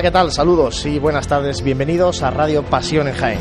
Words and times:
Hola, 0.00 0.08
¿qué 0.08 0.12
tal? 0.12 0.32
Saludos 0.32 0.86
y 0.86 0.98
buenas 0.98 1.28
tardes. 1.28 1.60
Bienvenidos 1.60 2.22
a 2.22 2.30
Radio 2.30 2.62
Pasión 2.62 3.06
en 3.06 3.14
Jaén. 3.14 3.38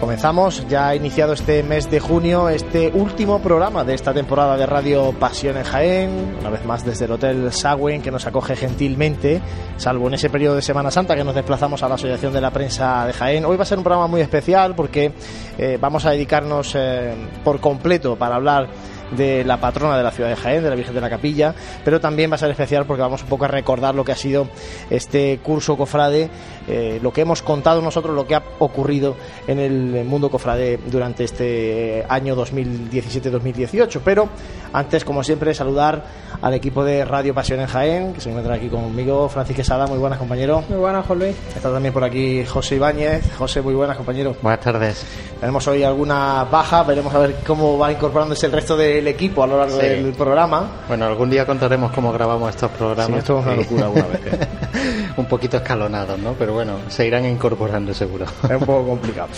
Comenzamos, 0.00 0.66
ya 0.66 0.88
ha 0.88 0.96
iniciado 0.96 1.34
este 1.34 1.62
mes 1.62 1.90
de 1.90 2.00
junio, 2.00 2.48
este 2.48 2.90
último 2.90 3.40
programa 3.40 3.84
de 3.84 3.92
esta 3.92 4.14
temporada 4.14 4.56
de 4.56 4.64
Radio 4.64 5.12
Pasión 5.12 5.58
en 5.58 5.64
Jaén, 5.64 6.36
una 6.40 6.48
vez 6.48 6.64
más 6.64 6.86
desde 6.86 7.04
el 7.04 7.12
Hotel 7.12 7.52
Sagüen, 7.52 8.00
que 8.00 8.10
nos 8.10 8.26
acoge 8.26 8.56
gentilmente, 8.56 9.42
salvo 9.76 10.08
en 10.08 10.14
ese 10.14 10.30
periodo 10.30 10.56
de 10.56 10.62
Semana 10.62 10.90
Santa 10.90 11.14
que 11.14 11.22
nos 11.22 11.34
desplazamos 11.34 11.82
a 11.82 11.88
la 11.90 11.96
Asociación 11.96 12.32
de 12.32 12.40
la 12.40 12.50
Prensa 12.50 13.04
de 13.04 13.12
Jaén. 13.12 13.44
Hoy 13.44 13.58
va 13.58 13.64
a 13.64 13.66
ser 13.66 13.76
un 13.76 13.84
programa 13.84 14.06
muy 14.06 14.22
especial 14.22 14.74
porque 14.74 15.12
eh, 15.58 15.76
vamos 15.78 16.06
a 16.06 16.12
dedicarnos 16.12 16.72
eh, 16.76 17.12
por 17.44 17.60
completo 17.60 18.16
para 18.16 18.36
hablar 18.36 18.70
de 19.16 19.44
la 19.44 19.58
patrona 19.60 19.96
de 19.96 20.02
la 20.02 20.10
ciudad 20.10 20.28
de 20.28 20.36
Jaén, 20.36 20.62
de 20.62 20.70
la 20.70 20.76
Virgen 20.76 20.94
de 20.94 21.00
la 21.00 21.10
Capilla, 21.10 21.54
pero 21.84 22.00
también 22.00 22.30
va 22.30 22.36
a 22.36 22.38
ser 22.38 22.50
especial 22.50 22.86
porque 22.86 23.02
vamos 23.02 23.22
un 23.22 23.28
poco 23.28 23.44
a 23.44 23.48
recordar 23.48 23.94
lo 23.94 24.04
que 24.04 24.12
ha 24.12 24.16
sido 24.16 24.48
este 24.88 25.38
curso 25.42 25.76
cofrade, 25.76 26.30
eh, 26.68 26.98
lo 27.02 27.12
que 27.12 27.22
hemos 27.22 27.42
contado 27.42 27.82
nosotros, 27.82 28.14
lo 28.14 28.26
que 28.26 28.34
ha 28.34 28.42
ocurrido 28.58 29.16
en 29.46 29.58
el 29.58 30.04
mundo 30.04 30.30
cofrade 30.30 30.78
durante 30.86 31.24
este 31.24 32.04
año 32.08 32.36
2017-2018. 32.36 34.00
Pero 34.04 34.28
antes, 34.72 35.04
como 35.04 35.22
siempre, 35.24 35.54
saludar 35.54 36.04
al 36.42 36.54
equipo 36.54 36.84
de 36.84 37.04
Radio 37.04 37.34
Pasión 37.34 37.60
en 37.60 37.66
Jaén, 37.66 38.12
que 38.14 38.20
se 38.20 38.28
encuentra 38.30 38.54
aquí 38.54 38.68
conmigo, 38.68 39.28
Francis 39.28 39.56
Quesada, 39.56 39.86
muy 39.86 39.98
buenas 39.98 40.18
compañero. 40.18 40.62
Muy 40.68 40.78
buenas, 40.78 41.04
José 41.06 41.34
Está 41.54 41.70
también 41.72 41.92
por 41.92 42.04
aquí 42.04 42.44
José 42.46 42.76
Ibáñez. 42.76 43.24
José, 43.36 43.60
muy 43.60 43.74
buenas 43.74 43.96
compañero. 43.96 44.34
Buenas 44.42 44.60
tardes. 44.60 45.04
Tenemos 45.38 45.66
hoy 45.68 45.82
alguna 45.82 46.44
baja, 46.50 46.82
veremos 46.82 47.14
a 47.14 47.18
ver 47.18 47.36
cómo 47.46 47.78
va 47.78 47.90
incorporándose 47.92 48.46
el 48.46 48.52
resto 48.52 48.76
del 48.76 49.06
equipo 49.08 49.42
a 49.42 49.46
lo 49.46 49.58
largo 49.58 49.76
Sí. 49.80 49.86
del 49.86 50.12
programa. 50.12 50.68
Bueno, 50.88 51.06
algún 51.06 51.30
día 51.30 51.44
contaremos 51.46 51.92
cómo 51.92 52.12
grabamos 52.12 52.50
estos 52.50 52.70
programas. 52.72 53.06
Sí, 53.12 53.18
esto 53.18 53.38
es 53.40 53.46
una 53.46 53.56
locura 53.56 53.84
alguna 53.86 54.06
vez. 54.06 54.20
¿eh? 54.26 54.48
un 55.16 55.26
poquito 55.26 55.56
escalonados, 55.58 56.18
¿no? 56.18 56.34
Pero 56.34 56.54
bueno, 56.54 56.78
se 56.88 57.06
irán 57.06 57.24
incorporando 57.26 57.92
seguro. 57.94 58.26
Es 58.44 58.50
un 58.50 58.60
poco 58.60 58.86
complicado. 58.86 59.28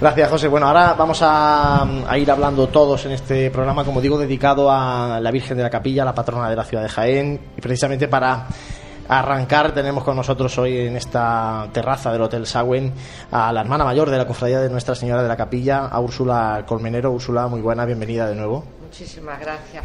Gracias, 0.00 0.30
José. 0.30 0.48
Bueno, 0.48 0.66
ahora 0.68 0.94
vamos 0.94 1.20
a, 1.22 1.82
a 1.82 2.18
ir 2.18 2.30
hablando 2.30 2.68
todos 2.68 3.04
en 3.06 3.12
este 3.12 3.50
programa, 3.50 3.84
como 3.84 4.00
digo, 4.00 4.18
dedicado 4.18 4.70
a 4.70 5.20
la 5.20 5.30
Virgen 5.30 5.56
de 5.56 5.62
la 5.62 5.70
Capilla, 5.70 6.04
la 6.04 6.14
patrona 6.14 6.48
de 6.50 6.56
la 6.56 6.64
ciudad 6.64 6.82
de 6.82 6.88
Jaén, 6.88 7.40
y 7.56 7.60
precisamente 7.60 8.08
para 8.08 8.46
arrancar 9.08 9.72
tenemos 9.72 10.04
con 10.04 10.16
nosotros 10.16 10.56
hoy 10.58 10.78
en 10.86 10.96
esta 10.96 11.66
terraza 11.72 12.12
del 12.12 12.22
Hotel 12.22 12.46
Sagüen 12.46 12.92
a 13.30 13.52
la 13.52 13.62
hermana 13.62 13.84
mayor 13.84 14.10
de 14.10 14.18
la 14.18 14.26
cofradía 14.26 14.60
de 14.60 14.68
Nuestra 14.68 14.94
Señora 14.94 15.22
de 15.22 15.28
la 15.28 15.36
Capilla, 15.36 15.86
a 15.86 16.00
Úrsula 16.00 16.64
Colmenero. 16.66 17.10
Úrsula, 17.10 17.48
muy 17.48 17.60
buena, 17.60 17.84
bienvenida 17.86 18.28
de 18.28 18.34
nuevo. 18.34 18.64
Muchísimas 18.82 19.40
gracias. 19.40 19.84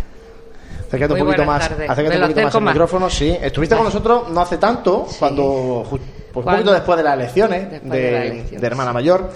Acércate 0.87 1.13
Muy 1.13 1.21
un 1.21 1.27
poquito 1.27 1.45
más, 1.45 1.63
acércate 1.63 2.15
un 2.17 2.21
poquito 2.21 2.41
más 2.43 2.55
al 2.55 2.63
micrófono, 2.63 3.09
sí. 3.09 3.35
Estuviste 3.41 3.75
con 3.75 3.85
nosotros 3.85 4.29
no 4.29 4.41
hace 4.41 4.57
tanto, 4.57 5.05
Sí. 5.09 5.15
cuando 5.19 5.83
pues 5.89 6.01
un 6.45 6.51
poquito 6.51 6.71
después 6.71 6.97
de 6.97 7.03
las 7.03 7.13
elecciones 7.15 7.83
de, 7.83 8.45
de 8.51 8.67
hermana 8.67 8.91
sí. 8.91 8.93
mayor. 8.95 9.29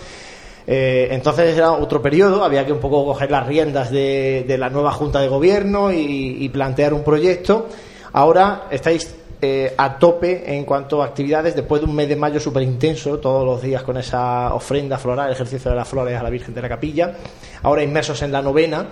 Eh, 0.70 1.08
entonces 1.12 1.56
era 1.58 1.72
otro 1.72 2.02
periodo, 2.02 2.44
había 2.44 2.66
que 2.66 2.74
un 2.74 2.80
poco 2.80 3.06
coger 3.06 3.32
las 3.32 3.48
riendas 3.48 3.90
de, 3.90 4.44
de 4.48 4.58
la 4.58 4.70
nueva 4.70 4.92
junta 4.92 5.22
de 5.22 5.30
gobierno 5.30 5.92
y, 5.94 6.38
y 6.44 6.50
plantear 6.50 6.94
un 6.94 7.04
proyecto. 7.04 7.68
Ahora 8.14 8.64
estáis 8.70 9.16
eh, 9.42 9.74
a 9.78 9.98
tope 10.00 10.56
en 10.56 10.66
cuanto 10.66 11.02
a 11.02 11.06
actividades 11.06 11.56
después 11.56 11.82
de 11.82 11.88
un 11.88 11.96
mes 11.96 12.10
de 12.10 12.16
mayo 12.16 12.40
súper 12.40 12.64
intenso, 12.64 13.20
todos 13.20 13.46
los 13.46 13.62
días 13.62 13.84
con 13.84 13.98
esa 13.98 14.54
ofrenda 14.54 14.98
floral, 14.98 15.28
el 15.28 15.34
ejercicio 15.34 15.70
de 15.72 15.78
las 15.78 15.88
flores 15.88 16.20
a 16.20 16.24
la 16.24 16.30
Virgen 16.30 16.54
de 16.56 16.62
la 16.62 16.70
Capilla. 16.70 17.14
Ahora 17.64 17.84
inmersos 17.84 18.22
en 18.22 18.32
la 18.32 18.42
novena. 18.42 18.88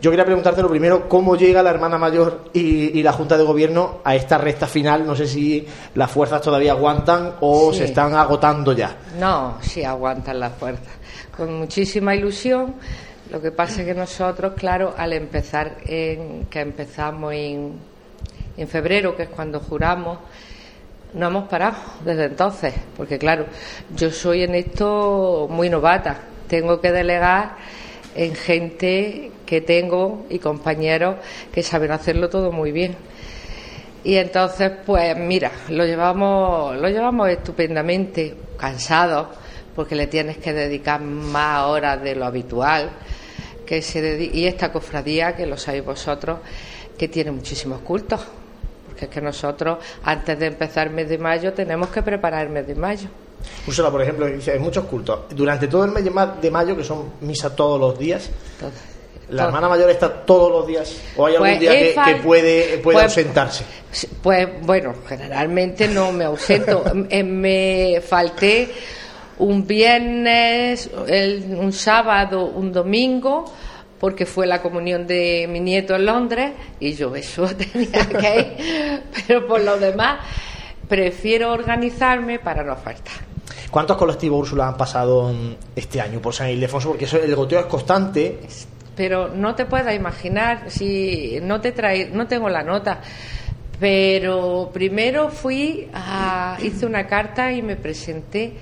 Yo 0.00 0.10
quería 0.10 0.24
preguntarte 0.24 0.62
lo 0.62 0.70
primero, 0.70 1.06
¿cómo 1.10 1.36
llega 1.36 1.62
la 1.62 1.68
hermana 1.70 1.98
mayor 1.98 2.44
y, 2.54 2.98
y 2.98 3.02
la 3.02 3.12
Junta 3.12 3.36
de 3.36 3.44
Gobierno 3.44 3.98
a 4.02 4.14
esta 4.16 4.38
recta 4.38 4.66
final? 4.66 5.06
No 5.06 5.14
sé 5.14 5.26
si 5.26 5.66
las 5.94 6.10
fuerzas 6.10 6.40
todavía 6.40 6.72
aguantan 6.72 7.34
o 7.40 7.70
Sí. 7.72 7.80
se 7.80 7.84
están 7.84 8.14
agotando 8.14 8.72
ya. 8.72 8.96
No, 9.18 9.58
sí 9.60 9.84
aguantan 9.84 10.40
las 10.40 10.52
fuerzas. 10.54 10.88
Con 11.36 11.58
muchísima 11.58 12.14
ilusión. 12.14 12.74
Lo 13.30 13.42
que 13.42 13.52
pasa 13.52 13.82
es 13.82 13.86
que 13.88 13.94
nosotros, 13.94 14.54
claro, 14.56 14.94
al 14.96 15.12
empezar, 15.12 15.76
en, 15.84 16.46
que 16.46 16.60
empezamos 16.60 17.32
en, 17.34 17.74
en 18.62 18.68
febrero, 18.68 19.16
que 19.16 19.24
es 19.24 19.28
cuando 19.28 19.60
juramos, 19.60 20.18
no 21.14 21.26
hemos 21.26 21.48
parado 21.48 21.76
desde 22.04 22.24
entonces. 22.26 22.74
Porque, 22.96 23.18
claro, 23.18 23.46
yo 23.96 24.10
soy 24.10 24.44
en 24.44 24.54
esto 24.54 25.48
muy 25.50 25.68
novata. 25.68 26.20
Tengo 26.48 26.80
que 26.80 26.92
delegar 26.92 27.56
en 28.14 28.34
gente 28.34 29.30
que 29.46 29.60
tengo 29.60 30.26
y 30.30 30.38
compañeros 30.38 31.16
que 31.52 31.62
saben 31.62 31.92
hacerlo 31.92 32.28
todo 32.28 32.52
muy 32.52 32.72
bien. 32.72 32.96
Y 34.02 34.16
entonces, 34.16 34.72
pues 34.86 35.16
mira, 35.16 35.50
lo 35.68 35.84
llevamos, 35.84 36.76
lo 36.76 36.88
llevamos 36.88 37.28
estupendamente, 37.28 38.34
cansados, 38.56 39.26
porque 39.76 39.94
le 39.94 40.06
tienes 40.06 40.38
que 40.38 40.52
dedicar 40.52 41.00
más 41.00 41.66
horas 41.66 42.02
de 42.02 42.14
lo 42.14 42.24
habitual. 42.24 42.90
Que 43.66 43.82
se 43.82 44.02
dedi- 44.02 44.30
y 44.34 44.46
esta 44.46 44.72
cofradía, 44.72 45.36
que 45.36 45.46
lo 45.46 45.56
sabéis 45.56 45.84
vosotros, 45.84 46.38
que 46.98 47.08
tiene 47.08 47.30
muchísimos 47.30 47.80
cultos. 47.82 48.20
Porque 49.00 49.06
es 49.06 49.10
que 49.10 49.20
nosotros, 49.22 49.78
antes 50.04 50.38
de 50.38 50.46
empezar 50.46 50.88
el 50.88 50.92
mes 50.92 51.08
de 51.08 51.16
mayo, 51.16 51.54
tenemos 51.54 51.88
que 51.88 52.02
preparar 52.02 52.46
el 52.46 52.52
mes 52.52 52.66
de 52.66 52.74
mayo. 52.74 53.08
Úrsula, 53.66 53.90
por 53.90 54.02
ejemplo, 54.02 54.26
dice, 54.26 54.52
hay 54.52 54.58
muchos 54.58 54.84
cultos. 54.84 55.20
Durante 55.30 55.68
todo 55.68 55.84
el 55.86 55.90
mes 55.92 56.04
de 56.04 56.10
ma- 56.10 56.36
de 56.40 56.50
mayo, 56.50 56.76
que 56.76 56.84
son 56.84 57.12
misa 57.22 57.56
todos 57.56 57.80
los 57.80 57.98
días, 57.98 58.28
¿la 59.30 59.36
todo. 59.38 59.46
hermana 59.48 59.68
mayor 59.70 59.88
está 59.90 60.12
todos 60.26 60.50
los 60.52 60.66
días? 60.66 60.94
¿O 61.16 61.24
hay 61.24 61.34
algún 61.36 61.48
Pues 61.48 61.60
día 61.60 61.70
que, 61.72 61.94
que 62.04 62.14
puede, 62.22 62.78
puede 62.78 62.96
pues- 62.96 63.04
ausentarse? 63.06 63.64
Pues 64.22 64.48
bueno, 64.66 64.94
generalmente 65.08 65.88
no 65.88 66.12
me 66.12 66.24
ausento. 66.24 66.84
Eh, 67.08 67.22
me 67.24 68.02
falté 68.06 68.70
un 69.38 69.66
viernes, 69.66 70.90
el- 71.08 71.56
un 71.58 71.72
sábado, 71.72 72.44
un 72.44 72.70
domingo, 72.70 73.46
porque 74.00 74.24
fue 74.24 74.46
la 74.46 74.62
comunión 74.62 75.06
de 75.06 75.46
mi 75.48 75.60
nieto 75.60 75.94
en 75.94 76.06
Londres 76.06 76.52
y 76.80 76.94
yo 76.94 77.14
eso 77.14 77.46
tenía 77.56 78.08
que 78.08 78.40
ir. 78.40 79.02
Pero 79.26 79.46
por 79.46 79.60
lo 79.60 79.78
demás, 79.78 80.20
prefiero 80.88 81.52
organizarme 81.52 82.38
para 82.38 82.64
no 82.64 82.74
faltar. 82.76 83.30
¿Cuántos 83.70 83.96
colectivos, 83.96 84.40
Úrsula, 84.40 84.68
han 84.68 84.76
pasado 84.76 85.32
este 85.76 86.00
año 86.00 86.20
por 86.20 86.34
San 86.34 86.48
Ildefonso? 86.48 86.88
Porque 86.88 87.04
eso, 87.04 87.18
el 87.18 87.36
goteo 87.36 87.60
es 87.60 87.66
constante. 87.66 88.40
pero 88.96 89.28
no 89.28 89.54
te 89.54 89.66
puedas 89.66 89.94
imaginar 89.94 90.70
si 90.70 91.38
no 91.42 91.60
te 91.60 91.72
trae, 91.72 92.10
no 92.10 92.26
tengo 92.26 92.48
la 92.48 92.62
nota. 92.62 93.00
Pero 93.78 94.70
primero 94.72 95.30
fui 95.30 95.88
a, 95.94 96.58
hice 96.62 96.84
una 96.84 97.06
carta 97.06 97.52
y 97.52 97.62
me 97.62 97.76
presenté 97.76 98.54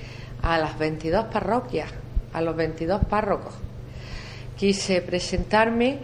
a 0.43 0.59
las 0.59 0.79
22 0.79 1.27
parroquias, 1.27 1.91
a 2.33 2.41
los 2.41 2.55
22 2.55 3.05
párrocos. 3.07 3.68
Quise 4.59 5.01
presentarme 5.03 5.99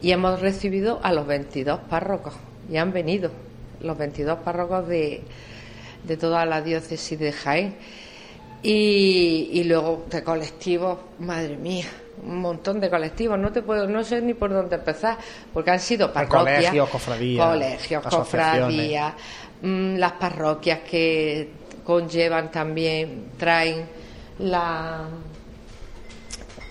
y 0.00 0.12
hemos 0.12 0.40
recibido 0.40 1.00
a 1.02 1.12
los 1.12 1.26
22 1.26 1.80
párrocos 1.80 2.34
y 2.70 2.78
han 2.78 2.92
venido 2.92 3.30
los 3.80 3.96
22 3.98 4.38
párrocos 4.38 4.88
de, 4.88 5.22
de 6.02 6.16
toda 6.16 6.46
la 6.46 6.62
diócesis 6.62 7.18
de 7.18 7.32
Jaén. 7.32 7.76
Y, 8.62 9.50
y 9.52 9.64
luego 9.64 10.06
de 10.08 10.24
colectivos, 10.24 10.98
madre 11.18 11.58
mía, 11.58 11.84
un 12.22 12.40
montón 12.40 12.80
de 12.80 12.88
colectivos. 12.88 13.38
No 13.38 13.52
te 13.52 13.60
puedo, 13.60 13.86
no 13.86 14.02
sé 14.02 14.22
ni 14.22 14.32
por 14.32 14.50
dónde 14.50 14.76
empezar, 14.76 15.18
porque 15.52 15.70
han 15.70 15.80
sido 15.80 16.12
parroquias, 16.12 16.56
colegios, 16.56 16.88
cofradías, 16.88 17.46
colegios, 17.46 18.02
cofradías, 18.04 19.14
mm, 19.60 19.96
las 19.96 20.12
parroquias 20.12 20.80
que 20.80 21.50
conllevan 21.84 22.50
también, 22.50 23.32
traen 23.36 23.84
la 24.38 25.06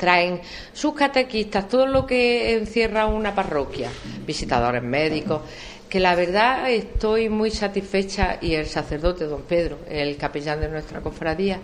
traen 0.04 0.42
sus 0.74 0.94
catequistas, 0.94 1.70
todo 1.70 1.86
lo 1.86 2.06
que 2.06 2.58
encierra 2.58 3.06
una 3.08 3.34
parroquia, 3.34 3.90
visitadores 4.28 4.84
médicos, 4.84 5.40
que 5.88 6.02
la 6.02 6.14
verdad 6.14 6.70
estoy 6.70 7.30
muy 7.30 7.52
satisfecha 7.52 8.38
y 8.42 8.54
el 8.56 8.66
sacerdote 8.66 9.24
don 9.28 9.44
Pedro, 9.44 9.78
el 9.90 10.18
capellán 10.18 10.60
de 10.60 10.68
nuestra 10.68 11.00
cofradía, 11.00 11.60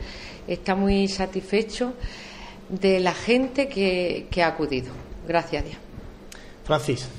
está 0.48 0.74
muy 0.74 1.10
satisfecho 1.10 1.96
de 2.70 3.02
la 3.02 3.14
gente 3.14 3.68
que, 3.68 4.28
que 4.32 4.42
ha 4.42 4.48
acudido. 4.48 4.94
Gracias 5.28 5.62
a 5.62 5.66
Dios. 5.66 5.78
Francis. 6.64 7.10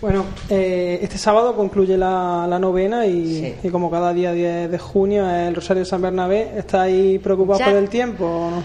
Bueno, 0.00 0.24
eh, 0.50 0.98
este 1.02 1.18
sábado 1.18 1.54
concluye 1.54 1.96
la, 1.96 2.46
la 2.48 2.58
novena 2.58 3.06
y, 3.06 3.38
Sí. 3.38 3.54
y 3.62 3.70
como 3.70 3.88
cada 3.88 4.12
día 4.12 4.32
10 4.32 4.68
de 4.72 4.78
junio 4.78 5.30
el 5.30 5.54
Rosario 5.54 5.84
de 5.84 5.88
San 5.88 6.02
Bernabé, 6.02 6.50
¿estáis 6.58 7.20
preocupados 7.20 7.60
Ya. 7.60 7.66
por 7.66 7.76
el 7.76 7.88
tiempo 7.88 8.24
o 8.26 8.50
no? 8.50 8.64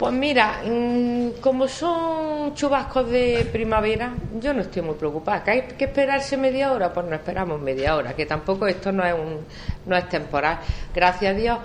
Pues 0.00 0.14
mira, 0.14 0.62
mm, 0.64 1.42
como 1.42 1.68
son 1.68 2.54
chubascos 2.54 3.10
de 3.10 3.46
primavera, 3.52 4.14
yo 4.40 4.54
no 4.54 4.62
estoy 4.62 4.80
muy 4.80 4.94
preocupada. 4.94 5.44
¿Que 5.44 5.50
hay 5.50 5.62
que 5.76 5.84
esperarse 5.84 6.38
media 6.38 6.72
hora? 6.72 6.90
Pues 6.90 7.04
no 7.04 7.14
esperamos 7.14 7.60
media 7.60 7.94
hora, 7.94 8.16
que 8.16 8.24
tampoco 8.24 8.66
esto 8.66 8.92
no 8.92 9.04
es, 9.04 9.12
un, 9.12 9.44
no 9.84 9.94
es 9.94 10.08
temporal. 10.08 10.58
Gracias 10.94 11.34
a 11.34 11.38
Dios, 11.38 11.58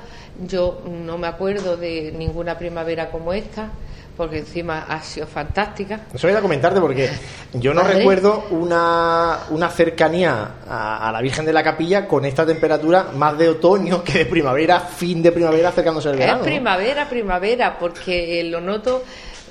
yo 0.46 0.84
no 0.86 1.18
me 1.18 1.28
acuerdo 1.28 1.78
de 1.78 2.12
ninguna 2.12 2.58
primavera 2.58 3.10
como 3.10 3.32
esta, 3.32 3.70
porque 4.16 4.40
encima 4.40 4.86
ha 4.88 5.02
sido 5.02 5.28
fantástica. 5.28 6.02
Eso 6.14 6.28
voy 6.28 6.36
a 6.36 6.42
comentarte 6.42 6.80
porque 6.80 7.10
yo 7.54 7.74
no 7.74 7.84
recuerdo 7.88 8.46
una, 8.52 9.40
una 9.50 9.70
cercanía 9.70 10.56
a, 10.68 11.08
a 11.10 11.12
la 11.12 11.22
Virgen 11.22 11.46
de 11.46 11.54
la 11.54 11.64
Capilla 11.64 12.08
con 12.08 12.26
esta 12.26 12.46
temperatura 12.46 13.08
más 13.16 13.38
de 13.38 13.50
otoño 13.50 14.04
que 14.04 14.20
de 14.20 14.26
primavera, 14.26 14.80
fin 14.80 15.22
de 15.22 15.32
primavera 15.32 15.70
acercándose 15.70 16.10
el 16.10 16.18
verano. 16.18 16.40
Es 16.42 16.46
primavera, 16.46 17.10
primavera, 17.10 17.78
porque 17.80 18.44
lo 18.46 18.62
noto. 18.62 19.04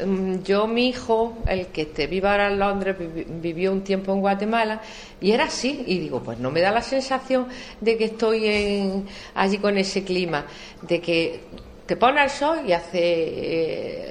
mm, 0.04 0.42
Yo, 0.42 0.66
mi 0.66 0.88
hijo, 0.88 1.38
el 1.46 1.68
que 1.68 1.86
te 1.86 2.06
vive 2.06 2.28
ahora 2.28 2.48
en 2.48 2.58
Londres, 2.58 2.96
vivi- 2.98 3.26
vivió 3.40 3.70
un 3.72 3.82
tiempo 3.82 4.12
en 4.12 4.20
Guatemala 4.20 4.80
y 5.20 5.32
era 5.32 5.44
así. 5.44 5.84
Y 5.86 5.98
digo, 6.00 6.22
pues 6.22 6.38
no 6.38 6.50
me 6.50 6.60
da 6.60 6.70
la 6.72 6.82
sensación 6.82 7.46
de 7.80 7.96
que 7.96 8.04
estoy 8.06 8.46
en- 8.46 9.06
allí 9.34 9.58
con 9.58 9.76
ese 9.78 10.02
clima, 10.04 10.46
de 10.82 11.00
que 11.00 11.40
te 11.86 11.96
pone 11.96 12.22
el 12.24 12.30
sol 12.30 12.60
y 12.66 12.72
hace 12.72 12.98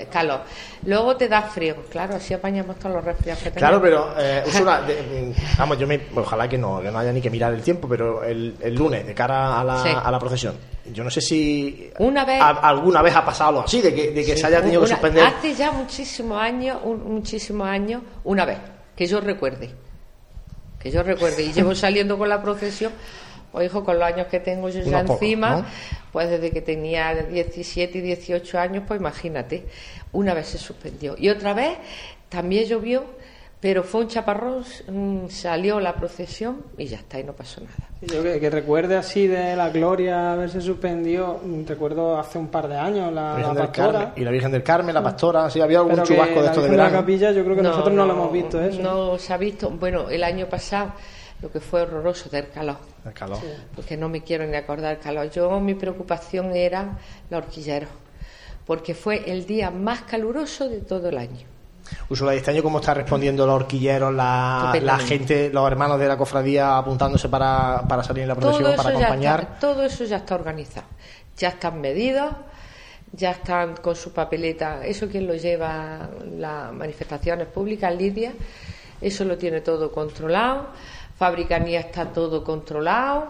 eh, 0.01 0.07
calor. 0.11 0.41
Luego 0.85 1.15
te 1.15 1.27
da 1.27 1.41
frío. 1.41 1.75
Claro, 1.89 2.15
así 2.15 2.33
apañamos 2.33 2.77
todos 2.77 2.95
los 2.95 3.03
resfriados 3.05 3.41
que 3.43 3.51
Claro, 3.51 3.81
tenemos. 3.81 4.09
pero 4.15 4.23
eh, 4.23 4.43
de- 4.85 5.33
vamos, 5.57 5.77
yo 5.79 5.87
me, 5.87 5.99
ojalá 6.15 6.47
que 6.47 6.57
no, 6.57 6.81
que 6.81 6.91
no 6.91 6.99
haya 6.99 7.11
ni 7.11 7.21
que 7.21 7.29
mirar 7.29 7.53
el 7.53 7.61
tiempo, 7.61 7.87
pero 7.87 8.23
el, 8.23 8.55
el 8.61 8.75
lunes, 8.75 9.05
de 9.07 9.13
cara 9.13 9.59
a 9.59 9.63
la, 9.63 9.81
Sí. 9.83 9.89
a 10.03 10.11
la 10.11 10.19
procesión, 10.19 10.55
yo 10.91 11.03
no 11.03 11.09
sé 11.09 11.21
si 11.21 11.89
Una 11.99 12.25
vez- 12.25 12.41
a- 12.41 12.49
alguna 12.69 13.01
vez 13.01 13.15
ha 13.15 13.25
pasado 13.25 13.49
algo 13.49 13.61
así, 13.61 13.81
de 13.81 13.93
que, 13.95 14.11
de 14.11 14.23
que 14.25 14.37
se 14.37 14.45
haya 14.45 14.61
tenido 14.61 14.81
que 14.81 14.87
suspender. 14.87 15.23
Hace 15.25 15.53
ya 15.55 15.71
muchísimos 15.71 16.39
años, 16.41 16.77
un- 16.83 17.03
muchísimos 17.13 17.67
años, 17.67 18.01
una 18.25 18.45
vez, 18.45 18.57
que 18.95 19.07
yo 19.07 19.19
recuerde. 19.21 19.71
Que 20.79 20.91
yo 20.91 21.01
recuerde. 21.01 21.43
Y 21.43 21.53
llevo 21.53 21.73
saliendo 21.73 22.17
con 22.17 22.27
la 22.27 22.41
procesión, 22.41 22.91
pues 23.53 23.67
hijo, 23.67 23.83
con 23.83 23.99
los 23.99 24.03
años 24.03 24.25
que 24.27 24.39
tengo 24.39 24.67
yo 24.67 24.81
ya 24.81 25.01
encima, 25.01 25.57
¿no? 25.57 25.65
pues 26.11 26.27
desde 26.27 26.49
que 26.49 26.61
tenía 26.61 27.13
17 27.13 27.99
y 27.99 28.01
18 28.01 28.59
años, 28.59 28.83
pues 28.87 28.99
imagínate, 28.99 29.65
una 30.11 30.33
vez 30.33 30.47
se 30.47 30.57
suspendió. 30.57 31.15
Y 31.19 31.29
otra 31.29 31.53
vez 31.53 31.77
también 32.29 32.65
llovió, 32.65 33.05
pero 33.59 33.83
fue 33.83 34.01
un 34.01 34.07
chaparrón, 34.07 34.63
mm, 34.87 35.27
salió 35.29 35.79
la 35.79 35.93
procesión 35.93 36.63
y 36.79 36.87
ya 36.87 36.97
está, 36.97 37.19
y 37.19 37.23
no 37.23 37.33
pasó 37.33 37.61
nada. 37.61 37.89
Yo 38.01 38.23
que, 38.23 38.39
que 38.39 38.49
recuerde 38.49 38.97
así 38.97 39.27
de 39.27 39.55
la 39.55 39.69
gloria 39.69 40.33
haberse 40.33 40.59
suspendido, 40.59 41.39
mm, 41.43 41.67
recuerdo 41.67 42.17
hace 42.17 42.39
un 42.39 42.47
par 42.47 42.67
de 42.67 42.75
años 42.75 43.13
la, 43.13 43.35
pastora. 43.55 43.71
Carmen, 43.71 44.09
y 44.15 44.21
la 44.21 44.31
Virgen 44.31 44.51
del 44.51 44.63
Carmen, 44.63 44.95
la 44.95 45.03
pastora, 45.03 45.47
sí, 45.51 45.61
había 45.61 45.77
algún 45.77 45.93
Pero 45.93 46.07
chubasco 46.07 46.41
de 46.41 46.47
esto 46.47 46.61
de 46.61 46.69
Virgen 46.69 46.77
la 46.77 46.83
verano. 46.85 47.01
capilla 47.01 47.31
yo 47.31 47.43
creo 47.43 47.55
que 47.55 47.61
nosotros 47.61 47.93
no, 47.93 48.05
lo 48.07 48.13
hemos 48.13 48.33
visto 48.33 48.59
eso. 48.59 48.81
No 48.81 49.19
se 49.19 49.31
ha 49.31 49.37
visto. 49.37 49.69
Bueno, 49.69 50.09
el 50.09 50.23
año 50.23 50.47
pasado, 50.47 50.93
lo 51.39 51.51
que 51.51 51.59
fue 51.59 51.83
horroroso 51.83 52.31
del 52.31 52.49
calor. 52.49 52.92
El 53.05 53.13
calor. 53.13 53.39
porque 53.75 53.97
no 53.97 54.09
me 54.09 54.23
quiero 54.23 54.45
ni 54.45 54.55
acordar 54.55 54.99
calor. 54.99 55.29
Yo 55.29 55.59
mi 55.59 55.75
preocupación 55.75 56.55
era 56.55 56.97
los 57.29 57.43
horquilleros, 57.43 57.89
porque 58.65 58.93
fue 58.93 59.29
el 59.31 59.45
día 59.45 59.71
más 59.71 60.01
caluroso 60.03 60.69
de 60.69 60.81
todo 60.81 61.09
el 61.09 61.17
año. 61.17 61.53
Úrsula, 62.09 62.33
¿y 62.33 62.37
este 62.37 62.51
año 62.51 62.63
cómo 62.63 62.79
está 62.79 62.93
respondiendo 62.93 63.45
los 63.45 63.55
horquilleros, 63.55 64.13
la, 64.13 64.73
la 64.81 64.97
gente, 64.99 65.49
los 65.51 65.67
hermanos 65.67 65.99
de 65.99 66.07
la 66.07 66.17
cofradía 66.17 66.77
apuntándose 66.77 67.29
para, 67.29 67.83
para 67.87 68.03
salir 68.03 68.23
en 68.23 68.29
la 68.29 68.35
procesión, 68.35 68.75
para 68.75 68.89
acompañar? 68.89 69.39
está, 69.41 69.59
todo 69.59 69.83
eso 69.83 70.05
ya 70.05 70.17
está 70.17 70.35
organizado. 70.35 70.87
Ya 71.37 71.49
están 71.49 71.81
medidos, 71.81 72.31
ya 73.11 73.31
están 73.31 73.75
con 73.77 73.95
su 73.95 74.13
papeleta. 74.13 74.85
Eso 74.85 75.07
quien 75.07 75.27
lo 75.27 75.35
lleva 75.35 76.09
las 76.37 76.71
manifestaciones 76.71 77.47
públicas, 77.47 77.93
Lidia, 77.95 78.33
eso 79.01 79.25
lo 79.25 79.37
tiene 79.37 79.61
todo 79.61 79.91
controlado. 79.91 80.67
Fabricanía 81.27 81.79
está 81.79 82.11
todo 82.11 82.43
controlado. 82.43 83.29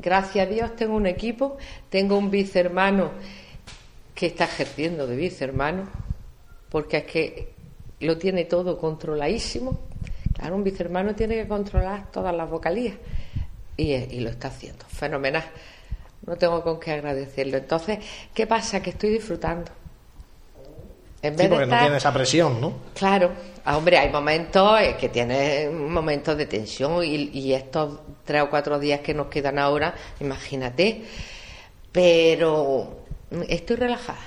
Gracias 0.00 0.46
a 0.46 0.48
Dios 0.48 0.76
tengo 0.76 0.94
un 0.94 1.08
equipo, 1.08 1.56
tengo 1.90 2.16
un 2.16 2.30
vicehermano 2.30 3.10
que 4.14 4.26
está 4.26 4.44
ejerciendo 4.44 5.08
de 5.08 5.16
vicehermano, 5.16 5.88
porque 6.70 6.98
es 6.98 7.04
que 7.04 7.52
lo 7.98 8.16
tiene 8.16 8.44
todo 8.44 8.78
controladísimo. 8.78 9.76
Claro, 10.38 10.54
un 10.54 10.62
vicehermano 10.62 11.16
tiene 11.16 11.34
que 11.34 11.48
controlar 11.48 12.12
todas 12.12 12.32
las 12.32 12.48
vocalías 12.48 12.94
y, 13.76 13.92
y 13.94 14.20
lo 14.20 14.30
está 14.30 14.46
haciendo, 14.46 14.84
fenomenal. 14.86 15.42
No 16.24 16.36
tengo 16.36 16.62
con 16.62 16.78
qué 16.78 16.92
agradecerlo. 16.92 17.56
Entonces, 17.58 17.98
¿qué 18.32 18.46
pasa? 18.46 18.80
Que 18.80 18.90
estoy 18.90 19.10
disfrutando. 19.10 19.72
En 21.22 21.32
Sí, 21.34 21.38
vez 21.38 21.38
de 21.38 21.48
porque 21.48 21.66
no 21.66 21.72
estar- 21.72 21.80
tiene 21.82 21.96
esa 21.96 22.12
presión, 22.14 22.60
¿no? 22.60 22.72
Claro, 22.94 23.30
Ah, 23.64 23.76
hombre, 23.76 23.98
hay 23.98 24.10
momentos 24.10 24.80
eh, 24.80 24.96
que 24.98 25.08
tiene 25.08 25.70
momentos 25.70 26.36
de 26.36 26.46
tensión 26.46 27.04
y, 27.04 27.30
y 27.32 27.52
estos 27.54 28.00
tres 28.24 28.42
o 28.42 28.50
cuatro 28.50 28.78
días 28.78 29.00
que 29.00 29.14
nos 29.14 29.28
quedan 29.28 29.58
ahora, 29.58 29.94
imagínate. 30.20 31.04
Pero 31.92 33.04
estoy 33.48 33.76
relajada, 33.76 34.18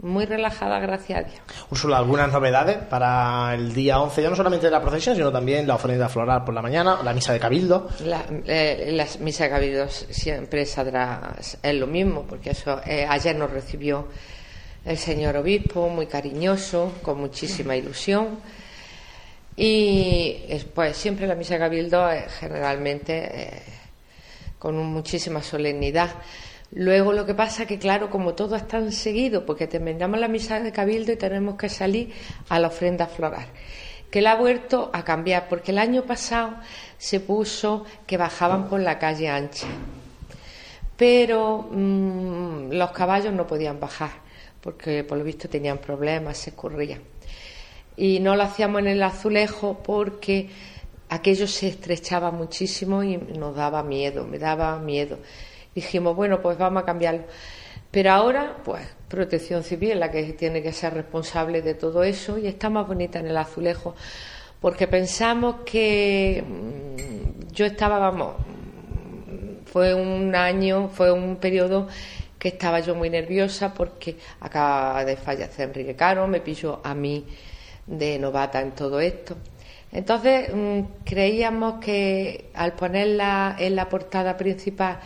muy 0.00 0.24
relajada, 0.24 0.78
gracias 0.80 1.18
a 1.18 1.22
Dios. 1.22 1.40
Úrsula, 1.70 1.98
algunas 1.98 2.32
novedades 2.32 2.78
para 2.78 3.54
el 3.54 3.72
día 3.72 4.00
11, 4.00 4.22
ya 4.22 4.30
no 4.30 4.36
solamente 4.36 4.70
la 4.70 4.80
procesión, 4.80 5.16
sino 5.16 5.30
también 5.30 5.66
la 5.66 5.76
ofrenda 5.76 6.08
floral 6.08 6.44
por 6.44 6.54
la 6.54 6.62
mañana, 6.62 6.98
la 7.04 7.12
misa 7.12 7.32
de 7.32 7.40
cabildo. 7.40 7.88
La, 8.04 8.24
eh, 8.46 9.06
misa 9.20 9.44
de 9.44 9.50
cabildo 9.50 9.88
siempre 9.88 10.66
saldrá 10.66 11.36
es 11.62 11.74
lo 11.74 11.86
mismo, 11.86 12.24
porque 12.28 12.50
eso 12.50 12.80
eh, 12.84 13.06
ayer 13.08 13.36
nos 13.36 13.50
recibió 13.50 14.08
el 14.86 14.96
señor 14.96 15.36
obispo, 15.36 15.88
muy 15.88 16.06
cariñoso, 16.06 16.92
con 17.02 17.18
muchísima 17.18 17.76
ilusión. 17.76 18.38
Y 19.56 20.44
eh, 20.48 20.64
pues 20.72 20.96
siempre 20.96 21.26
la 21.26 21.34
misa 21.34 21.54
de 21.54 21.60
cabildo 21.60 22.10
eh, 22.10 22.26
generalmente 22.38 23.42
eh, 23.42 23.62
con 24.58 24.76
muchísima 24.76 25.42
solemnidad. 25.42 26.10
Luego 26.72 27.12
lo 27.12 27.26
que 27.26 27.34
pasa 27.34 27.66
que 27.66 27.78
claro, 27.78 28.10
como 28.10 28.34
todo 28.34 28.54
es 28.54 28.68
tan 28.68 28.92
seguido, 28.92 29.44
porque 29.44 29.66
terminamos 29.66 30.20
la 30.20 30.28
misa 30.28 30.60
de 30.60 30.72
cabildo 30.72 31.12
y 31.12 31.16
tenemos 31.16 31.56
que 31.56 31.68
salir 31.68 32.12
a 32.48 32.58
la 32.58 32.68
ofrenda 32.68 33.06
floral, 33.06 33.46
que 34.10 34.20
la 34.20 34.32
ha 34.32 34.36
vuelto 34.36 34.90
a 34.92 35.04
cambiar, 35.04 35.48
porque 35.48 35.72
el 35.72 35.78
año 35.78 36.02
pasado 36.02 36.56
se 36.98 37.20
puso 37.20 37.84
que 38.06 38.16
bajaban 38.16 38.68
por 38.68 38.80
la 38.80 38.98
calle 38.98 39.28
ancha, 39.28 39.68
pero 40.96 41.68
mm, 41.70 42.72
los 42.72 42.90
caballos 42.90 43.32
no 43.32 43.46
podían 43.46 43.78
bajar, 43.78 44.25
porque 44.66 45.04
por 45.04 45.16
lo 45.16 45.22
visto 45.22 45.48
tenían 45.48 45.78
problemas, 45.78 46.38
se 46.38 46.50
escurrían 46.50 47.00
y 47.96 48.18
no 48.18 48.34
lo 48.34 48.42
hacíamos 48.42 48.80
en 48.80 48.88
el 48.88 49.02
azulejo 49.04 49.80
porque 49.80 50.48
aquello 51.08 51.46
se 51.46 51.68
estrechaba 51.68 52.32
muchísimo 52.32 53.04
y 53.04 53.16
nos 53.16 53.54
daba 53.54 53.84
miedo, 53.84 54.26
me 54.26 54.40
daba 54.40 54.76
miedo. 54.80 55.20
Dijimos, 55.72 56.16
bueno, 56.16 56.42
pues 56.42 56.58
vamos 56.58 56.82
a 56.82 56.84
cambiarlo. 56.84 57.22
Pero 57.92 58.10
ahora, 58.10 58.56
pues, 58.64 58.82
Protección 59.06 59.62
Civil 59.62 60.00
la 60.00 60.10
que 60.10 60.32
tiene 60.32 60.60
que 60.64 60.72
ser 60.72 60.94
responsable 60.94 61.62
de 61.62 61.74
todo 61.74 62.02
eso 62.02 62.36
y 62.36 62.48
está 62.48 62.68
más 62.68 62.88
bonita 62.88 63.20
en 63.20 63.28
el 63.28 63.36
azulejo 63.36 63.94
porque 64.60 64.88
pensamos 64.88 65.58
que 65.64 66.42
mm, 66.44 67.52
yo 67.52 67.66
estaba, 67.66 68.00
vamos, 68.00 68.34
fue 69.66 69.94
un 69.94 70.34
año, 70.34 70.88
fue 70.88 71.12
un 71.12 71.36
periodo 71.36 71.86
que 72.38 72.48
estaba 72.48 72.80
yo 72.80 72.94
muy 72.94 73.10
nerviosa 73.10 73.72
porque 73.72 74.16
acaba 74.40 75.04
de 75.04 75.16
fallecer 75.16 75.68
Enrique 75.68 75.94
Caro, 75.96 76.26
me 76.26 76.40
pilló 76.40 76.80
a 76.84 76.94
mí 76.94 77.24
de 77.86 78.18
novata 78.18 78.60
en 78.60 78.72
todo 78.72 79.00
esto. 79.00 79.36
Entonces 79.92 80.52
mm, 80.52 80.80
creíamos 81.04 81.82
que 81.82 82.50
al 82.54 82.72
ponerla 82.72 83.56
en 83.58 83.76
la 83.76 83.88
portada 83.88 84.36
principal 84.36 84.98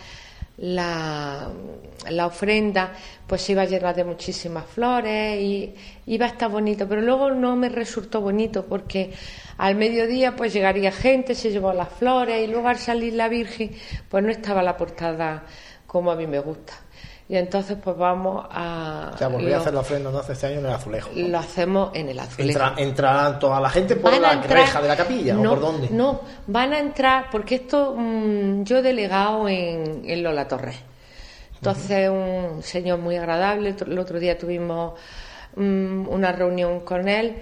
la, 0.56 1.48
la 2.10 2.26
ofrenda, 2.26 2.92
pues 3.26 3.42
se 3.42 3.52
iba 3.52 3.62
a 3.62 3.66
llenar 3.66 3.94
de 3.94 4.04
muchísimas 4.04 4.66
flores 4.66 5.40
y 5.40 5.74
iba 6.06 6.26
a 6.26 6.28
estar 6.30 6.50
bonito, 6.50 6.86
pero 6.86 7.00
luego 7.00 7.30
no 7.30 7.56
me 7.56 7.68
resultó 7.68 8.20
bonito 8.20 8.66
porque 8.66 9.10
al 9.56 9.74
mediodía 9.74 10.36
pues 10.36 10.52
llegaría 10.52 10.92
gente, 10.92 11.34
se 11.34 11.50
llevó 11.50 11.72
las 11.72 11.88
flores 11.88 12.46
y 12.46 12.50
luego 12.50 12.68
al 12.68 12.78
salir 12.78 13.14
la 13.14 13.28
Virgen 13.28 13.70
pues 14.08 14.22
no 14.22 14.30
estaba 14.30 14.62
la 14.62 14.76
portada 14.76 15.44
como 15.86 16.10
a 16.10 16.16
mí 16.16 16.26
me 16.26 16.40
gusta. 16.40 16.74
Y 17.30 17.36
entonces 17.36 17.78
pues 17.80 17.96
vamos 17.96 18.44
a... 18.50 19.12
O 19.14 19.16
sea, 19.16 19.28
volví 19.28 19.52
a 19.52 19.58
hacer 19.58 19.72
la 19.72 19.80
ofrenda 19.80 20.08
entonces 20.10 20.32
este 20.32 20.48
año 20.48 20.58
en 20.58 20.66
el 20.66 20.72
azulejo. 20.72 21.10
¿no? 21.14 21.28
lo 21.28 21.38
hacemos 21.38 21.90
en 21.94 22.08
el 22.08 22.18
azulejo. 22.18 22.48
Entra, 22.50 22.74
entrará 22.76 23.38
toda 23.38 23.60
la 23.60 23.70
gente 23.70 23.94
por 23.94 24.10
Van 24.10 24.20
la 24.20 24.32
entrar- 24.32 24.58
reja 24.58 24.82
de 24.82 24.88
la 24.88 24.96
capilla 24.96 25.34
no, 25.34 25.52
o 25.52 25.54
por 25.54 25.60
dónde. 25.60 25.88
No, 25.90 26.22
van 26.48 26.72
a 26.72 26.80
entrar, 26.80 27.26
porque 27.30 27.54
esto 27.54 27.94
mm, 27.96 28.64
yo 28.64 28.78
he 28.78 28.82
delegado 28.82 29.48
en, 29.48 30.02
en 30.04 30.22
Lola 30.24 30.48
Torres. 30.48 30.74
Entonces, 31.54 32.10
un 32.10 32.64
señor 32.64 32.98
muy 32.98 33.14
agradable. 33.16 33.76
El 33.86 33.98
otro 34.00 34.18
día 34.18 34.36
tuvimos 34.36 34.94
mm, 35.54 36.08
una 36.08 36.32
reunión 36.32 36.80
con 36.80 37.06
él, 37.08 37.36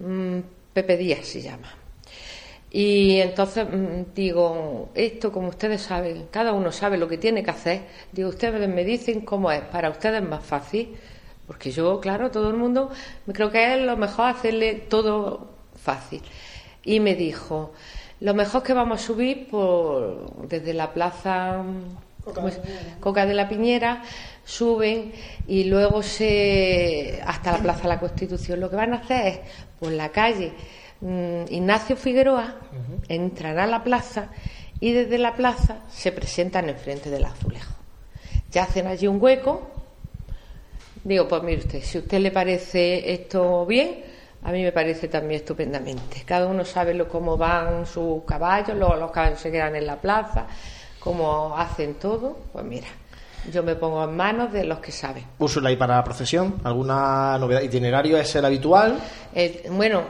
mm, 0.00 0.38
Pepe 0.72 0.96
Díaz 0.96 1.24
se 1.26 1.42
llama. 1.42 1.72
Y 2.70 3.20
entonces 3.20 3.66
mm, 3.70 4.14
digo, 4.14 4.90
esto 4.94 5.32
como 5.32 5.48
ustedes 5.48 5.82
saben, 5.82 6.26
cada 6.30 6.52
uno 6.52 6.70
sabe 6.72 6.98
lo 6.98 7.08
que 7.08 7.18
tiene 7.18 7.42
que 7.42 7.50
hacer, 7.50 7.82
digo, 8.12 8.28
ustedes 8.28 8.68
me 8.68 8.84
dicen 8.84 9.22
cómo 9.22 9.50
es, 9.50 9.62
para 9.62 9.90
ustedes 9.90 10.22
es 10.22 10.28
más 10.28 10.44
fácil, 10.44 10.96
porque 11.46 11.70
yo, 11.70 11.98
claro, 12.00 12.30
todo 12.30 12.50
el 12.50 12.56
mundo, 12.56 12.90
creo 13.32 13.50
que 13.50 13.74
es 13.74 13.80
lo 13.80 13.96
mejor 13.96 14.26
hacerle 14.26 14.74
todo 14.74 15.48
fácil. 15.82 16.20
Y 16.84 17.00
me 17.00 17.14
dijo, 17.14 17.72
lo 18.20 18.34
mejor 18.34 18.62
que 18.62 18.74
vamos 18.74 19.00
a 19.02 19.06
subir 19.06 19.48
por, 19.48 20.46
desde 20.46 20.74
la 20.74 20.92
plaza 20.92 21.64
Coca 23.00 23.26
de 23.26 23.34
la 23.34 23.48
Piñera, 23.48 24.02
suben 24.44 25.12
y 25.46 25.64
luego 25.64 26.02
se 26.02 27.20
hasta 27.24 27.52
la 27.52 27.58
Plaza 27.58 27.82
de 27.82 27.88
la 27.88 28.00
Constitución. 28.00 28.60
Lo 28.60 28.70
que 28.70 28.76
van 28.76 28.92
a 28.92 28.98
hacer 28.98 29.26
es 29.26 29.40
por 29.80 29.92
la 29.92 30.10
calle 30.10 30.52
Ignacio 31.00 31.96
Figueroa, 31.96 32.56
entran 33.08 33.58
a 33.58 33.66
la 33.66 33.84
plaza 33.84 34.28
y 34.80 34.92
desde 34.92 35.18
la 35.18 35.34
plaza 35.34 35.78
se 35.88 36.12
presentan 36.12 36.68
enfrente 36.68 37.10
del 37.10 37.24
azulejo. 37.24 37.72
Ya 38.50 38.64
hacen 38.64 38.86
allí 38.86 39.06
un 39.06 39.22
hueco. 39.22 39.70
Digo, 41.04 41.28
pues 41.28 41.42
mire 41.42 41.60
usted, 41.60 41.82
si 41.82 41.98
a 41.98 42.00
usted 42.00 42.18
le 42.18 42.30
parece 42.30 43.12
esto 43.12 43.64
bien, 43.66 44.04
a 44.42 44.50
mí 44.50 44.62
me 44.62 44.72
parece 44.72 45.08
también 45.08 45.40
estupendamente. 45.40 46.22
Cada 46.24 46.46
uno 46.46 46.64
sabe 46.64 46.94
lo, 46.94 47.08
cómo 47.08 47.36
van 47.36 47.86
sus 47.86 48.24
caballos, 48.24 48.76
luego 48.76 48.96
los 48.96 49.10
caballos 49.10 49.40
se 49.40 49.50
quedan 49.50 49.76
en 49.76 49.86
la 49.86 49.96
plaza, 49.96 50.46
cómo 50.98 51.56
hacen 51.56 51.94
todo. 51.94 52.36
Pues 52.52 52.64
mira, 52.64 52.88
yo 53.50 53.62
me 53.62 53.74
pongo 53.76 54.04
en 54.04 54.16
manos 54.16 54.52
de 54.52 54.64
los 54.64 54.78
que 54.78 54.92
saben. 54.92 55.24
Úrsula, 55.38 55.70
¿y 55.70 55.76
para 55.76 55.96
la 55.96 56.04
procesión? 56.04 56.60
¿Alguna 56.64 57.38
novedad? 57.38 57.62
¿Itinerario 57.62 58.18
es 58.18 58.34
el 58.34 58.44
habitual? 58.44 58.98
bueno, 59.70 60.02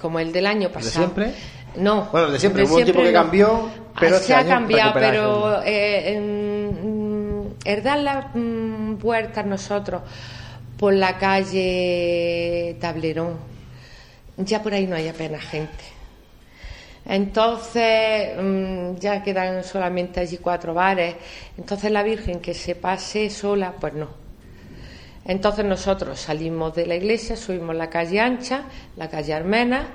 como 0.00 0.20
el 0.20 0.32
del 0.32 0.46
año 0.46 0.68
pasado. 0.68 0.84
¿De 0.84 0.90
siempre? 0.90 1.34
No. 1.76 2.08
Bueno, 2.10 2.26
el 2.26 2.32
de 2.32 2.38
siempre. 2.38 2.64
Hubo 2.64 2.76
un 2.76 2.84
tiempo 2.84 3.02
que 3.02 3.12
cambió, 3.12 3.68
pero 3.98 4.18
Se 4.18 4.34
ha 4.34 4.46
cambiado, 4.46 4.92
pero 4.94 5.62
eh, 5.62 6.14
en, 6.14 7.82
dar 7.82 7.98
las 7.98 8.26
mm, 8.34 8.94
puertas 8.96 9.46
nosotros 9.46 10.02
por 10.78 10.94
la 10.94 11.18
calle 11.18 12.76
Tablerón, 12.80 13.36
ya 14.36 14.62
por 14.62 14.74
ahí 14.74 14.86
no 14.86 14.96
hay 14.96 15.08
apenas 15.08 15.42
gente. 15.42 15.97
Entonces 17.08 18.36
mm, 18.38 18.96
ya 18.96 19.22
quedan 19.22 19.64
solamente 19.64 20.20
allí 20.20 20.36
cuatro 20.36 20.74
bares. 20.74 21.16
Entonces 21.56 21.90
la 21.90 22.02
Virgen 22.02 22.40
que 22.40 22.52
se 22.52 22.74
pase 22.74 23.30
sola, 23.30 23.72
pues 23.80 23.94
no. 23.94 24.08
Entonces 25.24 25.64
nosotros 25.64 26.20
salimos 26.20 26.74
de 26.74 26.86
la 26.86 26.94
iglesia, 26.94 27.36
subimos 27.36 27.74
la 27.74 27.88
calle 27.88 28.20
ancha, 28.20 28.64
la 28.96 29.08
calle 29.08 29.34
armena, 29.34 29.88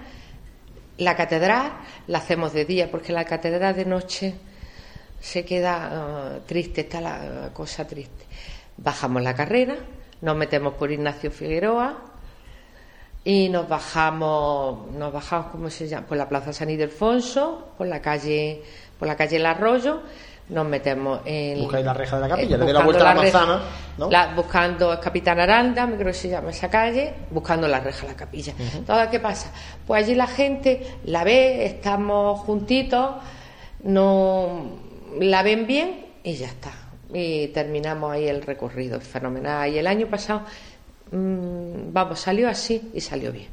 la 0.98 1.16
catedral, 1.16 1.74
la 2.08 2.18
hacemos 2.18 2.54
de 2.54 2.66
día, 2.66 2.90
porque 2.90 3.14
la 3.14 3.26
catedral 3.26 3.76
de 3.76 3.86
noche 3.86 4.34
se 5.20 5.46
queda 5.46 5.90
ah, 5.92 6.40
triste, 6.46 6.82
está 6.82 7.00
la 7.00 7.50
cosa 7.54 7.88
triste. 7.88 8.26
Bajamos 8.78 9.22
la 9.22 9.36
carrera, 9.36 9.76
nos 10.22 10.36
metemos 10.36 10.74
por 10.74 10.92
Ignacio 10.92 11.32
Figueroa, 11.32 12.13
y 13.26 13.50
nos 13.50 13.68
bajamos, 13.70 14.92
nos 14.92 15.14
bajamos, 15.14 15.48
¿cómo 15.52 15.70
se 15.70 15.88
llama? 15.88 16.08
Por 16.08 16.18
la 16.18 16.28
Plaza 16.28 16.52
San 16.52 16.70
Ildefonso, 16.70 17.70
por 17.78 17.88
la 17.88 18.02
calle, 18.02 18.62
por 19.00 19.08
la 19.08 19.16
calle 19.16 19.38
El 19.38 19.46
Arroyo, 19.46 20.02
nos 20.50 20.68
metemos 20.68 21.22
en... 21.26 21.60
Buscáis 21.60 21.86
la 21.86 21.94
reja 21.94 22.18
de 22.18 22.22
la 22.22 22.36
capilla, 22.36 22.58
le 22.58 22.74
la 22.74 22.84
vuelta 22.84 23.12
a 23.12 23.14
la, 23.14 23.22
manzana, 23.22 23.62
¿no? 23.98 24.10
buscando 24.36 24.92
el 24.92 25.00
Capitán 25.00 25.40
Aranda, 25.40 25.88
me 25.88 25.96
creo 25.96 26.08
que 26.08 26.14
se 26.14 26.30
llama 26.30 26.50
esa 26.50 26.70
calle, 26.70 27.14
buscando 27.32 27.68
la 27.68 27.80
reja 27.80 28.02
de 28.02 28.08
la 28.10 28.18
capilla. 28.18 28.54
Entonces, 28.76 29.08
¿qué 29.08 29.20
pasa? 29.22 29.52
Pues 29.88 30.04
allí 30.04 30.16
la 30.16 30.28
gente 30.28 30.98
la 31.06 31.24
ve, 31.24 31.66
estamos 31.66 32.42
juntitos, 32.42 33.16
no 33.84 34.66
la 35.20 35.44
ven 35.44 35.66
bien 35.66 36.08
y 36.24 36.34
ya 36.34 36.48
está. 36.48 36.72
Y 37.14 37.50
terminamos 37.50 38.12
ahí 38.12 38.28
el 38.28 38.42
recorrido, 38.42 39.00
fenomenal. 39.00 39.72
Y 39.72 39.78
el 39.78 39.88
año 39.88 40.08
pasado 40.08 40.42
Mm, 41.14 41.94
vamos, 41.94 42.20
salió 42.20 42.50
así 42.50 42.90
y 42.94 43.00
salió 43.00 43.32
bien. 43.32 43.48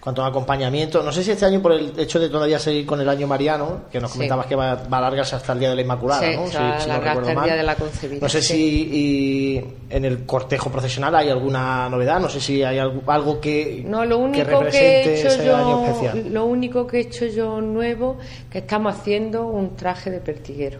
Cuanto 0.00 0.22
a 0.22 0.28
acompañamiento, 0.28 1.02
no 1.02 1.10
sé 1.10 1.24
si 1.24 1.32
este 1.32 1.46
año 1.46 1.60
por 1.60 1.72
el 1.72 1.92
hecho 1.98 2.20
de 2.20 2.28
todavía 2.28 2.60
seguir 2.60 2.86
con 2.86 3.00
el 3.00 3.08
año 3.08 3.26
mariano, 3.26 3.82
que 3.90 4.00
nos 4.00 4.12
comentabas 4.12 4.46
que 4.46 4.54
va, 4.54 4.70
a 4.72 4.98
alargarse 4.98 5.34
hasta 5.34 5.52
el 5.52 5.58
día 5.58 5.70
de 5.70 5.76
la 5.76 5.82
Inmaculada, 5.82 6.30
¿no? 6.30 6.46
Si, 6.46 6.56
hasta 6.56 7.12
el 7.12 7.42
día 7.44 7.56
de 7.56 7.62
la 7.64 7.74
concebida. 7.74 8.20
No 8.20 8.28
sé 8.28 8.40
si 8.40 9.60
en 9.90 10.04
el 10.04 10.24
cortejo 10.24 10.70
procesional 10.70 11.14
hay 11.16 11.30
alguna 11.30 11.88
novedad, 11.88 12.20
no 12.20 12.28
sé 12.28 12.40
si 12.40 12.62
hay 12.62 12.78
algo, 12.78 13.40
que 13.40 13.84
no, 13.84 14.04
lo 14.04 14.18
único 14.18 14.60
que, 14.70 14.78
he 14.78 15.20
hecho 15.20 15.42
yo, 15.42 16.12
Lo 16.30 16.44
único 16.44 16.86
que 16.86 16.98
he 16.98 17.00
hecho 17.00 17.26
yo 17.26 17.60
nuevo, 17.60 18.18
que 18.48 18.58
estamos 18.58 18.94
haciendo 18.94 19.48
un 19.48 19.74
traje 19.74 20.10
de 20.10 20.20
pertiguero. 20.20 20.78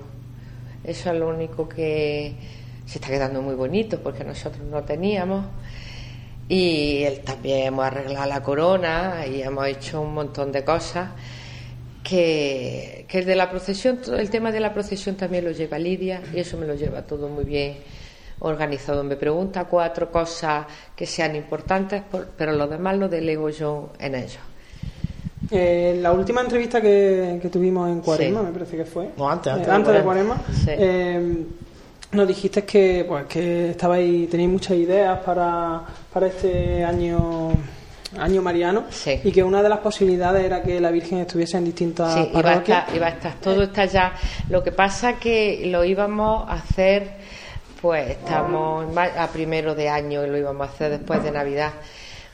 Eso 0.85 1.11
es 1.11 1.19
lo 1.19 1.29
único 1.29 1.69
que 1.69 2.37
se 2.85 2.99
está 2.99 3.09
quedando 3.09 3.43
muy 3.43 3.57
bonito, 3.57 3.99
porque 4.01 4.23
nosotros 4.23 4.65
no 4.71 4.85
teníamos 4.85 5.47
y 6.49 7.03
él 7.03 7.21
también 7.21 7.67
hemos 7.67 7.85
arreglado 7.85 8.27
la 8.27 8.43
corona 8.43 9.27
y 9.27 9.43
hemos 9.43 9.67
hecho 9.67 10.01
un 10.01 10.15
montón 10.15 10.53
de 10.53 10.65
cosas 10.65 11.11
que, 12.03 13.05
que 13.09 13.19
el 13.19 13.27
de 13.27 13.35
la 13.35 13.51
procesión, 13.51 14.01
el 14.17 14.31
tema 14.31 14.53
de 14.53 14.61
la 14.61 14.73
procesión 14.73 15.17
también 15.17 15.45
lo 15.45 15.51
lleva 15.51 15.79
Lidia 15.79 16.23
y 16.33 16.39
eso 16.39 16.57
me 16.57 16.67
lo 16.67 16.75
lleva 16.75 17.03
todo 17.03 17.29
muy 17.29 17.45
bien 17.45 17.77
organizado. 18.41 19.03
Me 19.03 19.17
pregunta 19.17 19.65
cuatro 19.65 20.11
cosas 20.11 20.67
que 20.95 21.07
sean 21.07 21.37
importantes, 21.37 22.03
pero 22.37 22.53
lo 22.53 22.67
demás 22.67 22.97
lo 22.97 23.09
delego 23.09 23.49
yo 23.51 23.93
en 23.99 24.15
ellos. 24.15 24.41
Eh, 25.51 25.99
la 26.01 26.13
última 26.13 26.41
entrevista 26.41 26.81
que, 26.81 27.41
tuvimos 27.53 27.89
en 27.89 28.01
Cuaresma, 28.01 28.43
me 28.43 28.53
parece 28.53 28.77
que 28.77 28.85
fue. 28.85 29.11
No, 29.17 29.29
antes, 29.29 29.53
antes, 29.53 29.95
eh, 29.95 29.97
de 29.99 30.03
Cuaresma. 30.03 30.43
Eh, 30.67 31.47
nos 32.13 32.29
dijiste 32.29 32.65
que, 32.65 33.05
pues, 33.07 33.27
que 33.27 33.71
estabais, 33.71 34.29
tenéis 34.31 34.49
muchas 34.49 34.77
ideas 34.77 35.19
para, 35.25 35.83
para 36.13 36.27
este 36.29 36.85
año 36.85 37.53
año 38.19 38.41
mariano 38.43 38.85
y 39.25 39.33
que 39.33 39.43
una 39.43 39.63
de 39.63 39.69
las 39.69 39.81
posibilidades 39.81 40.45
era 40.45 40.63
que 40.63 40.81
la 40.81 40.91
Virgen 40.91 41.19
estuviese 41.19 41.59
en 41.59 41.65
distintas 41.65 42.15
sí, 42.15 42.31
parroquias. 42.33 42.95
Iba 42.95 43.07
a, 43.07 43.11
estar, 43.11 43.35
todo 43.35 43.65
está 43.65 43.85
ya. 43.85 44.15
Lo 44.49 44.63
que 44.63 44.73
pasa 44.73 45.19
que 45.19 45.67
lo 45.67 45.85
íbamos 45.85 46.49
a 46.49 46.55
hacer, 46.55 47.17
pues 47.81 48.11
estamos 48.11 48.97
a 48.97 49.29
primero 49.29 49.75
de 49.75 49.89
año 49.89 50.25
y 50.25 50.29
lo 50.29 50.39
íbamos 50.39 50.69
a 50.69 50.71
hacer 50.71 50.91
después 50.91 51.23
de 51.23 51.31
Navidad. 51.31 51.73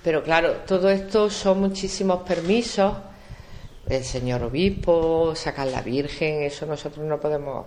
Pero 0.03 0.23
claro, 0.23 0.53
todo 0.67 0.91
esto 0.91 1.31
son 1.31 1.61
muchísimos 1.61 2.23
permisos. 2.23 2.95
El 3.89 4.05
señor 4.05 4.43
obispo, 4.45 5.35
sacar 5.35 5.67
la 5.67 5.83
Virgen, 5.83 6.43
eso 6.43 6.67
nosotros 6.67 7.05
no 7.05 7.19
podemos 7.19 7.67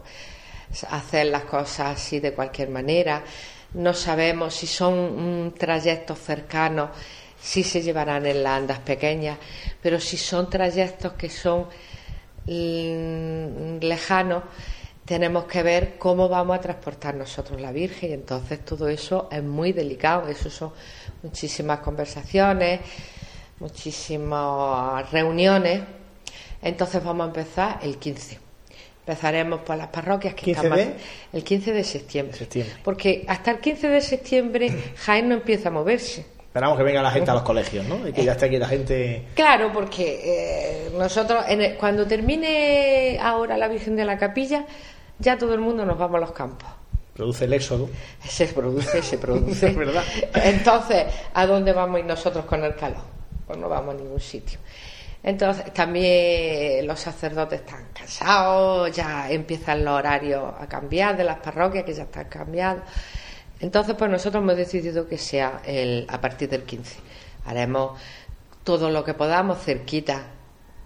hacer 0.89 1.27
las 1.27 1.43
cosas 1.43 1.97
así 1.97 2.19
de 2.19 2.33
cualquier 2.33 2.69
manera. 2.69 3.23
No 3.73 3.93
sabemos 3.93 4.53
si 4.55 4.67
son 4.67 5.53
trayectos 5.57 6.19
cercanos, 6.19 6.89
si 7.39 7.63
se 7.63 7.81
llevarán 7.81 8.25
en 8.25 8.43
las 8.43 8.57
andas 8.57 8.79
pequeñas, 8.79 9.37
pero 9.81 9.99
si 9.99 10.17
son 10.17 10.49
trayectos 10.49 11.13
que 11.13 11.29
son 11.29 11.67
mm, 12.45 13.77
lejanos, 13.81 14.43
tenemos 15.05 15.45
que 15.45 15.61
ver 15.61 15.97
cómo 15.99 16.27
vamos 16.27 16.57
a 16.57 16.61
transportar 16.61 17.13
nosotros 17.13 17.61
la 17.61 17.71
Virgen 17.71 18.09
y 18.09 18.13
entonces 18.13 18.65
todo 18.65 18.87
eso 18.87 19.29
es 19.31 19.43
muy 19.43 19.71
delicado, 19.71 20.27
eso 20.27 20.49
son 20.49 20.71
muchísimas 21.21 21.79
conversaciones, 21.79 22.81
muchísimas 23.59 25.11
reuniones. 25.11 25.83
Entonces 26.61 27.03
vamos 27.03 27.25
a 27.25 27.27
empezar 27.27 27.79
el 27.83 27.97
15. 27.97 28.44
Empezaremos 29.07 29.59
por 29.59 29.77
las 29.77 29.89
parroquias 29.89 30.33
que 30.33 30.49
están 30.49 30.67
más, 30.67 30.79
el 31.31 31.43
15 31.43 31.73
de 31.73 31.83
septiembre, 31.83 32.47
Porque 32.83 33.23
hasta 33.27 33.51
el 33.51 33.59
15 33.59 33.87
de 33.87 34.01
septiembre 34.01 34.93
Jaén 34.97 35.29
no 35.29 35.35
empieza 35.35 35.69
a 35.69 35.71
moverse. 35.71 36.25
Esperamos 36.39 36.75
que 36.75 36.83
venga 36.83 37.03
la 37.03 37.11
gente 37.11 37.29
a 37.29 37.35
los 37.35 37.43
colegios, 37.43 37.85
¿no? 37.85 38.07
Y 38.07 38.13
que 38.13 38.23
ya 38.23 38.31
esté 38.31 38.47
aquí 38.47 38.57
la 38.57 38.67
gente. 38.67 39.25
Claro, 39.35 39.71
porque 39.71 40.21
eh, 40.23 40.89
nosotros, 40.97 41.45
cuando 41.77 42.07
termine 42.07 43.19
ahora 43.21 43.57
la 43.57 43.67
Virgen 43.67 43.95
de 43.95 44.05
la 44.05 44.17
Capilla, 44.17 44.65
ya 45.19 45.37
todo 45.37 45.53
el 45.53 45.59
mundo 45.59 45.85
nos 45.85 45.99
vamos 45.99 46.17
a 46.17 46.21
los 46.21 46.31
campos. 46.31 46.69
Produce 47.13 47.45
el 47.45 47.53
éxodo. 47.53 47.89
Se 48.27 48.47
produce, 48.47 49.03
se 49.03 49.19
produce. 49.19 49.67
es 49.69 49.75
verdad. 49.75 50.03
Entonces, 50.33 51.05
¿a 51.33 51.45
dónde 51.45 51.73
vamos 51.73 51.97
a 51.97 51.99
ir 51.99 52.05
nosotros 52.05 52.45
con 52.45 52.63
el 52.63 52.73
calor? 52.75 53.03
Pues 53.45 53.59
no 53.59 53.69
vamos 53.69 53.93
a 53.93 53.97
ningún 53.99 54.19
sitio. 54.19 54.57
Entonces 55.25 55.73
también 55.73 56.85
los 56.85 56.99
sacerdotes 56.99 57.61
están 57.61 57.87
cansados, 57.95 58.95
ya 58.95 59.27
empiezan 59.31 59.83
los 59.83 59.95
horarios 59.95 60.53
a 60.59 60.67
cambiar 60.67 61.17
de 61.17 61.23
las 61.23 61.39
parroquias 61.39 61.83
que 61.83 61.95
ya 61.95 62.03
están 62.03 62.29
cambiados. 62.29 62.83
Entonces 63.59 63.95
pues 63.97 64.11
nosotros 64.11 64.43
hemos 64.43 64.55
decidido 64.55 65.07
que 65.07 65.17
sea 65.17 65.61
el, 65.65 66.05
a 66.09 66.21
partir 66.21 66.47
del 66.47 66.61
15. 66.61 66.99
Haremos 67.45 67.99
todo 68.63 68.91
lo 68.91 69.03
que 69.03 69.15
podamos 69.15 69.63
cerquita 69.63 70.27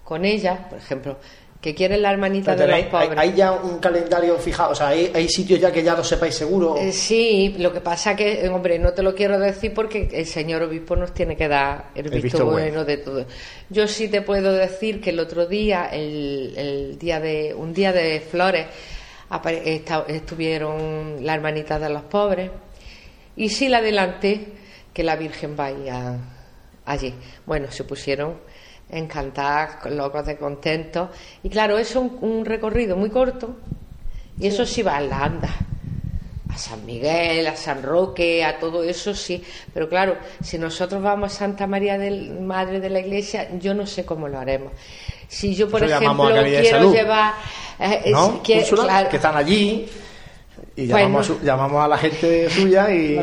con 0.06 0.24
ella, 0.24 0.70
por 0.70 0.78
ejemplo, 0.78 1.18
que 1.62 1.76
quieren 1.76 2.02
la 2.02 2.12
hermanita 2.12 2.56
de 2.56 2.68
los 2.68 2.82
pobres. 2.86 3.18
¿Hay 3.18 3.34
ya 3.34 3.52
un 3.52 3.80
calendario 3.80 4.38
fijado? 4.38 4.72
O 4.72 4.76
sea, 4.76 4.88
¿hay, 4.88 5.28
sitios 5.28 5.60
ya 5.60 5.72
que 5.72 5.84
ya 5.84 5.94
lo 5.94 6.04
sepáis 6.04 6.36
seguro? 6.36 6.78
Eh, 6.78 6.94
sí, 6.94 7.56
lo 7.58 7.74
que 7.74 7.82
pasa 7.82 8.16
que, 8.16 8.46
eh, 8.46 8.50
hombre, 8.50 8.80
no 8.80 8.94
te 8.94 9.04
lo 9.04 9.14
quiero 9.14 9.38
decir 9.38 9.74
porque 9.74 10.08
el 10.14 10.26
señor 10.26 10.64
obispo 10.64 10.96
nos 10.96 11.14
tiene 11.14 11.36
que 11.36 11.50
dar 11.50 11.90
el, 11.96 12.10
visto, 12.10 12.46
bueno, 12.46 12.86
de 12.86 12.98
todo. 12.98 13.26
Yo 13.70 13.88
sí 13.88 14.08
te 14.08 14.22
puedo 14.22 14.54
decir 14.54 15.02
que 15.02 15.10
el 15.10 15.20
otro 15.20 15.48
día, 15.48 15.90
el, 15.92 16.98
día 16.98 17.20
de 17.20 17.54
un 17.54 17.74
día 17.74 17.92
de 17.92 18.22
flores, 18.22 18.68
estuvieron 20.08 21.26
la 21.26 21.34
hermanita 21.34 21.78
de 21.78 21.90
los 21.90 22.04
pobres 22.04 22.52
y 23.36 23.50
sí 23.50 23.68
la 23.68 23.80
adelanté 23.80 24.54
que 24.94 25.04
la 25.04 25.18
Virgen 25.18 25.58
vaya 25.58 26.18
allí. 26.86 27.14
Bueno, 27.46 27.70
se 27.70 27.84
pusieron 27.84 28.38
encantadas, 28.90 29.86
locos 29.92 30.26
de 30.26 30.38
contento. 30.38 31.10
Y 31.44 31.50
claro, 31.50 31.78
es 31.78 31.96
un, 31.96 32.46
recorrido 32.46 32.96
muy 32.96 33.10
corto 33.10 33.56
y 34.40 34.48
eso 34.48 34.66
sí 34.66 34.82
va 34.82 35.00
en 35.00 35.10
la 35.10 35.24
anda. 35.24 35.50
a 36.50 36.58
San 36.58 36.86
Miguel, 36.86 37.46
a 37.48 37.56
San 37.56 37.84
Roque, 37.84 38.44
a 38.44 38.58
todo 38.60 38.84
eso 38.84 39.14
sí, 39.14 39.44
pero 39.74 39.88
claro, 39.88 40.18
si 40.42 40.58
nosotros 40.58 41.02
vamos 41.02 41.34
a 41.34 41.36
Santa 41.38 41.68
María 41.68 41.98
del 41.98 42.40
Madre 42.40 42.80
de 42.80 42.90
la 42.90 43.00
Iglesia, 43.00 43.50
yo 43.60 43.74
no 43.74 43.86
sé 43.86 44.06
cómo 44.06 44.28
lo 44.28 44.40
haremos. 44.40 44.74
Si 45.28 45.56
yo, 45.56 45.70
por 45.70 45.84
ejemplo, 45.84 46.32
quiero 46.44 46.92
llevar... 46.92 47.36
Eh, 47.80 48.12
que, 48.44 48.60
están 48.60 49.38
allí 49.38 49.88
y 50.80 50.88
llamamos, 50.88 51.30
a, 51.30 51.44
llamamos, 51.44 51.84
a 51.84 51.88
la 51.88 51.98
gente 51.98 52.50
suya 52.50 52.90
y, 52.92 53.20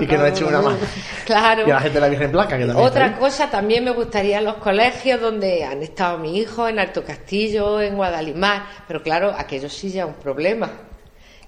y 0.00 0.06
que 0.06 0.18
nos 0.18 0.28
eche 0.28 0.44
una 0.44 0.60
mano. 0.60 0.76
Claro. 1.24 1.66
Y 1.66 1.70
a 1.70 1.74
la 1.74 1.80
gente 1.80 1.94
de 1.94 2.00
la 2.00 2.08
Virgen 2.08 2.32
Blanca. 2.32 2.58
Que 2.58 2.64
Otra 2.64 3.16
cosa, 3.16 3.48
también 3.50 3.84
me 3.84 3.90
gustaría 3.90 4.40
los 4.40 4.56
colegios 4.56 5.20
donde 5.20 5.64
han 5.64 5.82
estado 5.82 6.18
mi 6.18 6.38
hijo, 6.38 6.68
en 6.68 6.78
Alto 6.78 7.04
Castillo, 7.04 7.80
en 7.80 7.96
Guadalimar, 7.96 8.64
pero 8.86 9.02
claro, 9.02 9.34
aquello 9.36 9.68
sí 9.68 9.90
ya 9.90 10.02
es 10.02 10.08
un 10.08 10.14
problema. 10.14 10.70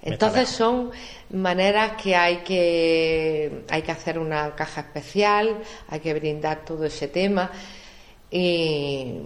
Entonces 0.02 0.48
son 0.48 0.90
maneras 1.30 1.92
que 2.00 2.14
hay 2.14 2.38
que 2.38 3.64
hay 3.68 3.82
que 3.82 3.92
hacer 3.92 4.18
una 4.18 4.54
caja 4.54 4.82
especial, 4.82 5.58
hay 5.88 6.00
que 6.00 6.14
brindar 6.14 6.64
todo 6.64 6.84
ese 6.84 7.08
tema 7.08 7.50
y, 8.30 9.20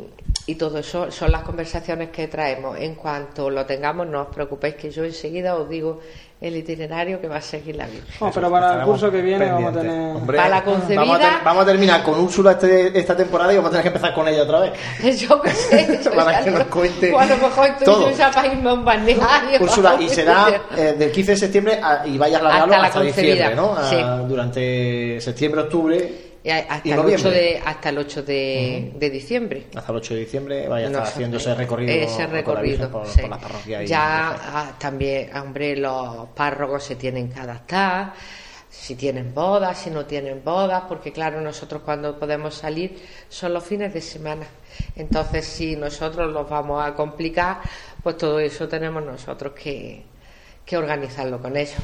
y 0.46 0.54
todo 0.54 0.78
eso 0.78 1.10
son 1.10 1.32
las 1.32 1.42
conversaciones 1.42 2.10
que 2.10 2.28
traemos. 2.28 2.78
En 2.78 2.94
cuanto 2.94 3.50
lo 3.50 3.66
tengamos, 3.66 4.06
no 4.06 4.22
os 4.22 4.28
preocupéis 4.28 4.76
que 4.76 4.90
yo 4.90 5.04
enseguida 5.04 5.56
os 5.56 5.68
digo 5.68 6.00
el 6.40 6.56
itinerario 6.56 7.20
que 7.20 7.28
va 7.28 7.36
a 7.36 7.40
seguir 7.40 7.76
la 7.76 7.86
Virgen. 7.86 8.30
pero 8.34 8.50
para 8.50 8.80
el 8.80 8.84
curso 8.84 9.10
que 9.12 9.22
viene 9.22 9.50
vamos 9.50 9.76
a 9.76 9.80
tener... 9.80 10.26
para 10.26 10.48
la 10.48 10.64
concebida... 10.64 11.40
Vamos 11.44 11.62
a, 11.62 11.66
terminar 11.66 12.02
con 12.02 12.18
Úrsula 12.18 12.52
este, 12.52 12.98
esta 12.98 13.16
temporada 13.16 13.52
y 13.52 13.56
vamos 13.56 13.68
a 13.68 13.70
tener 13.70 13.84
que 13.84 13.88
empezar 13.88 14.12
con 14.12 14.26
ella 14.26 14.42
otra 14.42 14.60
vez. 14.60 14.72
yo 15.20 15.40
qué 15.40 15.50
sé. 15.50 16.00
para 16.16 16.42
que 16.42 16.50
nos 16.50 16.64
cuente 16.64 17.16
a 17.16 17.26
lo 17.26 17.36
mejor 17.36 17.68
estoy 17.68 18.14
ya 18.14 18.30
para 18.32 18.48
irme 18.48 18.70
a 18.70 18.72
un 18.72 18.84
balneario. 18.84 19.60
Úrsula, 19.60 19.96
y 20.00 20.08
será 20.08 20.62
eh, 20.76 20.94
del 20.98 21.12
15 21.12 21.30
de 21.30 21.36
septiembre 21.36 21.80
y 22.06 22.18
vayas 22.18 22.42
a 22.42 22.64
hasta, 22.64 22.82
hasta 22.86 23.00
diciembre, 23.02 23.54
¿no? 23.54 23.76
Sí. 23.88 23.96
durante 24.26 25.20
septiembre, 25.20 25.60
octubre 25.60 26.31
hasta, 26.50 26.88
el 26.88 26.98
8 26.98 27.30
de, 27.30 27.62
hasta 27.64 27.88
el 27.90 27.98
8 27.98 28.22
de, 28.22 28.92
de, 28.96 29.10
diciembre. 29.10 29.66
Hasta 29.74 29.92
el 29.92 29.98
8 29.98 30.14
de 30.14 30.20
diciembre 30.20 30.68
vaya 30.68 30.86
a 30.86 30.90
estar 30.90 31.02
haciendo 31.04 31.36
ese 31.36 31.54
recorrido, 31.54 31.92
ese 31.92 32.26
recorrido 32.26 32.90
por, 32.90 33.06
las 33.06 33.38
parroquias. 33.38 33.88
Ya 33.88 34.30
ah, 34.30 34.74
también, 34.78 35.34
hombre, 35.36 35.76
los 35.76 36.28
párrocos 36.30 36.82
se 36.82 36.96
tienen 36.96 37.30
que 37.30 37.38
adaptar, 37.38 38.14
si 38.68 38.96
tienen 38.96 39.32
bodas, 39.32 39.78
si 39.78 39.90
no 39.90 40.04
tienen 40.04 40.42
bodas, 40.42 40.82
porque 40.88 41.12
claro, 41.12 41.40
nosotros 41.40 41.82
cuando 41.84 42.18
podemos 42.18 42.54
salir 42.54 42.98
son 43.28 43.54
los 43.54 43.62
fines 43.62 43.94
de 43.94 44.00
semana. 44.00 44.46
Entonces, 44.96 45.46
si 45.46 45.76
nosotros 45.76 46.32
los 46.32 46.48
vamos 46.50 46.84
a 46.84 46.94
complicar, 46.94 47.60
pues 48.02 48.16
todo 48.16 48.40
eso 48.40 48.66
tenemos 48.66 49.04
nosotros 49.04 49.52
que, 49.52 50.02
que 50.64 50.76
organizarlo 50.76 51.40
con 51.40 51.56
ellos 51.56 51.76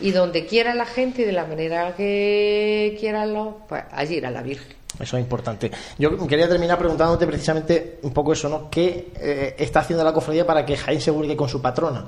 y 0.00 0.10
donde 0.10 0.46
quiera 0.46 0.74
la 0.74 0.86
gente 0.86 1.22
y 1.22 1.24
de 1.24 1.32
la 1.32 1.44
manera 1.44 1.94
que 1.96 2.96
quieran 2.98 3.32
los, 3.32 3.54
pues 3.68 3.84
allí 3.92 4.16
irá 4.16 4.30
la 4.30 4.42
Virgen. 4.42 4.76
Eso 4.98 5.16
es 5.16 5.22
importante. 5.22 5.70
Yo 5.98 6.26
quería 6.26 6.48
terminar 6.48 6.78
preguntándote 6.78 7.26
precisamente 7.26 7.98
un 8.02 8.12
poco 8.12 8.32
eso, 8.32 8.48
¿no? 8.48 8.68
¿Qué 8.70 9.12
eh, 9.16 9.54
está 9.58 9.80
haciendo 9.80 10.04
la 10.04 10.12
cofradía 10.12 10.46
para 10.46 10.64
que 10.64 10.76
Jaén 10.76 11.00
se 11.00 11.10
vuelque 11.10 11.36
con 11.36 11.48
su 11.48 11.60
patrona? 11.62 12.06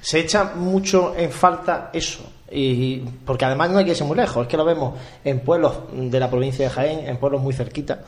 Se 0.00 0.20
echa 0.20 0.52
mucho 0.54 1.14
en 1.16 1.30
falta 1.30 1.90
eso, 1.92 2.22
y 2.50 2.98
porque 3.24 3.44
además 3.44 3.70
no 3.70 3.78
hay 3.78 3.84
que 3.84 3.92
irse 3.92 4.04
muy 4.04 4.16
lejos, 4.16 4.42
es 4.42 4.48
que 4.48 4.56
lo 4.56 4.64
vemos 4.64 4.98
en 5.24 5.40
pueblos 5.40 5.74
de 5.92 6.18
la 6.18 6.28
provincia 6.28 6.64
de 6.64 6.70
Jaén, 6.70 7.08
en 7.08 7.16
pueblos 7.18 7.40
muy 7.40 7.54
cerquita, 7.54 8.00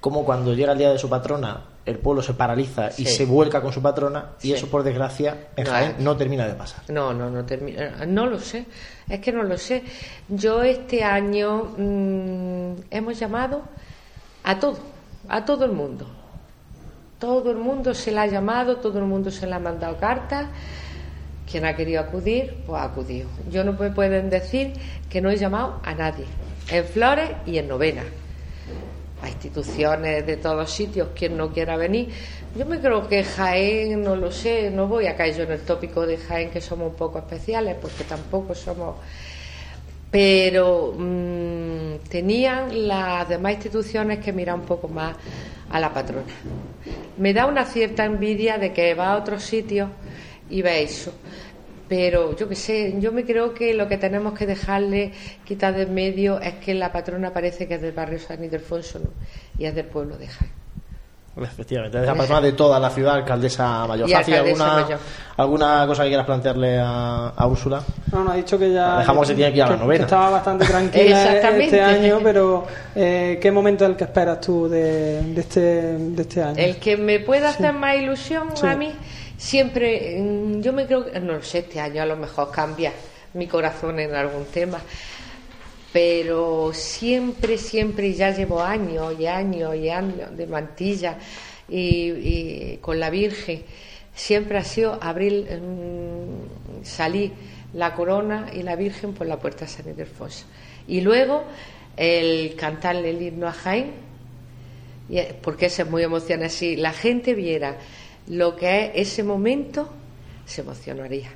como 0.00 0.24
cuando 0.24 0.54
llega 0.54 0.72
el 0.72 0.78
día 0.78 0.90
de 0.90 0.98
su 0.98 1.08
patrona, 1.08 1.62
el 1.84 1.98
pueblo 1.98 2.20
se 2.20 2.34
paraliza 2.34 2.90
y 2.98 3.06
se 3.06 3.24
vuelca 3.26 3.60
con 3.60 3.72
su 3.72 3.80
patrona, 3.80 4.32
y 4.42 4.52
eso 4.52 4.66
por 4.66 4.82
desgracia 4.82 5.48
en 5.54 5.66
Jaén 5.66 5.96
no 6.00 6.16
termina 6.16 6.46
de 6.46 6.54
pasar. 6.54 6.82
No, 6.88 7.14
no, 7.14 7.30
no 7.30 7.44
termina, 7.44 8.04
no 8.06 8.26
lo 8.26 8.40
sé, 8.40 8.66
es 9.08 9.20
que 9.20 9.32
no 9.32 9.44
lo 9.44 9.56
sé. 9.56 9.84
Yo 10.28 10.62
este 10.62 11.04
año 11.04 11.74
mm, 11.76 12.72
hemos 12.90 13.18
llamado 13.18 13.62
a 14.42 14.58
todo, 14.58 14.78
a 15.28 15.44
todo 15.44 15.64
el 15.64 15.72
mundo. 15.72 16.06
Todo 17.20 17.50
el 17.50 17.56
mundo 17.56 17.94
se 17.94 18.10
la 18.10 18.22
ha 18.22 18.26
llamado, 18.26 18.76
todo 18.76 18.98
el 18.98 19.06
mundo 19.06 19.30
se 19.30 19.46
le 19.46 19.54
ha 19.54 19.58
mandado 19.58 19.96
cartas 19.96 20.48
quien 21.50 21.64
ha 21.64 21.76
querido 21.76 22.00
acudir, 22.00 22.56
pues 22.66 22.80
ha 22.80 22.84
acudido. 22.84 23.28
Yo 23.50 23.64
no 23.64 23.72
me 23.72 23.90
pueden 23.90 24.28
decir 24.28 24.72
que 25.08 25.20
no 25.20 25.30
he 25.30 25.36
llamado 25.36 25.80
a 25.84 25.94
nadie, 25.94 26.24
en 26.68 26.84
Flores 26.84 27.30
y 27.46 27.58
en 27.58 27.68
Novena. 27.68 28.02
A 29.22 29.28
instituciones 29.28 30.26
de 30.26 30.36
todos 30.36 30.70
sitios, 30.70 31.08
quien 31.14 31.36
no 31.36 31.50
quiera 31.50 31.76
venir. 31.76 32.08
Yo 32.54 32.66
me 32.66 32.80
creo 32.80 33.08
que 33.08 33.24
Jaén, 33.24 34.02
no 34.02 34.16
lo 34.16 34.30
sé, 34.30 34.70
no 34.70 34.86
voy 34.88 35.06
a 35.06 35.16
caer 35.16 35.36
yo 35.36 35.42
en 35.44 35.52
el 35.52 35.60
tópico 35.60 36.06
de 36.06 36.18
Jaén 36.18 36.50
que 36.50 36.60
somos 36.60 36.90
un 36.90 36.96
poco 36.96 37.18
especiales, 37.18 37.76
porque 37.80 38.04
tampoco 38.04 38.54
somos. 38.54 38.96
Pero 40.10 40.94
mm, 40.96 42.08
tenían 42.08 42.86
las 42.86 43.28
demás 43.28 43.54
instituciones 43.54 44.18
que 44.18 44.32
mirar 44.32 44.56
un 44.56 44.66
poco 44.66 44.88
más 44.88 45.16
a 45.70 45.80
la 45.80 45.92
patrona. 45.92 46.32
Me 47.18 47.32
da 47.32 47.46
una 47.46 47.64
cierta 47.64 48.04
envidia 48.04 48.58
de 48.58 48.72
que 48.72 48.94
va 48.94 49.12
a 49.12 49.16
otros 49.16 49.42
sitios 49.42 49.88
y 50.50 50.62
ve 50.62 50.82
eso. 50.82 51.12
Pero 51.88 52.36
yo 52.36 52.48
qué 52.48 52.56
sé, 52.56 52.94
yo 52.98 53.12
me 53.12 53.24
creo 53.24 53.54
que 53.54 53.72
lo 53.72 53.86
que 53.86 53.96
tenemos 53.96 54.36
que 54.36 54.46
dejarle 54.46 55.12
quitar 55.44 55.74
de 55.74 55.86
medio 55.86 56.40
es 56.40 56.54
que 56.54 56.74
la 56.74 56.90
patrona 56.90 57.32
parece 57.32 57.68
que 57.68 57.74
es 57.74 57.82
del 57.82 57.92
barrio 57.92 58.18
San 58.18 58.42
Ildefonso 58.42 59.00
y 59.56 59.66
es 59.66 59.74
del 59.74 59.86
pueblo 59.86 60.16
de 60.16 60.26
Jaén. 60.26 60.66
Efectivamente, 61.40 62.00
es 62.00 62.06
la 62.06 62.14
patrona 62.14 62.40
de 62.40 62.52
toda 62.52 62.80
la 62.80 62.88
ciudad, 62.88 63.16
alcaldesa 63.16 63.86
mayor. 63.86 64.08
alguna, 64.10 64.86
¿Alguna 65.36 65.84
cosa 65.86 66.02
que 66.04 66.08
quieras 66.08 66.24
plantearle 66.24 66.78
a, 66.78 67.28
a, 67.36 67.46
Úrsula? 67.46 67.82
No, 68.10 68.24
no, 68.24 68.32
ha 68.32 68.36
dicho 68.36 68.58
que 68.58 68.72
ya. 68.72 69.00
Dejamos 69.00 69.22
que, 69.22 69.26
se 69.28 69.34
tiene 69.34 69.52
que 69.52 69.58
ir 69.58 69.62
a 69.64 69.70
la 69.70 69.76
novena. 69.76 70.04
estaba 70.04 70.30
bastante 70.30 70.64
tranquila 70.64 71.36
este 71.58 71.82
año, 71.82 72.20
pero 72.22 72.66
eh, 72.94 73.38
¿qué 73.40 73.52
momento 73.52 73.84
es 73.84 73.90
el 73.90 73.96
que 73.96 74.04
esperas 74.04 74.40
tú 74.40 74.66
de, 74.66 75.22
de, 75.22 75.40
este, 75.42 75.60
de 75.60 76.22
este 76.22 76.42
año? 76.42 76.56
El 76.56 76.78
que 76.78 76.96
me 76.96 77.20
pueda 77.20 77.50
hacer 77.50 77.74
más 77.74 77.96
ilusión 77.96 78.48
a 78.62 78.74
mí 78.74 78.94
siempre, 79.36 80.18
mm, 80.18 80.60
yo 80.60 80.72
me 80.72 80.86
creo 80.86 81.06
no 81.20 81.42
sé, 81.42 81.58
este 81.58 81.80
año 81.80 82.02
a 82.02 82.06
lo 82.06 82.16
mejor 82.16 82.50
cambia 82.50 82.92
mi 83.34 83.46
corazón 83.46 84.00
en 84.00 84.14
algún 84.14 84.46
tema, 84.46 84.80
pero 85.92 86.72
siempre, 86.72 87.58
siempre, 87.58 88.12
ya 88.14 88.30
llevo 88.30 88.62
años 88.62 89.14
y 89.18 89.26
años 89.26 89.74
y 89.76 89.88
años 89.88 90.36
de 90.36 90.46
mantilla 90.46 91.18
y, 91.68 92.76
con 92.78 93.00
la 93.00 93.10
Virgen, 93.10 93.62
siempre 94.14 94.58
ha 94.58 94.64
sido 94.64 94.98
abrir, 95.02 95.60
mm, 95.60 96.76
la 97.74 97.94
corona 97.94 98.50
y 98.54 98.62
la 98.62 98.76
Virgen 98.76 99.12
por 99.12 99.26
la 99.26 99.38
puerta 99.38 99.66
de 99.66 99.70
San 99.70 99.88
Ildefonso. 99.88 100.46
Y 100.88 101.00
luego 101.00 101.44
el 101.96 102.54
cantarle 102.56 103.10
el 103.10 103.20
himno 103.20 103.48
a 103.48 103.52
Jaén, 103.52 103.92
porque 105.42 105.66
eso 105.66 105.82
es 105.82 105.90
muy 105.90 106.02
emocionante. 106.02 106.50
Si 106.50 106.76
la 106.76 106.92
gente 106.92 107.34
viera 107.34 107.76
lo 108.28 108.56
que 108.56 108.86
es 108.94 109.12
ese 109.12 109.22
momento, 109.22 109.88
se 110.44 110.62
emocionaría. 110.62 111.30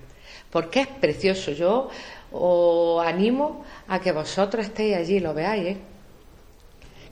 Porque 0.51 0.81
es 0.81 0.89
precioso. 0.89 1.53
Yo 1.53 1.89
os 2.33 3.07
animo 3.07 3.65
a 3.89 4.01
que 4.01 4.13
vosotros 4.13 4.67
estéis 4.67 4.97
allí 4.97 5.21
lo 5.21 5.35
veáis, 5.35 5.67
¿eh? 5.67 5.77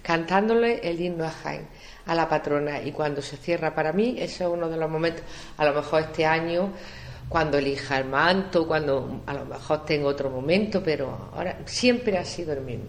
cantándole 0.02 0.80
el 0.88 1.00
himno 1.00 1.24
a 1.24 1.30
Jaén, 1.30 1.68
a 2.06 2.14
la 2.14 2.28
patrona. 2.28 2.80
Y 2.80 2.92
cuando 2.92 3.20
se 3.20 3.36
cierra, 3.36 3.74
para 3.74 3.92
mí, 3.92 4.16
ese 4.18 4.44
es 4.44 4.50
uno 4.50 4.68
de 4.68 4.76
los 4.76 4.90
momentos, 4.90 5.22
a 5.56 5.64
lo 5.64 5.74
mejor 5.74 6.02
este 6.02 6.24
año, 6.24 6.72
cuando 7.28 7.58
elija 7.58 7.98
el 7.98 8.06
manto, 8.06 8.66
cuando 8.66 9.22
a 9.26 9.34
lo 9.34 9.44
mejor 9.44 9.84
tengo 9.84 10.08
otro 10.08 10.30
momento, 10.30 10.82
pero 10.82 11.30
ahora 11.34 11.58
siempre 11.66 12.16
ha 12.16 12.24
sido 12.24 12.54
el 12.54 12.62
mismo. 12.62 12.86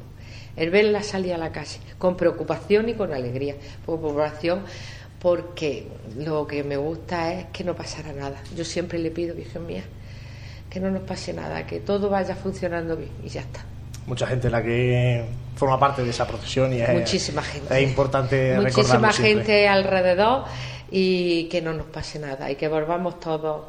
El 0.55 0.69
verla 0.69 1.03
salir 1.03 1.33
a 1.33 1.37
la 1.37 1.51
calle, 1.51 1.79
con 1.97 2.15
preocupación 2.15 2.89
y 2.89 2.93
con 2.93 3.13
alegría. 3.13 3.55
Preocupación 3.85 4.63
porque 5.19 5.87
lo 6.17 6.47
que 6.47 6.63
me 6.63 6.77
gusta 6.77 7.33
es 7.33 7.45
que 7.47 7.63
no 7.63 7.75
pasara 7.75 8.13
nada. 8.13 8.41
Yo 8.55 8.63
siempre 8.63 8.97
le 8.99 9.11
pido, 9.11 9.35
Virgen 9.35 9.65
mía, 9.65 9.83
que 10.69 10.79
no 10.79 10.89
nos 10.89 11.03
pase 11.03 11.33
nada, 11.33 11.65
que 11.67 11.79
todo 11.81 12.09
vaya 12.09 12.35
funcionando 12.35 12.95
bien 12.95 13.11
y 13.23 13.29
ya 13.29 13.41
está. 13.41 13.65
Mucha 14.05 14.25
gente 14.25 14.49
la 14.49 14.63
que 14.63 15.25
forma 15.55 15.79
parte 15.79 16.03
de 16.03 16.09
esa 16.09 16.25
procesión 16.25 16.73
y 16.73 16.81
es, 16.81 16.89
Muchísima 16.89 17.43
gente. 17.43 17.77
es 17.77 17.89
importante 17.89 18.57
Muchísima 18.59 19.11
gente 19.11 19.67
alrededor 19.67 20.45
y 20.89 21.43
que 21.49 21.61
no 21.61 21.73
nos 21.73 21.87
pase 21.87 22.17
nada 22.17 22.49
y 22.49 22.55
que 22.55 22.67
volvamos 22.67 23.19
todos 23.19 23.65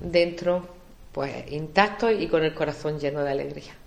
dentro 0.00 0.66
pues 1.12 1.50
intactos 1.50 2.12
y 2.18 2.28
con 2.28 2.44
el 2.44 2.54
corazón 2.54 2.98
lleno 2.98 3.22
de 3.22 3.30
alegría. 3.32 3.79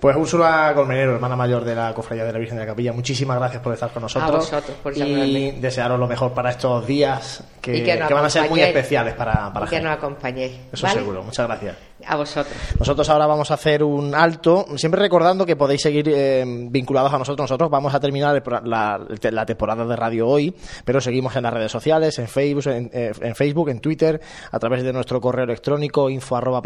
Pues 0.00 0.16
Úrsula 0.16 0.72
Colmenero, 0.76 1.14
hermana 1.14 1.34
mayor 1.34 1.64
de 1.64 1.74
la 1.74 1.92
Cofradía 1.92 2.24
de 2.24 2.32
la 2.32 2.38
Virgen 2.38 2.56
de 2.56 2.64
la 2.64 2.70
Capilla, 2.70 2.92
muchísimas 2.92 3.36
gracias 3.38 3.60
por 3.62 3.72
estar 3.74 3.90
con 3.90 4.02
nosotros. 4.02 4.30
A 4.30 4.56
vosotros, 4.56 4.76
por 4.80 4.96
Y 4.96 5.52
desearos 5.60 5.98
lo 5.98 6.06
mejor 6.06 6.32
para 6.32 6.50
estos 6.50 6.86
días 6.86 7.42
que, 7.60 7.98
van 8.08 8.24
a 8.24 8.30
ser 8.30 8.48
muy 8.48 8.60
especiales 8.60 9.14
para, 9.14 9.52
para 9.52 9.66
y 9.66 9.68
que 9.68 9.80
nos 9.80 9.96
acompañéis. 9.96 10.52
Eso 10.72 10.86
seguro, 10.86 11.24
muchas 11.24 11.46
gracias. 11.48 11.76
A 12.06 12.16
vosotros. 12.16 12.56
Nosotros 12.78 13.08
ahora 13.08 13.26
vamos 13.26 13.50
a 13.50 13.54
hacer 13.54 13.82
un 13.82 14.14
alto, 14.14 14.66
siempre 14.76 15.00
recordando 15.00 15.44
que 15.44 15.56
podéis 15.56 15.82
seguir 15.82 16.08
eh, 16.08 16.44
vinculados 16.46 17.12
a 17.12 17.18
nosotros. 17.18 17.44
Nosotros 17.44 17.70
vamos 17.70 17.92
a 17.92 18.00
terminar 18.00 18.42
la, 18.64 19.44
temporada 19.46 19.84
de 19.84 19.96
radio 19.96 20.28
hoy, 20.28 20.54
pero 20.84 21.00
seguimos 21.00 21.34
en 21.36 21.42
las 21.42 21.52
redes 21.52 21.72
sociales, 21.72 22.18
en 22.18 22.28
Facebook, 22.28 22.66
en, 22.68 22.90
eh, 22.92 23.34
Facebook, 23.34 23.68
en 23.70 23.80
Twitter, 23.80 24.20
a 24.50 24.58
través 24.58 24.82
de 24.82 24.92
nuestro 24.92 25.20
correo 25.20 25.44
electrónico 25.44 26.08
info 26.08 26.36
arroba 26.36 26.62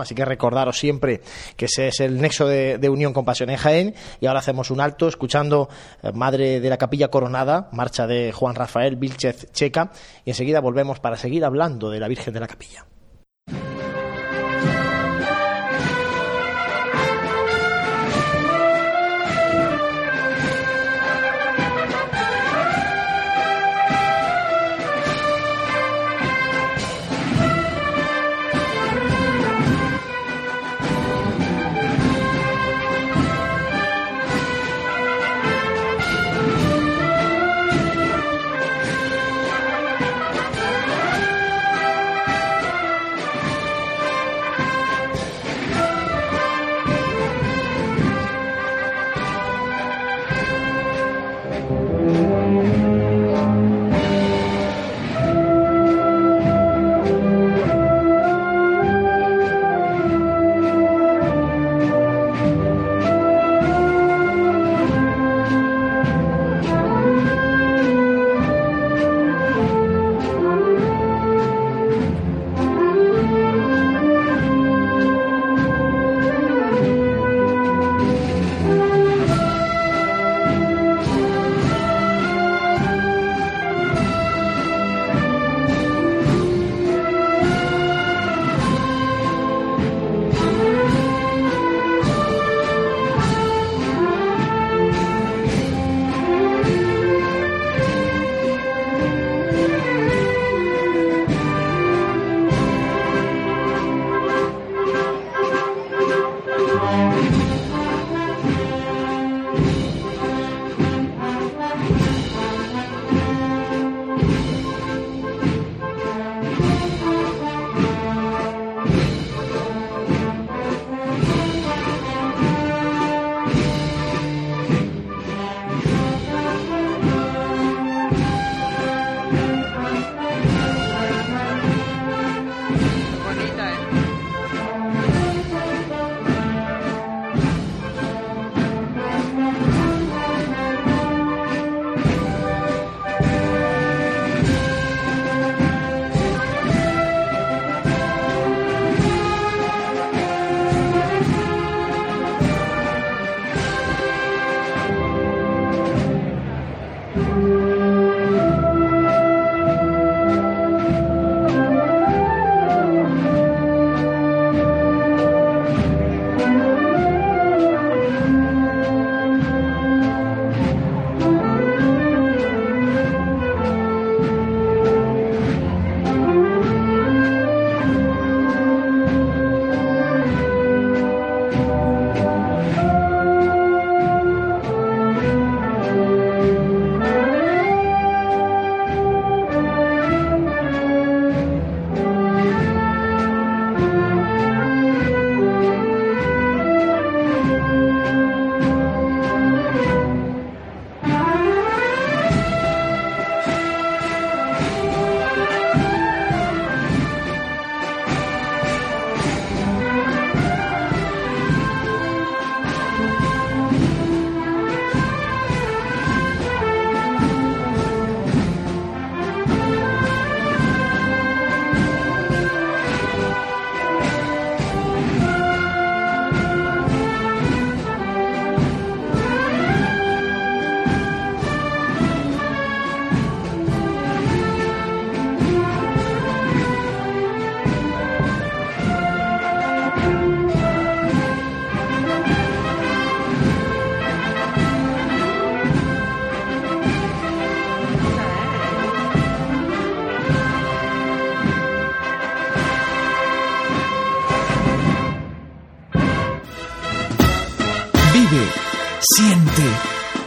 Así 0.00 0.14
que 0.14 0.24
recordaros 0.24 0.78
siempre 0.78 1.20
que 1.56 1.66
ese 1.66 1.88
es 1.88 2.00
el 2.00 2.20
nexo 2.20 2.46
de, 2.46 2.88
unión 2.88 3.12
con 3.12 3.24
Pasión 3.24 3.50
en 3.50 3.56
Jaén. 3.56 3.94
Y 4.20 4.26
ahora 4.26 4.40
hacemos 4.40 4.70
un 4.70 4.80
alto 4.80 5.08
escuchando 5.08 5.68
eh, 6.02 6.12
Madre 6.12 6.60
de 6.60 6.68
la 6.68 6.78
Capilla 6.78 7.08
Coronada, 7.08 7.68
marcha 7.72 8.06
de 8.06 8.32
Juan 8.32 8.54
Rafael 8.54 8.96
Vilchez 8.96 9.52
Checa. 9.52 9.92
Y 10.24 10.30
enseguida 10.30 10.60
volvemos 10.60 11.00
para 11.00 11.16
seguir 11.16 11.44
hablando 11.44 11.90
de 11.90 12.00
la 12.00 12.08
Virgen 12.08 12.34
de 12.34 12.40
la 12.40 12.48
Capilla. 12.48 12.84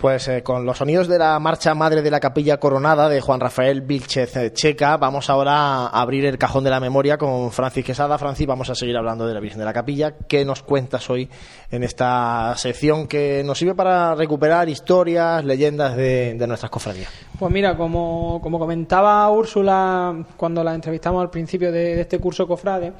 Pues 0.00 0.28
eh, 0.28 0.42
con 0.42 0.64
los 0.64 0.78
sonidos 0.78 1.08
de 1.08 1.18
la 1.18 1.38
marcha 1.40 1.74
madre 1.74 2.00
de 2.00 2.10
la 2.10 2.20
capilla 2.20 2.56
coronada 2.56 3.06
de 3.10 3.20
Juan 3.20 3.38
Rafael 3.38 3.82
Vilchez 3.82 4.54
Checa, 4.54 4.96
vamos 4.96 5.28
ahora 5.28 5.88
a 5.88 6.00
abrir 6.00 6.24
el 6.24 6.38
cajón 6.38 6.64
de 6.64 6.70
la 6.70 6.80
memoria 6.80 7.18
con 7.18 7.52
Francis 7.52 7.84
Quesada. 7.84 8.16
Francis, 8.16 8.46
vamos 8.46 8.70
a 8.70 8.74
seguir 8.74 8.96
hablando 8.96 9.26
de 9.26 9.34
la 9.34 9.40
Virgen 9.40 9.58
de 9.58 9.66
la 9.66 9.74
Capilla. 9.74 10.14
¿Qué 10.26 10.42
nos 10.46 10.62
cuentas 10.62 11.10
hoy 11.10 11.28
en 11.70 11.82
esta 11.84 12.54
sección 12.56 13.08
que 13.08 13.42
nos 13.44 13.58
sirve 13.58 13.74
para 13.74 14.14
recuperar 14.14 14.70
historias, 14.70 15.44
leyendas 15.44 15.94
de, 15.94 16.34
nuestras 16.48 16.70
cofradías? 16.70 17.10
Pues 17.38 17.52
mira, 17.52 17.76
como, 17.76 18.40
comentaba 18.40 19.30
Úrsula 19.30 20.24
cuando 20.34 20.64
la 20.64 20.74
entrevistamos 20.74 21.20
al 21.20 21.28
principio 21.28 21.70
de, 21.70 22.00
este 22.00 22.18
curso 22.18 22.48
cofrade, 22.48 22.94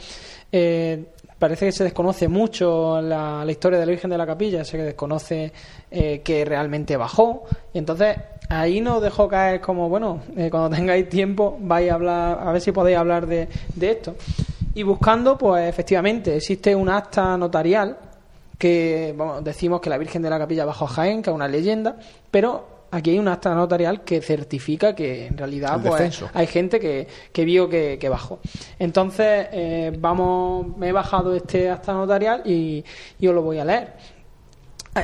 eh, 0.53 1.03
parece 1.41 1.67
que 1.67 1.73
se 1.73 1.85
desconoce 1.85 2.29
mucho 2.29 3.01
la, 3.01 3.45
historia 3.49 3.81
de 3.81 3.87
la 3.87 3.91
Virgen 3.91 4.11
de 4.11 4.19
la 4.19 4.27
Capilla, 4.27 4.63
se 4.63 4.77
desconoce 4.77 5.53
eh, 5.91 6.21
que 6.23 6.45
realmente 6.45 6.97
bajó. 6.97 7.45
Y 7.73 7.79
entonces 7.79 8.17
ahí 8.51 8.81
nos 8.83 9.03
dejó 9.03 9.27
caer 9.27 9.61
como, 9.61 9.89
bueno, 9.89 10.21
eh, 10.37 10.49
cuando 10.51 10.71
tengáis 10.77 11.09
tiempo 11.09 11.57
vais 11.61 11.91
a 11.91 11.95
hablar, 11.95 12.39
a 12.47 12.53
ver 12.53 12.61
si 12.61 12.71
podéis 12.71 12.99
hablar 12.99 13.27
de, 13.27 13.49
de 13.75 13.91
esto. 13.91 14.15
Y 14.75 14.83
buscando, 14.83 15.37
pues 15.39 15.67
efectivamente, 15.67 16.37
existe 16.37 16.77
un 16.77 16.91
acta 16.91 17.37
notarial 17.37 17.97
que 18.59 19.15
bueno, 19.17 19.41
decimos 19.41 19.81
que 19.81 19.89
la 19.89 19.97
Virgen 19.97 20.21
de 20.21 20.29
la 20.29 20.39
Capilla 20.39 20.67
bajó 20.67 20.85
a 20.85 20.89
Jaén, 20.89 21.23
que 21.23 21.31
es 21.31 21.35
una 21.35 21.49
leyenda, 21.49 21.97
pero 22.31 22.80
aquí 22.91 23.11
hay 23.11 23.19
un 23.19 23.29
acta 23.29 23.55
notarial 23.55 24.03
que 24.03 24.21
certifica 24.21 24.95
que 24.95 25.27
en 25.27 25.37
realidad 25.37 25.81
pues, 25.83 26.23
hay 26.33 26.47
gente 26.47 26.81
que, 26.81 27.07
que 27.33 27.45
vio 27.45 27.69
que, 27.69 28.09
bajó. 28.09 28.41
Entonces, 28.79 29.49
eh, 29.53 29.93
vamos, 29.99 30.77
me 30.77 30.89
he 30.89 30.93
bajado 30.93 31.35
este 31.35 31.71
acta 31.71 31.93
notarial 31.93 32.43
y, 32.45 32.85
y 33.19 33.27
os 33.27 33.35
lo 33.35 33.43
voy 33.43 33.59
a 33.59 33.65
leer. 33.65 33.93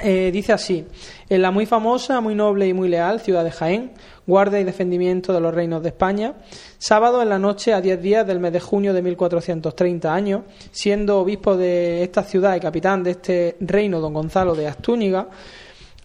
Eh, 0.03 0.31
dice 0.33 0.53
así, 0.53 0.85
en 1.29 1.43
la 1.43 1.53
muy 1.53 1.65
famosa, 1.65 2.21
muy 2.21 2.35
noble 2.35 2.67
y 2.67 2.75
muy 2.75 2.89
leal 2.89 3.21
ciudad 3.21 3.45
de 3.45 3.53
Jaén, 3.53 3.93
guardia 4.27 4.59
y 4.59 4.65
defendimiento 4.65 5.33
de 5.33 5.41
los 5.41 5.55
reinos 5.55 5.81
de 5.81 5.91
España, 5.91 6.35
sábado 6.79 7.23
en 7.23 7.29
la 7.29 7.39
noche 7.39 7.73
a 7.73 7.81
10 7.81 8.03
días 8.03 8.27
del 8.27 8.41
mes 8.41 8.53
de 8.53 8.59
junio 8.59 8.93
de 8.93 9.03
1430 9.03 10.13
años, 10.13 10.43
siendo 10.73 11.21
obispo 11.21 11.57
de 11.57 12.03
esta 12.03 12.25
ciudad 12.25 12.57
y 12.57 12.61
capitán 12.61 13.05
de 13.05 13.13
este 13.13 13.57
reino 13.61 14.01
don 14.01 14.13
Gonzalo 14.13 14.57
de 14.57 14.67
Astúñiga, 14.67 15.29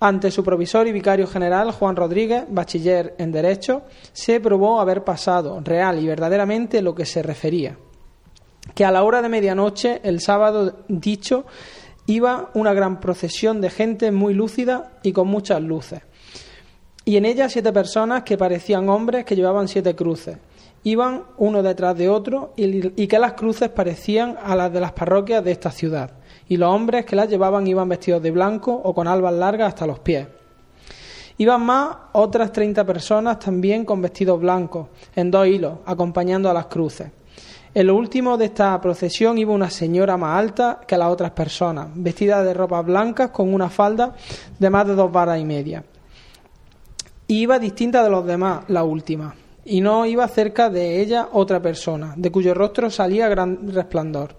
ante 0.02 0.32
su 0.32 0.44
provisor 0.44 0.88
y 0.88 0.92
vicario 0.92 1.28
general, 1.28 1.72
Juan 1.72 1.96
Rodríguez, 1.96 2.46
bachiller 2.50 3.14
en 3.20 3.32
Derecho, 3.32 3.84
se 4.12 4.40
probó 4.40 4.82
haber 4.82 5.04
pasado 5.04 5.62
real 5.64 6.00
y 6.00 6.08
verdaderamente 6.08 6.82
lo 6.82 6.96
que 6.96 7.06
se 7.06 7.22
refería. 7.22 7.78
Que 8.74 8.84
a 8.84 8.92
la 8.92 9.04
hora 9.04 9.22
de 9.22 9.30
medianoche, 9.30 10.02
el 10.04 10.20
sábado 10.20 10.80
dicho, 10.88 11.46
iba 12.08 12.50
una 12.56 12.74
gran 12.74 13.00
procesión 13.00 13.62
de 13.62 13.70
gente 13.70 14.12
muy 14.12 14.34
lúcida 14.34 14.94
y 15.04 15.12
con 15.12 15.28
muchas 15.28 15.62
luces. 15.62 16.02
Y 17.06 17.18
en 17.18 17.26
ella 17.26 17.48
siete 17.48 17.72
personas 17.72 18.24
que 18.24 18.40
parecían 18.40 18.90
hombres 18.90 19.24
que 19.24 19.36
llevaban 19.36 19.68
siete 19.68 19.96
cruces. 19.96 20.40
Iban 20.84 21.26
uno 21.38 21.62
detrás 21.62 21.96
de 21.96 22.10
otro 22.10 22.54
y, 22.56 23.04
y 23.04 23.08
que 23.08 23.20
las 23.20 23.34
cruces 23.34 23.70
parecían 23.70 24.36
a 24.42 24.56
las 24.56 24.74
de 24.74 24.80
las 24.80 24.94
parroquias 24.94 25.44
de 25.44 25.52
esta 25.52 25.70
ciudad 25.70 26.20
y 26.47 26.58
los 26.58 26.73
hombres 26.73 27.06
que 27.06 27.15
las 27.15 27.30
llevaban 27.30 27.67
iban 27.67 27.89
vestidos 27.89 28.21
de 28.21 28.32
blanco 28.32 28.73
o 28.73 28.93
con 28.93 29.08
albas 29.08 29.34
largas 29.34 29.69
hasta 29.69 29.88
los 29.88 29.99
pies. 29.99 30.27
Iban 31.38 31.65
más 31.65 31.95
otras 32.12 32.51
treinta 32.51 32.86
personas 32.86 33.39
también 33.39 33.86
con 33.86 34.01
vestidos 34.01 34.39
blancos, 34.39 34.88
en 35.15 35.32
dos 35.32 35.47
hilos, 35.47 35.80
acompañando 35.86 36.49
a 36.49 36.54
las 36.54 36.67
cruces. 36.67 37.10
En 37.73 37.88
lo 37.88 37.95
último 37.95 38.38
de 38.38 38.45
esta 38.45 38.80
procesión 38.82 39.38
iba 39.38 39.54
una 39.54 39.69
señora 39.69 40.17
más 40.17 40.38
alta 40.38 40.82
que 40.86 40.97
las 40.97 41.08
otras 41.08 41.32
personas, 41.32 41.88
vestida 41.95 42.43
de 42.43 42.54
ropas 42.54 42.86
blancas 42.86 43.30
con 43.30 43.54
una 43.54 43.69
falda 43.69 44.13
de 44.60 44.69
más 44.69 44.86
de 44.86 44.93
dos 44.93 45.12
varas 45.12 45.39
y 45.39 45.45
media. 45.45 45.84
iba 47.27 47.58
distinta 47.60 48.04
de 48.04 48.10
los 48.10 48.25
demás, 48.25 48.65
la 48.67 48.84
última, 48.84 49.34
y 49.63 49.80
no 49.80 50.06
iba 50.06 50.27
cerca 50.27 50.69
de 50.69 50.99
ella 50.99 51.30
otra 51.32 51.62
persona, 51.62 52.13
de 52.17 52.30
cuyo 52.30 52.54
rostro 52.54 52.89
salía 52.89 53.30
gran 53.30 53.71
resplandor 53.71 54.36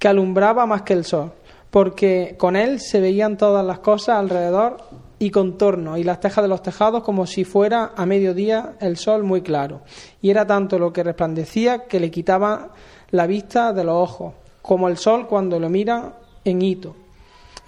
que 0.00 0.08
alumbraba 0.08 0.66
más 0.66 0.82
que 0.82 0.94
el 0.94 1.04
sol, 1.04 1.30
porque 1.70 2.34
con 2.38 2.56
él 2.56 2.80
se 2.80 3.00
veían 3.00 3.36
todas 3.36 3.64
las 3.64 3.78
cosas 3.78 4.16
alrededor 4.16 4.78
y 5.20 5.30
contorno 5.30 5.98
y 5.98 6.02
las 6.02 6.18
tejas 6.18 6.42
de 6.42 6.48
los 6.48 6.62
tejados 6.62 7.04
como 7.04 7.26
si 7.26 7.44
fuera 7.44 7.92
a 7.94 8.06
mediodía 8.06 8.76
el 8.80 8.96
sol 8.96 9.22
muy 9.22 9.42
claro. 9.42 9.82
Y 10.22 10.30
era 10.30 10.46
tanto 10.46 10.78
lo 10.78 10.92
que 10.92 11.04
resplandecía 11.04 11.84
que 11.84 12.00
le 12.00 12.10
quitaba 12.10 12.70
la 13.10 13.26
vista 13.26 13.74
de 13.74 13.84
los 13.84 13.94
ojos, 13.94 14.32
como 14.62 14.88
el 14.88 14.96
sol 14.96 15.26
cuando 15.28 15.60
lo 15.60 15.68
mira 15.68 16.14
en 16.44 16.62
hito. 16.62 16.96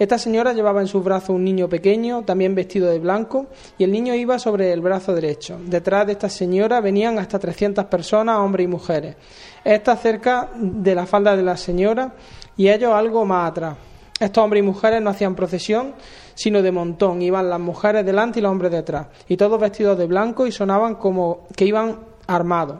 Esta 0.03 0.17
señora 0.17 0.51
llevaba 0.51 0.81
en 0.81 0.87
sus 0.87 1.01
brazos 1.01 1.29
un 1.29 1.45
niño 1.45 1.69
pequeño, 1.69 2.23
también 2.23 2.53
vestido 2.53 2.89
de 2.89 2.99
blanco, 2.99 3.45
y 3.77 3.85
el 3.85 3.91
niño 3.93 4.13
iba 4.13 4.37
sobre 4.37 4.73
el 4.73 4.81
brazo 4.81 5.15
derecho. 5.15 5.57
Detrás 5.65 6.05
de 6.05 6.11
esta 6.11 6.27
señora 6.27 6.81
venían 6.81 7.19
hasta 7.19 7.39
300 7.39 7.85
personas, 7.85 8.39
hombres 8.39 8.65
y 8.65 8.67
mujeres. 8.67 9.15
Esta 9.63 9.95
cerca 9.95 10.49
de 10.57 10.93
la 10.93 11.05
falda 11.05 11.37
de 11.37 11.43
la 11.43 11.55
señora 11.55 12.15
y 12.57 12.67
ellos 12.67 12.91
algo 12.93 13.23
más 13.23 13.51
atrás. 13.51 13.77
Estos 14.19 14.43
hombres 14.43 14.61
y 14.61 14.65
mujeres 14.65 15.01
no 15.01 15.09
hacían 15.09 15.35
procesión, 15.35 15.93
sino 16.35 16.61
de 16.61 16.73
montón. 16.73 17.21
Iban 17.21 17.49
las 17.49 17.61
mujeres 17.61 18.05
delante 18.05 18.39
y 18.39 18.41
los 18.41 18.51
hombres 18.51 18.73
detrás, 18.73 19.07
y 19.29 19.37
todos 19.37 19.57
vestidos 19.57 19.97
de 19.97 20.05
blanco 20.05 20.45
y 20.45 20.51
sonaban 20.51 20.95
como 20.95 21.47
que 21.55 21.63
iban 21.63 21.99
armados. 22.27 22.79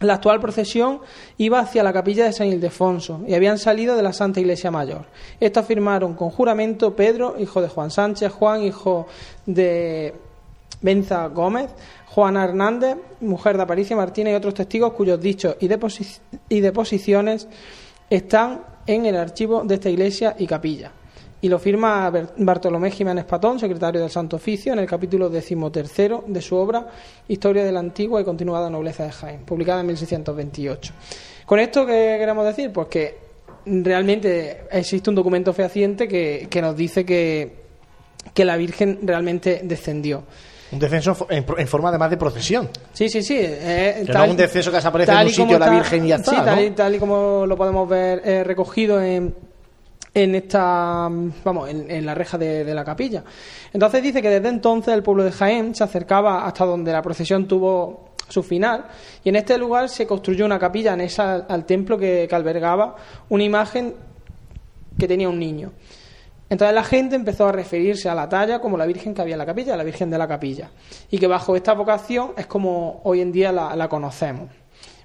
La 0.00 0.14
actual 0.14 0.40
procesión 0.40 1.00
iba 1.36 1.60
hacia 1.60 1.82
la 1.82 1.92
capilla 1.92 2.24
de 2.24 2.32
San 2.32 2.46
Ildefonso 2.46 3.20
y 3.26 3.34
habían 3.34 3.58
salido 3.58 3.96
de 3.96 4.02
la 4.02 4.14
Santa 4.14 4.40
Iglesia 4.40 4.70
Mayor. 4.70 5.04
Esto 5.38 5.60
afirmaron 5.60 6.14
con 6.14 6.30
juramento 6.30 6.96
Pedro, 6.96 7.36
hijo 7.38 7.60
de 7.60 7.68
Juan 7.68 7.90
Sánchez, 7.90 8.32
Juan, 8.32 8.62
hijo 8.62 9.06
de 9.44 10.14
Benza 10.80 11.26
Gómez, 11.26 11.70
Juana 12.06 12.44
Hernández, 12.44 12.96
mujer 13.20 13.58
de 13.58 13.62
Aparicia 13.62 13.94
Martínez 13.94 14.32
y 14.32 14.36
otros 14.36 14.54
testigos 14.54 14.94
cuyos 14.94 15.20
dichos 15.20 15.56
y 15.60 16.60
deposiciones 16.60 17.46
están 18.08 18.62
en 18.86 19.04
el 19.04 19.16
archivo 19.16 19.64
de 19.64 19.74
esta 19.74 19.90
iglesia 19.90 20.34
y 20.38 20.46
capilla 20.46 20.92
y 21.42 21.48
lo 21.48 21.58
firma 21.58 22.10
Bartolomé 22.36 22.90
Jiménez 22.90 23.24
Patón, 23.24 23.58
secretario 23.58 24.00
del 24.00 24.10
Santo 24.10 24.36
Oficio, 24.36 24.72
en 24.72 24.78
el 24.78 24.86
capítulo 24.86 25.28
decimotercero 25.30 26.24
de 26.26 26.42
su 26.42 26.56
obra 26.56 26.86
Historia 27.28 27.64
de 27.64 27.72
la 27.72 27.80
antigua 27.80 28.20
y 28.20 28.24
continuada 28.24 28.68
nobleza 28.68 29.04
de 29.04 29.12
Jaén, 29.12 29.40
publicada 29.40 29.80
en 29.80 29.86
1628. 29.86 30.92
Con 31.46 31.58
esto, 31.58 31.86
¿qué 31.86 32.16
queremos 32.18 32.44
decir? 32.44 32.72
Pues 32.72 32.88
que 32.88 33.18
realmente 33.64 34.64
existe 34.70 35.10
un 35.10 35.16
documento 35.16 35.52
fehaciente 35.52 36.06
que, 36.06 36.46
que 36.50 36.60
nos 36.60 36.76
dice 36.76 37.04
que, 37.04 37.60
que 38.34 38.44
la 38.44 38.56
Virgen 38.56 39.00
realmente 39.02 39.60
descendió. 39.64 40.24
Un 40.72 40.78
descenso 40.78 41.26
en, 41.28 41.66
forma 41.66 41.88
además 41.88 42.10
de 42.10 42.16
procesión. 42.16 42.68
Sí, 42.92 43.08
sí, 43.08 43.22
sí. 43.22 43.36
Eh, 43.40 44.04
no 44.06 44.24
un 44.24 44.36
descenso 44.36 44.70
que 44.70 44.76
desaparece 44.76 45.10
en 45.10 45.18
un 45.18 45.30
sitio 45.30 45.58
la 45.58 45.70
Virgen 45.70 46.04
y 46.04 46.08
ya 46.08 46.16
está. 46.16 46.56
Sí, 46.56 46.70
tal, 46.70 46.94
y, 46.94 46.98
como 46.98 47.44
lo 47.44 47.56
podemos 47.56 47.88
ver 47.88 48.22
eh, 48.24 48.44
recogido 48.44 49.02
en, 49.02 49.34
en 50.12 50.34
esta 50.34 51.08
vamos 51.44 51.68
en, 51.68 52.04
la 52.04 52.14
reja 52.14 52.36
de, 52.36 52.74
la 52.74 52.84
capilla 52.84 53.22
entonces 53.72 54.02
dice 54.02 54.20
que 54.20 54.30
desde 54.30 54.48
entonces 54.48 54.92
el 54.94 55.02
pueblo 55.02 55.22
de 55.22 55.32
Jaén 55.32 55.74
se 55.74 55.84
acercaba 55.84 56.46
hasta 56.46 56.64
donde 56.64 56.92
la 56.92 57.02
procesión 57.02 57.46
tuvo 57.46 58.10
su 58.28 58.42
final 58.42 58.86
y 59.22 59.28
en 59.28 59.36
este 59.36 59.56
lugar 59.56 59.88
se 59.88 60.06
construyó 60.06 60.46
una 60.46 60.58
capilla 60.58 60.94
en 60.94 61.02
esa 61.02 61.34
al 61.34 61.64
templo 61.64 61.96
que, 61.98 62.28
albergaba 62.30 62.96
una 63.28 63.44
imagen 63.44 63.94
que 64.98 65.06
tenía 65.06 65.28
un 65.28 65.38
niño 65.38 65.72
entonces 66.48 66.74
la 66.74 66.82
gente 66.82 67.14
empezó 67.14 67.46
a 67.46 67.52
referirse 67.52 68.08
a 68.08 68.14
la 68.14 68.28
talla 68.28 68.60
como 68.60 68.76
la 68.76 68.86
Virgen 68.86 69.14
que 69.14 69.22
había 69.22 69.34
en 69.34 69.38
la 69.38 69.46
capilla, 69.46 69.76
la 69.76 69.84
Virgen 69.84 70.10
de 70.10 70.18
la 70.18 70.26
capilla, 70.26 70.68
y 71.08 71.16
que 71.16 71.28
bajo 71.28 71.54
esta 71.54 71.74
vocación 71.74 72.32
es 72.36 72.46
como 72.46 73.00
hoy 73.04 73.20
en 73.20 73.30
día 73.30 73.52
la 73.52 73.88
conocemos. 73.88 74.48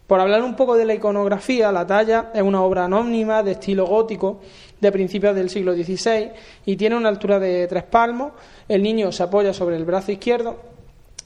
Por 0.08 0.20
hablar 0.20 0.44
un 0.44 0.56
poco 0.56 0.76
de 0.76 0.86
la 0.86 0.94
iconografía, 0.94 1.72
la 1.72 1.88
talla 1.88 2.30
es 2.32 2.44
una 2.44 2.62
obra 2.62 2.86
anónima 2.86 3.42
de 3.42 3.54
estilo 3.54 3.88
gótico 3.88 4.40
de 4.80 4.92
principios 4.92 5.36
del 5.36 5.50
siglo 5.50 5.74
XVI 5.74 6.32
y 6.66 6.76
tiene 6.76 6.96
una 6.96 7.10
altura 7.10 7.40
de 7.40 7.68
tres 7.68 7.84
palmos. 7.84 8.34
El 8.68 8.84
niño 8.84 9.12
se 9.12 9.24
apoya 9.24 9.54
sobre 9.54 9.76
el 9.76 9.86
brazo 9.86 10.12
izquierdo. 10.12 10.58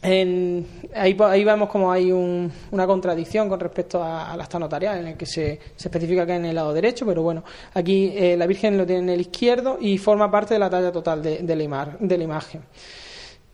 ahí, 0.02 0.66
ahí, 0.96 1.44
vemos 1.44 1.70
como 1.70 1.92
hay 1.92 2.12
una 2.12 2.88
contradicción 2.88 3.50
con 3.50 3.60
respecto 3.60 4.04
a, 4.04 4.36
la 4.38 4.44
esta 4.44 4.60
notarial, 4.60 5.00
en 5.00 5.08
el 5.08 5.18
que 5.18 5.26
se, 5.26 5.60
especifica 5.78 6.26
que 6.26 6.36
en 6.36 6.46
el 6.46 6.56
lado 6.56 6.74
derecho, 6.74 7.06
pero 7.06 7.22
bueno, 7.22 7.44
aquí 7.74 8.14
eh, 8.16 8.38
la 8.38 8.48
Virgen 8.48 8.78
lo 8.78 8.86
tiene 8.86 9.02
en 9.02 9.10
el 9.10 9.22
izquierdo 9.22 9.78
y 9.80 9.98
forma 9.98 10.32
parte 10.32 10.54
de 10.54 10.60
la 10.60 10.70
talla 10.70 10.92
total 10.92 11.22
de, 11.22 11.42
la, 11.42 11.98
de 12.00 12.18
la 12.18 12.24
imagen. 12.24 12.62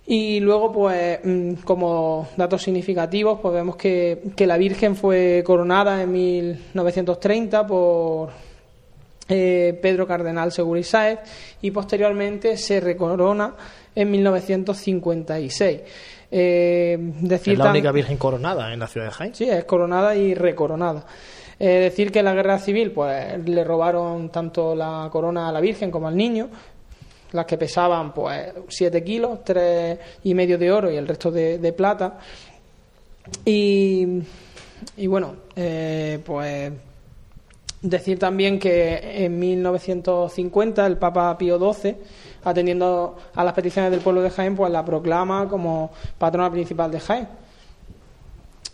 Y 0.07 0.39
luego, 0.39 0.71
pues, 0.71 1.19
mm, 1.23 1.53
como 1.63 2.27
datos 2.37 2.61
significativos, 2.61 3.39
pues 3.41 3.55
vemos 3.55 3.75
que 3.75 4.21
la 4.37 4.57
Virgen 4.57 4.95
fue 4.95 5.41
coronada 5.43 6.03
en 6.03 6.11
1930 6.11 7.65
por 7.65 8.29
eh, 9.27 9.77
Pedro 9.81 10.05
Cardenal 10.05 10.51
Segura 10.51 10.81
y 11.61 11.71
posteriormente 11.71 12.57
se 12.57 12.79
recorona 12.79 13.53
en 13.95 14.11
1956. 14.11 15.81
Eh, 16.31 16.97
decir 17.21 17.53
es 17.53 17.59
la 17.59 17.69
única 17.69 17.91
Virgen 17.91 18.17
coronada 18.17 18.73
en 18.73 18.79
la 18.79 18.87
ciudad 18.87 19.07
de 19.07 19.11
Jaén. 19.13 19.35
Sí, 19.35 19.49
es 19.49 19.63
coronada 19.65 20.15
y 20.15 20.33
recoronada. 20.33 21.05
Eh, 21.57 21.79
decir 21.79 22.11
que 22.11 22.19
en 22.19 22.25
la 22.25 22.33
guerra 22.33 22.59
civil 22.59 22.91
pues 22.91 23.39
le 23.47 23.63
robaron 23.63 24.29
tanto 24.29 24.75
la 24.75 25.07
corona 25.11 25.47
a 25.47 25.51
la 25.51 25.61
Virgen 25.61 25.89
como 25.89 26.07
al 26.07 26.17
niño, 26.17 26.49
las 27.31 27.45
que 27.45 27.57
pesaban 27.57 28.13
pues 28.13 28.51
7 28.67 29.03
kilos, 29.03 29.43
tres 29.43 29.97
y 30.23 30.33
medio 30.33 30.57
de 30.57 30.71
oro 30.71 30.91
y 30.91 30.97
el 30.97 31.07
resto 31.07 31.31
de, 31.31 31.73
plata. 31.75 32.19
Y, 33.45 34.21
y 34.97 35.07
bueno, 35.07 35.35
eh, 35.55 36.19
pues 36.25 36.71
decir 37.89 38.19
también 38.19 38.59
que 38.59 39.25
en 39.25 39.39
1950 39.39 40.85
el 40.85 40.97
Papa 40.97 41.37
Pío 41.37 41.57
XII, 41.57 41.95
atendiendo 42.43 43.15
a 43.33 43.43
las 43.43 43.53
peticiones 43.53 43.91
del 43.91 44.01
pueblo 44.01 44.21
de 44.21 44.29
Jaén, 44.29 44.55
pues 44.55 44.71
la 44.71 44.83
proclama 44.83 45.47
como 45.47 45.91
patrona 46.17 46.51
principal 46.51 46.91
de 46.91 46.99
Jaén. 46.99 47.27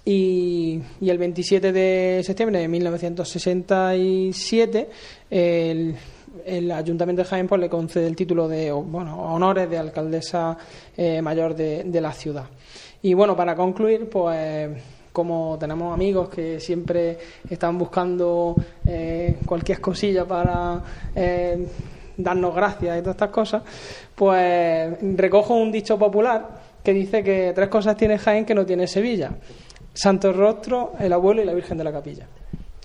Y, 0.04 0.82
el 1.02 1.17
27 1.17 1.71
de 1.71 2.24
septiembre 2.26 2.60
de 2.60 2.67
1967 2.67 4.89
el, 5.30 5.95
el 6.43 6.71
Ayuntamiento 6.71 7.21
de 7.21 7.30
Jaén 7.30 7.47
pues, 7.47 7.62
le 7.62 7.69
concede 7.69 8.08
el 8.08 8.15
título 8.15 8.47
de 8.47 8.71
bueno, 8.71 9.21
honores 9.34 9.69
de 9.69 9.78
alcaldesa 9.78 10.58
eh, 10.97 11.21
mayor 11.21 11.54
de, 11.56 11.84
de, 11.84 12.02
la 12.02 12.13
ciudad. 12.13 12.45
Y 13.04 13.13
bueno, 13.13 13.36
para 13.36 13.56
concluir, 13.56 14.10
pues 14.10 14.71
como 15.12 15.58
tenemos 15.60 15.93
amigos 15.93 16.30
que 16.30 16.60
siempre 16.60 17.17
están 17.50 17.78
buscando 17.78 18.56
eh, 18.86 19.38
cualquier 19.45 19.82
cosilla 19.82 20.26
para 20.26 20.82
eh, 21.15 21.67
darnos 22.17 22.56
gracias 22.56 22.97
y 22.97 23.02
todas 23.02 23.15
estas 23.15 23.30
cosas, 23.30 23.63
pues 24.15 24.97
recojo 25.15 25.56
un 25.56 25.71
dicho 25.71 25.97
popular 25.97 26.47
que 26.84 26.93
dice 26.93 27.24
que 27.24 27.52
tres 27.54 27.69
cosas 27.69 27.95
tiene 27.95 28.17
Jaén 28.17 28.45
que 28.45 28.56
no 28.56 28.65
tiene 28.65 28.88
Sevilla. 28.88 29.32
Santo 29.93 30.32
Rostro, 30.32 30.93
el 31.00 31.12
abuelo 31.13 31.41
y 31.41 31.45
la 31.45 31.54
Virgen 31.54 31.78
de 31.78 31.84
la 31.84 31.91
Capilla. 31.91 32.26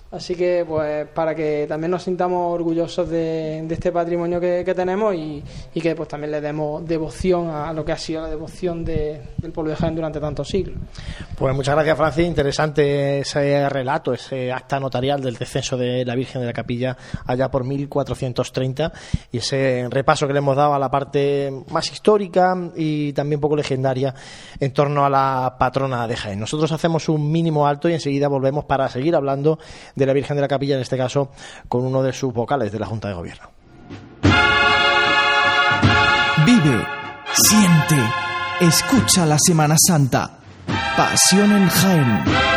Así 0.09 0.35
que, 0.35 0.63
pues, 0.65 1.05
para 1.09 1.35
que 1.35 1.65
también 1.67 1.91
nos 1.91 2.03
sintamos 2.03 2.53
orgullosos 2.53 3.09
de, 3.09 3.65
este 3.69 3.91
patrimonio 3.91 4.39
que, 4.39 4.73
tenemos 4.73 5.13
y, 5.13 5.43
que, 5.73 5.95
pues, 5.95 6.07
también 6.07 6.31
le 6.31 6.39
demos 6.39 6.85
devoción 6.87 7.49
a 7.49 7.73
lo 7.73 7.83
que 7.83 7.91
ha 7.91 7.97
sido 7.97 8.21
la 8.21 8.29
devoción 8.29 8.85
del 8.85 9.51
pueblo 9.53 9.71
de 9.71 9.77
Jaén 9.77 9.95
durante 9.95 10.19
tantos 10.19 10.47
siglos. 10.47 10.77
Pues 11.37 11.53
muchas 11.53 11.75
gracias, 11.75 11.97
Francis. 11.97 12.25
Interesante 12.25 13.19
ese 13.19 13.67
relato, 13.67 14.13
ese 14.13 14.51
acta 14.51 14.79
notarial 14.79 15.21
del 15.21 15.35
descenso 15.35 15.75
de 15.75 16.05
la 16.05 16.15
Virgen 16.15 16.41
de 16.41 16.47
la 16.47 16.53
Capilla 16.53 16.95
allá 17.25 17.51
por 17.51 17.65
1430 17.65 18.93
y 19.31 19.37
ese 19.37 19.87
repaso 19.89 20.25
que 20.25 20.33
le 20.33 20.39
hemos 20.39 20.55
dado 20.55 20.73
a 20.73 20.79
la 20.79 20.89
parte 20.89 21.51
más 21.69 21.91
histórica 21.91 22.55
y 22.75 23.13
también 23.13 23.41
poco 23.41 23.55
legendaria 23.55 24.15
en 24.59 24.71
torno 24.71 25.05
a 25.05 25.09
la 25.09 25.55
patrona 25.59 26.07
de 26.07 26.15
Jaén. 26.15 26.39
Nosotros 26.39 26.71
hacemos 26.71 27.09
un 27.09 27.31
mínimo 27.31 27.67
alto 27.67 27.89
y 27.89 27.93
enseguida 27.93 28.27
volvemos 28.27 28.65
para 28.65 28.87
seguir 28.89 29.15
hablando 29.15 29.59
de 29.97 30.05
la 30.05 30.13
Virgen 30.13 30.35
de 30.37 30.41
la 30.41 30.47
Capilla, 30.47 30.75
en 30.75 30.81
este 30.81 30.95
caso 30.95 31.31
con 31.67 31.83
uno 31.83 32.03
de 32.03 32.13
sus 32.13 32.31
vocales 32.31 32.71
de 32.71 32.79
la 32.79 32.85
Junta 32.85 33.07
de 33.07 33.15
Gobierno. 33.15 33.49
Vive, 36.45 36.85
siente, 37.33 38.03
escucha 38.61 39.25
la 39.25 39.37
Semana 39.39 39.75
Santa. 39.77 40.37
Pasión 40.95 41.51
en 41.51 41.67
Jaén. 41.67 42.56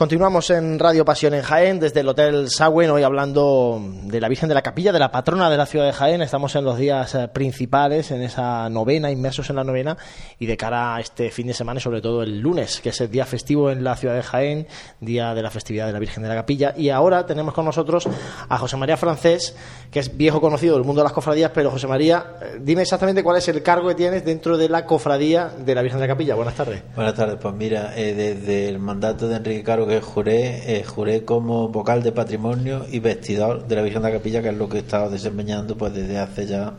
Continuamos 0.00 0.48
en 0.48 0.78
Radio 0.78 1.04
Pasión 1.04 1.34
en 1.34 1.42
Jaén, 1.42 1.78
desde 1.78 2.00
el 2.00 2.08
Hotel 2.08 2.48
Sagüen, 2.48 2.88
hoy 2.88 3.02
hablando 3.02 3.78
de 4.04 4.18
la 4.18 4.30
Virgen 4.30 4.48
de 4.48 4.54
la 4.54 4.62
Capilla, 4.62 4.92
de 4.92 4.98
la 4.98 5.12
patrona 5.12 5.50
de 5.50 5.58
la 5.58 5.66
ciudad 5.66 5.84
de 5.84 5.92
Jaén. 5.92 6.22
Estamos 6.22 6.56
en 6.56 6.64
los 6.64 6.78
días 6.78 7.14
eh, 7.14 7.28
principales, 7.28 8.10
en 8.10 8.22
esa 8.22 8.70
novena, 8.70 9.10
inmersos 9.10 9.50
en 9.50 9.56
la 9.56 9.62
novena, 9.62 9.98
y 10.38 10.46
de 10.46 10.56
cara 10.56 10.96
a 10.96 11.00
este 11.00 11.30
fin 11.30 11.48
de 11.48 11.52
semana, 11.52 11.80
y 11.80 11.82
sobre 11.82 12.00
todo 12.00 12.22
el 12.22 12.40
lunes, 12.40 12.80
que 12.80 12.88
es 12.88 13.00
el 13.02 13.10
día 13.10 13.26
festivo 13.26 13.70
en 13.70 13.84
la 13.84 13.94
ciudad 13.94 14.14
de 14.14 14.22
Jaén, 14.22 14.66
día 15.00 15.34
de 15.34 15.42
la 15.42 15.50
festividad 15.50 15.86
de 15.86 15.92
la 15.92 15.98
Virgen 15.98 16.22
de 16.22 16.30
la 16.30 16.34
Capilla. 16.34 16.72
Y 16.78 16.88
ahora 16.88 17.26
tenemos 17.26 17.52
con 17.52 17.66
nosotros 17.66 18.08
a 18.48 18.56
José 18.56 18.78
María 18.78 18.96
Francés, 18.96 19.54
que 19.90 19.98
es 19.98 20.16
viejo 20.16 20.40
conocido 20.40 20.76
del 20.76 20.84
mundo 20.86 21.02
de 21.02 21.04
las 21.04 21.12
cofradías, 21.12 21.50
pero 21.52 21.70
José 21.70 21.88
María, 21.88 22.24
eh, 22.40 22.58
dime 22.58 22.80
exactamente 22.80 23.22
cuál 23.22 23.36
es 23.36 23.46
el 23.48 23.62
cargo 23.62 23.88
que 23.88 23.96
tienes 23.96 24.24
dentro 24.24 24.56
de 24.56 24.70
la 24.70 24.86
cofradía 24.86 25.50
de 25.58 25.74
la 25.74 25.82
Virgen 25.82 26.00
de 26.00 26.06
la 26.06 26.14
Capilla. 26.14 26.36
Buenas 26.36 26.54
tardes. 26.54 26.84
Buenas 26.96 27.14
tardes, 27.14 27.36
pues 27.38 27.54
mira, 27.54 27.92
eh, 27.98 28.14
desde 28.14 28.66
el 28.66 28.78
mandato 28.78 29.28
de 29.28 29.36
Enrique 29.36 29.62
Caro 29.62 29.89
juré, 30.00 30.78
eh, 30.78 30.84
juré 30.84 31.24
como 31.24 31.68
vocal 31.68 32.02
de 32.02 32.12
patrimonio 32.12 32.86
y 32.90 33.00
vestidor 33.00 33.66
de 33.66 33.76
la 33.76 33.82
Virgen 33.82 34.02
de 34.02 34.08
la 34.10 34.18
Capilla, 34.18 34.42
que 34.42 34.50
es 34.50 34.56
lo 34.56 34.68
que 34.68 34.76
he 34.76 34.80
estado 34.80 35.10
desempeñando 35.10 35.76
pues 35.76 35.92
desde 35.92 36.18
hace 36.18 36.46
ya 36.46 36.74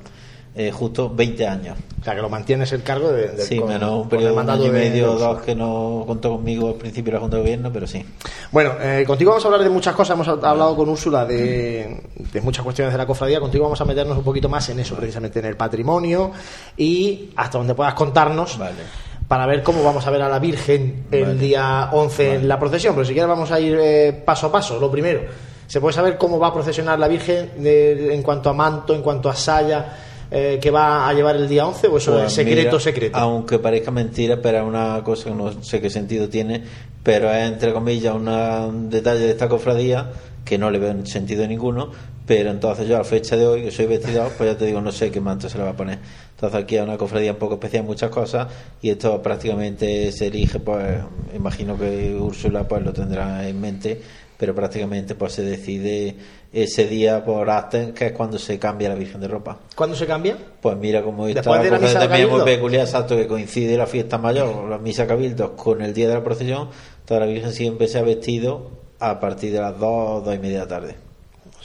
eh, 0.54 0.70
justo 0.70 1.10
20 1.10 1.48
años. 1.48 1.78
O 2.02 2.04
sea, 2.04 2.14
que 2.14 2.22
lo 2.22 2.30
mantienes 2.30 2.72
el 2.74 2.84
cargo 2.84 3.12
de, 3.12 3.38
Sí, 3.42 3.60
menos 3.60 4.04
un 4.04 4.10
periodo 4.10 4.36
de 4.36 4.42
un 4.42 4.50
año 4.50 4.66
y 4.66 4.70
medio 4.70 5.14
o 5.14 5.16
dos 5.18 5.42
que 5.42 5.56
no 5.56 6.04
contó 6.06 6.32
conmigo 6.32 6.70
al 6.70 6.74
principio 6.76 7.12
de 7.12 7.14
la 7.14 7.20
Junta 7.22 7.38
de 7.38 7.44
Gobierno, 7.44 7.72
pero 7.72 7.88
sí. 7.88 8.06
Bueno, 8.52 8.74
eh, 8.82 9.06
contigo 9.08 9.32
vamos 9.32 9.46
a 9.46 9.48
hablar 9.48 9.64
de 9.64 9.70
muchas 9.70 9.96
cosas. 9.96 10.16
Hemos 10.16 10.28
hablado 10.28 10.76
con 10.76 10.90
Úrsula 10.90 11.26
de, 11.26 12.02
de, 12.34 12.42
muchas 12.42 12.64
cuestiones 12.64 12.94
de 12.94 12.98
la 12.98 13.06
cofradía. 13.06 13.40
Contigo 13.40 13.64
vamos 13.64 13.80
a 13.80 13.86
meternos 13.86 14.18
un 14.18 14.24
poquito 14.24 14.50
más 14.50 14.68
en 14.70 14.80
eso, 14.82 14.96
precisamente 14.96 15.40
en 15.40 15.46
el 15.46 15.56
patrimonio 15.56 16.32
y 16.76 17.30
hasta 17.38 17.58
donde 17.58 17.74
puedas 17.74 17.94
contarnos. 17.94 18.58
Vale 18.58 19.11
para 19.32 19.46
ver 19.46 19.64
cómo 19.64 19.82
vamos 19.82 20.06
a 20.06 20.12
ver 20.12 20.24
a 20.24 20.28
la 20.28 20.40
Virgen 20.40 21.06
el 21.10 21.40
día 21.40 21.88
11 21.94 22.36
en 22.36 22.50
la 22.50 22.60
procesión. 22.60 22.94
Pero 22.96 23.06
si 23.06 23.14
quieres 23.14 23.30
vamos 23.30 23.50
a 23.50 23.62
ir 23.62 23.80
eh, 23.82 24.12
paso 24.26 24.48
a 24.48 24.52
paso. 24.52 24.78
Lo 24.78 24.92
primero, 24.92 25.22
¿se 25.68 25.80
puede 25.80 25.94
saber 25.94 26.18
cómo 26.18 26.38
va 26.38 26.48
a 26.48 26.54
procesionar 26.54 27.00
la 27.00 27.08
Virgen 27.08 27.52
en 27.64 28.22
cuanto 28.24 28.50
a 28.50 28.54
manto, 28.54 28.94
en 28.94 29.02
cuanto 29.02 29.30
a 29.30 29.34
saya? 29.34 29.86
Eh, 30.30 30.60
que 30.62 30.70
va 30.70 31.08
a 31.08 31.14
llevar 31.14 31.36
el 31.36 31.48
día 31.48 31.66
11 31.66 31.88
o 31.88 31.98
eso 31.98 32.18
es 32.18 32.24
pues 32.24 32.34
secreto, 32.34 32.80
secreto? 32.80 33.18
Aunque 33.18 33.60
parezca 33.60 33.92
mentira, 33.92 34.42
pero 34.42 34.60
es 34.60 34.64
una 34.66 35.02
cosa 35.04 35.30
que 35.30 35.36
no 35.36 35.64
sé 35.64 35.82
qué 35.82 35.90
sentido 35.90 36.30
tiene, 36.30 36.64
pero 37.04 37.30
es 37.32 37.52
entre 37.52 37.74
comillas 37.74 38.16
un 38.16 38.90
detalle 38.90 39.20
de 39.20 39.32
esta 39.32 39.50
cofradía 39.50 40.10
que 40.46 40.58
no 40.58 40.72
le 40.72 40.80
veo 40.80 41.06
sentido 41.06 41.46
ninguno, 41.48 41.92
pero 42.26 42.50
entonces 42.50 42.88
yo 42.88 42.96
a 42.96 43.00
la 43.00 43.04
fecha 43.04 43.36
de 43.36 43.46
hoy, 43.46 43.64
que 43.64 43.72
soy 43.72 43.88
vestidor, 43.88 44.32
pues 44.38 44.52
ya 44.52 44.58
te 44.58 44.66
digo, 44.66 44.80
no 44.80 44.92
sé 44.92 45.12
qué 45.12 45.20
manto 45.20 45.50
se 45.50 45.58
le 45.58 45.66
va 45.66 45.72
a 45.72 45.76
poner. 45.76 46.00
Entonces 46.42 46.64
aquí 46.64 46.76
hay 46.76 46.82
una 46.82 46.98
cofradía 46.98 47.34
un 47.34 47.38
poco 47.38 47.54
especial 47.54 47.84
muchas 47.84 48.10
cosas 48.10 48.48
y 48.82 48.90
esto 48.90 49.22
prácticamente 49.22 50.12
se 50.12 50.26
elige, 50.26 50.60
pues 50.60 50.98
imagino 51.36 51.78
que 51.78 52.16
Úrsula 52.16 52.68
pues 52.68 52.84
lo 52.84 52.92
tendrá 52.92 53.48
en 53.48 53.62
mente, 53.62 54.02
pero 54.40 54.56
prácticamente 54.56 55.14
pues 55.14 55.34
se 55.34 55.44
decide 55.44 56.16
ese 56.52 56.88
día 56.88 57.24
por 57.24 57.48
Asten, 57.48 57.94
que 57.94 58.08
es 58.08 58.12
cuando 58.14 58.40
se 58.40 58.58
cambia 58.58 58.90
la 58.90 58.96
Virgen 58.96 59.22
de 59.22 59.28
Ropa. 59.28 59.60
¿Cuándo 59.76 59.96
se 59.96 60.08
cambia? 60.08 60.36
Pues 60.60 60.76
mira, 60.78 61.04
como 61.04 61.28
esta 61.28 61.44
cosa 61.44 62.00
también 62.00 62.28
muy 62.28 62.42
peculiar, 62.42 62.86
exacto, 62.86 63.16
que 63.16 63.28
coincide 63.28 63.78
la 63.78 63.86
fiesta 63.86 64.18
mayor, 64.18 64.68
la 64.68 64.80
misa 64.80 65.06
cabildo, 65.06 65.56
con 65.56 65.84
el 65.84 65.94
día 65.94 66.08
de 66.08 66.16
la 66.16 66.24
procesión, 66.24 66.70
toda 67.06 67.20
la 67.20 67.28
Virgen 67.28 67.52
siempre 67.52 67.88
se 67.88 68.00
ha 68.00 68.02
vestido 68.02 68.72
a 68.98 69.20
partir 69.20 69.54
de 69.54 69.60
las 69.60 69.78
dos, 69.78 70.26
dos 70.26 70.34
y 70.34 70.40
media 70.40 70.58
de 70.58 70.64
la 70.64 70.68
tarde. 70.68 71.11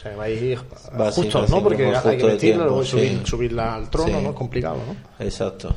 O 0.07 0.09
sea, 0.09 0.17
va 0.17 0.25
a 0.25 0.31
ir 0.31 0.59
justo, 1.13 1.47
¿no? 1.49 1.63
Porque 1.63 1.87
hay 1.87 2.17
que 2.17 2.27
vestirla, 2.27 2.65
luego 2.65 2.85
subirla 2.85 3.75
al 3.75 3.91
trono, 3.91 4.21
¿no? 4.21 4.31
Es 4.31 4.37
complicado, 4.37 4.77
¿no? 4.87 5.25
Exacto. 5.25 5.75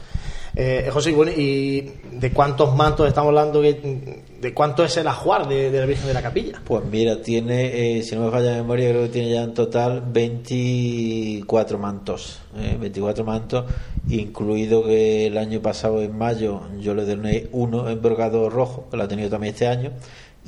Eh, 0.55 0.89
José, 0.91 1.11
¿y 1.37 1.81
de 2.11 2.31
cuántos 2.33 2.75
mantos 2.75 3.07
estamos 3.07 3.29
hablando? 3.29 3.61
¿De 3.61 4.53
cuánto 4.53 4.83
es 4.83 4.97
el 4.97 5.07
ajuar 5.07 5.47
de, 5.47 5.71
la 5.71 5.85
Virgen 5.85 6.07
de 6.07 6.13
la 6.13 6.21
Capilla? 6.21 6.61
Pues 6.65 6.83
mira, 6.85 7.21
tiene, 7.21 7.97
eh, 7.97 8.03
si 8.03 8.15
no 8.15 8.25
me 8.25 8.31
falla 8.31 8.51
la 8.51 8.57
memoria, 8.57 8.89
creo 8.89 9.03
que 9.03 9.09
tiene 9.09 9.29
ya 9.29 9.43
en 9.43 9.53
total 9.53 10.03
24 10.05 11.77
mantos. 11.77 12.39
Eh, 12.57 12.77
24 12.79 13.23
mantos, 13.23 13.65
incluido 14.09 14.83
que 14.83 15.27
el 15.27 15.37
año 15.37 15.61
pasado, 15.61 16.01
en 16.01 16.17
mayo, 16.17 16.61
yo 16.79 16.95
le 16.95 17.05
doné 17.05 17.47
uno 17.51 17.87
en 17.89 18.01
brocado 18.01 18.49
rojo, 18.49 18.87
que 18.89 18.97
lo 18.97 19.03
ha 19.03 19.07
tenido 19.07 19.29
también 19.29 19.53
este 19.53 19.67
año 19.67 19.91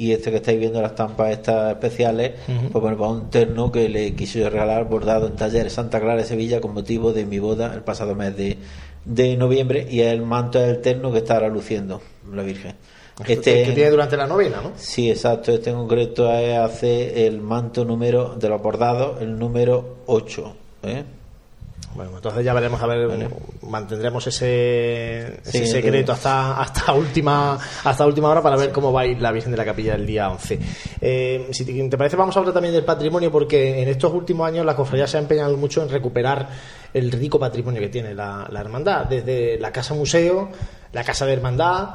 y 0.01 0.13
este 0.13 0.31
que 0.31 0.37
estáis 0.37 0.59
viendo 0.59 0.81
las 0.81 0.95
tampas 0.95 1.29
estas 1.29 1.71
especiales 1.71 2.31
pues 2.47 2.81
bueno 2.81 2.97
para 2.97 3.11
un 3.11 3.29
terno 3.29 3.71
que 3.71 3.87
le 3.87 4.15
quiso 4.15 4.49
regalar 4.49 4.85
bordado 4.85 5.27
en 5.27 5.35
taller 5.35 5.69
Santa 5.69 5.99
Clara 5.99 6.21
de 6.21 6.25
Sevilla 6.25 6.59
con 6.59 6.73
motivo 6.73 7.13
de 7.13 7.25
mi 7.25 7.37
boda 7.37 7.71
el 7.73 7.81
pasado 7.83 8.15
mes 8.15 8.35
de, 8.35 8.57
de 9.05 9.37
noviembre 9.37 9.87
y 9.89 10.01
el 10.01 10.23
manto 10.23 10.59
del 10.59 10.81
terno 10.81 11.11
que 11.11 11.19
está 11.19 11.35
ahora 11.35 11.49
luciendo 11.49 12.01
la 12.33 12.41
Virgen 12.41 12.75
este 13.27 13.63
que 13.65 13.73
tiene 13.73 13.91
durante 13.91 14.17
la 14.17 14.25
novena, 14.25 14.61
¿no? 14.61 14.71
Sí, 14.77 15.11
exacto. 15.11 15.51
Este 15.51 15.69
en 15.69 15.75
concreto 15.75 16.27
hace 16.29 17.27
el 17.27 17.39
manto 17.39 17.85
número 17.85 18.35
de 18.35 18.49
los 18.49 18.59
bordados, 18.59 19.21
el 19.21 19.37
número 19.37 19.97
8. 20.07 20.55
¿eh? 20.83 21.03
Bueno, 21.95 22.11
entonces 22.15 22.45
ya 22.45 22.53
veremos 22.53 22.81
a 22.81 22.87
ver, 22.87 23.29
mantendremos 23.63 24.25
ese, 24.27 25.39
ese 25.45 25.67
secreto 25.67 26.13
hasta 26.13 26.61
hasta 26.61 26.93
última 26.93 27.59
hasta 27.83 28.05
última 28.05 28.29
hora 28.29 28.41
para 28.41 28.55
ver 28.55 28.71
cómo 28.71 28.93
va 28.93 29.01
a 29.01 29.05
ir 29.05 29.21
la 29.21 29.31
Virgen 29.31 29.51
de 29.51 29.57
la 29.57 29.65
Capilla 29.65 29.95
el 29.95 30.05
día 30.05 30.29
11. 30.29 30.59
Eh, 31.01 31.47
si 31.51 31.65
te, 31.65 31.97
parece, 31.97 32.15
vamos 32.15 32.35
a 32.35 32.39
hablar 32.39 32.53
también 32.53 32.73
del 32.73 32.85
patrimonio, 32.85 33.31
porque 33.31 33.81
en 33.81 33.89
estos 33.89 34.13
últimos 34.13 34.47
años 34.47 34.65
la 34.65 34.75
cofradía 34.75 35.07
se 35.07 35.17
ha 35.17 35.19
empeñado 35.19 35.55
mucho 35.57 35.83
en 35.83 35.89
recuperar 35.89 36.49
el 36.93 37.11
rico 37.11 37.39
patrimonio 37.39 37.81
que 37.81 37.89
tiene 37.89 38.13
la, 38.13 38.47
la 38.49 38.61
hermandad, 38.61 39.05
desde 39.05 39.59
la 39.59 39.71
casa 39.71 39.93
museo, 39.93 40.49
la 40.93 41.03
casa 41.03 41.25
de 41.25 41.33
hermandad 41.33 41.89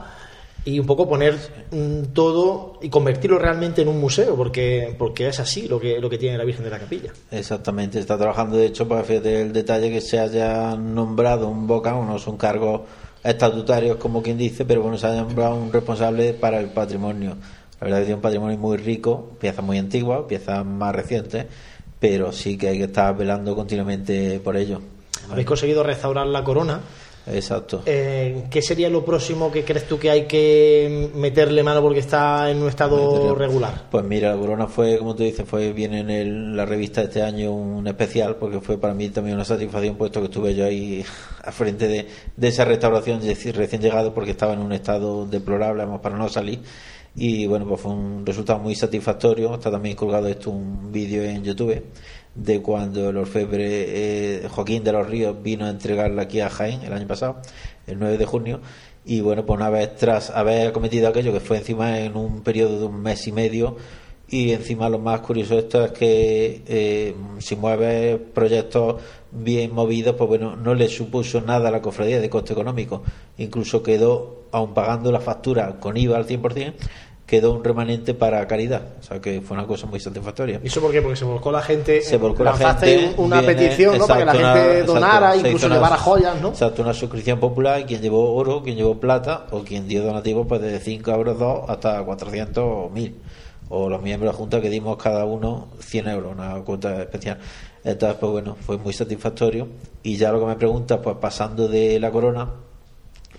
y 0.66 0.80
un 0.80 0.86
poco 0.86 1.08
poner 1.08 1.38
mm, 1.70 2.12
todo 2.12 2.80
y 2.82 2.90
convertirlo 2.90 3.38
realmente 3.38 3.82
en 3.82 3.88
un 3.88 4.00
museo, 4.00 4.34
porque, 4.34 4.94
porque 4.98 5.28
es 5.28 5.38
así 5.38 5.68
lo 5.68 5.78
que, 5.78 6.00
lo 6.00 6.10
que 6.10 6.18
tiene 6.18 6.36
la 6.36 6.44
Virgen 6.44 6.64
de 6.64 6.70
la 6.70 6.80
Capilla. 6.80 7.12
Exactamente, 7.30 8.00
está 8.00 8.18
trabajando, 8.18 8.56
de 8.56 8.66
hecho, 8.66 8.86
para 8.88 9.04
fíjate 9.04 9.42
el 9.42 9.52
detalle 9.52 9.90
que 9.90 10.00
se 10.00 10.18
haya 10.18 10.74
nombrado 10.74 11.48
un 11.48 11.68
boca, 11.68 11.92
no 11.92 12.18
son 12.18 12.36
cargos 12.36 12.80
estatutarios, 13.22 13.96
como 13.96 14.20
quien 14.22 14.36
dice, 14.36 14.64
pero 14.64 14.82
bueno, 14.82 14.98
se 14.98 15.06
ha 15.06 15.14
nombrado 15.14 15.54
un 15.54 15.72
responsable 15.72 16.34
para 16.34 16.58
el 16.58 16.66
patrimonio. 16.66 17.36
La 17.80 17.84
verdad 17.84 18.00
es 18.00 18.02
que 18.02 18.06
tiene 18.06 18.16
un 18.16 18.22
patrimonio 18.22 18.58
muy 18.58 18.76
rico, 18.76 19.36
piezas 19.38 19.64
muy 19.64 19.78
antiguas, 19.78 20.22
piezas 20.26 20.66
más 20.66 20.92
recientes, 20.92 21.46
pero 22.00 22.32
sí 22.32 22.58
que 22.58 22.70
hay 22.70 22.78
que 22.78 22.84
estar 22.84 23.16
velando 23.16 23.54
continuamente 23.54 24.40
por 24.40 24.56
ello. 24.56 24.80
Habéis 25.30 25.46
conseguido 25.46 25.84
restaurar 25.84 26.26
la 26.26 26.42
corona 26.42 26.80
Exacto. 27.26 27.82
Eh, 27.86 28.44
¿Qué 28.50 28.62
sería 28.62 28.88
lo 28.88 29.04
próximo 29.04 29.50
que 29.50 29.64
crees 29.64 29.88
tú 29.88 29.98
que 29.98 30.10
hay 30.10 30.26
que 30.26 31.10
meterle 31.14 31.62
mano 31.62 31.82
porque 31.82 32.00
está 32.00 32.50
en 32.50 32.62
un 32.62 32.68
estado 32.68 33.34
regular? 33.34 33.84
Pues 33.90 34.04
mira, 34.04 34.34
la 34.34 34.40
corona 34.40 34.66
fue, 34.68 34.98
como 34.98 35.16
tú 35.16 35.24
dices, 35.24 35.46
fue 35.48 35.72
bien 35.72 35.94
en 35.94 36.56
la 36.56 36.64
revista 36.64 37.02
este 37.02 37.22
año 37.22 37.52
un 37.52 37.86
especial 37.86 38.36
porque 38.36 38.60
fue 38.60 38.78
para 38.78 38.94
mí 38.94 39.08
también 39.08 39.36
una 39.36 39.44
satisfacción 39.44 39.96
puesto 39.96 40.20
que 40.20 40.26
estuve 40.26 40.54
yo 40.54 40.64
ahí 40.64 41.04
a 41.42 41.50
frente 41.50 41.88
de, 41.88 42.06
esa 42.48 42.64
restauración, 42.64 43.20
recién 43.20 43.82
llegado 43.82 44.14
porque 44.14 44.30
estaba 44.30 44.52
en 44.52 44.60
un 44.60 44.72
estado 44.72 45.26
deplorable, 45.26 45.82
además 45.82 46.00
para 46.00 46.16
no 46.16 46.28
salir 46.28 46.60
y 47.16 47.46
bueno, 47.46 47.66
pues 47.66 47.80
fue 47.80 47.92
un 47.92 48.24
resultado 48.26 48.58
muy 48.58 48.74
satisfactorio. 48.74 49.54
Está 49.54 49.70
también 49.70 49.96
colgado 49.96 50.28
esto 50.28 50.50
un 50.50 50.92
vídeo 50.92 51.22
en 51.22 51.42
YouTube 51.42 51.82
de 52.34 52.60
cuando 52.60 53.08
el 53.08 53.16
orfebre 53.16 53.64
eh, 53.64 54.48
Joaquín 54.48 54.84
de 54.84 54.92
los 54.92 55.08
Ríos 55.08 55.42
vino 55.42 55.64
a 55.64 55.70
entregarla 55.70 56.22
aquí 56.22 56.40
a 56.40 56.50
Jaén 56.50 56.82
el 56.82 56.92
año 56.92 57.06
pasado, 57.06 57.40
el 57.86 57.98
9 57.98 58.18
de 58.18 58.26
junio, 58.26 58.60
y 59.06 59.20
bueno, 59.20 59.46
pues 59.46 59.56
una 59.56 59.70
vez 59.70 59.96
tras 59.96 60.30
haber 60.30 60.72
cometido 60.72 61.08
aquello, 61.08 61.32
que 61.32 61.40
fue 61.40 61.58
encima 61.58 61.98
en 62.00 62.16
un 62.16 62.42
periodo 62.42 62.78
de 62.78 62.86
un 62.86 63.00
mes 63.00 63.26
y 63.26 63.32
medio, 63.32 63.76
y 64.28 64.50
encima 64.50 64.88
lo 64.88 64.98
más 64.98 65.20
curioso 65.20 65.54
de 65.54 65.60
esto 65.60 65.84
es 65.84 65.92
que 65.92 66.62
eh, 66.66 67.14
si 67.38 67.54
mueve 67.54 68.18
proyectos 68.18 69.00
bien 69.30 69.72
movidos, 69.72 70.16
pues 70.16 70.28
bueno, 70.28 70.56
no 70.56 70.74
le 70.74 70.88
supuso 70.88 71.40
nada 71.40 71.68
a 71.68 71.70
la 71.70 71.80
cofradía 71.80 72.20
de 72.20 72.28
coste 72.28 72.52
económico, 72.52 73.02
incluso 73.38 73.82
quedó, 73.82 74.42
aun 74.50 74.74
pagando 74.74 75.12
la 75.12 75.20
factura 75.20 75.78
con 75.78 75.96
IVA 75.96 76.16
al 76.16 76.26
100%, 76.26 76.74
quedó 77.26 77.52
un 77.52 77.64
remanente 77.64 78.14
para 78.14 78.46
caridad. 78.46 78.82
O 79.00 79.02
sea 79.02 79.20
que 79.20 79.40
fue 79.40 79.56
una 79.56 79.66
cosa 79.66 79.86
muy 79.86 79.98
satisfactoria. 79.98 80.60
¿Y 80.62 80.68
eso 80.68 80.80
por 80.80 80.92
qué? 80.92 81.02
Porque 81.02 81.16
se 81.16 81.24
volcó 81.24 81.50
la 81.50 81.60
gente. 81.60 82.00
Se 82.00 82.16
volcó 82.16 82.44
la 82.44 82.54
gente. 82.54 83.14
una 83.16 83.42
petición, 83.42 83.98
¿no? 83.98 84.06
Para 84.06 84.20
que 84.20 84.24
la 84.24 84.54
gente 84.54 84.82
donara, 84.84 85.36
incluso 85.36 85.68
llevara 85.68 85.96
joyas, 85.96 86.40
¿no? 86.40 86.50
Exacto, 86.50 86.82
una 86.82 86.94
suscripción 86.94 87.40
popular. 87.40 87.84
Quien 87.84 88.00
llevó 88.00 88.32
oro, 88.34 88.62
quien 88.62 88.76
llevó 88.76 88.98
plata, 89.00 89.46
o 89.50 89.62
quien 89.62 89.88
dio 89.88 90.04
donativos, 90.04 90.46
pues 90.46 90.62
desde 90.62 90.78
5 90.78 91.10
euros 91.10 91.38
2 91.38 91.68
hasta 91.68 92.02
400 92.02 92.64
o 92.64 92.90
1000. 92.90 93.16
O 93.68 93.88
los 93.88 94.00
miembros 94.00 94.30
de 94.30 94.32
la 94.32 94.38
Junta 94.38 94.60
que 94.60 94.70
dimos 94.70 94.96
cada 94.96 95.24
uno 95.24 95.68
100 95.80 96.08
euros, 96.08 96.32
una 96.32 96.54
cuota 96.62 97.02
especial. 97.02 97.38
Entonces, 97.82 98.18
pues 98.20 98.30
bueno, 98.30 98.56
fue 98.60 98.78
muy 98.78 98.92
satisfactorio. 98.92 99.66
Y 100.04 100.16
ya 100.16 100.30
lo 100.30 100.38
que 100.38 100.46
me 100.46 100.54
preguntas, 100.54 101.00
pues 101.02 101.16
pasando 101.20 101.66
de 101.66 101.98
la 101.98 102.12
corona, 102.12 102.48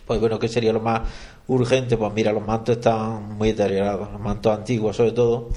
pues 0.06 0.20
bueno, 0.20 0.38
¿qué 0.38 0.50
sería 0.50 0.74
lo 0.74 0.82
más 0.82 1.02
urgente, 1.48 1.98
pues 1.98 2.14
mira, 2.14 2.32
los 2.34 2.46
mantos 2.46 2.78
están 2.78 3.38
muy 3.38 3.54
deteriorados, 3.54 4.12
los 4.12 4.22
mantos 4.22 4.58
antiguos 4.58 4.96
sobre 4.96 5.12
todo. 5.12 5.50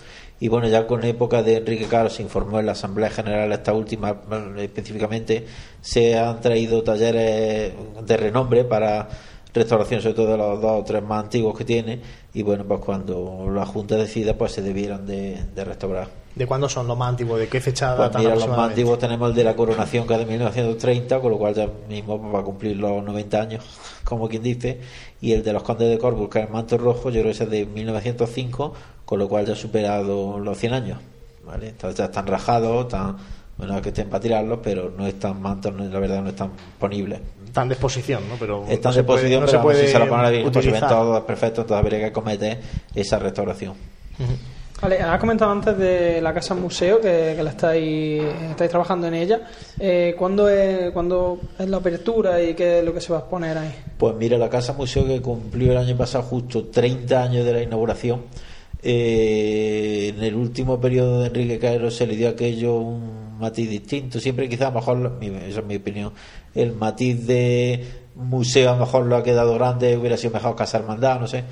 Y 0.42 0.48
bueno, 0.48 0.68
ya 0.68 0.86
con 0.86 1.04
época 1.04 1.42
de 1.42 1.58
Enrique 1.58 1.86
Carlos 1.86 2.14
se 2.14 2.22
informó 2.22 2.60
en 2.60 2.66
la 2.66 2.72
Asamblea 2.72 3.10
General, 3.10 3.52
esta 3.52 3.74
última 3.74 4.22
específicamente, 4.56 5.44
se 5.82 6.18
han 6.18 6.40
traído 6.40 6.82
talleres 6.82 7.72
de 8.06 8.16
renombre 8.16 8.64
para 8.64 9.08
restauración, 9.52 10.00
sobre 10.00 10.14
todo 10.14 10.32
de 10.32 10.38
los 10.38 10.60
dos 10.60 10.80
o 10.80 10.84
tres 10.84 11.02
más 11.02 11.24
antiguos 11.24 11.56
que 11.58 11.64
tiene. 11.64 12.00
Y 12.32 12.42
bueno, 12.42 12.64
pues 12.64 12.80
cuando 12.80 13.50
la 13.52 13.66
Junta 13.66 13.96
decida, 13.96 14.34
pues 14.36 14.52
se 14.52 14.62
debieran 14.62 15.06
de, 15.06 15.44
restaurar. 15.56 16.08
¿De 16.34 16.46
cuándo 16.46 16.68
son 16.68 16.86
los 16.86 16.96
más 16.96 17.10
antiguos? 17.10 17.40
¿De 17.40 17.48
qué 17.48 17.60
fecha 17.60 17.96
pues 17.96 18.14
mira, 18.16 18.34
los 18.34 18.48
más 18.48 18.70
antiguos 18.70 18.98
tenemos 18.98 19.30
el 19.30 19.34
de 19.34 19.44
la 19.44 19.56
coronación, 19.56 20.06
que 20.06 20.14
es 20.14 20.20
de 20.20 20.26
1930, 20.26 21.20
con 21.20 21.32
lo 21.32 21.38
cual 21.38 21.54
ya 21.54 21.68
mismo 21.88 22.30
va 22.30 22.40
a 22.40 22.42
cumplir 22.42 22.76
los 22.76 23.02
90 23.02 23.40
años, 23.40 23.64
como 24.04 24.28
quien 24.28 24.42
dice 24.42 24.80
y 25.20 25.32
el 25.32 25.42
de 25.42 25.52
los 25.52 25.62
condes 25.62 25.88
de 25.88 25.98
Corbus, 25.98 26.28
que 26.30 26.38
es 26.38 26.46
el 26.46 26.52
manto 26.52 26.78
rojo, 26.78 27.10
yo 27.10 27.20
creo 27.20 27.34
que 27.34 27.44
es 27.44 27.50
de 27.50 27.66
1905, 27.66 28.74
con 29.04 29.18
lo 29.18 29.28
cual 29.28 29.46
ya 29.46 29.52
ha 29.52 29.56
superado 29.56 30.38
los 30.38 30.56
100 30.58 30.72
años. 30.72 30.98
¿vale? 31.44 31.68
Entonces 31.68 31.98
ya 31.98 32.04
están 32.06 32.26
rajados, 32.26 32.86
están, 32.86 33.16
bueno, 33.56 33.80
que 33.82 33.88
estén 33.90 34.08
para 34.08 34.20
tirarlos, 34.20 34.60
pero 34.62 34.92
no 34.96 35.06
están 35.06 35.40
mantos, 35.40 35.74
la 35.74 35.98
verdad 35.98 36.22
no 36.22 36.30
están 36.30 36.52
disponibles. 36.56 37.20
Están 37.44 37.68
de 37.68 37.74
exposición, 37.74 38.28
¿no? 38.28 38.36
Pero 38.38 38.64
están 38.68 38.94
de 38.94 39.00
exposición, 39.00 39.40
pero 39.40 39.50
se 39.50 39.58
puede 39.58 39.86
si 39.86 39.92
se 39.92 39.98
lo 39.98 40.08
ponen 40.08 40.26
a 40.26 40.30
bien, 40.30 40.50
pues 40.50 40.64
se 40.64 40.70
ven 40.70 40.80
todos 40.80 41.20
perfectos, 41.24 41.64
entonces 41.64 41.84
habría 41.84 42.06
que 42.06 42.12
cometer 42.12 42.60
esa 42.94 43.18
restauración. 43.18 43.74
Vale, 44.80 44.98
has 44.98 45.20
comentado 45.20 45.50
antes 45.50 45.76
de 45.76 46.22
la 46.22 46.32
casa 46.32 46.54
museo 46.54 47.00
que, 47.02 47.36
la 47.42 47.50
estáis, 47.50 48.22
estáis 48.50 48.70
trabajando 48.70 49.08
en 49.08 49.14
ella. 49.14 49.40
Eh, 49.78 50.14
¿cuándo, 50.16 50.48
es, 50.48 50.90
¿Cuándo 50.92 51.38
es 51.58 51.68
la 51.68 51.76
apertura 51.76 52.42
y 52.42 52.54
qué 52.54 52.78
es 52.78 52.84
lo 52.84 52.94
que 52.94 53.00
se 53.02 53.12
va 53.12 53.18
a 53.18 53.20
exponer 53.20 53.58
ahí? 53.58 53.74
Pues 53.98 54.16
mira, 54.16 54.38
la 54.38 54.48
casa 54.48 54.72
museo 54.72 55.06
que 55.06 55.20
cumplió 55.20 55.72
el 55.72 55.78
año 55.78 55.96
pasado 55.98 56.24
justo 56.24 56.68
30 56.68 57.22
años 57.22 57.44
de 57.44 57.52
la 57.52 57.62
inauguración. 57.62 58.22
Eh, 58.82 60.14
en 60.16 60.24
el 60.24 60.34
último 60.34 60.80
periodo 60.80 61.20
de 61.20 61.26
Enrique 61.26 61.58
Caero 61.58 61.90
se 61.90 62.06
le 62.06 62.16
dio 62.16 62.30
aquello 62.30 62.76
un 62.76 63.38
matiz 63.38 63.68
distinto. 63.68 64.18
Siempre 64.18 64.48
quizás 64.48 64.72
mejor, 64.72 65.18
esa 65.46 65.60
es 65.60 65.66
mi 65.66 65.76
opinión, 65.76 66.14
el 66.54 66.72
matiz 66.72 67.26
de 67.26 67.84
museo 68.14 68.70
a 68.70 68.72
lo 68.74 68.80
mejor 68.80 69.04
lo 69.04 69.16
ha 69.16 69.22
quedado 69.22 69.54
grande, 69.54 69.98
hubiera 69.98 70.16
sido 70.16 70.32
mejor 70.32 70.56
casa 70.56 70.78
hermandad, 70.78 71.20
no 71.20 71.26
sé 71.26 71.44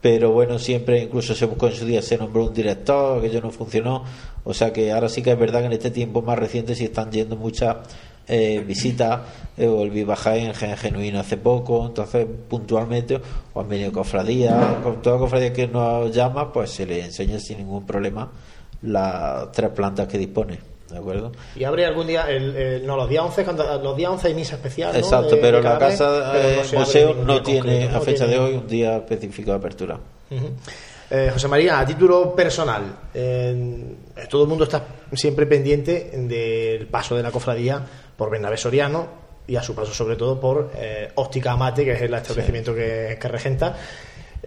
pero 0.00 0.32
bueno, 0.32 0.58
siempre 0.58 1.02
incluso 1.02 1.34
se 1.34 1.46
buscó 1.46 1.66
en 1.68 1.74
su 1.74 1.84
día, 1.84 2.02
se 2.02 2.16
nombró 2.16 2.46
un 2.46 2.54
director, 2.54 3.18
aquello 3.18 3.40
no 3.40 3.50
funcionó, 3.50 4.04
o 4.44 4.54
sea 4.54 4.72
que 4.72 4.92
ahora 4.92 5.08
sí 5.08 5.22
que 5.22 5.32
es 5.32 5.38
verdad 5.38 5.60
que 5.60 5.66
en 5.66 5.72
este 5.72 5.90
tiempo 5.90 6.22
más 6.22 6.38
reciente 6.38 6.74
sí 6.74 6.84
están 6.84 7.10
yendo 7.10 7.36
muchas 7.36 7.76
eh, 8.28 8.62
visitas, 8.64 9.22
eh, 9.56 9.66
volví 9.66 10.06
a 10.08 10.36
en 10.36 10.54
Genuino 10.54 11.18
hace 11.18 11.36
poco, 11.36 11.86
entonces 11.86 12.26
puntualmente 12.48 13.20
o 13.54 13.60
han 13.60 13.68
venido 13.68 13.90
cofradías, 13.90 14.76
con 14.82 15.02
toda 15.02 15.18
cofradía 15.18 15.52
que 15.52 15.66
nos 15.66 16.14
llama, 16.14 16.52
pues 16.52 16.70
se 16.70 16.86
le 16.86 17.04
enseña 17.04 17.40
sin 17.40 17.58
ningún 17.58 17.84
problema 17.86 18.30
las 18.82 19.50
tres 19.50 19.70
plantas 19.70 20.06
que 20.06 20.18
dispone. 20.18 20.77
¿De 20.90 20.96
acuerdo? 20.96 21.32
Y 21.54 21.64
abre 21.64 21.84
algún 21.84 22.06
día, 22.06 22.30
el, 22.30 22.86
no, 22.86 22.96
los 22.96 23.08
días 23.08 23.22
11, 23.24 23.44
cuando, 23.44 23.82
los 23.82 23.96
días 23.96 24.10
11 24.10 24.28
hay 24.28 24.34
misa 24.34 24.54
especial. 24.56 24.96
Exacto, 24.96 25.36
pero 25.40 25.60
la 25.60 25.78
casa 25.78 26.32
eh, 26.34 26.62
museo 26.72 27.14
no 27.14 27.42
tiene, 27.42 27.88
a 27.88 28.00
fecha 28.00 28.26
de 28.26 28.38
hoy, 28.38 28.54
un 28.54 28.66
día 28.66 28.96
específico 28.96 29.50
de 29.50 29.56
apertura. 29.56 29.98
Eh, 31.10 31.30
José 31.32 31.48
María, 31.48 31.78
a 31.78 31.86
título 31.86 32.34
personal, 32.34 32.84
todo 34.30 34.42
el 34.42 34.48
mundo 34.48 34.64
está 34.64 34.84
siempre 35.12 35.46
pendiente 35.46 36.10
del 36.14 36.86
paso 36.86 37.16
de 37.16 37.22
la 37.22 37.30
cofradía 37.30 37.84
por 38.16 38.30
Bernabé 38.30 38.56
Soriano 38.56 39.28
y 39.48 39.56
a 39.56 39.62
su 39.62 39.74
paso 39.74 39.92
sobre 39.92 40.14
todo 40.16 40.38
por 40.38 40.70
eh, 40.76 41.10
Óptica 41.14 41.52
Amate, 41.52 41.84
que 41.84 41.92
es 41.92 42.02
el 42.02 42.12
establecimiento 42.12 42.74
que, 42.74 43.16
que, 43.20 43.28
regenta. 43.28 43.74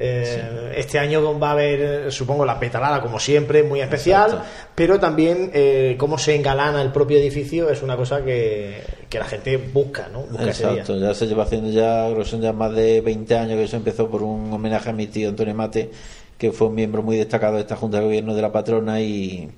Eh, 0.01 0.73
este 0.77 0.97
año 0.97 1.37
va 1.39 1.49
a 1.49 1.51
haber, 1.51 2.11
supongo, 2.11 2.45
la 2.45 2.59
petalada, 2.59 3.01
como 3.01 3.19
siempre, 3.19 3.61
muy 3.61 3.81
especial, 3.81 4.41
pero 4.73 4.99
también 4.99 5.51
eh, 5.53 5.95
cómo 5.97 6.17
se 6.17 6.35
engalana 6.35 6.81
el 6.81 6.91
propio 6.91 7.17
edificio 7.17 7.69
es 7.69 7.81
una 7.83 7.95
cosa 7.95 8.23
que, 8.23 8.81
que 9.09 9.19
la 9.19 9.25
gente 9.25 9.57
busca, 9.57 10.09
¿no? 10.11 10.25
Exacto, 10.43 10.97
ya 10.97 11.13
se 11.13 11.27
lleva 11.27 11.43
haciendo 11.43 11.69
ya, 11.69 12.09
son 12.25 12.41
ya 12.41 12.51
más 12.51 12.73
de 12.73 13.01
20 13.01 13.37
años 13.37 13.57
que 13.57 13.63
eso 13.63 13.77
empezó 13.77 14.09
por 14.09 14.23
un 14.23 14.51
homenaje 14.51 14.89
a 14.89 14.93
mi 14.93 15.07
tío 15.07 15.29
Antonio 15.29 15.53
Mate, 15.53 15.91
que 16.37 16.51
fue 16.51 16.67
un 16.67 16.75
miembro 16.75 17.03
muy 17.03 17.17
destacado 17.17 17.55
de 17.55 17.61
esta 17.61 17.75
Junta 17.75 17.99
de 17.99 18.05
Gobierno 18.05 18.33
de 18.33 18.41
la 18.41 18.51
Patrona 18.51 18.99
y 19.01 19.49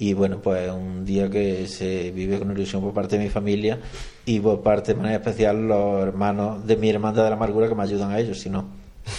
y 0.00 0.14
bueno, 0.14 0.40
pues 0.42 0.70
un 0.70 1.04
día 1.04 1.28
que 1.28 1.66
se 1.66 2.10
vive 2.10 2.38
con 2.38 2.50
ilusión 2.50 2.80
por 2.80 2.94
parte 2.94 3.18
de 3.18 3.24
mi 3.24 3.28
familia 3.28 3.78
y 4.24 4.40
por 4.40 4.62
parte 4.62 4.94
de 4.94 4.98
manera 4.98 5.16
especial 5.16 5.68
los 5.68 6.02
hermanos 6.02 6.66
de 6.66 6.78
mi 6.78 6.88
hermandad 6.88 7.24
de 7.24 7.28
la 7.28 7.36
amargura 7.36 7.68
que 7.68 7.74
me 7.74 7.82
ayudan 7.82 8.10
a 8.10 8.18
ellos, 8.18 8.40
si 8.40 8.48
no, 8.48 8.64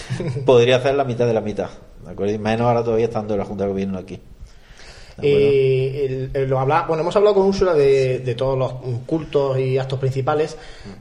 podría 0.46 0.76
hacer 0.76 0.94
la 0.94 1.04
mitad 1.04 1.26
de 1.26 1.34
la 1.34 1.40
mitad, 1.40 1.70
¿de 2.04 2.10
acuerdo? 2.10 2.32
Y 2.32 2.38
menos 2.38 2.66
ahora 2.66 2.82
todavía 2.82 3.06
estando 3.06 3.34
en 3.34 3.40
la 3.40 3.44
Junta 3.44 3.64
de 3.64 3.70
Gobierno 3.70 3.98
aquí. 3.98 4.20
Eh, 5.20 6.46
lo 6.48 6.58
habla, 6.58 6.84
bueno, 6.88 7.02
hemos 7.02 7.14
hablado 7.16 7.34
con 7.34 7.46
Úrsula 7.46 7.74
de, 7.74 8.20
de, 8.20 8.34
todos 8.34 8.58
los 8.58 8.72
cultos 9.06 9.58
y 9.58 9.78
actos 9.78 9.98
principales. 9.98 10.56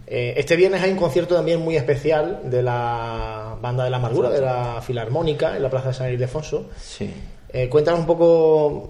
Eh, 0.05 0.33
este 0.37 0.55
viernes 0.55 0.81
hay 0.81 0.91
un 0.91 0.97
concierto 0.97 1.35
también 1.35 1.61
muy 1.61 1.75
especial 1.75 2.41
de 2.45 2.61
la 2.61 3.55
banda 3.61 3.83
de 3.83 3.89
la 3.89 3.97
amargura, 3.97 4.29
de 4.29 4.41
la 4.41 4.81
Filarmónica, 4.81 5.55
en 5.55 5.63
la 5.63 5.69
Plaza 5.69 5.89
de 5.89 5.93
San 5.93 6.11
Ildefonso. 6.11 6.69
Sí. 6.79 7.13
Eh, 7.53 7.67
cuéntanos 7.67 7.99
un 7.99 8.05
poco 8.05 8.89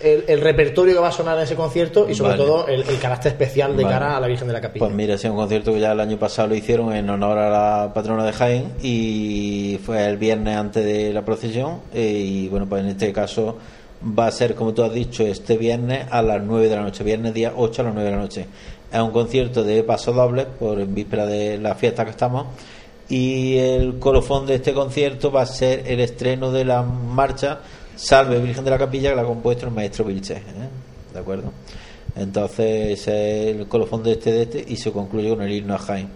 el, 0.00 0.40
repertorio 0.40 0.94
que 0.94 1.00
va 1.00 1.08
a 1.08 1.12
sonar 1.12 1.36
en 1.36 1.44
ese 1.44 1.54
concierto 1.54 2.08
y 2.08 2.14
sobre 2.14 2.36
todo 2.36 2.66
el, 2.66 2.84
carácter 2.98 3.32
especial 3.32 3.76
de 3.76 3.82
cara 3.82 4.16
a 4.16 4.20
la 4.20 4.26
Virgen 4.26 4.48
de 4.48 4.54
la 4.54 4.60
Capilla. 4.62 4.86
Pues 4.86 4.94
mira, 4.94 5.14
es 5.14 5.24
un 5.24 5.36
concierto 5.36 5.74
que 5.74 5.80
ya 5.80 5.92
el 5.92 6.00
año 6.00 6.16
pasado 6.18 6.48
lo 6.48 6.54
hicieron 6.54 6.94
en 6.94 7.10
honor 7.10 7.36
a 7.38 7.50
la 7.50 7.92
patrona 7.92 8.24
de 8.24 8.32
Jaén 8.32 8.72
y 8.82 9.78
fue 9.84 10.06
el 10.06 10.16
viernes 10.16 10.56
antes 10.56 10.84
de 10.84 11.12
la 11.12 11.22
procesión 11.22 11.80
eh, 11.92 12.02
y 12.02 12.48
bueno, 12.48 12.66
pues 12.66 12.82
en 12.82 12.90
este 12.90 13.12
caso 13.12 13.58
va 14.18 14.26
a 14.26 14.30
ser, 14.30 14.54
como 14.54 14.72
tú 14.72 14.82
has 14.82 14.92
dicho, 14.92 15.24
este 15.24 15.58
viernes 15.58 16.06
a 16.10 16.22
las 16.22 16.42
9 16.42 16.68
de 16.68 16.76
la 16.76 16.82
noche, 16.82 17.04
viernes 17.04 17.34
día 17.34 17.52
8 17.54 17.82
a 17.82 17.84
las 17.84 17.94
9 17.94 18.10
de 18.10 18.16
la 18.16 18.22
noche. 18.22 18.46
Es 18.90 19.00
un 19.00 19.10
concierto 19.10 19.62
de 19.62 19.82
paso 19.84 20.12
doble 20.12 20.46
por 20.46 20.80
en 20.80 20.94
víspera 20.94 21.26
de 21.26 21.58
la 21.58 21.74
fiesta 21.74 22.04
que 22.04 22.10
estamos 22.10 22.46
y 23.08 23.58
el 23.58 23.98
colofón 23.98 24.46
de 24.46 24.54
este 24.54 24.72
concierto 24.72 25.30
va 25.30 25.42
a 25.42 25.46
ser 25.46 25.84
el 25.86 26.00
estreno 26.00 26.50
de 26.50 26.64
la 26.64 26.82
marcha 26.82 27.60
Salve 28.02 28.40
Virgen 28.40 28.64
de 28.64 28.70
la 28.70 28.78
Capilla 28.78 29.10
que 29.10 29.16
la 29.16 29.22
ha 29.22 29.24
compuesto 29.24 29.66
el 29.66 29.72
maestro 29.72 30.04
Vilche, 30.04 30.34
¿eh? 30.34 30.42
¿de 31.12 31.20
acuerdo? 31.20 31.52
Entonces 32.16 33.00
es 33.00 33.06
el 33.06 33.68
colofón 33.68 34.02
de 34.02 34.12
este 34.12 34.32
de 34.32 34.42
este 34.42 34.64
y 34.66 34.76
se 34.76 34.90
concluye 34.90 35.28
con 35.28 35.40
el 35.40 35.52
himno 35.52 35.76
a 35.76 35.78
Jaime. 35.78 36.08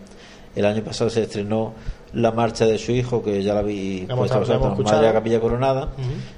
El 0.57 0.67
año 0.67 0.83
pasado 0.83 1.11
se 1.11 1.23
estrenó 1.23 1.75
la 2.13 2.33
marcha 2.33 2.67
de 2.67 2.77
su 2.79 2.91
hijo, 2.91 3.23
que 3.23 3.41
ya 3.41 3.55
la 3.55 3.63
vi 3.63 4.01
puesta 4.01 4.37
vosotros, 4.37 4.79
Madre 4.81 5.13
Capilla 5.13 5.39
Coronada, 5.39 5.93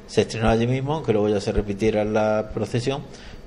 se 0.07 0.21
estrenó 0.21 0.51
allí 0.51 0.67
mismo, 0.67 1.03
que 1.03 1.15
luego 1.15 1.31
ya 1.31 1.41
se 1.41 1.51
repitiera 1.51 2.03
en 2.03 2.13
la 2.13 2.51
procesión, 2.53 3.05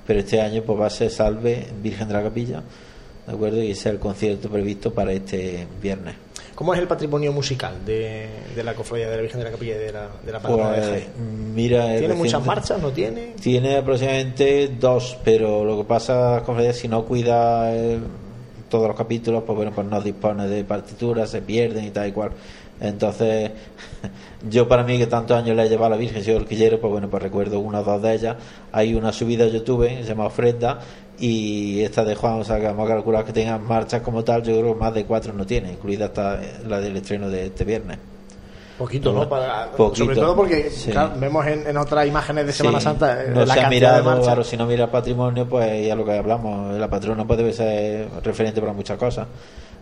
pero 0.08 0.22
este 0.22 0.42
año 0.42 0.64
pues 0.64 0.80
va 0.80 0.88
a 0.88 0.90
ser 0.90 1.12
Salve 1.12 1.68
Virgen 1.84 2.08
de 2.08 2.14
la 2.16 2.24
Capilla, 2.24 2.64
¿de 3.28 3.32
acuerdo? 3.32 3.62
Y 3.62 3.72
ese 3.72 3.90
es 3.90 3.94
el 3.94 4.00
concierto 4.00 4.50
previsto 4.50 4.92
para 4.92 5.12
este 5.12 5.68
viernes. 5.80 6.16
¿Cómo 6.62 6.76
es 6.76 6.80
el 6.80 6.88
patrimonio 6.88 7.34
musical 7.34 7.84
de, 7.84 8.30
la 8.64 8.76
cofradía 8.76 9.10
de 9.10 9.16
la 9.16 9.22
Virgen 9.24 9.40
de 9.40 9.46
la 9.46 9.50
Capilla 9.50 9.74
y 9.78 9.80
de 9.80 9.92
la, 9.92 10.10
de 10.24 10.32
la 10.32 10.40
pues, 10.40 11.08
Mira, 11.56 11.98
¿Tiene 11.98 12.14
muchas 12.14 12.46
marchas? 12.46 12.80
¿No 12.80 12.92
tiene? 12.92 13.34
Tiene 13.42 13.78
aproximadamente 13.78 14.68
dos, 14.80 15.18
pero 15.24 15.66
lo 15.66 15.76
que 15.78 15.86
pasa, 15.86 16.44
cofradía, 16.46 16.72
si 16.72 16.88
no 16.88 17.04
cuida 17.04 17.76
eh, 17.76 17.98
todos 18.70 18.88
los 18.88 18.96
capítulos, 18.96 19.42
pues 19.44 19.56
bueno, 19.56 19.72
pues 19.74 19.88
no 19.88 20.00
dispone 20.02 20.48
de 20.48 20.64
partituras, 20.64 21.32
se 21.32 21.42
pierden 21.42 21.84
y 21.84 21.90
tal 21.90 22.10
y 22.10 22.12
cual. 22.12 22.30
Entonces, 22.80 23.50
yo 24.50 24.68
para 24.68 24.84
mí 24.84 25.00
que 25.00 25.08
tantos 25.08 25.38
años 25.38 25.56
le 25.56 25.64
he 25.64 25.70
llevado 25.70 25.88
a 25.88 25.90
la 25.90 25.98
Virgen, 25.98 26.24
soy 26.24 26.36
horquillero, 26.36 26.80
pues 26.80 26.92
bueno, 26.92 27.10
pues 27.10 27.24
recuerdo 27.24 27.60
una 27.60 27.80
o 27.80 27.84
dos 27.84 28.04
de 28.04 28.14
ellas. 28.14 28.38
Hay 28.72 28.94
una 28.94 29.12
subida 29.12 29.46
de 29.46 29.52
YouTube, 29.52 29.88
se 29.88 30.04
llama 30.04 30.26
Ofrenda, 30.26 30.80
y 31.20 31.82
esta 31.82 32.04
de 32.04 32.16
Juan, 32.16 32.42
o 32.42 32.44
sea, 32.44 32.60
que 32.60 32.66
vamos 32.66 32.90
a 32.90 32.94
calcular 32.94 33.26
que 33.26 33.34
tengan 33.34 33.66
marchas 33.66 34.02
como 34.02 34.24
tal, 34.24 34.44
yo 34.44 34.60
creo 34.60 34.74
que 34.74 34.80
más 34.80 34.94
de 34.94 35.06
cuatro 35.06 35.34
no 35.34 35.46
tiene, 35.46 35.72
incluida 35.72 36.06
hasta 36.06 36.40
la 36.68 36.80
del 36.80 36.98
estreno 36.98 37.30
de 37.30 37.48
este 37.48 37.64
viernes. 37.64 37.98
Poquito, 38.78 39.14
¿no? 39.14 39.94
sobre 39.94 40.16
todo 40.16 40.36
porque 40.36 40.72
vemos 41.20 41.46
en, 41.46 41.78
otras 41.78 42.08
imágenes 42.08 42.48
de 42.48 42.54
Semana 42.54 42.80
Santa 42.80 43.24
eh, 43.24 43.30
no 43.32 43.46
la 43.46 43.54
se 43.54 43.60
ha 43.60 43.70
mirado, 43.70 44.22
claro, 44.22 44.44
si 44.44 44.58
no 44.58 44.66
mira 44.66 44.86
el 44.86 44.90
patrimonio, 44.90 45.48
pues 45.48 45.86
ya 45.86 45.96
lo 45.96 46.04
que 46.04 46.18
hablamos, 46.18 46.80
la 46.80 46.90
patrona 46.90 47.28
puede 47.28 47.54
ser 47.54 48.08
referente 48.24 48.60
para 48.60 48.74
muchas 48.74 48.98
cosas. 48.98 49.28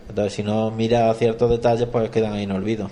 Entonces, 0.06 0.34
si 0.34 0.42
no 0.42 0.70
mira 0.70 1.14
ciertos 1.14 1.48
detalles, 1.48 1.88
pues 1.90 2.10
quedan 2.10 2.34
ahí 2.34 2.42
en 2.42 2.52
olvido. 2.52 2.90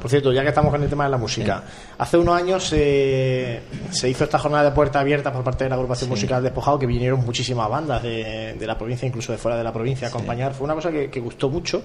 Por 0.00 0.10
cierto, 0.10 0.32
ya 0.32 0.42
que 0.42 0.48
estamos 0.48 0.70
con 0.70 0.82
el 0.82 0.88
tema 0.88 1.04
de 1.04 1.10
la 1.10 1.18
música, 1.18 1.62
hace 1.98 2.16
unos 2.16 2.34
años 2.34 2.64
se 2.64 3.60
hizo 4.08 4.24
esta 4.24 4.38
jornada 4.38 4.64
de 4.64 4.70
puerta 4.70 5.00
abierta 5.00 5.32
por 5.32 5.44
parte 5.44 5.64
de 5.64 5.70
la 5.70 5.76
agrupación 5.76 6.08
musical 6.08 6.42
Despojado, 6.42 6.78
que 6.78 6.86
vinieron 6.86 7.24
muchísimas 7.24 7.68
bandas 7.68 8.02
de, 8.02 8.56
la 8.60 8.78
provincia, 8.78 9.06
incluso 9.06 9.32
de 9.32 9.38
fuera 9.38 9.58
de 9.58 9.64
la 9.64 9.72
provincia, 9.72 10.06
a 10.06 10.10
acompañar. 10.10 10.54
Fue 10.54 10.64
una 10.64 10.74
cosa 10.74 10.90
que, 10.90 11.20
gustó 11.20 11.50
mucho. 11.50 11.82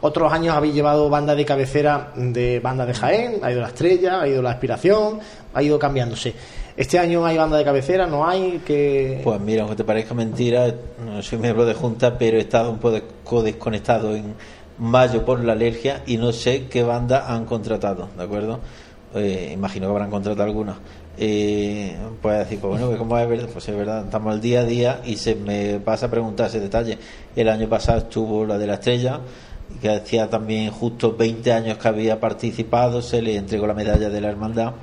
Otros 0.00 0.32
años 0.32 0.56
habéis 0.56 0.74
llevado 0.74 1.10
banda 1.10 1.34
de 1.34 1.44
cabecera 1.44 2.12
de 2.16 2.58
banda 2.60 2.86
de 2.86 2.94
Jaén, 2.94 3.40
ha 3.42 3.52
ido 3.52 3.60
la 3.60 3.68
estrella, 3.68 4.22
ha 4.22 4.28
ido 4.28 4.40
la 4.40 4.50
aspiración, 4.52 5.20
ha 5.52 5.62
ido 5.62 5.78
cambiándose. 5.78 6.34
Este 6.76 6.96
año 6.98 7.26
hay 7.26 7.36
banda 7.36 7.58
de 7.58 7.64
cabecera, 7.64 8.06
no 8.06 8.26
hay 8.26 8.62
que. 8.64 9.20
Pues 9.24 9.40
mira, 9.40 9.62
aunque 9.62 9.76
te 9.76 9.84
parezca 9.84 10.14
mentira, 10.14 10.72
no 11.04 11.20
soy 11.22 11.38
miembro 11.38 11.66
de 11.66 11.74
junta, 11.74 12.16
pero 12.16 12.36
he 12.36 12.40
estado 12.40 12.70
un 12.70 12.78
poco 12.78 13.42
desconectado 13.42 14.14
en 14.14 14.34
mayo 14.78 15.24
por 15.24 15.42
la 15.44 15.52
alergia 15.52 16.02
y 16.06 16.16
no 16.16 16.32
sé 16.32 16.66
qué 16.68 16.82
banda 16.82 17.32
han 17.32 17.44
contratado, 17.44 18.08
¿de 18.16 18.22
acuerdo? 18.22 18.60
Eh, 19.14 19.50
imagino 19.52 19.86
que 19.86 19.92
habrán 19.92 20.10
contratado 20.10 20.44
alguna. 20.44 20.78
Eh, 21.20 21.96
puede 22.22 22.38
decir, 22.38 22.60
pues 22.60 22.80
bueno, 22.80 22.96
¿cómo 22.96 23.18
es 23.18 23.28
verdad? 23.28 23.48
Pues 23.52 23.68
es 23.68 23.76
verdad, 23.76 24.04
estamos 24.04 24.32
al 24.32 24.40
día 24.40 24.60
a 24.60 24.64
día 24.64 25.00
y 25.04 25.16
se 25.16 25.34
me 25.34 25.80
pasa 25.80 26.06
a 26.06 26.10
preguntar 26.10 26.46
ese 26.46 26.60
detalle. 26.60 26.98
El 27.34 27.48
año 27.48 27.68
pasado 27.68 27.98
estuvo 27.98 28.46
la 28.46 28.56
de 28.56 28.66
la 28.68 28.74
estrella, 28.74 29.20
que 29.82 29.90
hacía 29.90 30.30
también 30.30 30.70
justo 30.70 31.16
20 31.16 31.52
años 31.52 31.78
que 31.78 31.88
había 31.88 32.20
participado, 32.20 33.02
se 33.02 33.20
le 33.20 33.36
entregó 33.36 33.66
la 33.66 33.74
medalla 33.74 34.08
de 34.08 34.20
la 34.20 34.28
hermandad. 34.28 34.74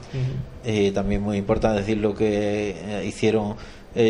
Eh, 0.65 0.91
también 0.91 1.21
muy 1.21 1.37
importante 1.37 1.79
decir 1.79 1.97
lo 1.97 2.13
que 2.13 2.75
eh, 2.77 3.05
hicieron 3.05 3.55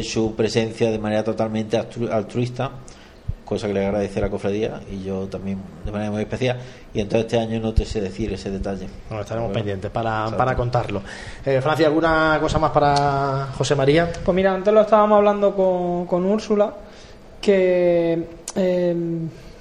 su 0.04 0.34
presencia 0.34 0.90
de 0.90 0.98
manera 0.98 1.24
totalmente 1.24 1.78
altruista 1.78 2.72
cosa 3.46 3.68
que 3.68 3.74
le 3.74 3.86
agradece 3.86 4.20
a 4.20 4.24
la 4.24 4.30
cofradía 4.30 4.82
y 4.92 5.04
yo 5.04 5.28
también 5.28 5.60
de 5.86 5.92
manera 5.92 6.12
muy 6.12 6.24
especial. 6.24 6.58
Y 6.94 7.00
entonces 7.00 7.26
este 7.26 7.40
año 7.40 7.60
no 7.60 7.74
te 7.74 7.86
sé 7.86 8.02
decir 8.02 8.34
ese 8.34 8.50
detalle. 8.50 8.88
Bueno, 9.08 9.22
estaremos 9.22 9.52
pendientes 9.52 9.92
para, 9.92 10.36
para 10.36 10.56
contarlo. 10.56 11.02
Eh, 11.46 11.62
Francia, 11.62 11.88
¿alguna 11.88 12.38
cosa 12.42 12.58
más 12.60 12.72
para 12.72 13.50
José 13.58 13.76
María? 13.76 14.12
Pues 14.24 14.36
mira, 14.36 14.54
antes 14.54 14.74
lo 14.74 14.82
estábamos 14.82 15.18
hablando 15.18 15.56
con, 15.56 16.08
con 16.08 16.26
Úrsula, 16.26 16.74
que 17.40 18.28
eh, 18.56 18.96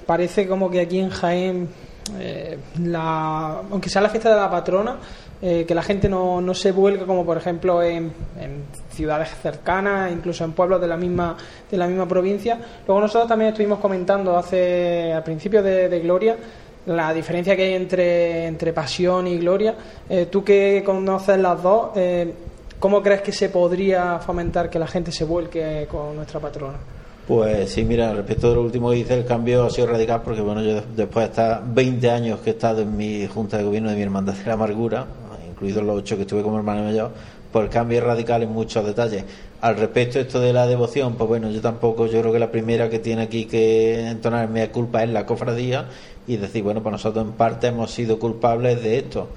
parece 0.05 0.47
como 0.47 0.69
que 0.69 0.81
aquí 0.81 0.99
en 0.99 1.09
Jaén, 1.09 1.69
eh, 2.17 2.57
la, 2.81 3.61
aunque 3.71 3.89
sea 3.89 4.01
la 4.01 4.09
fiesta 4.09 4.29
de 4.29 4.35
la 4.35 4.49
patrona, 4.49 4.97
eh, 5.41 5.65
que 5.67 5.75
la 5.75 5.83
gente 5.83 6.07
no, 6.07 6.39
no, 6.39 6.53
se 6.53 6.71
vuelque 6.71 7.05
como 7.05 7.25
por 7.25 7.37
ejemplo 7.37 7.83
en, 7.83 8.11
ciudades 8.89 9.29
cercanas, 9.41 10.11
incluso 10.11 10.45
en 10.45 10.53
pueblos 10.53 10.79
de 10.79 10.87
la 10.87 10.95
misma 10.95 11.35
de 11.69 11.77
la 11.77 11.87
misma 11.87 12.07
provincia. 12.07 12.57
Luego 12.87 13.01
nosotros 13.01 13.27
también 13.27 13.49
estuvimos 13.49 13.79
comentando 13.79 14.37
hace 14.37 15.11
al 15.11 15.23
principio 15.23 15.61
de, 15.61 15.99
Gloria 15.99 16.37
la 16.85 17.13
diferencia 17.13 17.55
que 17.55 17.63
hay 17.63 17.73
entre, 17.73 18.45
entre 18.45 18.71
pasión 18.71 19.27
y 19.27 19.37
gloria. 19.37 19.75
Eh, 20.07 20.27
tú 20.31 20.43
que 20.43 20.83
conoces 20.85 21.37
las 21.39 21.61
dos, 21.61 21.89
eh, 21.95 22.31
¿cómo 22.79 23.01
crees 23.01 23.21
que 23.21 23.31
se 23.31 23.49
podría 23.49 24.19
fomentar 24.19 24.69
que 24.69 24.79
la 24.79 24.87
gente 24.87 25.11
se 25.11 25.25
vuelque 25.25 25.87
con 25.89 26.15
nuestra 26.15 26.39
patrona? 26.39 26.77
Pues 27.27 27.71
sí, 27.71 27.83
mira, 27.83 28.13
respecto 28.13 28.49
de 28.49 28.55
lo 28.55 28.61
último 28.61 28.91
que 28.91 28.97
dice, 28.97 29.15
el 29.15 29.25
cambio 29.25 29.65
ha 29.65 29.69
sido 29.71 29.87
radical 29.87 30.21
porque, 30.23 30.41
bueno, 30.41 30.61
yo 30.61 30.81
después 30.95 31.25
de 31.25 31.29
estar 31.31 31.63
20 31.65 32.11
años 32.11 32.39
que 32.41 32.51
he 32.51 32.53
estado 32.53 32.83
en 32.83 32.95
mi 32.95 33.25
junta 33.25 33.57
de 33.57 33.63
gobierno 33.63 33.89
de 33.89 33.95
mi 33.95 34.03
hermandad 34.03 34.35
de 34.35 34.45
la 34.45 34.53
amargura, 34.53 35.07
incluidos 35.55 35.83
los 35.83 35.97
ocho 35.97 36.15
que 36.17 36.23
estuve 36.23 36.43
como 36.43 36.57
hermano 36.57 36.83
mayor, 36.83 37.11
por 37.51 37.63
el 37.63 37.69
cambio 37.69 38.01
radical 38.01 38.43
en 38.43 38.51
muchos 38.51 38.85
detalles. 38.85 39.23
Al 39.61 39.77
respecto 39.77 40.19
esto 40.19 40.41
de 40.41 40.51
la 40.51 40.67
devoción, 40.67 41.15
pues 41.15 41.27
bueno, 41.27 41.49
yo 41.49 41.61
tampoco, 41.61 42.05
yo 42.07 42.19
creo 42.19 42.33
que 42.33 42.39
la 42.39 42.51
primera 42.51 42.89
que 42.89 42.99
tiene 42.99 43.23
aquí 43.23 43.45
que 43.45 44.07
entonar 44.07 44.49
mi 44.49 44.65
culpa 44.67 45.03
es 45.03 45.09
la 45.09 45.25
cofradía 45.25 45.85
y 46.27 46.37
decir, 46.37 46.63
bueno, 46.63 46.83
pues 46.83 46.91
nosotros 46.91 47.25
en 47.25 47.31
parte 47.31 47.67
hemos 47.67 47.91
sido 47.91 48.19
culpables 48.19 48.83
de 48.83 48.97
esto. 48.97 49.29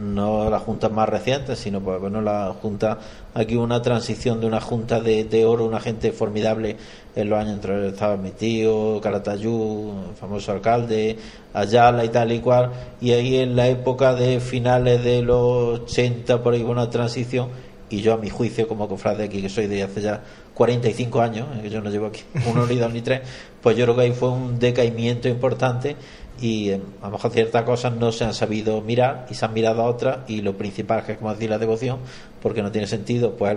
No 0.00 0.50
las 0.50 0.62
juntas 0.62 0.90
más 0.90 1.08
recientes, 1.08 1.58
sino 1.58 1.80
pues 1.80 2.00
bueno, 2.00 2.20
la 2.20 2.54
junta, 2.60 2.98
aquí 3.34 3.56
una 3.56 3.82
transición 3.82 4.40
de 4.40 4.46
una 4.46 4.60
junta 4.60 5.00
de, 5.00 5.24
de 5.24 5.44
oro, 5.44 5.64
una 5.64 5.80
gente 5.80 6.12
formidable 6.12 6.76
en 7.14 7.28
los 7.28 7.38
años 7.38 7.54
entre 7.54 7.88
estaba 7.88 8.16
mi 8.16 8.30
tío, 8.30 9.00
Caratayú, 9.00 9.92
el 10.10 10.16
famoso 10.16 10.52
alcalde, 10.52 11.16
Ayala 11.52 12.04
y 12.04 12.08
tal 12.08 12.32
y 12.32 12.40
cual, 12.40 12.70
y 13.00 13.12
ahí 13.12 13.36
en 13.36 13.56
la 13.56 13.68
época 13.68 14.14
de 14.14 14.40
finales 14.40 15.02
de 15.04 15.22
los 15.22 15.80
80 15.80 16.42
por 16.42 16.54
ahí 16.54 16.62
una 16.62 16.88
transición. 16.88 17.48
Y 17.92 18.02
yo 18.02 18.14
a 18.14 18.16
mi 18.18 18.30
juicio 18.30 18.68
como 18.68 18.88
cofrade 18.88 19.24
aquí 19.24 19.42
que 19.42 19.48
soy 19.48 19.66
de 19.66 19.82
hace 19.82 20.00
ya 20.00 20.22
45 20.54 21.20
años, 21.20 21.48
eh, 21.56 21.62
que 21.62 21.70
yo 21.70 21.80
no 21.80 21.90
llevo 21.90 22.06
aquí 22.06 22.22
uno 22.48 22.66
ni 22.66 22.76
dos 22.76 22.92
ni 22.92 23.00
tres, 23.00 23.22
pues 23.60 23.76
yo 23.76 23.84
creo 23.84 23.96
que 23.96 24.02
ahí 24.02 24.12
fue 24.12 24.28
un 24.28 24.60
decaimiento 24.60 25.28
importante 25.28 25.96
y 26.40 26.70
eh, 26.70 26.80
a 27.02 27.06
lo 27.06 27.12
mejor 27.12 27.30
ciertas 27.32 27.62
cosas 27.64 27.94
no 27.94 28.12
se 28.12 28.24
han 28.24 28.34
sabido 28.34 28.80
mirar 28.80 29.26
y 29.30 29.34
se 29.34 29.44
han 29.44 29.52
mirado 29.52 29.82
a 29.82 29.86
otras 29.86 30.18
y 30.28 30.40
lo 30.40 30.56
principal 30.56 31.04
que 31.04 31.12
es 31.12 31.18
como 31.18 31.32
decir 31.32 31.50
la 31.50 31.58
devoción 31.58 31.98
porque 32.42 32.62
no 32.62 32.72
tiene 32.72 32.86
sentido 32.86 33.36
pues 33.36 33.56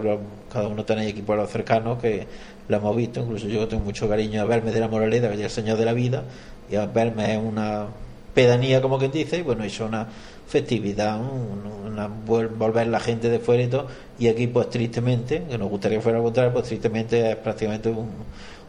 cada 0.52 0.68
uno 0.68 0.84
tiene 0.84 1.08
aquí 1.08 1.24
los 1.26 1.50
cercanos 1.50 2.00
que 2.02 2.28
lo 2.68 2.78
hemos 2.78 2.96
visto 2.96 3.22
incluso 3.22 3.48
yo 3.48 3.68
tengo 3.68 3.84
mucho 3.84 4.10
cariño 4.10 4.42
a 4.42 4.46
verme 4.46 4.72
de 4.72 4.80
la 4.80 4.88
moralidad 4.88 5.30
que 5.30 5.36
es 5.36 5.42
el 5.42 5.50
señor 5.50 5.78
de 5.78 5.86
la 5.86 5.94
vida 5.94 6.24
y 6.70 6.76
a 6.76 6.86
verme 6.86 7.34
es 7.34 7.42
una 7.42 7.88
pedanía 8.34 8.82
como 8.82 8.98
quien 8.98 9.12
dice 9.12 9.38
y 9.38 9.42
bueno 9.44 9.64
es 9.64 9.80
una 9.80 10.08
festividad 10.48 11.20
una, 11.22 12.08
volver 12.08 12.88
la 12.88 13.00
gente 13.00 13.30
de 13.30 13.40
fuera 13.40 13.64
y 13.64 13.68
todo 13.68 13.88
y 14.20 14.28
aquí 14.28 14.48
pues 14.48 14.70
tristemente 14.70 15.44
que 15.50 15.58
nos 15.58 15.70
gustaría 15.70 16.02
fuera 16.02 16.18
al 16.18 16.24
contrario 16.24 16.52
pues 16.52 16.66
tristemente 16.66 17.32
es 17.32 17.36
prácticamente 17.38 17.90
un 17.90 18.10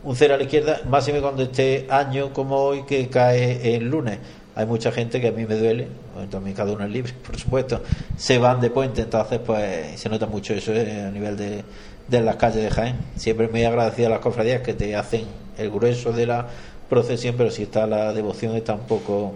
un 0.05 0.15
cero 0.15 0.35
a 0.35 0.37
la 0.37 0.43
izquierda, 0.43 0.83
máximo 0.89 1.21
cuando 1.21 1.43
este 1.43 1.87
año 1.91 2.33
como 2.33 2.57
hoy 2.57 2.83
que 2.83 3.09
cae 3.09 3.75
el 3.75 3.89
lunes. 3.89 4.19
Hay 4.55 4.67
mucha 4.67 4.93
gente 4.93 5.21
que 5.21 5.29
a 5.29 5.33
mí 5.33 5.47
me 5.47 5.57
duele, 5.57 5.89
también 6.31 6.55
cada 6.55 6.73
uno 6.73 6.85
es 6.85 6.91
libre, 6.91 7.13
por 7.27 7.37
supuesto, 7.39 7.83
se 8.17 8.39
van 8.39 8.61
de 8.61 8.71
puente, 8.71 9.03
entonces 9.03 9.41
pues 9.45 9.99
se 9.99 10.09
nota 10.09 10.27
mucho 10.27 10.55
eso 10.55 10.73
eh, 10.73 11.07
a 11.09 11.11
nivel 11.11 11.37
de, 11.37 11.65
de 12.07 12.21
las 12.21 12.37
calles 12.37 12.63
de 12.63 12.71
Jaén. 12.71 12.97
Siempre 13.17 13.49
me 13.49 13.63
he 13.63 13.67
agradecido 13.67 14.09
a 14.09 14.11
las 14.11 14.21
cofradías 14.21 14.63
que 14.63 14.75
te 14.75 14.95
hacen 14.95 15.25
el 15.59 15.71
grueso 15.71 16.13
de 16.13 16.27
la 16.27 16.47
procesión, 16.89 17.35
pero 17.37 17.51
si 17.51 17.65
está 17.65 17.87
la 17.87 18.13
devoción 18.13 18.55
está 18.55 18.75
un 18.75 18.87
poco 18.87 19.33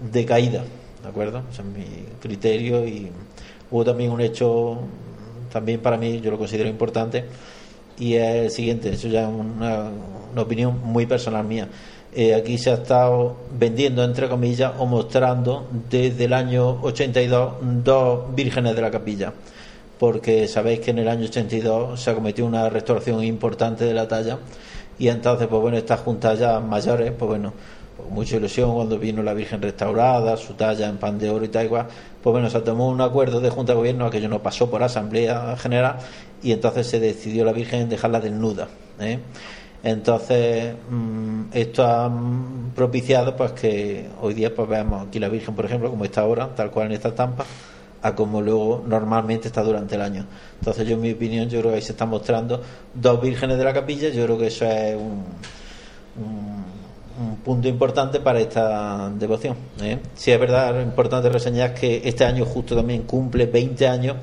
decaída, 0.00 0.64
¿de 1.02 1.08
acuerdo? 1.08 1.42
Ese 1.52 1.62
es 1.62 1.68
mi 1.68 1.84
criterio 2.20 2.86
y 2.86 3.10
hubo 3.70 3.84
también 3.84 4.12
un 4.12 4.20
hecho, 4.20 4.78
también 5.52 5.80
para 5.80 5.96
mí, 5.96 6.20
yo 6.20 6.30
lo 6.30 6.38
considero 6.38 6.68
importante, 6.68 7.24
y 7.98 8.14
es 8.14 8.34
el 8.44 8.50
siguiente, 8.50 8.90
eso 8.90 9.08
ya 9.08 9.22
es 9.22 9.28
una, 9.28 9.90
opinión 10.36 10.80
muy 10.84 11.06
personal 11.06 11.44
mía. 11.44 11.68
Eh, 12.14 12.34
aquí 12.34 12.58
se 12.58 12.70
ha 12.70 12.74
estado 12.74 13.36
vendiendo, 13.58 14.04
entre 14.04 14.28
comillas, 14.28 14.72
o 14.78 14.86
mostrando 14.86 15.66
desde 15.90 16.24
el 16.24 16.32
año 16.32 16.80
82 16.82 17.54
dos 17.84 18.34
vírgenes 18.34 18.76
de 18.76 18.82
la 18.82 18.90
capilla, 18.90 19.32
porque 19.98 20.46
sabéis 20.46 20.80
que 20.80 20.92
en 20.92 20.98
el 20.98 21.08
año 21.08 21.24
82 21.24 22.00
se 22.00 22.10
ha 22.10 22.14
cometido 22.14 22.46
una 22.46 22.68
restauración 22.68 23.24
importante 23.24 23.84
de 23.84 23.94
la 23.94 24.06
talla 24.06 24.38
y 24.98 25.08
entonces, 25.08 25.46
pues 25.46 25.62
bueno, 25.62 25.76
estas 25.76 26.00
juntas 26.00 26.38
ya 26.38 26.58
mayores, 26.60 27.12
pues 27.16 27.28
bueno, 27.28 27.52
con 27.98 28.14
mucha 28.14 28.36
ilusión 28.36 28.72
cuando 28.74 28.98
vino 28.98 29.22
la 29.22 29.34
Virgen 29.34 29.60
restaurada, 29.60 30.36
su 30.36 30.54
talla 30.54 30.88
en 30.88 30.98
pan 30.98 31.18
de 31.18 31.30
oro 31.30 31.44
y 31.44 31.48
tal 31.48 31.66
igual, 31.66 31.86
pues 32.22 32.32
bueno, 32.32 32.48
se 32.48 32.60
tomó 32.60 32.88
un 32.88 33.00
acuerdo 33.00 33.40
de 33.40 33.50
Junta 33.50 33.72
de 33.72 33.78
Gobierno, 33.78 34.06
aquello 34.06 34.28
no 34.28 34.40
pasó 34.40 34.70
por 34.70 34.82
Asamblea 34.82 35.56
General 35.56 35.96
y 36.42 36.52
entonces 36.52 36.86
se 36.86 37.00
decidió 37.00 37.44
la 37.44 37.52
Virgen 37.52 37.88
dejarla 37.88 38.20
desnuda. 38.20 38.68
¿eh? 39.00 39.18
Entonces, 39.82 40.74
mm, 40.88 41.42
esto 41.52 41.84
ha 41.84 42.10
propiciado 42.74 43.36
pues 43.36 43.52
que 43.52 44.08
hoy 44.20 44.34
día 44.34 44.54
pues 44.54 44.68
veamos 44.68 45.06
aquí 45.06 45.18
la 45.18 45.28
Virgen, 45.28 45.54
por 45.54 45.64
ejemplo, 45.64 45.90
como 45.90 46.04
está 46.04 46.22
ahora, 46.22 46.54
tal 46.54 46.70
cual 46.70 46.86
en 46.86 46.92
esta 46.92 47.08
estampa, 47.08 47.44
a 48.02 48.14
como 48.14 48.40
luego 48.40 48.84
normalmente 48.86 49.48
está 49.48 49.62
durante 49.62 49.96
el 49.96 50.02
año. 50.02 50.24
Entonces, 50.58 50.86
yo 50.86 50.94
en 50.94 51.00
mi 51.00 51.12
opinión, 51.12 51.48
yo 51.48 51.60
creo 51.60 51.72
que 51.72 51.76
ahí 51.76 51.82
se 51.82 51.92
están 51.92 52.08
mostrando 52.08 52.62
dos 52.94 53.20
vírgenes 53.20 53.58
de 53.58 53.64
la 53.64 53.72
capilla, 53.72 54.08
yo 54.10 54.24
creo 54.24 54.38
que 54.38 54.46
eso 54.48 54.64
es 54.66 54.96
un, 54.96 55.24
punto 57.44 57.68
importante 57.68 58.20
para 58.20 58.40
esta 58.40 59.10
devoción. 59.10 59.56
¿eh? 59.80 59.98
Si 60.14 60.30
es 60.30 60.38
verdad, 60.40 60.78
es 60.78 60.84
importante 60.86 61.28
reseñar 61.28 61.74
que 61.74 62.02
este 62.04 62.24
año 62.24 62.44
justo 62.44 62.76
también 62.76 63.02
cumple 63.02 63.46
20 63.46 63.88
años 63.88 64.16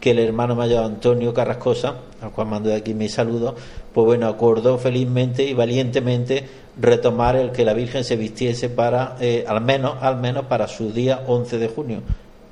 que 0.00 0.10
el 0.10 0.18
hermano 0.18 0.54
mayor 0.54 0.84
Antonio 0.84 1.32
Carrascosa, 1.32 1.94
al 2.20 2.30
cual 2.30 2.48
mando 2.48 2.68
de 2.68 2.76
aquí 2.76 2.94
mi 2.94 3.08
saludo, 3.08 3.54
pues 3.92 4.04
bueno, 4.04 4.28
acordó 4.28 4.78
felizmente 4.78 5.42
y 5.42 5.54
valientemente 5.54 6.44
retomar 6.78 7.36
el 7.36 7.50
que 7.50 7.64
la 7.64 7.72
Virgen 7.72 8.04
se 8.04 8.16
vistiese 8.16 8.68
para, 8.68 9.16
eh, 9.20 9.44
al 9.48 9.62
menos, 9.62 9.96
al 10.00 10.18
menos 10.18 10.46
para 10.46 10.68
su 10.68 10.92
día 10.92 11.22
11 11.26 11.58
de 11.58 11.68
junio. 11.68 12.02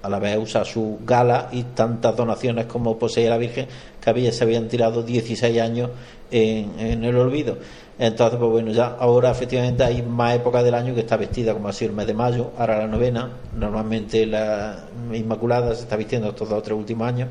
A 0.03 0.09
la 0.09 0.19
vez 0.19 0.37
usa 0.39 0.65
su 0.65 0.99
gala 1.05 1.49
y 1.53 1.62
tantas 1.62 2.17
donaciones 2.17 2.67
como 2.67 2.99
posee 2.99 3.29
la 3.29 3.39
Virgen, 3.39 3.67
que 4.03 4.11
había, 4.11 4.33
se 4.33 4.45
habían 4.45 4.69
tirado 4.69 5.03
16 5.03 5.61
años 5.61 5.91
en 6.31 7.05
el 7.05 7.17
olvido. 7.17 7.57
Entonces, 7.99 8.38
pues 8.38 8.51
bueno, 8.51 8.72
ya 8.72 8.97
ahora 8.99 9.30
efectivamente 9.30 9.84
hay 9.84 10.03
más 10.03 10.34
épocas 10.34 10.64
del 10.64 10.74
año 10.74 10.95
que 10.95 11.01
está 11.01 11.16
vestida, 11.16 11.53
como 11.53 11.68
ha 11.68 11.72
sido 11.72 11.90
el 11.90 11.97
mes 11.97 12.07
de 12.07 12.14
mayo, 12.14 12.51
ahora 12.59 12.78
la 12.78 12.86
novena, 12.88 13.30
normalmente 13.57 14.26
la 14.26 14.86
Inmaculada 15.12 15.74
se 15.74 15.82
está 15.82 15.97
vistiendo 15.97 16.28
estos 16.28 16.49
dos 16.49 16.59
o 16.59 16.62
tres 16.62 16.76
últimos 16.76 17.07
años. 17.07 17.28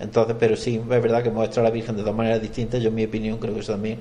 Entonces, 0.00 0.36
pero 0.38 0.56
sí, 0.56 0.76
es 0.76 1.02
verdad 1.02 1.22
que 1.22 1.30
muestra 1.30 1.60
a 1.60 1.64
la 1.64 1.70
Virgen 1.70 1.96
de 1.96 2.02
dos 2.02 2.14
maneras 2.14 2.40
distintas. 2.40 2.80
Yo, 2.80 2.88
en 2.88 2.94
mi 2.94 3.04
opinión, 3.04 3.38
creo 3.38 3.52
que 3.52 3.60
eso 3.60 3.72
también 3.72 3.98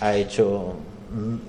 ha 0.00 0.14
hecho 0.14 0.74
un 1.10 1.40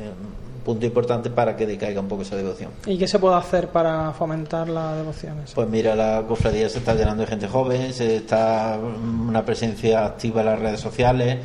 punto 0.64 0.86
importante 0.86 1.30
para 1.30 1.56
que 1.56 1.66
decaiga 1.66 2.00
un 2.00 2.08
poco 2.08 2.22
esa 2.22 2.36
devoción. 2.36 2.72
¿Y 2.86 2.98
qué 2.98 3.08
se 3.08 3.20
puede 3.20 3.36
hacer 3.36 3.70
para 3.70 4.14
fomentar 4.14 4.70
la 4.70 4.96
devoción? 4.96 5.38
Pues 5.54 5.68
mira, 5.68 5.96
la 5.96 6.24
cofradía 6.28 6.70
se 6.70 6.78
está 6.78 6.94
llenando 6.94 7.24
de 7.24 7.28
gente 7.28 7.48
joven, 7.48 7.92
se 7.92 8.18
está 8.18 8.78
una 8.80 9.44
presencia 9.44 10.06
activa 10.06 10.42
en 10.42 10.48
las 10.48 10.60
redes 10.60 10.80
sociales 10.80 11.38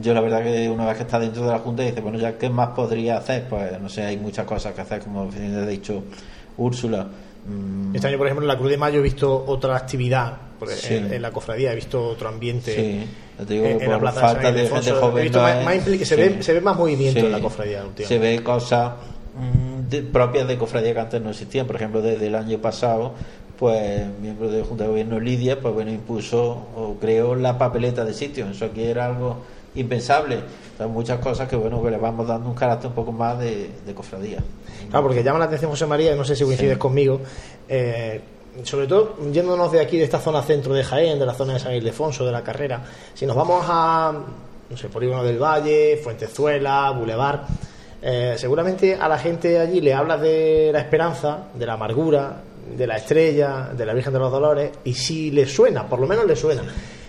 yo 0.00 0.14
la 0.14 0.20
verdad 0.20 0.42
que 0.42 0.68
una 0.68 0.86
vez 0.86 0.96
que 0.96 1.02
está 1.02 1.18
dentro 1.18 1.44
de 1.44 1.50
la 1.50 1.58
Junta 1.58 1.82
dice, 1.82 2.00
bueno, 2.00 2.18
ya 2.18 2.38
qué 2.38 2.48
más 2.48 2.70
podría 2.70 3.18
hacer, 3.18 3.46
pues 3.48 3.80
no 3.80 3.88
sé, 3.88 4.04
hay 4.04 4.16
muchas 4.16 4.46
cosas 4.46 4.74
que 4.74 4.80
hacer, 4.80 5.00
como 5.00 5.22
ha 5.22 5.66
dicho 5.66 6.04
Úrsula. 6.56 7.06
Mm. 7.46 7.94
Este 7.94 8.08
año, 8.08 8.18
por 8.18 8.26
ejemplo, 8.26 8.44
en 8.44 8.48
la 8.48 8.56
Cruz 8.56 8.70
de 8.70 8.76
Mayo 8.76 9.00
he 9.00 9.02
visto 9.02 9.44
otra 9.46 9.76
actividad 9.76 10.36
en, 10.88 11.20
la 11.20 11.30
cofradía, 11.32 11.72
he 11.72 11.74
visto 11.74 12.04
otro 12.04 12.28
ambiente. 12.28 12.74
Sí, 12.74 13.44
te 13.44 13.54
digo, 13.54 13.78
por 13.84 14.02
la 14.02 14.12
falta 14.12 14.52
de, 14.52 14.68
gente 14.68 14.92
joven. 14.92 15.32
se, 16.04 16.16
ve, 16.16 16.42
se 16.42 16.52
ve 16.52 16.60
más 16.60 16.76
movimiento 16.76 17.20
en 17.20 17.32
la 17.32 17.40
cofradía. 17.40 17.84
Se 17.96 18.18
ve 18.18 18.42
cosas 18.42 18.92
mm, 19.34 20.12
propias 20.12 20.46
de 20.46 20.56
cofradía 20.56 20.94
que 20.94 21.00
antes 21.00 21.20
no 21.20 21.30
existían. 21.30 21.66
Por 21.66 21.76
ejemplo, 21.76 22.00
desde 22.00 22.28
el 22.28 22.34
año 22.36 22.58
pasado 22.58 23.14
pues 23.62 24.02
miembro 24.20 24.50
de 24.50 24.58
la 24.58 24.64
Junta 24.64 24.82
de 24.82 24.90
Gobierno 24.90 25.20
Lidia, 25.20 25.60
pues 25.60 25.72
bueno, 25.72 25.92
impuso 25.92 26.66
o 26.74 26.96
creó 27.00 27.36
la 27.36 27.58
papeleta 27.58 28.04
de 28.04 28.12
sitio. 28.12 28.48
Eso 28.50 28.64
aquí 28.64 28.82
era 28.82 29.06
algo 29.06 29.36
impensable. 29.74 30.40
Son 30.76 30.90
muchas 30.90 31.18
cosas 31.18 31.48
que 31.48 31.56
bueno 31.56 31.82
que 31.82 31.90
le 31.90 31.98
vamos 31.98 32.26
dando 32.26 32.48
un 32.48 32.54
carácter 32.54 32.88
un 32.88 32.94
poco 32.94 33.12
más 33.12 33.38
de, 33.38 33.70
cofradía. 33.94 34.38
Claro, 34.90 35.06
porque 35.06 35.22
llama 35.22 35.38
la 35.38 35.46
atención 35.46 35.70
José 35.70 35.86
María, 35.86 36.14
no 36.14 36.24
sé 36.24 36.36
si 36.36 36.44
coincides 36.44 36.78
conmigo, 36.78 37.20
eh, 37.68 38.20
sobre 38.64 38.86
todo 38.86 39.16
yéndonos 39.32 39.72
de 39.72 39.80
aquí, 39.80 39.96
de 39.96 40.04
esta 40.04 40.18
zona 40.18 40.42
centro 40.42 40.74
de 40.74 40.84
Jaén, 40.84 41.18
de 41.18 41.26
la 41.26 41.34
zona 41.34 41.54
de 41.54 41.60
San 41.60 41.74
Ildefonso, 41.74 42.24
de 42.24 42.32
la 42.32 42.42
carrera, 42.42 42.82
si 43.14 43.24
nos 43.26 43.36
vamos 43.36 43.64
a, 43.66 44.12
no 44.68 44.76
sé, 44.76 44.88
Polígono 44.88 45.24
del 45.24 45.38
Valle, 45.38 45.98
Fuentezuela, 46.02 46.90
Boulevard, 46.90 47.40
eh, 48.02 48.34
seguramente 48.36 48.96
a 48.96 49.08
la 49.08 49.18
gente 49.18 49.58
allí 49.58 49.80
le 49.80 49.94
habla 49.94 50.18
de 50.18 50.70
la 50.72 50.80
esperanza, 50.80 51.46
de 51.54 51.64
la 51.64 51.74
amargura, 51.74 52.42
de 52.76 52.86
la 52.86 52.96
estrella, 52.96 53.70
de 53.76 53.86
la 53.86 53.94
Virgen 53.94 54.12
de 54.12 54.18
los 54.18 54.30
Dolores, 54.30 54.70
y 54.84 54.94
si 54.94 55.30
le 55.30 55.46
suena, 55.46 55.88
por 55.88 56.00
lo 56.00 56.06
menos 56.06 56.26
le 56.26 56.36
suena. 56.36 56.62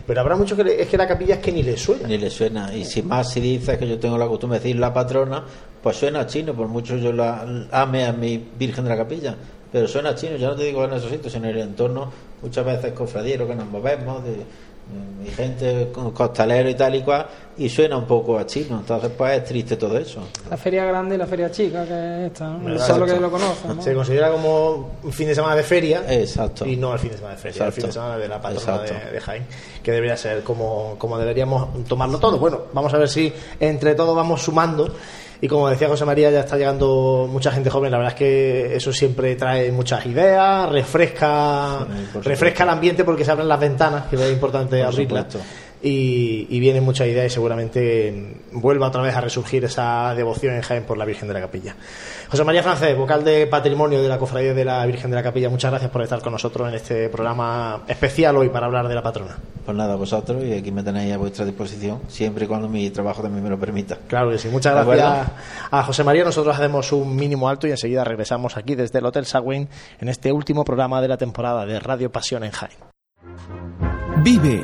Pero 0.05 0.19
habrá 0.21 0.35
mucho 0.35 0.55
que 0.55 0.81
es 0.81 0.87
que 0.87 0.97
la 0.97 1.07
capilla 1.07 1.35
es 1.35 1.41
que 1.41 1.51
ni 1.51 1.63
le 1.63 1.77
suena. 1.77 2.07
Ni 2.07 2.17
le 2.17 2.29
suena. 2.29 2.75
Y 2.75 2.83
si 2.83 3.01
más 3.01 3.31
si 3.31 3.39
dices 3.39 3.77
que 3.77 3.87
yo 3.87 3.99
tengo 3.99 4.17
la 4.17 4.27
costumbre 4.27 4.59
de 4.59 4.63
decir 4.63 4.79
la 4.79 4.93
patrona, 4.93 5.43
pues 5.81 5.97
suena 5.97 6.27
chino, 6.27 6.53
por 6.53 6.67
mucho 6.67 6.97
yo 6.97 7.13
la 7.13 7.67
ame 7.71 8.05
a 8.05 8.11
mi 8.11 8.37
Virgen 8.37 8.83
de 8.83 8.89
la 8.89 8.97
Capilla. 8.97 9.35
Pero 9.71 9.87
suena 9.87 10.13
chino, 10.13 10.35
yo 10.35 10.49
no 10.49 10.55
te 10.55 10.65
digo 10.65 10.83
en 10.85 10.93
esos 10.93 11.09
sitios, 11.09 11.33
sino 11.33 11.47
en 11.47 11.55
el 11.55 11.61
entorno, 11.61 12.11
muchas 12.41 12.65
veces 12.65 12.93
cofradieros 12.93 13.47
que 13.47 13.55
nos 13.55 13.67
movemos, 13.67 14.23
de, 14.23 14.35
mi 15.23 15.29
gente 15.29 15.91
costalero 16.13 16.69
y 16.69 16.75
tal 16.75 16.95
y 16.95 17.01
cual, 17.01 17.25
y 17.57 17.69
suena 17.69 17.97
un 17.97 18.05
poco 18.05 18.37
a 18.37 18.45
chino. 18.45 18.79
Entonces, 18.79 19.11
pues 19.17 19.37
es 19.37 19.45
triste 19.45 19.77
todo 19.77 19.97
eso. 19.97 20.21
La 20.49 20.57
feria 20.57 20.85
grande 20.85 21.15
y 21.15 21.17
la 21.17 21.25
feria 21.25 21.49
chica, 21.49 21.85
que 21.85 21.93
es 21.93 22.31
esta, 22.31 22.49
¿no? 22.49 22.75
Eso 22.75 22.93
es 22.93 22.99
lo 22.99 23.05
que 23.05 23.19
lo 23.19 23.31
conocen. 23.31 23.81
Se 23.81 23.93
considera 23.93 24.31
como 24.31 24.91
un 25.03 25.13
fin 25.13 25.27
de 25.27 25.35
semana 25.35 25.55
de 25.55 25.63
feria. 25.63 26.03
Exacto. 26.07 26.65
Y 26.65 26.75
no 26.75 26.93
el 26.93 26.99
fin 26.99 27.11
de 27.11 27.17
semana 27.17 27.35
de 27.35 27.41
feria, 27.41 27.65
el 27.65 27.71
fin 27.71 27.85
de 27.85 27.91
semana 27.91 28.17
de 28.17 28.27
la 28.27 28.41
patrona 28.41 28.81
de, 28.81 29.11
de, 29.11 29.19
Jaén, 29.21 29.45
que 29.81 29.91
debería 29.91 30.17
ser 30.17 30.43
como, 30.43 30.95
como 30.97 31.17
deberíamos 31.17 31.85
tomarlo 31.85 32.19
todo. 32.19 32.37
Bueno, 32.37 32.61
vamos 32.73 32.93
a 32.93 32.97
ver 32.97 33.09
si 33.09 33.31
entre 33.59 33.95
todos 33.95 34.15
vamos 34.15 34.41
sumando 34.41 34.93
y 35.43 35.47
como 35.49 35.67
decía 35.69 35.89
José 35.89 36.05
María, 36.05 36.31
ya 36.31 36.39
está 36.39 36.55
llegando 36.55 37.27
mucha 37.29 37.51
gente 37.51 37.69
joven. 37.69 37.91
La 37.91 37.97
verdad 37.97 38.13
es 38.13 38.17
que 38.17 38.75
eso 38.77 38.93
siempre 38.93 39.35
trae 39.35 39.73
muchas 39.73 40.05
ideas, 40.05 40.69
refresca, 40.69 41.85
refresca 42.23 42.63
el 42.63 42.69
ambiente 42.69 43.03
porque 43.03 43.25
se 43.25 43.31
abren 43.31 43.49
las 43.49 43.59
ventanas, 43.59 44.05
que 44.05 44.15
es 44.15 44.31
importante 44.31 44.81
abrirlas. 44.81 45.35
Y, 45.83 46.47
y 46.49 46.59
vienen 46.59 46.83
muchas 46.83 47.07
ideas 47.07 47.27
y 47.27 47.29
seguramente 47.29 48.37
vuelva 48.53 48.87
otra 48.87 49.01
vez 49.01 49.13
a 49.15 49.21
resurgir 49.21 49.65
esa 49.65 50.15
devoción 50.15 50.55
en 50.55 50.61
Jaén 50.61 50.83
por 50.85 50.97
la 50.97 51.05
Virgen 51.05 51.27
de 51.27 51.33
la 51.33 51.41
Capilla. 51.41 51.75
José 52.29 52.43
María 52.45 52.63
Francés, 52.63 52.97
vocal 52.97 53.23
de 53.23 53.45
patrimonio 53.47 54.01
de 54.01 54.07
la 54.07 54.17
Cofradía 54.17 54.53
de 54.53 54.65
la 54.65 54.85
Virgen 54.85 55.11
de 55.11 55.17
la 55.17 55.23
Capilla, 55.23 55.49
muchas 55.49 55.71
gracias 55.71 55.91
por 55.91 56.01
estar 56.01 56.21
con 56.21 56.31
nosotros 56.31 56.69
en 56.69 56.75
este 56.75 57.09
programa 57.09 57.83
especial 57.87 58.37
hoy 58.37 58.49
para 58.49 58.65
hablar 58.65 58.87
de 58.87 58.95
la 58.95 59.03
patrona. 59.03 59.37
Pues 59.65 59.77
nada, 59.77 59.95
vosotros 59.95 60.43
y 60.43 60.53
aquí 60.53 60.71
me 60.71 60.83
tenéis 60.83 61.13
a 61.13 61.17
vuestra 61.17 61.45
disposición, 61.45 62.01
siempre 62.07 62.45
y 62.45 62.47
cuando 62.47 62.69
mi 62.69 62.89
trabajo 62.89 63.21
también 63.21 63.43
me 63.43 63.49
lo 63.49 63.59
permita. 63.59 63.97
Claro 64.07 64.31
que 64.31 64.37
sí, 64.37 64.47
muchas 64.47 64.73
gracias 64.73 65.27
a 65.69 65.83
José 65.83 66.03
María. 66.03 66.23
Nosotros 66.23 66.55
hacemos 66.55 66.91
un 66.93 67.15
mínimo 67.15 67.49
alto 67.49 67.67
y 67.67 67.71
enseguida 67.71 68.03
regresamos 68.03 68.57
aquí 68.57 68.75
desde 68.75 68.99
el 68.99 69.05
Hotel 69.05 69.25
Sagüen 69.25 69.67
en 69.99 70.09
este 70.09 70.31
último 70.31 70.63
programa 70.63 71.01
de 71.01 71.09
la 71.09 71.17
temporada 71.17 71.65
de 71.65 71.79
Radio 71.79 72.11
Pasión 72.11 72.43
en 72.43 72.51
Jaén. 72.51 72.77
Vive, 74.23 74.63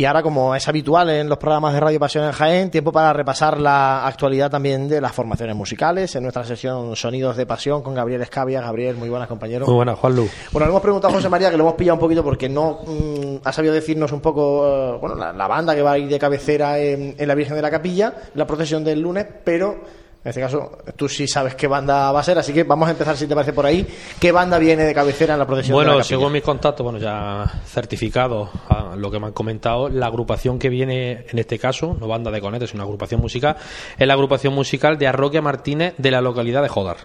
Y 0.00 0.06
ahora, 0.06 0.22
como 0.22 0.54
es 0.54 0.66
habitual 0.66 1.10
en 1.10 1.28
los 1.28 1.36
programas 1.36 1.74
de 1.74 1.80
Radio 1.80 2.00
Pasión 2.00 2.24
en 2.24 2.32
Jaén, 2.32 2.70
tiempo 2.70 2.90
para 2.90 3.12
repasar 3.12 3.60
la 3.60 4.06
actualidad 4.06 4.50
también 4.50 4.88
de 4.88 4.98
las 4.98 5.12
formaciones 5.12 5.54
musicales 5.54 6.16
en 6.16 6.22
nuestra 6.22 6.42
sesión 6.42 6.96
Sonidos 6.96 7.36
de 7.36 7.44
Pasión 7.44 7.82
con 7.82 7.92
Gabriel 7.92 8.22
Escavia. 8.22 8.62
Gabriel, 8.62 8.96
muy 8.96 9.10
buenas, 9.10 9.28
compañero. 9.28 9.66
Muy 9.66 9.74
buenas, 9.74 9.98
Juanlu. 9.98 10.26
Bueno, 10.52 10.64
le 10.64 10.70
hemos 10.70 10.80
preguntado 10.80 11.12
a 11.12 11.16
José 11.16 11.28
María, 11.28 11.50
que 11.50 11.58
lo 11.58 11.64
hemos 11.64 11.74
pillado 11.74 11.96
un 11.96 12.00
poquito 12.00 12.24
porque 12.24 12.48
no 12.48 12.78
mm, 12.82 13.36
ha 13.44 13.52
sabido 13.52 13.74
decirnos 13.74 14.10
un 14.12 14.22
poco, 14.22 14.66
eh, 14.66 14.98
bueno, 14.98 15.16
la, 15.16 15.46
banda 15.46 15.74
que 15.74 15.82
va 15.82 15.92
a 15.92 15.98
ir 15.98 16.08
de 16.08 16.18
cabecera 16.18 16.78
en, 16.78 17.14
en 17.18 17.28
la 17.28 17.34
Virgen 17.34 17.56
de 17.56 17.60
la 17.60 17.70
Capilla, 17.70 18.14
la 18.36 18.46
procesión 18.46 18.82
del 18.82 19.02
lunes, 19.02 19.26
pero 19.44 19.82
en 20.22 20.28
este 20.28 20.40
caso, 20.42 20.78
tú 20.96 21.08
sí 21.08 21.26
sabes 21.26 21.54
qué 21.54 21.66
banda 21.66 22.12
va 22.12 22.20
a 22.20 22.22
ser, 22.22 22.38
así 22.38 22.52
que 22.52 22.64
vamos 22.64 22.86
a 22.88 22.90
empezar, 22.90 23.16
si 23.16 23.26
te 23.26 23.34
parece, 23.34 23.54
por 23.54 23.64
ahí. 23.64 23.86
¿Qué 24.20 24.32
banda 24.32 24.58
viene 24.58 24.84
de 24.84 24.92
cabecera 24.92 25.32
en 25.32 25.38
la 25.38 25.46
procesión? 25.46 25.74
Bueno, 25.74 25.92
de 25.92 25.98
la 25.98 26.04
según 26.04 26.30
mis 26.32 26.42
contactos, 26.42 26.84
bueno, 26.84 26.98
ya 26.98 27.50
certificado 27.64 28.50
a 28.68 28.96
lo 28.96 29.10
que 29.10 29.18
me 29.18 29.28
han 29.28 29.32
comentado, 29.32 29.88
la 29.88 30.06
agrupación 30.06 30.58
que 30.58 30.68
viene 30.68 31.24
en 31.30 31.38
este 31.38 31.58
caso, 31.58 31.96
no 31.98 32.06
banda 32.06 32.30
de 32.30 32.38
conetes, 32.42 32.68
es 32.68 32.74
una 32.74 32.82
agrupación 32.82 33.18
musical, 33.20 33.56
es 33.96 34.06
la 34.06 34.12
agrupación 34.12 34.52
musical 34.52 34.98
de 34.98 35.06
Arroquia 35.06 35.40
Martínez 35.40 35.94
de 35.96 36.10
la 36.10 36.20
localidad 36.20 36.60
de 36.60 36.68
Jodar 36.68 36.98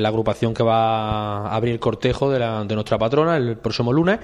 es 0.00 0.02
la 0.02 0.08
agrupación 0.08 0.54
que 0.54 0.62
va 0.62 1.46
a 1.48 1.54
abrir 1.54 1.74
el 1.74 1.80
cortejo 1.80 2.30
de, 2.30 2.38
la, 2.38 2.64
de 2.64 2.74
nuestra 2.74 2.98
patrona 2.98 3.36
el 3.36 3.56
próximo 3.56 3.92
lunes. 3.92 4.20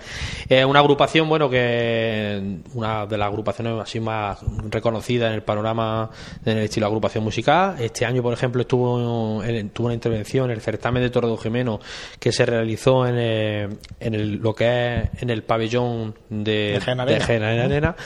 Es 0.49 0.65
una 0.65 0.81
agrupación, 0.81 1.29
bueno, 1.29 1.49
que 1.49 2.59
una 2.75 3.07
de 3.07 3.19
las 3.19 3.29
agrupaciones 3.29 3.81
así 3.81 4.01
más 4.01 4.39
reconocidas 4.71 5.29
en 5.29 5.35
el 5.35 5.43
panorama 5.43 6.11
en 6.45 6.59
el 6.59 6.65
estilo 6.65 6.87
de 6.87 6.89
agrupación 6.89 7.25
musical. 7.25 7.77
Este 7.79 8.05
año, 8.05 8.23
por 8.23 8.33
ejemplo, 8.33 8.63
estuvo 8.63 9.43
tuvo 9.73 9.87
una 9.87 9.95
intervención 9.95 10.47
en 10.47 10.53
el 10.53 10.61
certamen 10.61 11.03
de 11.03 11.11
Torre 11.11 11.29
de 11.29 11.37
Jimeno 11.37 11.81
que 12.19 12.33
se 12.33 12.47
realizó 12.47 13.07
en, 13.07 13.17
el, 13.17 13.79
en 14.01 14.15
el, 14.15 14.37
lo 14.37 14.55
que 14.55 14.99
es 15.15 15.23
en 15.23 15.31
el 15.31 15.43
pabellón 15.43 16.15
de, 16.29 16.81
de 17.07 17.21
Genarena, 17.21 17.97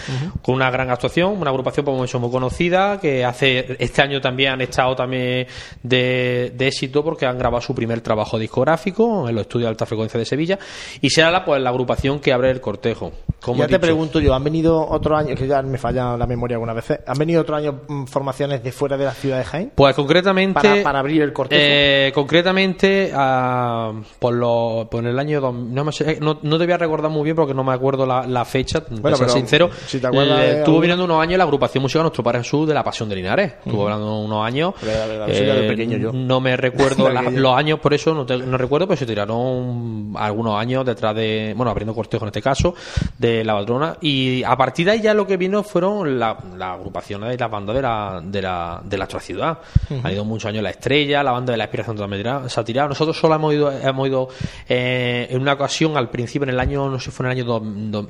con 0.43 0.55
una 0.55 0.71
gran 0.71 0.91
actuación, 0.91 1.39
una 1.41 1.51
agrupación 1.51 1.85
como 1.85 2.05
eso 2.05 2.19
muy 2.19 2.31
conocida 2.31 3.01
que 3.01 3.25
hace 3.25 3.77
este 3.79 4.03
año 4.03 4.21
también 4.21 4.53
han 4.53 4.61
estado 4.61 4.95
también 4.95 5.47
de, 5.83 6.53
de 6.55 6.67
éxito 6.69 7.03
porque 7.05 7.27
han 7.27 7.39
grabado 7.39 7.56
su 7.61 7.75
primer 7.75 8.01
trabajo 8.01 8.39
discográfico 8.39 9.29
en 9.29 9.35
los 9.35 9.43
estudios 9.43 9.67
de 9.67 9.71
alta 9.71 9.87
frecuencia 9.87 10.19
de 10.19 10.25
Sevilla 10.25 10.59
y 11.01 11.11
será 11.11 11.31
la, 11.31 11.45
pues, 11.45 11.61
la 11.63 11.71
agrupación 11.71 12.21
que 12.21 12.33
abre 12.33 12.51
el 12.51 12.61
cortejo. 12.61 13.13
Como 13.41 13.61
ya 13.61 13.69
te 13.69 13.79
pregunto 13.79 14.19
yo, 14.19 14.35
¿han 14.35 14.43
venido 14.43 14.87
otro 14.89 15.17
año, 15.17 15.35
que 15.35 15.47
ya 15.47 15.63
me 15.63 15.79
falla 15.79 16.17
la 16.17 16.27
memoria 16.27 16.57
alguna 16.57 16.73
vez, 16.73 16.99
¿han 17.07 17.19
venido 17.19 17.43
otro 17.43 17.57
año 17.57 17.83
mm, 17.87 18.05
formaciones 18.05 18.63
de 18.63 18.73
fuera 18.73 18.97
de 18.97 19.05
la 19.05 19.13
ciudad 19.13 19.39
de 19.39 19.45
Jaén? 19.45 19.73
Pues 19.75 19.95
concretamente... 19.95 20.83
Para, 20.83 20.99
abrir 20.99 21.23
el 21.23 21.33
cortejo. 21.33 21.61
Eh, 21.65 22.13
concretamente, 22.15 23.13
uh, 23.15 24.03
por, 24.19 24.35
lo, 24.35 24.89
por 24.91 25.07
el 25.07 25.19
año... 25.19 25.41
No, 25.53 25.85
me 25.85 25.93
sé, 25.93 26.19
no, 26.21 26.39
no, 26.43 26.59
te 26.59 26.65
voy 26.65 26.73
a 26.73 26.79
recordar 26.79 27.11
muy 27.11 27.25
bien 27.25 27.37
porque 27.37 27.55
no 27.55 27.63
me 27.63 27.73
acuerdo 27.73 28.07
la, 28.07 28.45
fecha, 28.45 28.83
bueno, 28.89 29.17
pero, 29.19 29.29
sincero. 29.29 29.71
Si 29.87 30.01
te 30.01 30.07
acuerdas 30.07 30.41
eh, 30.41 30.59
estuvo 30.59 30.81
viniendo 30.81 31.05
unos 31.05 31.21
años 31.21 31.39
la 31.39 31.45
agrupación 31.45 31.83
musical 31.83 32.03
Nuestro 32.03 32.23
Padre 32.23 32.39
Jesús 32.41 32.67
de 32.69 32.75
la 32.75 32.83
Pasión 32.83 33.09
de 33.09 33.17
Linares. 33.17 33.55
Estuvo 33.65 33.85
hablando 33.85 34.21
unos 34.21 34.45
años. 34.45 34.75
Eh, 34.83 35.67
pequeño 35.69 35.99
yo. 35.99 36.13
No 36.13 36.41
me 36.41 36.57
recuerdo 36.57 37.09
la, 37.11 37.23
los 37.37 37.57
años, 37.57 37.80
por 37.80 37.95
eso 37.95 38.14
no, 38.14 38.24
no 38.24 38.59
recuerdo, 38.59 38.87
pero 38.87 38.99
se 38.99 39.07
tiraron 39.07 40.14
algunos 40.16 40.59
años 40.59 40.84
detrás 40.84 41.14
de, 41.14 41.55
bueno, 41.57 41.70
abriendo 41.70 41.95
cortejo 41.95 42.24
en 42.24 42.28
este 42.28 42.43
caso, 42.43 42.74
de 43.18 43.45
la 43.45 43.55
patrona. 43.55 43.97
Y 44.01 44.43
a 44.43 44.57
partir 44.57 44.87
de 44.87 44.93
ahí 44.93 45.01
ya 45.01 45.14
lo 45.14 45.26
que 45.26 45.37
vino 45.37 45.62
fueron 45.62 46.18
la, 46.18 46.37
la 46.57 46.74
agrupaciones 46.74 47.34
y 47.34 47.39
las 47.39 47.51
bandas 47.51 47.76
de 47.76 47.82
la, 47.82 48.20
de 48.22 48.43
la, 48.43 48.80
de 48.84 48.99
la 48.99 49.07
ciudad. 49.20 49.59
Ha 50.03 50.12
ido 50.12 50.24
muchos 50.24 50.49
años 50.49 50.62
La 50.62 50.70
Estrella, 50.70 51.22
la 51.22 51.32
banda 51.32 51.53
de 51.53 51.59
la 51.59 51.64
Inspiración 51.64 51.97
también 51.97 52.49
se 52.49 52.61
ha 52.61 52.64
tirado. 52.64 52.89
Nosotros 52.89 53.18
solo 53.18 53.34
hemos 53.34 53.55
ido, 53.55 53.72
hemos 53.72 54.09
ido 54.09 54.28
eh, 54.68 55.26
en 55.30 55.41
una 55.41 55.55
ocasión 55.55 55.97
al 55.97 56.11
principio, 56.11 56.45
en 56.45 56.51
el 56.51 56.61
año, 56.61 56.89
no 56.89 57.01
sé, 57.01 57.11
fue 57.11 57.26
en 57.26 57.32
el 57.32 57.39
año 57.39 57.61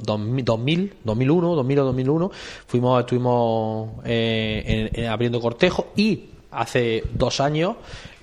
2000, 0.03 0.95
2001, 1.05 1.55
2000 1.55 1.79
o 1.79 1.85
2001, 1.85 2.31
fuimos, 2.67 3.01
estuvimos 3.01 3.91
eh, 4.05 5.09
abriendo 5.11 5.41
cortejo 5.41 5.89
y 5.97 6.25
hace 6.51 7.05
dos 7.13 7.41
años 7.41 7.77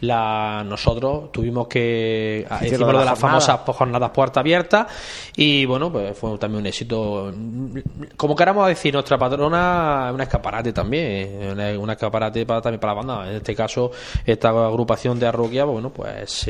la, 0.03 0.63
nosotros 0.65 1.31
tuvimos 1.31 1.67
que 1.67 2.45
hicimos 2.61 2.91
de, 2.91 2.99
de 2.99 3.05
las 3.05 3.17
famosas 3.17 3.61
jornadas 3.65 4.09
puerta 4.11 4.41
abierta 4.41 4.85
y 5.35 5.65
bueno 5.65 5.91
pues 5.91 6.17
fue 6.17 6.37
también 6.37 6.61
un 6.61 6.67
éxito. 6.67 7.33
Como 8.17 8.35
queramos 8.35 8.67
decir 8.67 8.93
nuestra 8.93 9.17
patrona 9.17 10.07
es 10.09 10.13
una 10.13 10.23
escaparate 10.23 10.73
también 10.73 11.57
una 11.79 11.93
escaparate 11.93 12.45
para, 12.45 12.61
también 12.61 12.79
para 12.81 12.93
la 12.93 13.01
banda. 13.01 13.29
En 13.29 13.37
este 13.37 13.55
caso 13.55 13.91
esta 14.25 14.49
agrupación 14.49 15.19
de 15.19 15.27
Arroquia 15.27 15.63
bueno 15.63 15.91
pues 15.91 16.47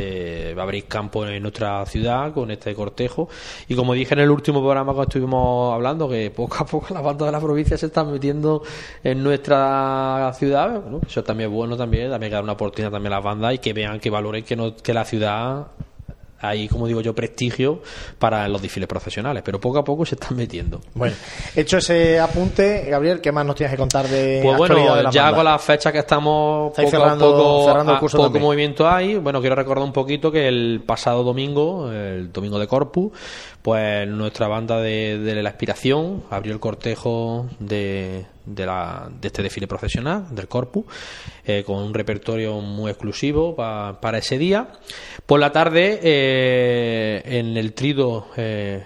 va 0.58 0.62
a 0.62 0.64
abrir 0.64 0.86
campo 0.86 1.26
en 1.28 1.42
nuestra 1.44 1.86
ciudad 1.86 2.34
con 2.34 2.50
este 2.50 2.74
cortejo. 2.74 3.30
Y 3.68 3.76
como 3.76 3.94
dije 3.94 4.16
en 4.16 4.22
el 4.22 4.32
último 4.32 4.62
programa 4.62 4.96
que 4.96 5.02
estuvimos 5.02 5.74
hablando 5.76 6.10
que 6.10 6.32
poco 6.32 6.58
a 6.60 6.66
poco 6.66 6.94
la 6.94 7.02
banda 7.02 7.28
de 7.28 7.32
la 7.32 7.40
provincia 7.40 7.78
se 7.78 7.86
están 7.86 8.12
metiendo 8.12 8.64
en 9.04 9.24
nuestra 9.24 10.32
ciudad 10.34 10.82
eso 11.06 11.24
también 11.24 11.50
es 11.50 11.56
bueno 11.56 11.78
también 11.78 12.10
también 12.10 12.32
dar 12.32 12.44
una 12.44 12.54
oportunidad 12.54 12.92
también 12.92 13.14
a 13.14 13.18
las 13.18 13.24
bandas 13.24 13.43
y 13.52 13.58
que 13.58 13.74
vean, 13.74 14.00
que 14.00 14.10
valoren 14.10 14.44
que, 14.44 14.56
no, 14.56 14.76
que 14.76 14.94
la 14.94 15.06
ciudad 15.06 15.68
hay, 16.44 16.68
como 16.68 16.88
digo 16.88 17.00
yo, 17.00 17.16
prestigio 17.16 17.82
para 18.20 18.48
los 18.50 18.62
desfiles 18.62 18.88
profesionales, 18.88 19.42
pero 19.46 19.62
poco 19.62 19.80
a 19.80 19.84
poco 19.84 20.06
se 20.06 20.16
están 20.16 20.36
metiendo. 20.36 20.82
Bueno, 20.94 21.16
hecho 21.56 21.78
ese 21.78 22.20
apunte, 22.20 22.86
Gabriel, 22.90 23.22
¿qué 23.22 23.32
más 23.32 23.46
nos 23.46 23.56
tienes 23.56 23.72
que 23.72 23.78
contar 23.78 24.08
de 24.08 24.42
Pues 24.44 24.58
bueno, 24.58 25.10
ya 25.10 25.34
con 25.34 25.46
la 25.46 25.58
fecha 25.58 25.92
que 25.92 26.00
estamos 26.00 26.74
poco 26.76 26.90
cerrando, 26.90 27.32
poco, 27.32 27.66
cerrando 27.66 27.94
el 27.94 28.00
curso 28.00 28.18
poco 28.18 28.40
movimiento 28.40 28.88
hay, 28.88 29.16
bueno, 29.16 29.40
quiero 29.40 29.56
recordar 29.56 29.86
un 29.86 29.94
poquito 29.94 30.32
que 30.32 30.48
el 30.48 30.84
pasado 30.86 31.24
domingo, 31.24 31.90
el 31.90 32.32
domingo 32.34 32.60
de 32.60 32.68
Corpus, 32.68 33.14
pues 33.62 34.06
nuestra 34.08 34.50
banda 34.50 34.82
de, 34.82 35.20
de 35.20 35.42
la 35.42 35.50
Aspiración 35.50 36.24
abrió 36.30 36.52
el 36.54 36.60
cortejo 36.60 37.48
de, 37.60 38.26
de, 38.46 38.66
la, 38.66 39.10
de 39.20 39.28
este 39.28 39.42
desfile 39.42 39.68
profesional, 39.68 40.26
del 40.32 40.48
Corpus, 40.48 40.86
eh, 41.46 41.64
con 41.66 41.78
un 41.78 41.94
repertorio 41.94 42.60
muy 42.60 42.92
exclusivo 42.92 43.56
para 43.56 44.18
ese 44.18 44.38
día. 44.38 44.70
Por 45.26 45.40
la 45.40 45.52
tarde, 45.52 46.00
eh, 46.02 47.22
en 47.26 47.58
el 47.58 47.74
trido, 47.74 48.28
eh, 48.38 48.84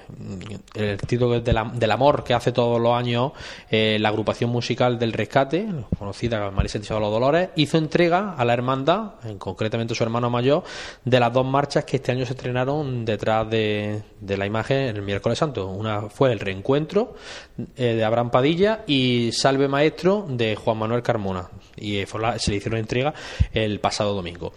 el 0.76 0.98
trido 0.98 1.40
del 1.40 1.92
amor 1.92 2.24
que 2.24 2.34
hace 2.34 2.52
todos 2.52 2.82
los 2.82 2.94
años 2.94 3.32
la 3.70 4.10
agrupación 4.10 4.50
musical 4.50 5.00
del 5.00 5.14
Rescate, 5.14 5.68
conocida 5.98 6.52
Marisa 6.52 6.80
de 6.80 7.00
los 7.00 7.12
Dolores, 7.12 7.50
hizo 7.56 7.78
entrega 7.78 8.34
a 8.38 8.46
la 8.46 8.54
hermandad, 8.54 9.14
en 9.24 9.38
concretamente 9.38 9.96
su 9.96 10.04
hermano 10.04 10.30
mayor, 10.30 10.64
de 11.04 11.20
las 11.20 11.34
dos 11.34 11.46
marchas 11.46 11.86
que 11.86 11.98
este 11.98 12.12
año 12.12 12.26
se 12.26 12.34
estrenaron 12.34 13.06
detrás 13.06 13.50
de, 13.50 14.04
de 14.20 14.38
la 14.38 14.46
imagen 14.46 14.78
en 14.78 14.96
el 14.98 15.02
miércoles 15.02 15.38
santo. 15.38 15.68
Una 15.68 16.04
fue 16.10 16.32
el 16.32 16.40
reencuentro 16.40 17.16
de 17.58 18.04
Abraham 18.04 18.30
Padilla 18.30 18.84
y 18.88 19.32
Salve 19.32 19.68
Maestro 19.68 20.26
de 20.30 20.56
Juan 20.56 20.78
Manuel 20.78 21.02
Carmona 21.02 21.50
y 21.76 22.04
se 22.38 22.52
le 22.52 22.58
hicieron 22.58 22.80
entrega 22.80 23.14
el 23.52 23.80
pasado 23.80 24.14
domingo. 24.14 24.54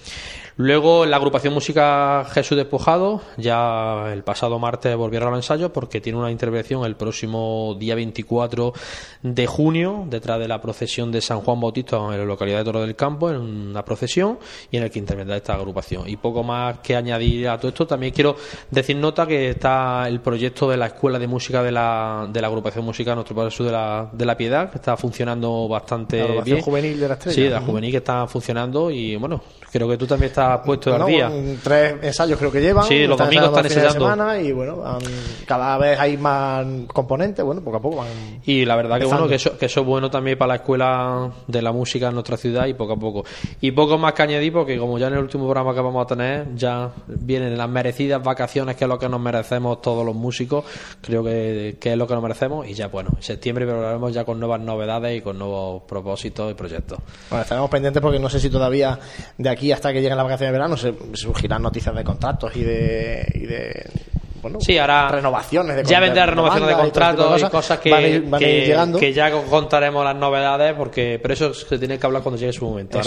Luego 0.63 1.07
la 1.07 1.17
agrupación 1.17 1.55
Música 1.55 2.23
Jesús 2.33 2.55
Despojado, 2.55 3.23
ya 3.39 4.13
el 4.13 4.23
pasado 4.23 4.59
martes 4.59 4.95
volvieron 4.95 5.29
a 5.29 5.31
los 5.31 5.39
ensayos 5.39 5.71
porque 5.71 6.03
tiene 6.03 6.19
una 6.19 6.31
intervención 6.31 6.85
el 6.85 6.97
próximo 6.97 7.75
día 7.81 7.95
24 7.95 8.75
de 9.23 9.47
junio, 9.47 10.05
detrás 10.07 10.39
de 10.39 10.49
la 10.49 10.61
procesión 10.61 11.11
de 11.13 11.23
San 11.23 11.41
Juan 11.41 11.59
Bautista 11.63 11.97
en 11.97 12.19
la 12.19 12.25
localidad 12.27 12.59
de 12.59 12.65
Toro 12.65 12.83
del 12.83 12.95
Campo, 12.95 13.31
en 13.31 13.37
una 13.37 13.83
procesión 13.87 14.39
y 14.71 14.77
en 14.77 14.83
el 14.83 14.91
que 14.91 14.99
intervendrá 14.99 15.35
esta 15.39 15.55
agrupación. 15.55 16.07
Y 16.07 16.19
poco 16.19 16.43
más 16.43 16.81
que 16.81 16.95
añadir 16.95 17.49
a 17.49 17.57
todo 17.57 17.69
esto, 17.69 17.87
también 17.87 18.13
quiero 18.13 18.37
decir 18.71 18.97
nota 18.97 19.27
que 19.27 19.49
está 19.49 20.05
el 20.09 20.21
proyecto 20.21 20.69
de 20.69 20.77
la 20.77 20.89
Escuela 20.89 21.19
de 21.19 21.27
Música 21.27 21.63
de 21.63 21.73
la, 21.73 22.29
de 22.31 22.39
la 22.39 22.49
agrupación 22.49 22.85
musical 22.85 23.15
Nuestro 23.15 23.35
Padre 23.35 23.51
Jesús 23.51 23.65
de 23.65 23.73
la, 23.73 24.11
de 24.13 24.27
la 24.27 24.37
Piedad, 24.37 24.71
que 24.71 24.77
está 24.77 24.95
funcionando 24.99 25.69
bastante 25.69 26.35
la 26.35 26.43
bien. 26.43 26.61
juvenil 26.61 27.01
de 27.01 27.09
la 27.09 27.15
estrella. 27.15 27.35
Sí, 27.35 27.49
la 27.49 27.63
juvenil 27.63 27.91
que 27.93 27.97
está 27.97 28.27
funcionando 28.27 28.91
y 28.91 29.17
bueno, 29.17 29.41
creo 29.73 29.89
que 29.89 29.97
tú 29.97 30.07
también 30.07 30.29
estás 30.29 30.50
está 30.51 30.63
puesto 30.63 30.95
al 30.95 31.07
día. 31.07 31.31
Tres 31.63 31.97
ensayos 32.03 32.39
creo 32.39 32.51
que 32.51 32.61
llevan. 32.61 32.85
Sí, 32.85 33.07
los 33.07 33.19
domingos 33.19 33.49
están 33.49 33.67
ensayando. 33.67 33.93
Semana 33.93 34.41
y 34.41 34.53
bueno, 34.53 34.83
cada 35.47 35.79
vez 35.79 35.99
hay 35.99 36.17
más 36.17 36.67
componentes, 36.93 37.45
bueno, 37.45 37.63
poco 37.63 37.77
a 37.77 37.81
poco 37.81 37.97
van. 37.97 38.09
Y 38.45 38.65
la 38.65 38.77
verdad 38.77 38.99
que 38.99 39.07
bueno, 39.07 39.29
que 39.29 39.37
eso, 39.37 39.57
que 39.57 39.67
eso 39.67 39.81
es 39.81 39.87
bueno 39.87 40.11
también 40.11 40.39
para 40.39 40.49
la 40.49 40.55
escuela 40.57 41.31
de 41.47 41.63
la 41.63 41.73
música 41.73 42.09
en 42.09 42.15
nuestra 42.15 42.37
ciudad 42.37 42.67
y 42.67 42.75
poco 42.75 42.95
a 42.95 42.97
poco. 42.97 43.25
Y 43.61 43.73
poco 43.73 43.99
más 43.99 44.13
que 44.13 44.23
añadir, 44.23 44.53
porque 44.53 44.79
como 44.79 44.99
ya 44.99 45.09
en 45.09 45.15
el 45.15 45.21
último 45.21 45.45
programa 45.45 45.75
que 45.75 45.81
vamos 45.81 46.05
a 46.05 46.07
tener, 46.07 46.55
ya 46.55 46.91
vienen 47.07 47.57
las 47.57 47.69
merecidas 47.69 48.23
vacaciones, 48.23 48.77
que 48.77 48.85
es 48.85 48.89
lo 48.89 48.99
que 48.99 49.09
nos 49.09 49.21
merecemos 49.21 49.81
todos 49.83 50.05
los 50.05 50.15
músicos, 50.15 50.65
creo 51.01 51.23
que, 51.23 51.77
que 51.81 51.93
es 51.93 51.97
lo 51.97 52.07
que 52.07 52.15
nos 52.15 52.23
merecemos. 52.23 52.69
Y 52.69 52.75
ya, 52.75 52.89
bueno, 52.89 53.11
en 53.17 53.23
septiembre 53.23 53.67
volveremos 53.67 54.13
ya 54.13 54.25
con 54.25 54.39
nuevas 54.39 54.61
novedades 54.61 55.19
y 55.19 55.21
con 55.21 55.39
nuevos 55.39 55.83
propósitos 55.83 56.51
y 56.51 56.55
proyectos. 56.55 56.99
Bueno, 57.29 57.43
estaremos 57.43 57.71
pendientes 57.71 58.03
porque 58.03 58.19
no 58.19 58.29
sé 58.29 58.41
si 58.41 58.51
todavía 58.51 58.99
de 59.39 59.49
aquí 59.49 59.73
hasta 59.73 59.93
que 59.93 60.01
lleguen 60.01 60.17
las 60.17 60.27
vacaciones 60.31 60.53
de 60.53 60.59
verano 60.59 60.77
se 60.77 60.95
surgirán 61.17 61.63
noticias 61.63 61.95
de 61.95 62.05
contratos 62.05 62.55
y 62.57 62.63
de, 62.63 63.27
y 63.35 63.47
de 63.47 63.91
bueno, 64.43 64.59
sí, 64.61 64.79
ahora 64.79 65.09
renovaciones 65.09 65.77
de 65.77 65.85
ya 65.85 66.01
vendrá 66.01 66.25
renovaciones 66.27 66.69
de, 66.69 66.83
contratos 66.83 67.43
y, 67.43 67.45
cosas 67.47 67.79
que, 67.79 68.25
que, 68.99 69.13
ya 69.13 69.31
contaremos 69.31 70.03
las 70.05 70.17
novedades 70.17 70.75
porque 70.75 71.19
pero 71.21 71.35
eso 71.35 71.53
se 71.53 71.79
tiene 71.79 71.99
que 71.99 72.07
hablar 72.07 72.23
cuando 72.23 72.39
llegue 72.39 72.53
su 72.53 72.65
momento. 72.65 73.01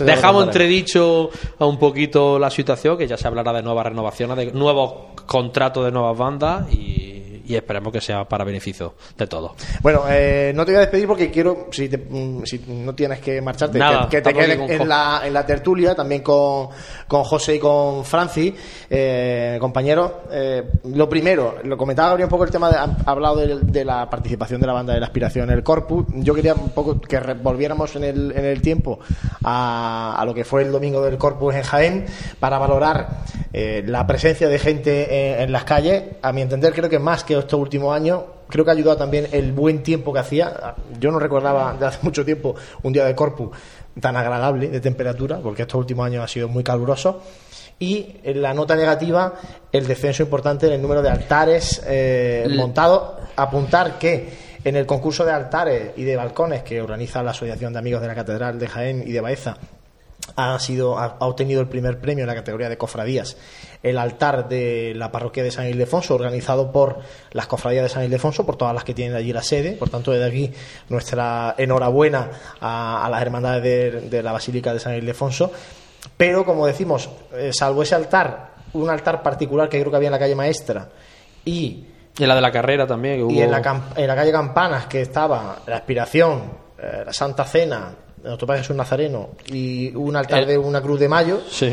Dejamos 0.00 0.44
entredicho 0.44 1.30
un 1.58 1.78
poquito 1.78 2.38
la 2.38 2.50
situación 2.50 2.96
que 2.96 3.06
ya 3.06 3.16
se 3.16 3.28
hablará 3.28 3.52
de 3.52 3.62
nuevas 3.62 3.86
renovaciones 3.86 4.36
de 4.36 4.52
nuevos 4.52 4.94
contratos 5.26 5.84
de 5.84 5.92
nuevas 5.92 6.16
bandas 6.16 6.72
y 6.72 7.09
y 7.50 7.56
esperemos 7.56 7.92
que 7.92 8.00
sea 8.00 8.24
para 8.24 8.44
beneficio 8.44 8.94
de 9.18 9.26
todos. 9.26 9.52
Bueno, 9.82 10.04
eh, 10.08 10.52
no 10.54 10.64
te 10.64 10.70
voy 10.70 10.76
a 10.76 10.80
despedir 10.82 11.08
porque 11.08 11.32
quiero, 11.32 11.66
si, 11.72 11.88
mm, 11.88 12.44
si 12.44 12.58
no 12.68 12.94
tienes 12.94 13.18
que 13.18 13.42
marcharte, 13.42 13.80
que, 14.08 14.20
te 14.20 14.32
quedes 14.32 14.70
en 14.70 14.88
la, 14.88 15.22
en 15.24 15.34
la 15.34 15.44
tertulia 15.44 15.96
también 15.96 16.22
con, 16.22 16.68
con 17.08 17.24
José 17.24 17.56
y 17.56 17.58
con 17.58 18.04
Francis, 18.04 18.54
eh, 18.88 19.56
compañeros. 19.60 20.12
Eh, 20.30 20.62
lo 20.94 21.08
primero, 21.08 21.56
lo 21.64 21.76
comentaba 21.76 22.10
Gabriel 22.10 22.26
un 22.26 22.30
poco 22.30 22.44
el 22.44 22.50
tema, 22.52 22.70
de, 22.70 22.76
ha 22.76 22.96
hablado 23.04 23.36
de, 23.36 23.84
la 23.84 24.08
participación 24.08 24.60
de 24.60 24.68
la 24.68 24.72
banda 24.72 24.94
de 24.94 25.00
la 25.00 25.06
aspiración 25.06 25.50
en 25.50 25.56
el 25.56 25.64
Corpus. 25.64 26.06
Yo 26.14 26.32
quería 26.32 26.54
un 26.54 26.70
poco 26.70 27.00
que 27.00 27.18
volviéramos 27.42 27.96
en 27.96 28.04
el, 28.04 28.30
en 28.30 28.44
el 28.44 28.62
tiempo 28.62 29.00
a, 29.42 30.16
a 30.16 30.24
lo 30.24 30.32
que 30.32 30.44
fue 30.44 30.62
el 30.62 30.70
domingo 30.70 31.02
del 31.02 31.18
Corpus 31.18 31.56
en 31.56 31.62
Jaén 31.62 32.06
para 32.38 32.58
valorar 32.58 33.24
la 33.52 34.06
presencia 34.06 34.48
de 34.48 34.58
gente 34.60 35.32
en, 35.32 35.40
en 35.40 35.52
las 35.52 35.64
calles. 35.64 36.04
A 36.22 36.32
mi 36.32 36.42
entender, 36.42 36.72
creo 36.72 36.88
que 36.88 37.00
más 37.00 37.24
que 37.24 37.39
estos 37.40 37.58
últimos 37.58 37.94
años. 37.94 38.22
Creo 38.48 38.64
que 38.64 38.70
ha 38.70 38.74
ayudado 38.74 38.96
también 38.96 39.28
el 39.32 39.52
buen 39.52 39.82
tiempo 39.82 40.12
que 40.12 40.18
hacía. 40.20 40.74
Yo 40.98 41.10
no 41.10 41.18
recordaba 41.18 41.74
de 41.78 41.86
hace 41.86 41.98
mucho 42.02 42.24
tiempo 42.24 42.54
un 42.82 42.92
día 42.92 43.04
de 43.04 43.14
Corpus 43.14 43.50
tan 44.00 44.16
agradable 44.16 44.68
de 44.68 44.80
temperatura, 44.80 45.38
porque 45.38 45.62
estos 45.62 45.78
últimos 45.78 46.06
años 46.06 46.24
ha 46.24 46.28
sido 46.28 46.48
muy 46.48 46.64
caluroso. 46.64 47.22
Y 47.78 48.16
en 48.22 48.42
la 48.42 48.52
nota 48.52 48.76
negativa, 48.76 49.34
el 49.72 49.86
descenso 49.86 50.22
importante 50.22 50.66
en 50.66 50.74
el 50.74 50.82
número 50.82 51.00
de 51.00 51.08
altares 51.08 51.82
eh, 51.86 52.46
montados. 52.54 53.14
Apuntar 53.36 53.98
que 53.98 54.50
en 54.62 54.76
el 54.76 54.84
concurso 54.84 55.24
de 55.24 55.32
altares 55.32 55.92
y 55.96 56.04
de 56.04 56.16
balcones 56.16 56.62
que 56.62 56.82
organiza 56.82 57.22
la 57.22 57.30
Asociación 57.30 57.72
de 57.72 57.78
Amigos 57.78 58.02
de 58.02 58.08
la 58.08 58.14
Catedral 58.14 58.58
de 58.58 58.68
Jaén 58.68 59.02
y 59.06 59.12
de 59.12 59.20
Baeza, 59.20 59.56
ha, 60.40 60.58
sido, 60.58 60.98
ha, 60.98 61.16
obtenido 61.20 61.60
el 61.60 61.68
primer 61.68 62.00
premio 62.00 62.24
en 62.24 62.28
la 62.28 62.34
categoría 62.34 62.68
de 62.68 62.78
cofradías 62.78 63.36
el 63.82 63.98
altar 63.98 64.48
de 64.48 64.92
la 64.94 65.10
parroquia 65.10 65.42
de 65.42 65.50
San 65.50 65.66
Ildefonso, 65.66 66.14
organizado 66.14 66.70
por 66.70 66.98
las 67.32 67.46
cofradías 67.46 67.84
de 67.84 67.88
San 67.88 68.04
Ildefonso, 68.04 68.44
por 68.44 68.56
todas 68.56 68.74
las 68.74 68.84
que 68.84 68.94
tienen 68.94 69.16
allí 69.16 69.32
la 69.32 69.42
sede. 69.42 69.72
Por 69.72 69.88
tanto, 69.88 70.10
desde 70.10 70.26
aquí 70.26 70.52
nuestra 70.88 71.54
enhorabuena 71.56 72.30
a, 72.60 73.08
las 73.10 73.22
hermandades 73.22 74.10
de, 74.10 74.22
la 74.22 74.32
Basílica 74.32 74.72
de 74.72 74.80
San 74.80 74.94
Ildefonso. 74.94 75.50
Pero, 76.16 76.44
como 76.44 76.66
decimos, 76.66 77.08
eh, 77.32 77.52
salvo 77.52 77.82
ese 77.82 77.94
altar, 77.94 78.54
un 78.74 78.90
altar 78.90 79.22
particular 79.22 79.68
que 79.68 79.78
creo 79.80 79.90
que 79.90 79.96
había 79.96 80.08
en 80.08 80.12
la 80.12 80.18
calle 80.18 80.34
Maestra 80.34 80.88
y... 81.44 81.86
Y 82.18 82.26
la 82.26 82.34
de 82.34 82.40
la 82.42 82.50
carrera 82.50 82.86
también. 82.86 83.30
Y 83.30 83.40
en 83.40 83.50
la, 83.50 83.82
en 83.96 84.06
la 84.06 84.16
calle 84.16 84.32
Campanas, 84.32 84.86
que 84.86 85.00
estaba 85.00 85.60
la 85.66 85.76
aspiración, 85.76 86.42
eh, 86.78 87.04
la 87.06 87.12
Santa 87.14 87.44
Cena, 87.44 87.94
nuestro 88.22 88.46
Padre 88.46 88.62
Jesús 88.62 88.76
Nazareno 88.76 89.30
y 89.46 89.94
un 89.94 90.16
altar 90.16 90.46
de 90.46 90.58
una 90.58 90.80
cruz 90.80 91.00
de 91.00 91.08
mayo. 91.08 91.40
Sí. 91.50 91.70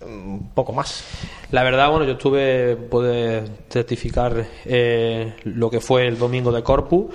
Un 0.00 0.50
poco 0.54 0.72
más. 0.72 1.02
La 1.50 1.62
verdad, 1.62 1.90
bueno, 1.90 2.04
yo 2.04 2.12
estuve, 2.12 2.76
pude 2.76 3.42
certificar 3.70 4.46
eh, 4.66 5.32
lo 5.44 5.70
que 5.70 5.80
fue 5.80 6.06
el 6.06 6.18
domingo 6.18 6.52
de 6.52 6.62
Corpus, 6.62 7.06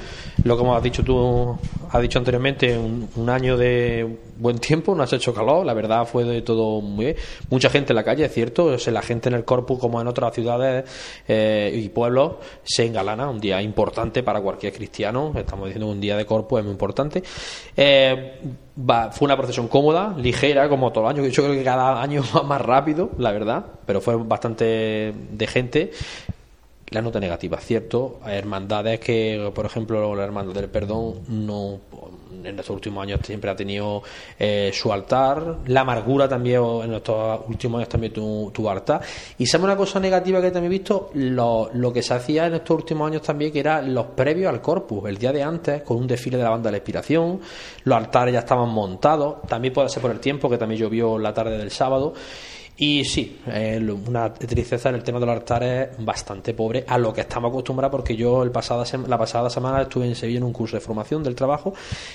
lo 0.44 0.58
que 0.58 0.64
hemos 0.64 0.82
dicho 0.82 1.04
tú, 1.04 1.56
has 1.92 2.02
dicho 2.02 2.18
anteriormente, 2.18 2.76
un, 2.76 3.30
año 3.30 3.56
de 3.58 4.18
buen 4.40 4.58
tiempo, 4.58 4.96
no 4.96 5.04
has 5.04 5.14
hecho 5.14 5.36
calor, 5.36 5.64
la 5.64 5.76
verdad 5.76 6.08
fue 6.08 6.24
de 6.24 6.42
todo 6.42 6.82
muy 6.82 7.06
bien. 7.06 7.18
Mucha 7.52 7.70
gente 7.70 7.94
en 7.94 7.96
la 7.96 8.04
calle, 8.04 8.26
es 8.26 8.34
cierto, 8.34 8.76
la 8.88 9.02
gente 9.04 9.30
en 9.30 9.36
el 9.36 9.46
Corpus, 9.46 9.78
como 9.78 10.02
en 10.02 10.08
otras 10.08 10.34
ciudades 10.34 10.90
eh, 11.28 11.72
y 11.72 11.90
pueblos, 11.90 12.38
se 12.64 12.88
engalana, 12.88 13.30
un 13.30 13.40
día 13.40 13.62
importante 13.62 14.24
para 14.24 14.42
cualquier 14.42 14.74
cristiano, 14.74 15.32
estamos 15.36 15.68
diciendo 15.68 15.86
que 15.86 15.94
un 15.94 16.02
día 16.02 16.18
de 16.18 16.26
Corpus 16.26 16.58
es 16.58 16.66
muy 16.66 16.72
importante. 16.72 17.22
Eh, 17.78 18.40
fue 18.76 19.26
una 19.26 19.38
procesión 19.38 19.68
cómoda, 19.68 20.16
ligera, 20.18 20.68
como 20.68 20.92
todo 20.92 21.04
el 21.08 21.16
año, 21.16 21.28
yo 21.28 21.44
creo 21.44 21.56
que 21.56 21.64
cada 21.64 22.02
año 22.02 22.24
va 22.36 22.42
más 22.42 22.62
rápido, 22.62 23.12
la 23.20 23.32
verdad, 23.32 23.66
pero 23.86 24.02
fue 24.02 24.16
bastante 24.16 25.14
de 25.32 25.48
gente. 25.48 25.92
La 26.90 27.02
nota 27.02 27.20
negativa, 27.20 27.58
cierto. 27.58 28.20
Hermandades 28.26 29.00
que, 29.00 29.52
por 29.54 29.66
ejemplo, 29.66 30.16
la 30.16 30.24
Hermandad 30.24 30.54
del 30.54 30.70
Perdón 30.70 31.22
no 31.28 31.80
en 32.44 32.60
estos 32.60 32.76
últimos 32.76 33.04
años 33.04 33.20
siempre 33.24 33.50
ha 33.50 33.56
tenido 33.56 34.04
eh, 34.38 34.72
su 34.74 34.92
altar. 34.92 35.58
La 35.68 35.82
amargura 35.82 36.28
también, 36.28 36.62
en 36.84 36.94
estos 36.94 37.42
últimos 37.48 37.80
años 37.80 37.90
también 37.90 38.14
tuvo, 38.14 38.70
altar. 38.70 39.02
Y 39.38 39.46
sabe 39.46 39.64
una 39.66 39.76
cosa 39.76 40.00
negativa 40.00 40.42
que 40.42 40.52
también 40.52 40.72
he 40.72 40.78
visto, 40.78 41.12
lo, 41.16 41.70
lo, 41.74 41.94
que 41.94 42.02
se 42.02 42.14
hacía 42.14 42.48
en 42.48 42.56
estos 42.56 42.78
últimos 42.78 43.08
años 43.08 43.22
también, 43.22 43.52
que 43.52 43.60
era 43.60 43.82
los 43.82 44.08
previos 44.08 44.52
al 44.52 44.62
corpus, 44.62 45.08
el 45.10 45.18
día 45.18 45.32
de 45.32 45.44
antes, 45.44 45.82
con 45.84 45.98
un 45.98 46.08
desfile 46.08 46.38
de 46.38 46.44
la 46.44 46.50
banda 46.50 46.68
de 46.68 46.74
la 46.74 46.78
inspiración. 46.78 47.40
Los 47.84 47.98
altares 47.98 48.34
ya 48.34 48.40
estaban 48.40 48.70
montados. 48.70 49.42
También 49.48 49.74
puede 49.74 49.90
ser 49.90 50.02
por 50.02 50.12
el 50.12 50.20
tiempo, 50.20 50.50
que 50.50 50.58
también 50.58 50.82
llovió 50.82 51.18
la 51.18 51.34
tarde 51.34 51.58
del 51.58 51.72
sábado. 51.72 52.14
Y 52.76 53.06
sí, 53.06 53.40
una 54.08 54.34
tristeza 54.34 54.90
en 54.90 54.96
el 54.96 55.04
tema 55.04 55.20
de 55.20 55.28
los 55.28 55.36
altares 55.36 55.90
bastante 56.00 56.54
pobre 56.54 56.84
a 56.88 56.98
lo 56.98 57.14
que 57.14 57.22
estamos 57.22 57.50
acostumbrados 57.50 57.92
porque 57.92 58.16
yo 58.16 58.42
el 58.42 58.50
pasada 58.52 58.84
la 59.08 59.18
pasada 59.18 59.50
semana 59.50 59.84
estuve 59.84 60.08
en 60.08 60.16
Sevilla 60.16 60.40
en 60.40 60.44
un 60.44 60.54
curso 60.54 60.76
de 60.76 60.82
formación 60.82 61.24
del 61.24 61.36
trabajo 61.36 61.74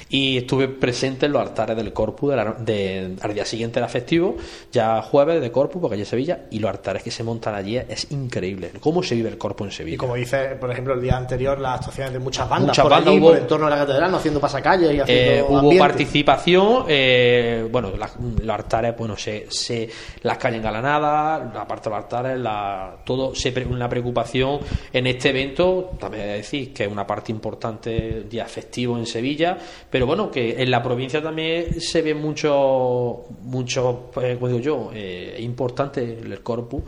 y 0.09 0.39
estuve 0.39 0.67
presente 0.69 1.27
en 1.27 1.33
los 1.33 1.43
altares 1.43 1.77
del 1.77 1.93
Corpus 1.93 2.35
de, 2.59 3.17
al 3.21 3.35
día 3.35 3.45
siguiente 3.45 3.79
era 3.79 3.89
festivo, 3.89 4.37
ya 4.73 5.01
jueves 5.03 5.41
de 5.41 5.53
Corpus 5.53 5.81
porque 5.81 5.95
allí 5.95 6.03
en 6.03 6.07
Sevilla 6.07 6.41
y 6.51 6.59
los 6.59 6.71
altares 6.71 7.03
que 7.05 7.11
se 7.13 7.23
montan 7.23 7.55
allí 7.55 7.77
es 7.77 8.11
increíble. 8.11 8.73
¿Cómo 8.81 9.03
se 9.03 9.15
vive 9.15 9.29
el 9.29 9.39
Corpus 9.39 9.69
en 9.69 9.73
Sevilla? 9.73 9.95
Y 9.95 9.99
como 9.99 10.17
dice, 10.17 10.57
por 10.57 10.71
ejemplo, 10.73 10.95
el 10.95 11.01
día 11.01 11.17
anterior 11.17 11.61
las 11.61 11.77
actuaciones 11.77 12.13
de 12.15 12.19
muchas 12.19 12.49
bandas 12.49 12.69
muchas 12.69 12.83
por 12.83 12.91
bandas 12.91 13.15
hubo, 13.15 13.35
en 13.35 13.47
torno 13.47 13.67
a 13.69 13.71
la 13.71 13.77
catedral, 13.77 14.13
haciendo 14.13 14.41
pasacalles 14.41 14.93
y 14.93 15.01
haciendo 15.01 15.33
eh, 15.33 15.45
Hubo 15.49 15.79
participación, 15.79 16.85
eh, 16.89 17.67
bueno, 17.71 17.93
los 17.97 18.51
altares, 18.51 18.97
bueno, 18.97 19.17
se, 19.17 19.47
se 19.51 19.89
las 20.23 20.37
en 20.55 20.62
Galanada, 20.62 21.51
la 21.55 21.66
parte 21.66 21.90
de 21.90 21.96
altares, 21.96 22.38
la, 22.38 22.96
todo, 23.05 23.32
una 23.70 23.88
preocupación. 23.88 24.61
En 24.92 25.07
este 25.07 25.30
evento, 25.30 25.92
también 25.99 26.24
hay 26.24 26.38
decir 26.38 26.72
que 26.72 26.84
es 26.84 26.92
una 26.92 27.07
parte 27.07 27.32
importante 27.32 28.24
día 28.28 28.46
festivo 28.46 28.96
en 28.96 29.07
Sevilla, 29.07 29.59
pero 29.90 30.07
bueno, 30.07 30.30
que 30.30 30.62
en 30.62 30.70
la 30.70 30.82
provincia 30.82 31.22
también 31.22 31.80
se 31.80 32.03
ve 32.03 32.14
mucho, 32.14 33.24
mucho, 33.42 34.11
eh, 34.22 34.34
como 34.34 34.49
digo 34.49 34.61
yo, 34.61 34.90
eh, 34.94 35.36
importante 35.40 36.03
el 36.03 36.42
corpus 36.42 36.82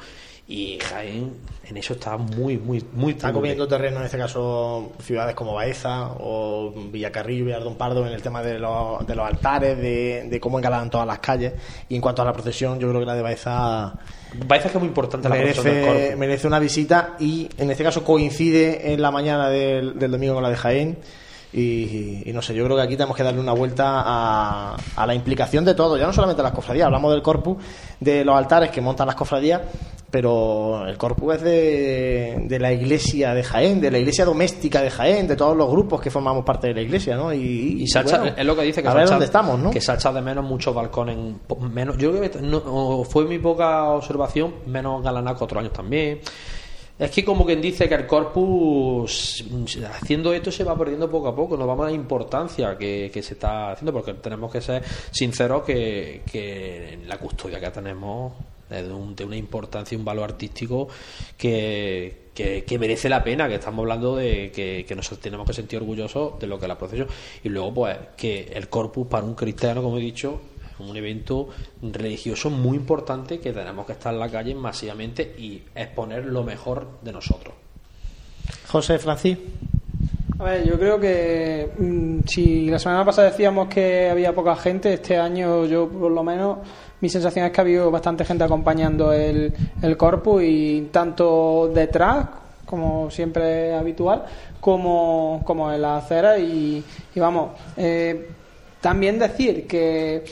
y 0.50 0.78
Jaén 0.80 1.32
en 1.70 1.76
eso 1.76 1.92
está 1.92 2.16
muy, 2.16 2.58
muy, 2.58 2.84
muy... 2.92 3.12
Está 3.12 3.32
comiendo 3.32 3.68
terreno, 3.68 4.00
en 4.00 4.06
este 4.06 4.18
caso, 4.18 4.90
ciudades 5.00 5.36
como 5.36 5.54
Baeza 5.54 6.10
o 6.18 6.72
Villacarrillo, 6.90 7.44
Villardón 7.44 7.76
Pardo, 7.76 8.04
en 8.04 8.12
el 8.12 8.20
tema 8.20 8.42
de 8.42 8.58
los, 8.58 9.06
de 9.06 9.14
los 9.14 9.24
altares, 9.24 9.78
de, 9.78 10.26
de 10.28 10.40
cómo 10.40 10.58
engalanan 10.58 10.90
todas 10.90 11.06
las 11.06 11.20
calles. 11.20 11.52
Y 11.88 11.94
en 11.94 12.00
cuanto 12.00 12.22
a 12.22 12.24
la 12.24 12.32
procesión, 12.32 12.80
yo 12.80 12.88
creo 12.88 12.98
que 12.98 13.06
la 13.06 13.14
de 13.14 13.22
Baeza... 13.22 13.94
Baeza 14.46 14.66
es 14.66 14.72
que 14.72 14.78
es 14.78 14.82
muy 14.82 14.88
importante 14.88 15.28
la 15.28 15.36
merece, 15.36 16.16
merece 16.16 16.46
una 16.48 16.58
visita 16.58 17.14
y 17.20 17.48
en 17.56 17.70
este 17.70 17.84
caso 17.84 18.02
coincide 18.02 18.92
en 18.92 19.00
la 19.00 19.12
mañana 19.12 19.48
del, 19.48 19.96
del 19.96 20.10
domingo 20.10 20.34
con 20.34 20.42
la 20.42 20.50
de 20.50 20.56
Jaén 20.56 20.98
y, 21.52 22.22
no 22.32 22.42
sé, 22.42 22.54
yo 22.54 22.64
creo 22.64 22.76
que 22.76 22.82
aquí 22.82 22.96
tenemos 22.96 23.16
que 23.16 23.24
darle 23.24 23.40
una 23.40 23.52
vuelta 23.52 24.02
a, 24.04 24.76
a, 24.96 25.06
la 25.06 25.14
implicación 25.14 25.64
de 25.64 25.74
todo, 25.74 25.96
ya 25.96 26.06
no 26.06 26.12
solamente 26.12 26.42
las 26.42 26.52
cofradías, 26.52 26.86
hablamos 26.86 27.12
del 27.12 27.22
corpus, 27.22 27.56
de 27.98 28.24
los 28.24 28.36
altares 28.36 28.70
que 28.70 28.80
montan 28.80 29.08
las 29.08 29.16
cofradías, 29.16 29.60
pero 30.10 30.86
el 30.86 30.96
corpus 30.96 31.36
es 31.36 31.42
de, 31.42 32.44
de, 32.46 32.58
la 32.58 32.72
iglesia 32.72 33.34
de 33.34 33.42
Jaén, 33.42 33.80
de 33.80 33.90
la 33.90 33.98
iglesia 33.98 34.24
doméstica 34.24 34.80
de 34.80 34.90
Jaén, 34.90 35.26
de 35.26 35.36
todos 35.36 35.56
los 35.56 35.68
grupos 35.70 36.00
que 36.00 36.10
formamos 36.10 36.44
parte 36.44 36.68
de 36.68 36.74
la 36.74 36.82
iglesia, 36.82 37.16
¿no? 37.16 37.32
Y, 37.32 37.82
y 37.82 37.84
es 37.84 38.44
lo 38.44 38.56
que 38.56 38.62
dice 38.62 38.82
que 38.82 38.88
a 38.88 38.94
ver 38.94 39.08
dónde 39.08 39.24
estamos, 39.24 39.58
¿no? 39.58 39.70
Que 39.70 39.80
se 39.80 39.90
ha 39.90 39.96
echado 39.96 40.16
de 40.16 40.22
menos 40.22 40.44
muchos 40.44 40.74
balcones, 40.74 41.16
menos, 41.70 41.96
yo 41.96 42.12
creo 42.12 42.30
que 42.30 42.40
no, 42.40 43.04
fue 43.04 43.24
mi 43.24 43.38
poca 43.38 43.88
observación, 43.90 44.54
menos 44.66 45.02
galanaco 45.02 45.44
otros 45.44 45.60
años 45.60 45.72
también 45.72 46.20
Es 47.00 47.10
que 47.10 47.24
como 47.24 47.46
quien 47.46 47.62
dice 47.62 47.88
que 47.88 47.94
el 47.94 48.06
corpus, 48.06 49.42
haciendo 49.90 50.34
esto, 50.34 50.52
se 50.52 50.64
va 50.64 50.76
perdiendo 50.76 51.08
poco 51.08 51.28
a 51.28 51.34
poco, 51.34 51.56
nos 51.56 51.66
vamos 51.66 51.86
a 51.86 51.88
la 51.88 51.94
importancia 51.94 52.76
que, 52.76 53.10
se 53.10 53.32
está 53.32 53.72
haciendo, 53.72 53.90
porque 53.90 54.12
tenemos 54.14 54.52
que 54.52 54.60
ser 54.60 54.82
sinceros 55.10 55.62
que, 55.62 56.20
que 56.30 56.98
la 57.06 57.16
custodia 57.16 57.58
que 57.58 57.70
tenemos 57.70 58.34
es 58.68 58.86
de, 59.16 59.24
una 59.24 59.36
importancia 59.36 59.96
y 59.96 59.98
un 59.98 60.04
valor 60.04 60.24
artístico 60.24 60.88
que, 61.38 62.28
que, 62.34 62.78
merece 62.78 63.08
la 63.08 63.24
pena, 63.24 63.48
que 63.48 63.54
estamos 63.54 63.80
hablando 63.80 64.16
de 64.16 64.52
que, 64.52 64.84
que 64.86 64.94
nosotros 64.94 65.20
tenemos 65.20 65.46
que 65.46 65.54
sentir 65.54 65.78
orgullosos 65.78 66.38
de 66.38 66.46
lo 66.46 66.58
que 66.58 66.66
es 66.66 66.68
la 66.68 66.76
procesión. 66.76 67.08
Y 67.42 67.48
luego, 67.48 67.72
pues, 67.72 67.96
que 68.14 68.52
el 68.52 68.68
corpus 68.68 69.06
para 69.06 69.24
un 69.24 69.34
cristiano, 69.34 69.82
como 69.82 69.96
he 69.96 70.02
dicho, 70.02 70.38
un 70.80 70.96
evento 70.96 71.48
religioso 71.82 72.50
muy 72.50 72.76
importante 72.76 73.38
que 73.38 73.52
tenemos 73.52 73.86
que 73.86 73.92
estar 73.92 74.12
en 74.12 74.20
la 74.20 74.30
calle 74.30 74.54
masivamente 74.54 75.34
y 75.38 75.62
exponer 75.74 76.26
lo 76.26 76.42
mejor 76.44 76.86
de 77.02 77.12
nosotros. 77.12 77.54
José 78.68 78.98
Francis. 78.98 79.38
A 80.38 80.44
ver, 80.44 80.66
yo 80.66 80.78
creo 80.78 80.98
que 80.98 81.70
mm, 81.78 82.20
si 82.26 82.70
la 82.70 82.78
semana 82.78 83.04
pasada 83.04 83.30
decíamos 83.30 83.68
que 83.68 84.08
había 84.08 84.34
poca 84.34 84.56
gente, 84.56 84.94
este 84.94 85.18
año 85.18 85.66
yo 85.66 85.88
por 85.88 86.10
lo 86.10 86.22
menos 86.22 86.58
mi 87.00 87.08
sensación 87.10 87.44
es 87.46 87.52
que 87.52 87.60
ha 87.60 87.64
habido 87.64 87.90
bastante 87.90 88.24
gente 88.24 88.44
acompañando 88.44 89.12
el, 89.12 89.52
el 89.82 89.96
corpus 89.96 90.42
y 90.42 90.88
tanto 90.90 91.70
detrás 91.74 92.26
como 92.70 93.10
siempre 93.10 93.74
habitual, 93.74 94.24
como, 94.60 95.42
como 95.44 95.72
en 95.72 95.82
la 95.82 95.96
acera 95.96 96.38
y, 96.38 96.82
vamos, 97.16 97.50
eh, 97.76 98.30
también 98.80 99.18
decir 99.18 99.66
que 99.66 100.24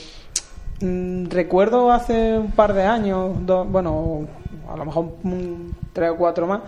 recuerdo 0.81 1.91
hace 1.91 2.39
un 2.39 2.53
par 2.53 2.73
de 2.73 2.85
años, 2.85 3.33
bueno, 3.69 4.27
a 4.69 4.77
lo 4.77 4.85
mejor 4.85 5.07
tres 5.93 6.11
o 6.11 6.17
cuatro 6.17 6.47
más, 6.47 6.61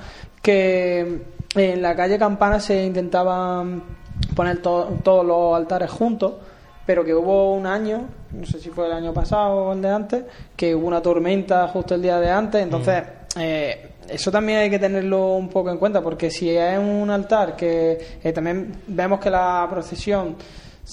que 0.43 1.23
en 1.55 1.83
la 1.83 1.95
calle 1.95 2.19
Campana 2.19 2.61
se 2.61 2.85
intentaban 2.85 3.83
poner 4.35 4.61
todos 4.63 5.25
los 5.25 5.55
altares 5.55 5.91
juntos, 5.91 6.35
pero 6.85 7.05
que 7.05 7.15
hubo 7.15 7.55
un 7.55 7.67
año, 7.67 8.07
no 8.33 8.47
sé 8.47 8.59
si 8.59 8.71
fue 8.71 8.87
el 8.87 8.93
año 8.93 9.13
pasado 9.13 9.67
o 9.67 9.73
el 9.73 9.83
de 9.83 9.91
antes, 9.91 10.25
que 10.57 10.75
hubo 10.75 10.89
una 10.89 11.01
tormenta 11.01 11.69
justo 11.69 11.95
el 11.95 12.03
día 12.03 12.19
de 12.19 12.31
antes, 12.31 12.63
entonces 12.63 13.03
mm. 13.37 13.41
eh, 13.41 13.91
eso 14.09 14.33
también 14.33 14.59
hay 14.59 14.71
que 14.71 14.79
tenerlo 14.79 15.37
un 15.37 15.49
poco 15.49 15.71
en 15.71 15.79
cuenta, 15.79 16.01
porque 16.03 16.31
si 16.31 16.51
es 16.51 16.79
un 16.79 17.11
altar 17.11 17.55
que 17.55 18.19
eh, 18.23 18.33
también 18.33 18.73
vemos 18.89 19.21
que 19.21 19.31
la 19.31 19.67
procesión 19.71 20.37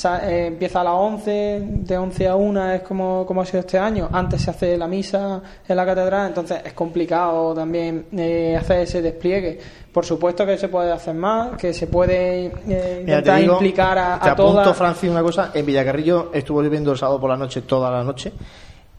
eh, 0.04 0.48
empieza 0.48 0.82
a 0.82 0.84
las 0.84 0.94
11, 0.94 1.60
de 1.62 1.98
11 1.98 2.28
a 2.28 2.36
1 2.36 2.72
es 2.74 2.82
como, 2.82 3.26
como 3.26 3.42
ha 3.42 3.46
sido 3.46 3.62
este 3.62 3.80
año. 3.80 4.10
Antes 4.12 4.44
se 4.44 4.52
hace 4.52 4.78
la 4.78 4.88
misa 4.88 5.42
en 5.68 5.76
la 5.76 5.86
catedral, 5.86 6.28
entonces 6.28 6.62
es 6.64 6.74
complicado 6.74 7.56
también 7.56 8.06
eh, 8.12 8.56
hacer 8.56 8.82
ese 8.82 9.02
despliegue. 9.02 9.60
Por 9.92 10.06
supuesto 10.06 10.46
que 10.46 10.58
se 10.58 10.68
puede 10.68 10.92
hacer 10.92 11.16
más, 11.16 11.58
que 11.58 11.74
se 11.74 11.88
puede 11.88 12.46
eh, 12.68 13.00
intentar 13.02 13.42
implicar 13.42 13.98
a, 13.98 14.20
te 14.20 14.30
a 14.30 14.32
apunto, 14.34 14.74
Francis, 14.76 15.10
una 15.10 15.24
cosa. 15.24 15.52
En 15.54 15.66
Villacarrillo 15.66 16.30
estuvo 16.32 16.62
lloviendo 16.62 16.92
el 16.92 16.98
sábado 16.98 17.20
por 17.20 17.32
la 17.32 17.38
noche, 17.38 17.64
toda 17.64 17.90
la 17.90 18.04
noche, 18.04 18.34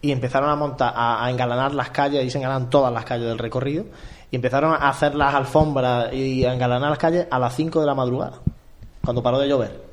y 0.03 0.11
empezaron 0.11 0.51
a 0.51 0.57
montar, 0.57 0.93
a, 0.97 1.25
a 1.25 1.31
engalanar 1.31 1.75
las 1.75 1.91
calles, 1.91 2.25
y 2.25 2.31
se 2.31 2.39
engalanan 2.39 2.69
todas 2.71 2.93
las 2.93 3.05
calles 3.05 3.29
del 3.29 3.39
recorrido, 3.39 3.85
y 4.33 4.37
empezaron 4.37 4.73
a 4.73 4.89
hacer 4.89 5.15
las 5.15 5.33
alfombras 5.33 6.13
y 6.13 6.45
a 6.45 6.53
engalanar 6.53 6.91
las 6.91 6.99
calles 6.99 7.29
a 7.31 7.39
las 7.39 7.55
5 7.55 7.81
de 7.81 7.87
la 7.87 7.95
madrugada, 7.95 8.41
cuando 9.05 9.23
paró 9.23 9.39
de 9.39 9.49
llover. 9.49 9.88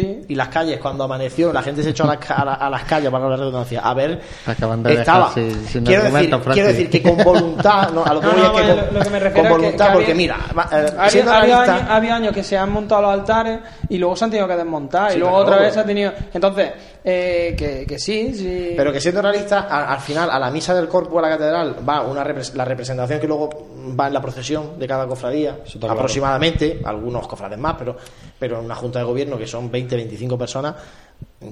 Y 0.00 0.34
las 0.34 0.48
calles, 0.48 0.78
cuando 0.80 1.04
amaneció, 1.04 1.52
la 1.52 1.62
gente 1.62 1.82
se 1.82 1.90
echó 1.90 2.04
a, 2.04 2.14
a, 2.14 2.70
las 2.70 2.84
calles, 2.84 3.10
para 3.10 3.28
la 3.28 3.36
redundancia, 3.36 3.80
a 3.80 3.94
ver. 3.94 4.20
estaba. 4.46 5.32
quiero, 5.32 6.04
decir, 6.04 6.40
quiero, 6.52 6.68
decir, 6.68 6.90
que 6.90 7.02
con 7.02 7.16
voluntad, 7.18 7.90
no, 7.92 8.04
a 8.04 8.14
lo 8.14 8.20
que 8.20 8.26
voy 8.26 8.40
es 8.40 9.32
que 9.32 9.32
con, 9.32 9.48
voluntad, 9.48 9.92
porque 9.92 10.14
mira, 10.14 10.38
eh, 10.72 11.24
había, 11.26 12.16
años, 12.16 12.32
que 12.32 12.42
se 12.42 12.56
han 12.56 12.70
montado 12.70 13.02
los 13.02 13.12
altares 13.12 13.60
y 13.88 13.98
luego 13.98 14.16
se 14.16 14.24
han 14.24 14.30
tenido 14.30 14.48
que 14.48 14.56
desmontar, 14.56 15.14
y 15.14 15.18
luego 15.18 15.36
otra 15.36 15.56
vez 15.56 15.74
se 15.74 15.80
ha 15.80 15.84
tenido. 15.84 16.12
Entonces, 16.32 16.72
eh, 17.06 17.54
que, 17.56 17.84
que, 17.86 17.98
sí, 17.98 18.32
sí. 18.34 18.72
Pero 18.74 18.90
que 18.90 18.98
siendo 18.98 19.20
realista, 19.20 19.60
al, 19.60 20.00
final, 20.00 20.30
a 20.30 20.38
la 20.38 20.50
misa 20.50 20.74
del 20.74 20.88
corpus 20.88 21.18
a 21.18 21.22
la 21.22 21.28
catedral 21.28 21.76
va 21.86 22.00
una 22.00 22.24
la 22.24 22.64
representación 22.64 23.20
que 23.20 23.26
luego 23.26 23.50
va 23.98 24.06
en 24.06 24.14
la 24.14 24.22
procesión 24.22 24.78
de 24.78 24.88
cada 24.88 25.06
cofradía, 25.06 25.58
aproximadamente, 25.86 26.80
algunos 26.82 27.28
cofrades 27.28 27.58
más, 27.58 27.76
pero, 27.78 27.94
pero 28.38 28.58
en 28.58 28.64
una 28.64 28.74
junta 28.74 29.00
de 29.00 29.04
gobierno 29.04 29.36
que 29.36 29.46
son 29.46 29.70
20, 29.70 29.96
25 29.96 30.38
personas, 30.38 30.76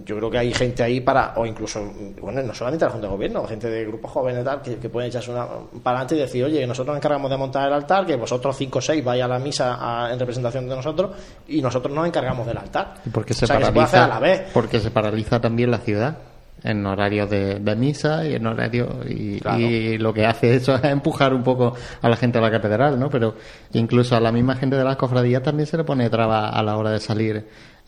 yo 0.05 0.17
creo 0.17 0.31
que 0.31 0.39
hay 0.39 0.55
gente 0.55 0.83
ahí 0.83 1.01
para, 1.01 1.35
o 1.37 1.47
incluso, 1.47 1.83
bueno, 2.21 2.43
no 2.43 2.55
solamente 2.55 2.85
la 2.85 2.91
Junta 2.91 3.07
de 3.07 3.13
Gobierno, 3.13 3.45
gente 3.45 3.69
de 3.69 3.85
grupos 3.85 4.11
jóvenes 4.11 4.45
tal, 4.45 4.63
que, 4.63 4.77
que 4.77 4.89
pueden 4.89 5.09
echarse 5.09 5.31
una 5.31 5.47
para 5.83 5.99
adelante 5.99 6.17
y 6.17 6.19
decir, 6.19 6.45
oye, 6.45 6.67
nosotros 6.67 6.95
nos 6.95 6.97
encargamos 6.97 7.31
de 7.31 7.37
montar 7.37 7.69
el 7.69 7.75
altar, 7.75 8.07
que 8.07 8.17
vosotros 8.17 8.57
cinco 8.57 8.79
o 8.79 8.83
seis 8.83 9.05
vayáis 9.05 9.25
a 9.25 9.29
la 9.29 9.39
misa 9.39 10.09
en 10.11 10.19
representación 10.19 10.69
de 10.69 10.77
nosotros 10.77 11.11
y 11.49 11.61
nosotros 11.61 11.95
nos 11.95 12.07
encargamos 12.07 12.47
del 12.47 12.59
altar. 12.59 12.95
¿Y 13.05 13.11
por 13.11 13.31
se, 13.33 13.47
paraliza, 13.47 14.05
a 14.05 14.09
la 14.09 14.19
vez. 14.19 14.51
Porque 14.53 14.81
se 14.81 14.91
paraliza 14.91 15.41
también 15.41 15.71
la 15.71 15.79
ciudad 15.79 16.17
en 16.65 16.87
horario 16.87 17.27
de, 17.27 17.77
misa 17.77 18.27
y 18.27 18.35
en 18.35 18.47
horario 18.47 19.01
y, 19.09 19.99
lo 19.99 20.13
que 20.13 20.27
hace 20.27 20.55
eso 20.55 20.75
es 20.75 20.85
empujar 20.85 21.35
un 21.35 21.43
poco 21.43 21.75
a 22.01 22.09
la 22.09 22.17
gente 22.17 22.39
a 22.39 22.41
la 22.41 22.51
catedral, 22.51 22.99
¿no? 22.99 23.09
Pero 23.09 23.35
incluso 23.73 24.17
a 24.17 24.21
la 24.21 24.33
misma 24.33 24.55
gente 24.57 24.77
de 24.77 24.85
las 24.85 24.97
cofradías 24.97 25.43
también 25.43 25.67
se 25.67 25.77
le 25.77 25.85
pone 25.85 26.09
traba 26.09 26.49
a 26.49 26.63
la 26.63 26.77
hora 26.77 26.91
de 26.91 27.01
salir 27.01 27.45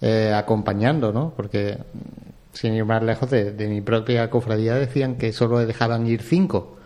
eh, 0.07 0.35
acompañando, 0.35 1.15
¿no? 1.15 1.33
Porque 1.35 1.79
sin 2.53 2.75
ir 2.75 2.85
más 2.85 3.03
lejos 3.03 3.31
de, 3.31 3.55
mi 3.67 3.81
propia 3.81 4.29
cofradía 4.29 4.75
decían 4.75 5.15
que 5.15 5.33
solo 5.33 5.59
dejaban 5.65 6.07
ir 6.07 6.21
cinco. 6.21 6.77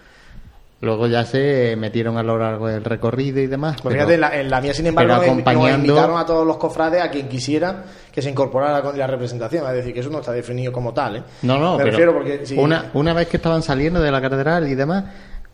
Luego 0.81 1.09
ya 1.09 1.25
se 1.25 1.75
metieron 1.77 2.17
a 2.17 2.23
lo 2.23 2.39
largo 2.39 2.69
del 2.69 2.85
recorrido 2.85 3.41
y 3.41 3.49
demás. 3.49 3.79
Pues 3.83 3.97
fíjate, 3.97 4.15
en 4.15 4.49
la, 4.49 4.61
mía, 4.61 4.73
sin 4.73 4.87
embargo, 4.87 5.15
acompañando... 5.15 5.85
invitaron 5.89 6.17
a 6.17 6.25
todos 6.25 6.47
los 6.47 6.59
cofrades, 6.59 7.03
a 7.03 7.11
quien 7.11 7.29
quisiera, 7.29 7.87
que 8.13 8.23
se 8.23 8.31
incorporara 8.31 8.83
con 8.83 8.97
la 8.97 9.09
representación. 9.09 9.67
Es 9.67 9.73
decir, 9.73 9.93
que 9.93 9.99
eso 9.99 10.11
no 10.11 10.21
está 10.21 10.31
definido 10.31 10.71
como 10.71 10.95
tal. 10.95 11.17
¿eh? 11.17 11.23
No, 11.43 11.59
no, 11.59 11.77
pero 11.77 12.15
porque, 12.15 12.45
una, 12.57 12.91
una 12.95 13.15
vez 13.15 13.27
que 13.27 13.39
estaban 13.39 13.65
saliendo 13.65 14.01
de 14.01 14.13
la 14.13 14.21
catedral 14.21 14.69
y 14.69 14.77
demás, 14.77 15.07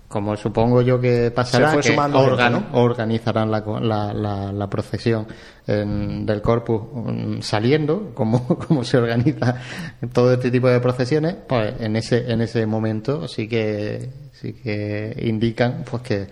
como 0.08 0.36
supongo 0.36 0.82
yo 0.82 1.00
que 1.00 1.30
pasará, 1.30 1.76
que 1.80 1.96
organizarán 2.72 3.50
la, 3.50 4.52
la, 4.52 4.66
procesión 4.68 5.26
del 5.66 6.42
corpus 6.42 6.82
mm, 6.92 7.40
saliendo, 7.40 8.12
como, 8.14 8.46
como 8.68 8.84
se 8.84 8.98
organiza 8.98 9.56
todo 10.12 10.34
este 10.34 10.50
tipo 10.50 10.68
de 10.68 10.80
procesiones, 10.80 11.36
pues 11.48 11.80
en 11.80 11.96
ese, 11.96 12.30
en 12.30 12.42
ese 12.42 12.66
momento 12.66 13.26
sí 13.28 13.48
que, 13.48 14.10
sí 14.32 14.52
que 14.52 15.16
indican 15.22 15.84
pues 15.90 16.02
que 16.02 16.26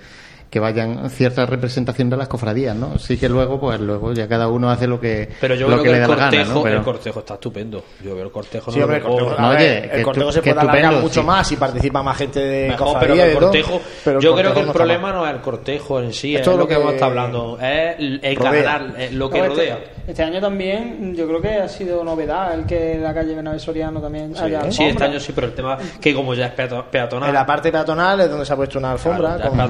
que 0.53 0.61
vayan 0.61 1.09
cierta 1.09 1.47
representación 1.47 2.11
de 2.11 2.17
las 2.19 2.29
cofradías, 2.29 2.77
¿no? 2.77 2.99
Sí 2.99 3.17
que 3.17 3.27
luego, 3.27 3.59
pues 3.59 3.81
luego 3.81 4.13
ya 4.13 4.29
cada 4.29 4.49
uno 4.49 4.69
hace 4.69 4.87
lo 4.87 5.01
que, 5.01 5.27
Pero 5.41 5.55
yo 5.55 5.67
creo 5.67 5.83
que, 5.83 5.91
el, 5.97 6.07
cortejo, 6.07 6.69
el 6.69 6.83
cortejo 6.83 7.21
está 7.21 7.35
estupendo. 7.35 7.83
Yo 8.05 8.15
veo 8.15 8.27
el 8.27 8.31
cortejo. 8.31 8.71
Sí, 8.71 8.83
hombre, 8.83 8.99
el 8.99 9.03
cortejo, 9.03 9.41
no, 9.41 9.49
oye, 9.49 9.91
el 9.91 10.03
cortejo 10.03 10.31
se 10.31 10.43
puede 10.43 10.61
alargar 10.61 11.01
mucho 11.01 11.23
más 11.23 11.51
y 11.53 11.57
participa 11.57 12.03
más 12.03 12.19
gente 12.19 12.41
de 12.41 12.77
cofradía. 12.77 13.25
Pero, 13.25 13.31
el 13.31 13.39
cortejo, 13.39 13.81
pero 14.05 14.21
yo 14.21 14.37
creo 14.37 14.53
que 14.53 14.61
el 14.61 14.73
problema 14.73 15.11
no 15.11 15.27
es 15.27 15.33
el 15.33 15.41
cortejo 15.41 16.01
en 16.01 16.13
sí, 16.13 16.37
es, 16.37 16.47
lo 16.47 16.69
que, 16.69 16.75
hemos 16.75 16.93
estado 16.93 17.13
hablando, 17.13 17.59
es 17.59 17.97
el 17.99 18.39
canal, 18.39 18.95
lo 19.13 19.31
que 19.31 19.49
rodea. 19.49 19.79
Este 20.07 20.23
año 20.23 20.41
también 20.41 21.15
yo 21.15 21.29
creo 21.29 21.41
que 21.41 21.49
ha 21.49 21.69
sido 21.69 22.03
novedad 22.03 22.53
el 22.55 22.67
que 22.67 22.99
la 22.99 23.15
calle 23.15 23.37
Bernabé 23.37 23.59
Soriano 23.61 24.01
también 24.01 24.35
sí, 24.35 24.43
haya 24.43 24.71
Sí, 24.71 24.85
este 24.85 25.05
año 25.05 25.21
sí, 25.21 25.33
pero 25.33 25.47
el 25.47 25.55
tema 25.55 25.79
que 26.01 26.13
como 26.13 26.35
ya 26.35 26.47
es 26.47 26.53
peatonal. 26.53 27.29
En 27.29 27.35
la 27.35 27.47
parte 27.47 27.71
peatonal 27.71 28.21
es 28.21 28.29
donde 28.29 28.45
se 28.45 28.53
ha 28.53 28.57
puesto 28.57 28.79
una 28.79 28.93
alfombra. 28.93 29.39
con 29.49 29.61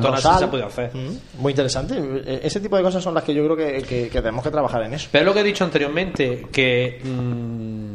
hacer. 0.72 0.90
Muy 1.38 1.52
interesante. 1.52 1.94
E-, 1.98 2.40
ese 2.44 2.60
tipo 2.60 2.76
de 2.76 2.82
cosas 2.82 3.02
son 3.02 3.14
las 3.14 3.24
que 3.24 3.34
yo 3.34 3.44
creo 3.44 3.56
que, 3.56 4.10
tenemos 4.10 4.42
que 4.42 4.50
trabajar 4.50 4.82
en 4.82 4.94
eso. 4.94 5.08
Pero 5.12 5.26
lo 5.26 5.34
que 5.34 5.40
he 5.40 5.44
dicho 5.44 5.64
anteriormente, 5.64 6.46
que... 6.50 7.00
Mm, 7.02 7.92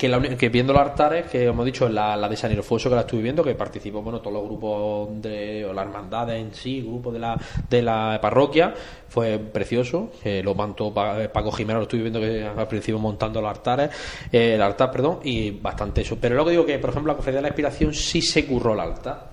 que, 0.00 0.48
viendo 0.48 0.72
los 0.72 0.80
altares, 0.80 1.26
que 1.26 1.44
hemos 1.44 1.66
dicho, 1.66 1.86
la, 1.88 2.16
la 2.16 2.26
de 2.26 2.36
San 2.36 2.50
Ildefonso 2.50 2.88
que 2.88 2.94
la 2.94 3.02
estuve 3.02 3.20
viendo, 3.20 3.44
que 3.44 3.54
participó, 3.54 4.00
bueno, 4.00 4.20
todos 4.20 4.32
los 4.32 4.44
grupos 4.44 5.20
de, 5.20 5.66
o 5.66 5.74
las 5.74 5.84
hermandades 5.84 6.40
en 6.40 6.54
sí, 6.54 6.80
grupos 6.80 7.12
de 7.12 7.18
la, 7.18 7.38
de 7.68 7.82
la 7.82 8.18
parroquia, 8.20 8.72
fue 9.08 9.38
precioso, 9.38 10.10
que 10.22 10.42
lo 10.42 10.54
mantó 10.54 10.94
Paco 10.94 11.52
Jiménez, 11.52 11.80
lo 11.80 11.82
estuve 11.82 12.00
viendo 12.00 12.20
que 12.20 12.44
al 12.44 12.66
principio 12.66 12.98
montando 12.98 13.42
los 13.42 13.50
altares, 13.50 13.90
eh, 14.32 14.54
el 14.54 14.62
altar, 14.62 14.90
perdón, 14.90 15.18
y 15.22 15.50
bastante 15.50 16.00
eso. 16.00 16.16
Pero 16.18 16.34
luego 16.34 16.50
digo 16.50 16.64
que, 16.64 16.78
por 16.78 16.90
ejemplo, 16.90 17.12
la 17.12 17.16
Cofradía 17.16 17.38
de 17.38 17.42
la 17.42 17.48
Inspiración 17.48 17.92
sí 17.92 18.22
se 18.22 18.46
curró 18.46 18.72
el 18.72 18.80
altar 18.80 19.28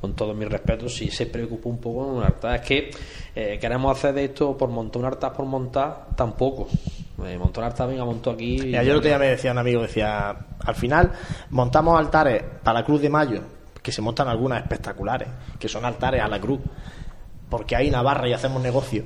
con 0.00 0.14
todos 0.14 0.36
mis 0.36 0.48
respetos, 0.48 0.94
sí 0.94 1.10
se 1.10 1.26
preocupó 1.26 1.68
un 1.68 1.78
poco 1.78 2.04
en 2.04 2.16
un 2.16 2.22
altar. 2.22 2.56
Es 2.56 2.60
que 2.62 2.90
eh, 3.34 3.58
queremos 3.60 3.96
hacer 3.96 4.14
de 4.14 4.24
esto 4.24 4.56
por 4.56 4.68
montar 4.68 5.00
un 5.00 5.06
altar 5.06 5.32
por 5.32 5.46
montar, 5.46 6.08
tampoco. 6.16 6.68
Eh, 7.24 7.38
montar 7.38 7.64
un 7.64 7.70
altar, 7.70 7.88
venga, 7.88 8.04
montó 8.04 8.30
aquí. 8.30 8.70
yo 8.70 8.80
el 8.80 8.90
otro 8.90 9.08
día 9.08 9.18
me 9.18 9.28
decía 9.28 9.52
un 9.52 9.58
amigo, 9.58 9.82
decía, 9.82 10.36
al 10.64 10.74
final 10.74 11.12
montamos 11.50 11.98
altares 11.98 12.42
para 12.62 12.80
la 12.80 12.84
Cruz 12.84 13.00
de 13.00 13.10
Mayo, 13.10 13.40
que 13.82 13.92
se 13.92 14.02
montan 14.02 14.28
algunas 14.28 14.62
espectaculares, 14.62 15.28
que 15.58 15.68
son 15.68 15.84
altares 15.84 16.20
a 16.20 16.28
la 16.28 16.40
cruz, 16.40 16.60
porque 17.48 17.76
hay 17.76 17.90
Navarra 17.90 18.28
y 18.28 18.32
hacemos 18.32 18.62
negocio 18.62 19.04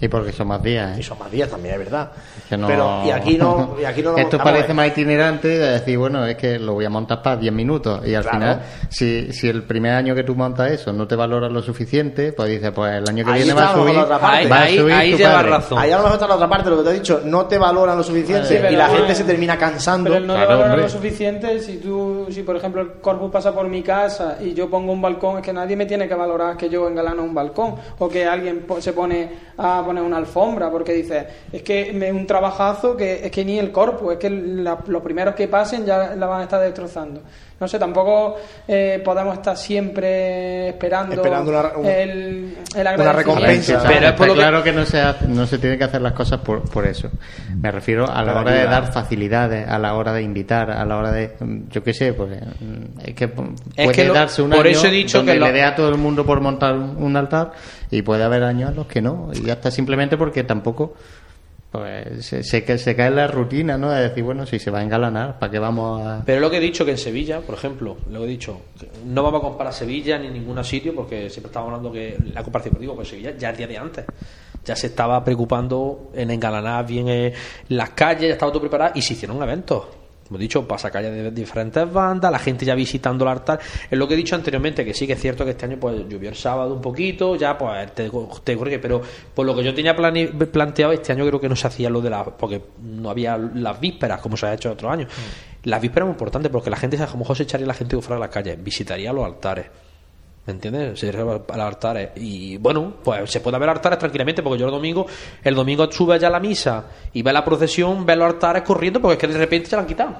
Y 0.00 0.08
porque 0.08 0.32
son 0.32 0.48
más 0.48 0.62
días. 0.62 0.96
¿eh? 0.96 1.00
Y 1.00 1.02
son 1.02 1.18
más 1.18 1.30
días 1.30 1.48
también, 1.48 1.74
es 1.74 1.78
verdad. 1.78 2.12
Pero, 2.48 3.02
y 3.04 3.10
aquí 3.10 3.38
no. 3.38 3.76
Y 3.80 3.84
aquí 3.84 4.02
no 4.02 4.16
Esto 4.16 4.38
parece 4.38 4.74
más 4.74 4.88
itinerante 4.88 5.48
de 5.48 5.72
decir, 5.72 5.96
bueno, 5.98 6.24
es 6.26 6.36
que 6.36 6.58
lo 6.58 6.74
voy 6.74 6.84
a 6.84 6.90
montar 6.90 7.22
para 7.22 7.36
10 7.36 7.52
minutos. 7.52 8.06
Y 8.06 8.14
al 8.14 8.24
final, 8.24 8.62
si, 8.90 9.32
si 9.32 9.48
el 9.48 9.62
primer 9.62 9.94
año 9.94 10.14
que 10.14 10.22
tú 10.22 10.34
montas 10.34 10.70
eso 10.70 10.92
no 10.92 11.06
te 11.06 11.16
valora 11.16 11.48
lo 11.48 11.62
suficiente, 11.62 12.32
pues 12.32 12.50
dices, 12.50 12.72
pues 12.72 12.94
el 12.94 13.08
año 13.08 13.24
que 13.24 13.32
viene 13.32 13.54
va 13.54 13.70
a 13.70 13.74
subir. 13.74 13.96
Va 13.96 14.62
a 14.62 14.68
subir 14.68 14.94
ahí, 14.94 15.14
lleva 15.14 15.42
razón. 15.42 15.78
Ahí 15.78 15.90
a 15.90 15.96
lo 15.96 16.02
mejor 16.02 16.16
está 16.16 16.28
la 16.28 16.34
otra 16.34 16.48
parte, 16.48 16.70
lo 16.70 16.78
que 16.78 16.84
te 16.84 16.90
he 16.90 16.94
dicho, 16.94 17.22
no 17.24 17.46
te 17.46 17.58
valoran 17.58 17.96
lo 17.96 18.02
suficiente 18.02 18.68
y 18.70 18.76
la 18.76 18.88
gente 18.88 19.14
se 19.14 19.24
termina 19.24 19.56
cansando. 19.56 20.10
Pero 20.10 20.24
no 20.24 20.34
te 20.34 20.44
valora 20.44 20.76
lo 20.76 20.88
suficiente 20.88 21.60
si 21.60 21.78
tú, 21.78 22.26
si 22.30 22.42
por 22.42 22.56
ejemplo 22.56 22.82
el 22.82 22.92
corpus 23.00 23.30
pasa 23.30 23.52
por 23.52 23.66
mi 23.68 23.82
casa 23.82 24.38
y 24.40 24.52
yo 24.52 24.68
pongo 24.68 24.92
un 24.92 25.00
balcón, 25.00 25.38
es 25.38 25.42
que 25.42 25.52
nadie 25.52 25.76
me 25.76 25.86
tiene 25.86 26.06
que 26.06 26.14
valorar 26.14 26.56
que 26.56 26.68
yo 26.68 26.88
engalano 26.88 27.22
un 27.22 27.34
balcón 27.34 27.76
o 27.98 28.08
que 28.08 28.26
alguien 28.26 28.66
se 28.80 28.92
pone 28.92 29.30
a 29.56 29.75
poner 29.84 30.02
una 30.02 30.16
alfombra 30.16 30.70
porque 30.70 30.92
dice, 30.92 31.26
es 31.52 31.62
que 31.62 31.90
es 31.90 32.12
un 32.12 32.26
trabajazo 32.26 32.96
que 32.96 33.26
es 33.26 33.30
que 33.30 33.44
ni 33.44 33.58
el 33.58 33.72
corpus, 33.72 34.12
es 34.12 34.18
que 34.18 34.30
los 34.30 35.02
primeros 35.02 35.34
que 35.34 35.48
pasen 35.48 35.84
ya 35.84 36.14
la 36.14 36.26
van 36.26 36.40
a 36.40 36.44
estar 36.44 36.60
destrozando. 36.60 37.22
No 37.58 37.66
sé, 37.66 37.78
tampoco 37.78 38.36
eh, 38.68 39.00
podemos 39.02 39.34
estar 39.34 39.56
siempre 39.56 40.68
esperando, 40.68 41.22
una, 41.22 41.70
el, 41.90 42.54
una 42.76 43.12
recompensa. 43.12 43.82
Pero 43.86 44.08
es 44.08 44.32
claro 44.34 44.62
que 44.62 44.72
no 44.72 44.84
se, 44.84 45.02
no 45.28 45.46
se 45.46 45.56
tiene 45.56 45.78
que 45.78 45.84
hacer 45.84 46.02
las 46.02 46.12
cosas 46.12 46.40
por, 46.40 46.68
por 46.68 46.86
eso. 46.86 47.08
Me 47.58 47.70
refiero 47.70 48.10
a 48.10 48.22
la 48.22 48.40
hora 48.40 48.52
de 48.52 48.64
dar 48.64 48.92
facilidades, 48.92 49.66
a 49.66 49.78
la 49.78 49.94
hora 49.94 50.12
de 50.12 50.20
invitar, 50.20 50.70
a 50.70 50.84
la 50.84 50.98
hora 50.98 51.10
de, 51.12 51.34
yo 51.70 51.82
qué 51.82 51.94
sé, 51.94 52.12
pues 52.12 52.38
es 53.02 53.14
que 53.14 53.28
puede 53.28 54.08
darse 54.12 54.42
un 54.42 54.50
por 54.50 54.66
año 54.66 54.76
eso 54.76 54.88
he 54.88 54.90
dicho 54.90 55.18
donde 55.18 55.32
que 55.32 55.40
le 55.40 55.52
dé 55.52 55.62
a 55.62 55.74
todo 55.74 55.88
el 55.88 55.96
mundo 55.96 56.26
por 56.26 56.42
montar 56.42 56.74
un 56.74 57.16
altar 57.16 57.52
y 57.90 58.02
puede 58.02 58.24
haber 58.24 58.42
años 58.42 58.70
en 58.70 58.76
los 58.76 58.86
que 58.86 59.00
no. 59.00 59.30
Y 59.32 59.42
ya 59.42 59.54
está 59.54 59.70
simplemente 59.70 60.16
porque 60.16 60.44
tampoco 60.44 60.94
pues 61.70 62.24
se, 62.24 62.42
se, 62.42 62.78
se, 62.78 62.96
cae 62.96 63.10
la 63.10 63.26
rutina, 63.26 63.76
¿no? 63.76 63.90
De 63.90 64.08
decir, 64.08 64.22
bueno, 64.22 64.46
si 64.46 64.58
se 64.58 64.70
va 64.70 64.78
a 64.78 64.82
engalanar, 64.82 65.38
¿para 65.38 65.52
qué 65.52 65.58
vamos 65.58 66.00
a...? 66.06 66.22
Pero 66.24 66.40
lo 66.40 66.50
que 66.50 66.56
he 66.56 66.60
dicho 66.60 66.84
que 66.84 66.92
en 66.92 66.98
Sevilla, 66.98 67.40
por 67.40 67.54
ejemplo, 67.54 67.96
lo 68.10 68.24
he 68.24 68.26
dicho, 68.26 68.60
no 69.04 69.22
vamos 69.22 69.40
a 69.40 69.44
comparar 69.44 69.72
Sevilla 69.72 70.18
ni 70.18 70.28
ningún 70.30 70.62
sitio, 70.64 70.94
porque 70.94 71.28
siempre 71.28 71.48
estamos 71.48 71.68
hablando 71.68 71.92
que 71.92 72.16
la 72.32 72.42
comparación, 72.42 72.76
digo, 72.80 72.94
pues 72.94 73.08
Sevilla 73.08 73.34
ya 73.36 73.50
el 73.50 73.56
día 73.56 73.66
de 73.66 73.78
antes 73.78 74.04
ya 74.64 74.74
se 74.74 74.88
estaba 74.88 75.22
preocupando 75.22 76.10
en 76.14 76.30
engalanar 76.30 76.86
bien 76.86 77.08
eh, 77.08 77.32
las 77.68 77.90
calles, 77.90 78.28
ya 78.28 78.32
estaba 78.32 78.50
todo 78.50 78.62
preparado 78.62 78.92
y 78.96 79.02
se 79.02 79.14
hicieron 79.14 79.40
eventos 79.42 79.84
como 80.26 80.38
he 80.38 80.42
dicho, 80.42 80.66
calle 80.66 81.10
de 81.10 81.30
diferentes 81.30 81.92
bandas, 81.92 82.30
la 82.30 82.38
gente 82.38 82.64
ya 82.64 82.74
visitando 82.74 83.24
el 83.24 83.30
altar. 83.30 83.60
Es 83.90 83.98
lo 83.98 84.08
que 84.08 84.14
he 84.14 84.16
dicho 84.16 84.34
anteriormente, 84.34 84.84
que 84.84 84.92
sí 84.92 85.06
que 85.06 85.12
es 85.12 85.20
cierto 85.20 85.44
que 85.44 85.52
este 85.52 85.66
año 85.66 85.78
pues 85.78 86.08
llovió 86.08 86.28
el 86.28 86.36
sábado 86.36 86.74
un 86.74 86.80
poquito, 86.80 87.36
ya 87.36 87.56
pues 87.56 87.92
te, 87.94 88.10
te 88.44 88.78
pero 88.78 89.00
por 89.34 89.46
lo 89.46 89.54
que 89.54 89.62
yo 89.62 89.74
tenía 89.74 89.94
planteado, 89.94 90.92
este 90.92 91.12
año 91.12 91.26
creo 91.26 91.40
que 91.40 91.48
no 91.48 91.56
se 91.56 91.66
hacía 91.66 91.90
lo 91.90 92.00
de 92.00 92.10
la. 92.10 92.24
porque 92.24 92.60
no 92.82 93.10
había 93.10 93.36
las 93.36 93.78
vísperas, 93.80 94.20
como 94.20 94.36
se 94.36 94.46
ha 94.46 94.54
hecho 94.54 94.72
otros 94.72 94.92
años. 94.92 95.08
Mm. 95.08 95.68
Las 95.68 95.80
vísperas 95.80 96.06
muy 96.06 96.12
importantes 96.12 96.50
porque 96.50 96.70
la 96.70 96.76
gente, 96.76 96.96
a 96.96 97.06
lo 97.06 97.16
mejor 97.16 97.36
se 97.36 97.44
echaría 97.44 97.66
la 97.66 97.74
gente 97.74 97.96
fuera 98.00 98.16
de 98.16 98.20
las 98.20 98.30
calles, 98.30 98.62
visitaría 98.62 99.12
los 99.12 99.24
altares. 99.24 99.66
¿Me 100.46 100.52
entiendes? 100.52 101.00
Se 101.00 101.08
a 101.08 101.12
los 101.24 101.42
altares. 101.50 102.10
Y 102.16 102.56
bueno, 102.58 102.94
pues 103.02 103.30
se 103.30 103.40
puede 103.40 103.58
ver 103.58 103.68
altares 103.68 103.98
tranquilamente, 103.98 104.42
porque 104.42 104.60
yo 104.60 104.66
el 104.66 104.72
domingo, 104.72 105.06
el 105.42 105.54
domingo 105.54 105.90
sube 105.90 106.18
ya 106.20 106.30
la 106.30 106.38
misa 106.38 106.84
y 107.12 107.22
ve 107.22 107.32
la 107.32 107.44
procesión, 107.44 108.06
ve 108.06 108.14
los 108.14 108.28
altares 108.28 108.62
corriendo, 108.62 109.00
porque 109.00 109.14
es 109.14 109.20
que 109.20 109.26
de 109.26 109.38
repente 109.38 109.68
se 109.68 109.76
la 109.76 109.82
han 109.82 109.88
quitado. 109.88 110.14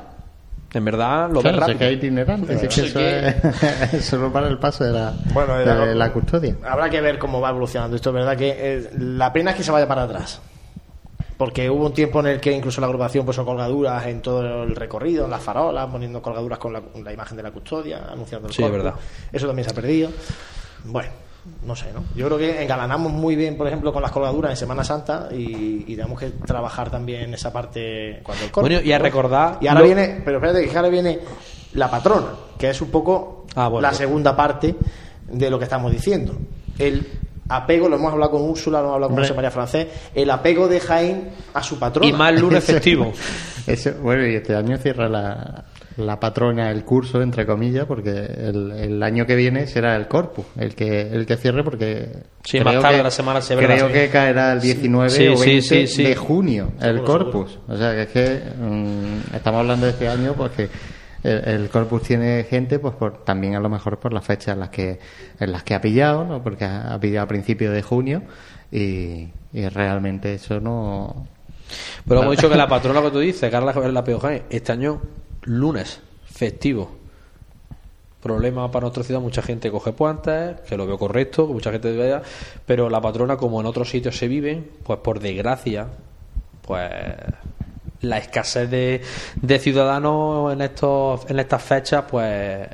En 0.74 0.84
verdad, 0.84 1.30
lo 1.30 1.40
claro, 1.40 1.64
ves 1.64 1.76
que 1.76 1.84
hay 1.84 1.94
itinerante, 1.94 2.54
es 2.54 2.60
que 2.60 2.66
eso 2.66 2.98
es 2.98 4.04
solo 4.04 4.32
para 4.32 4.48
el 4.48 4.58
paso 4.58 4.84
de 4.84 4.92
la, 4.92 5.12
de 5.12 5.94
la 5.94 6.12
custodia. 6.12 6.56
Habrá 6.68 6.90
que 6.90 7.00
ver 7.00 7.18
cómo 7.18 7.40
va 7.40 7.50
evolucionando 7.50 7.94
esto, 7.94 8.10
es 8.10 8.14
verdad 8.14 8.36
que 8.36 8.54
eh, 8.58 8.90
la 8.98 9.32
pena 9.32 9.52
es 9.52 9.56
que 9.56 9.62
se 9.62 9.70
vaya 9.70 9.86
para 9.86 10.02
atrás 10.02 10.40
porque 11.36 11.68
hubo 11.68 11.86
un 11.86 11.92
tiempo 11.92 12.20
en 12.20 12.26
el 12.26 12.40
que 12.40 12.52
incluso 12.52 12.80
la 12.80 12.86
agrupación 12.86 13.26
puso 13.26 13.44
colgaduras 13.44 14.06
en 14.06 14.22
todo 14.22 14.64
el 14.64 14.74
recorrido, 14.74 15.26
en 15.26 15.30
las 15.30 15.42
farolas, 15.42 15.86
poniendo 15.90 16.22
colgaduras 16.22 16.58
con 16.58 16.72
la, 16.72 17.12
imagen 17.12 17.36
de 17.36 17.42
la 17.42 17.50
custodia, 17.50 18.06
anunciando 18.10 18.48
el 18.48 18.54
Sí, 18.54 18.62
es 18.62 18.70
verdad. 18.70 18.94
Eso 19.32 19.46
también 19.46 19.64
se 19.64 19.72
ha 19.72 19.74
perdido. 19.74 20.10
Bueno, 20.84 21.10
no 21.64 21.76
sé, 21.76 21.92
¿no? 21.92 22.04
Yo 22.14 22.26
creo 22.26 22.38
que 22.38 22.62
engalanamos 22.62 23.12
muy 23.12 23.36
bien, 23.36 23.56
por 23.56 23.66
ejemplo, 23.66 23.92
con 23.92 24.02
las 24.02 24.12
colgaduras 24.12 24.50
en 24.50 24.56
Semana 24.56 24.82
Santa 24.82 25.28
y, 25.30 25.84
tenemos 25.94 26.18
que 26.18 26.30
trabajar 26.30 26.90
también 26.90 27.22
en 27.22 27.34
esa 27.34 27.52
parte 27.52 28.20
cuando 28.22 28.44
el 28.44 28.50
corte. 28.50 28.70
Bueno, 28.70 28.86
y 28.86 28.92
a 28.92 28.98
recordar... 28.98 29.58
Y 29.60 29.66
ahora 29.66 29.82
viene, 29.82 30.22
pero 30.24 30.38
espérate, 30.38 30.68
que 30.68 30.76
ahora 30.76 30.88
viene 30.88 31.18
la 31.74 31.90
patrona, 31.90 32.28
que 32.58 32.70
es 32.70 32.80
un 32.80 32.90
poco 32.90 33.44
ah, 33.54 33.70
la 33.80 33.92
segunda 33.92 34.34
parte 34.34 34.74
de 35.28 35.50
lo 35.50 35.58
que 35.58 35.64
estamos 35.64 35.92
diciendo. 35.92 36.34
El 36.78 37.06
apego, 37.48 37.88
lo 37.88 37.96
hemos 37.96 38.12
hablado 38.12 38.32
con 38.32 38.42
Úrsula, 38.42 38.80
lo 38.80 38.84
hemos 38.84 38.94
hablado 38.94 39.14
con 39.14 39.22
José 39.22 39.34
María 39.34 39.50
Francés, 39.50 39.86
el 40.14 40.30
apego 40.30 40.68
de 40.68 40.80
Jaén 40.80 41.30
a 41.54 41.62
su 41.62 41.78
patrona. 41.78 42.08
Y 42.08 42.12
más 42.12 42.40
lunes 42.40 42.64
festivo. 42.64 43.12
bueno, 44.02 44.26
y 44.26 44.34
este 44.34 44.54
año 44.54 44.76
cierra 44.78 45.08
la, 45.08 45.64
la 45.96 46.20
patrona 46.20 46.70
el 46.70 46.84
curso, 46.84 47.22
entre 47.22 47.46
comillas, 47.46 47.86
porque 47.86 48.10
el, 48.10 48.72
el, 48.72 49.02
año 49.02 49.26
que 49.26 49.34
viene 49.34 49.66
será 49.66 49.96
el 49.96 50.08
Corpus, 50.08 50.44
el 50.58 50.74
que 50.74 51.02
el 51.02 51.26
que 51.26 51.36
cierre, 51.36 51.64
porque 51.64 52.08
sí, 52.44 52.60
más 52.60 52.80
tarde 52.80 53.02
la 53.02 53.10
semana 53.10 53.40
se 53.40 53.56
Creo 53.56 53.88
que 53.88 54.08
caerá 54.08 54.52
el 54.52 54.60
19 54.60 55.30
o 55.30 55.38
20 55.38 55.86
de 55.86 56.16
junio 56.16 56.72
el 56.80 57.02
Corpus. 57.02 57.58
O 57.68 57.76
sea, 57.76 57.94
que 57.94 58.02
es 58.02 58.08
que 58.08 58.42
mm, 58.58 59.34
estamos 59.34 59.60
hablando 59.60 59.86
de 59.86 59.92
este 59.92 60.08
año, 60.08 60.34
pues 60.34 60.52
el, 61.22 61.68
corpus 61.70 62.02
tiene 62.02 62.44
gente 62.44 62.78
pues 62.78 62.94
por, 62.94 63.24
también 63.24 63.54
a 63.56 63.60
lo 63.60 63.68
mejor 63.68 63.98
por 63.98 64.12
las 64.12 64.24
fechas 64.24 64.54
en 64.54 64.60
las 64.60 64.70
que 64.70 64.98
en 65.40 65.52
las 65.52 65.62
que 65.62 65.74
ha 65.74 65.80
pillado 65.80 66.24
¿no? 66.24 66.42
porque 66.42 66.64
ha, 66.64 66.98
pillado 67.00 67.24
a 67.24 67.28
principios 67.28 67.74
de 67.74 67.82
junio 67.82 68.22
y, 68.70 69.28
realmente 69.52 70.34
eso 70.34 70.60
no 70.60 71.26
pero 72.06 72.22
hemos 72.22 72.36
dicho 72.36 72.50
que 72.50 72.56
la 72.56 72.68
patrona 72.68 73.00
que 73.02 73.10
tú 73.10 73.20
dices 73.20 73.50
Carla 73.50 73.72
la 73.72 74.04
Peojane 74.04 74.42
este 74.50 74.72
año 74.72 75.00
lunes 75.42 76.00
festivo 76.26 76.90
problema 78.22 78.70
para 78.70 78.82
nuestra 78.82 79.02
ciudad 79.02 79.20
mucha 79.20 79.40
gente 79.40 79.70
coge 79.70 79.92
puantes 79.92 80.60
que 80.68 80.76
lo 80.76 80.86
veo 80.86 80.98
correcto 80.98 81.46
que 81.46 81.54
mucha 81.54 81.72
gente 81.72 81.92
vea 81.92 82.22
pero 82.66 82.90
la 82.90 83.00
patrona 83.00 83.36
como 83.36 83.60
en 83.60 83.66
otros 83.66 83.88
sitios 83.88 84.16
se 84.18 84.28
viven 84.28 84.68
pues 84.82 84.98
por 84.98 85.20
desgracia 85.20 85.86
pues 86.62 86.90
la 88.02 88.18
escasez 88.18 88.70
de, 88.70 89.00
de 89.36 89.58
ciudadanos 89.58 90.52
en 90.52 90.62
estos 90.62 91.28
en 91.30 91.38
estas 91.40 91.62
fechas 91.62 92.04
pues 92.10 92.68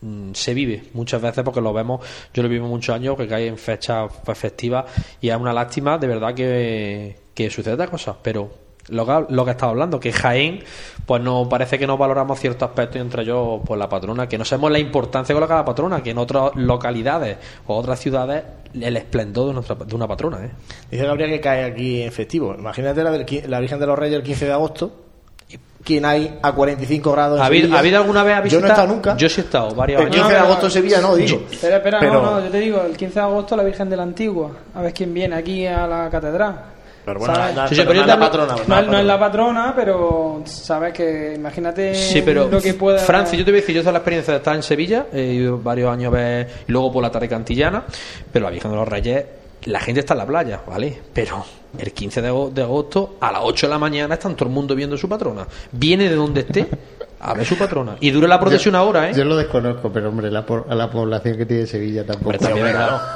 mm, 0.00 0.32
se 0.32 0.54
vive 0.54 0.84
muchas 0.94 1.22
veces 1.22 1.44
porque 1.44 1.60
lo 1.60 1.72
vemos, 1.72 2.00
yo 2.34 2.42
lo 2.42 2.48
vivo 2.48 2.66
muchos 2.66 2.94
años 2.94 3.16
que 3.16 3.26
cae 3.26 3.46
en 3.46 3.58
fechas 3.58 4.10
festivas 4.34 4.86
y 5.20 5.28
es 5.28 5.36
una 5.36 5.52
lástima 5.52 5.98
de 5.98 6.06
verdad 6.06 6.34
que, 6.34 7.16
que 7.34 7.50
suceda 7.50 7.86
cosas, 7.86 8.16
pero 8.22 8.65
lo 8.88 9.06
que, 9.06 9.34
lo 9.34 9.44
que 9.44 9.50
estaba 9.50 9.70
hablando, 9.72 9.98
que 9.98 10.12
Jaén, 10.12 10.62
pues 11.04 11.22
no 11.22 11.48
parece 11.48 11.78
que 11.78 11.86
no 11.86 11.96
valoramos 11.96 12.38
ciertos 12.38 12.68
aspectos, 12.68 12.96
y 12.96 13.00
entre 13.00 13.22
ellos, 13.22 13.60
pues 13.64 13.78
la 13.78 13.88
patrona, 13.88 14.28
que 14.28 14.38
no 14.38 14.44
sabemos 14.44 14.70
la 14.70 14.78
importancia 14.78 15.32
que 15.32 15.36
coloca 15.36 15.56
la 15.56 15.64
patrona, 15.64 16.02
que 16.02 16.10
en 16.10 16.18
otras 16.18 16.50
localidades 16.54 17.38
o 17.66 17.76
otras 17.76 18.00
ciudades 18.00 18.44
el 18.80 18.96
esplendor 18.96 19.48
de, 19.48 19.54
nuestra, 19.54 19.74
de 19.76 19.94
una 19.94 20.06
patrona. 20.06 20.44
¿eh? 20.44 20.50
Dice 20.90 21.04
Gabriel 21.06 21.30
que 21.30 21.40
cae 21.40 21.64
aquí 21.64 22.02
en 22.02 22.12
festivo. 22.12 22.54
Imagínate 22.56 23.02
la, 23.02 23.10
la 23.10 23.60
Virgen 23.60 23.80
de 23.80 23.86
los 23.86 23.98
Reyes 23.98 24.16
el 24.16 24.22
15 24.22 24.46
de 24.46 24.52
agosto. 24.52 24.92
¿Quién 25.84 26.04
hay 26.04 26.38
a 26.42 26.50
45 26.52 27.12
grados? 27.12 27.40
¿Ha 27.40 27.46
habido, 27.46 27.98
alguna 27.98 28.24
vez 28.24 28.34
a 28.34 28.40
visitar? 28.40 28.60
Yo 28.60 28.60
no 28.60 28.66
he 28.66 28.70
estado 28.70 28.88
nunca. 28.92 29.16
Yo 29.16 29.28
sí 29.28 29.40
he 29.40 29.44
estado 29.44 29.72
varios 29.72 30.02
El 30.02 30.10
15 30.10 30.28
de 30.28 30.36
agosto 30.36 30.66
en 30.66 30.72
Sevilla 30.72 31.00
no, 31.00 31.14
digo. 31.14 31.42
Espera, 31.50 31.76
espera, 31.76 32.00
no, 32.00 32.22
no, 32.22 32.44
yo 32.44 32.50
te 32.50 32.58
digo, 32.58 32.82
el 32.82 32.96
15 32.96 33.14
de 33.14 33.20
agosto 33.20 33.56
la 33.56 33.62
Virgen 33.62 33.88
de 33.88 33.96
la 33.96 34.02
Antigua. 34.02 34.50
A 34.74 34.82
ver 34.82 34.92
quién 34.92 35.14
viene 35.14 35.36
aquí 35.36 35.64
a 35.64 35.86
la 35.86 36.10
catedral. 36.10 36.75
Pero 37.06 37.20
bueno, 37.20 37.34
no, 37.54 37.64
es 37.66 38.06
la 38.06 38.18
patrona. 38.18 38.56
No, 38.66 38.98
es 38.98 39.04
la 39.04 39.18
patrona, 39.18 39.72
pero 39.76 40.42
sabes 40.44 40.92
que 40.92 41.34
imagínate 41.36 41.94
lo 42.34 42.60
que 42.60 42.74
pueda. 42.74 42.98
Francia, 42.98 43.38
yo 43.38 43.44
te 43.44 43.52
voy 43.52 43.58
a 43.58 43.60
decir, 43.60 43.76
yo 43.76 43.82
tengo 43.82 43.92
la 43.92 43.98
experiencia 43.98 44.32
de 44.32 44.38
estar 44.38 44.56
en 44.56 44.64
Sevilla, 44.64 45.06
he 45.12 45.22
ido 45.22 45.56
varios 45.56 45.88
años 45.92 46.12
a 46.12 46.16
ver, 46.16 46.48
y 46.66 46.72
luego 46.72 46.90
por 46.90 47.04
la 47.04 47.10
tarde 47.12 47.28
cantillana, 47.28 47.84
pero 48.32 48.46
la 48.46 48.50
Virgen 48.50 48.72
de 48.72 48.76
los 48.76 48.88
Reyes, 48.88 49.24
la 49.66 49.80
gente 49.80 50.00
está 50.00 50.14
en 50.14 50.18
la 50.18 50.26
playa, 50.26 50.60
¿vale? 50.66 51.00
Pero 51.12 51.44
el 51.78 51.92
15 51.92 52.22
de 52.22 52.62
agosto, 52.62 53.16
a 53.20 53.32
las 53.32 53.42
8 53.44 53.66
de 53.66 53.70
la 53.70 53.78
mañana, 53.78 54.14
están 54.14 54.34
todo 54.34 54.48
el 54.48 54.54
mundo 54.54 54.74
viendo 54.74 54.96
su 54.96 55.08
patrona. 55.08 55.46
Viene 55.72 56.08
de 56.08 56.16
donde 56.16 56.40
esté 56.40 56.66
a 57.20 57.34
ver 57.34 57.44
su 57.44 57.56
patrona. 57.56 57.96
Y 58.00 58.10
dura 58.10 58.28
la 58.28 58.38
procesión 58.38 58.74
una 58.74 58.84
hora, 58.84 59.10
¿eh? 59.10 59.14
Yo 59.14 59.24
lo 59.24 59.36
desconozco, 59.36 59.90
pero 59.92 60.08
hombre, 60.08 60.30
la, 60.30 60.44
a 60.68 60.74
la 60.74 60.90
población 60.90 61.36
que 61.36 61.46
tiene 61.46 61.66
Sevilla 61.66 62.04
tampoco. 62.04 62.36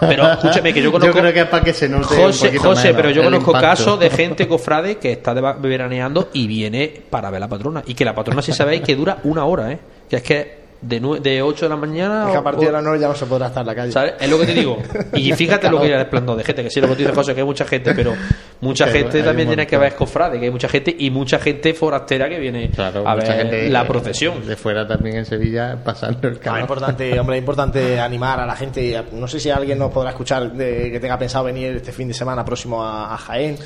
Pero 0.01 0.32
escúchame, 0.32 0.74
que 0.74 0.82
yo 0.82 0.90
conozco. 0.93 1.14
Yo 1.14 1.20
creo 1.20 1.32
que 1.32 1.40
es 1.40 1.47
para 1.47 1.64
que 1.64 1.72
se 1.72 1.89
note. 1.89 2.06
José, 2.06 2.56
José 2.59 2.94
pero 2.94 3.10
yo 3.10 3.22
conozco 3.22 3.52
casos 3.52 4.01
de 4.01 4.10
gente 4.10 4.48
cofrade 4.48 4.97
que 4.98 5.12
está 5.12 5.32
veraneando 5.35 6.28
y 6.32 6.47
viene 6.47 7.02
para 7.10 7.31
ver 7.31 7.40
la 7.40 7.48
patrona. 7.48 7.82
Y 7.86 7.94
que 7.94 8.05
la 8.05 8.14
patrona, 8.14 8.43
si 8.43 8.52
sabéis, 8.52 8.82
que 8.82 8.97
dura 8.97 9.18
una 9.24 9.44
hora, 9.44 9.70
¿eh? 9.72 9.78
Que 10.09 10.16
es 10.16 10.22
que 10.22 10.59
de, 10.82 11.01
de 11.20 11.43
8 11.43 11.66
de 11.66 11.69
la 11.69 11.77
mañana. 11.77 12.27
Es 12.27 12.32
que 12.32 12.39
a 12.39 12.43
partir 12.43 12.66
de 12.66 12.73
las 12.73 12.82
9 12.82 12.98
ya 12.98 13.09
no 13.09 13.15
se 13.15 13.27
podrá 13.27 13.48
estar 13.48 13.62
en 13.62 13.66
la 13.66 13.74
calle. 13.74 13.93
¿sabes? 13.93 14.15
Es 14.19 14.31
lo 14.31 14.39
que 14.39 14.47
te 14.47 14.55
digo. 14.55 14.78
Y 15.12 15.32
fíjate 15.32 15.69
lo 15.69 15.81
que 15.81 15.86
era 15.86 15.97
el 15.97 16.02
esplendor 16.02 16.36
de 16.36 16.44
gente, 16.44 16.62
que 16.62 16.70
sí, 16.70 16.81
lo 16.81 16.89
que 16.89 16.94
tú 16.94 16.98
dices, 17.01 17.15
José, 17.15 17.35
que 17.35 17.40
hay 17.40 17.47
mucha 17.47 17.65
gente, 17.65 17.94
pero 17.94 18.15
mucha 18.61 18.86
gente 18.86 19.23
también 19.23 19.48
tiene 19.48 19.66
que 19.66 19.77
ver 19.77 19.94
cofrade, 19.94 20.39
que 20.39 20.47
hay 20.47 20.51
mucha 20.51 20.69
gente 20.69 20.94
y 20.98 21.11
mucha 21.11 21.39
gente 21.39 21.74
forastera 21.74 22.28
que 22.28 22.39
viene 22.39 22.70
a 22.78 23.15
ver 23.15 23.70
la 23.70 23.86
procesión. 23.86 24.47
De 24.47 24.57
fuera 24.57 24.86
también 24.86 25.16
en 25.16 25.27
Sevilla 25.27 25.78
pasando 25.82 26.28
el 26.28 26.39
carro. 26.39 26.57
es 26.57 26.62
importante, 26.62 27.20
hombre, 27.20 27.36
es 27.36 27.40
importante 27.40 28.01
animar 28.01 28.40
a 28.40 28.47
la 28.47 28.57
gente. 28.57 29.02
No 29.12 29.28
sé 29.28 29.40
si 29.40 29.51
alguien 29.51 29.78
nos 29.78 29.93
podrá 29.93 30.11
escuchar 30.11 30.52
de, 30.52 30.90
que 30.90 31.01
tenga 31.01 31.19
pensado 31.19 31.44
venir 31.44 31.77
este 31.77 31.93
fin 31.93 32.09
de 32.09 32.15
semana 32.15 32.44
próximo 32.44 32.85
a 32.85 33.16
Jaén, 33.19 33.57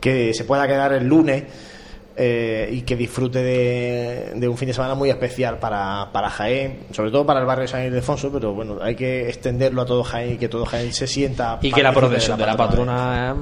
que 0.00 0.34
se 0.34 0.44
pueda 0.44 0.66
quedar 0.66 0.92
el 0.92 1.06
lunes 1.06 1.44
eh, 2.16 2.68
y 2.70 2.82
que 2.82 2.96
disfrute 2.96 3.42
de, 3.42 4.48
un 4.48 4.56
fin 4.56 4.68
de 4.68 4.74
semana 4.74 4.94
muy 4.94 5.10
especial 5.10 5.58
para, 5.58 6.10
para 6.12 6.28
Jaén, 6.30 6.80
sobre 6.90 7.10
todo 7.10 7.24
para 7.24 7.40
el 7.40 7.46
barrio 7.46 7.62
de 7.62 7.68
San 7.68 7.84
Ildefonso, 7.84 8.30
pero 8.30 8.52
bueno, 8.52 8.78
hay 8.82 8.94
que 8.94 9.28
extenderlo 9.28 9.82
a 9.82 9.86
todo 9.86 10.02
Jaén 10.04 10.34
y 10.34 10.36
que 10.36 10.48
todo 10.48 10.64
Jaén 10.66 10.92
se 10.92 11.06
sienta. 11.06 11.58
Y 11.62 11.72
que 11.72 11.82
la 11.82 11.92
procesión 11.92 12.38
de 12.38 12.46
la 12.46 12.56
patrona, 12.56 13.34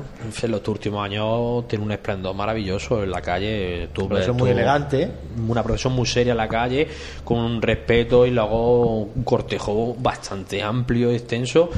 en 0.43 0.51
los 0.51 0.69
últimos 0.69 1.05
años 1.05 1.67
tiene 1.69 1.85
un 1.85 1.93
esplendor 1.93 2.35
maravilloso 2.35 3.03
en 3.03 3.11
la 3.11 3.21
calle. 3.21 3.89
Una 3.97 4.09
procesión 4.09 4.37
muy 4.37 4.51
elegante. 4.51 5.11
Una 5.49 5.63
procesión 5.63 5.93
muy 5.93 6.07
seria 6.07 6.33
en 6.33 6.39
la 6.39 6.49
calle, 6.49 6.87
con 7.25 7.39
un 7.39 7.63
respeto 7.63 8.27
y 8.27 8.31
luego 8.31 9.03
un 9.03 9.25
cortejo 9.25 9.97
bastante 9.99 10.63
amplio 10.63 11.11
y 11.13 11.17
extenso 11.17 11.71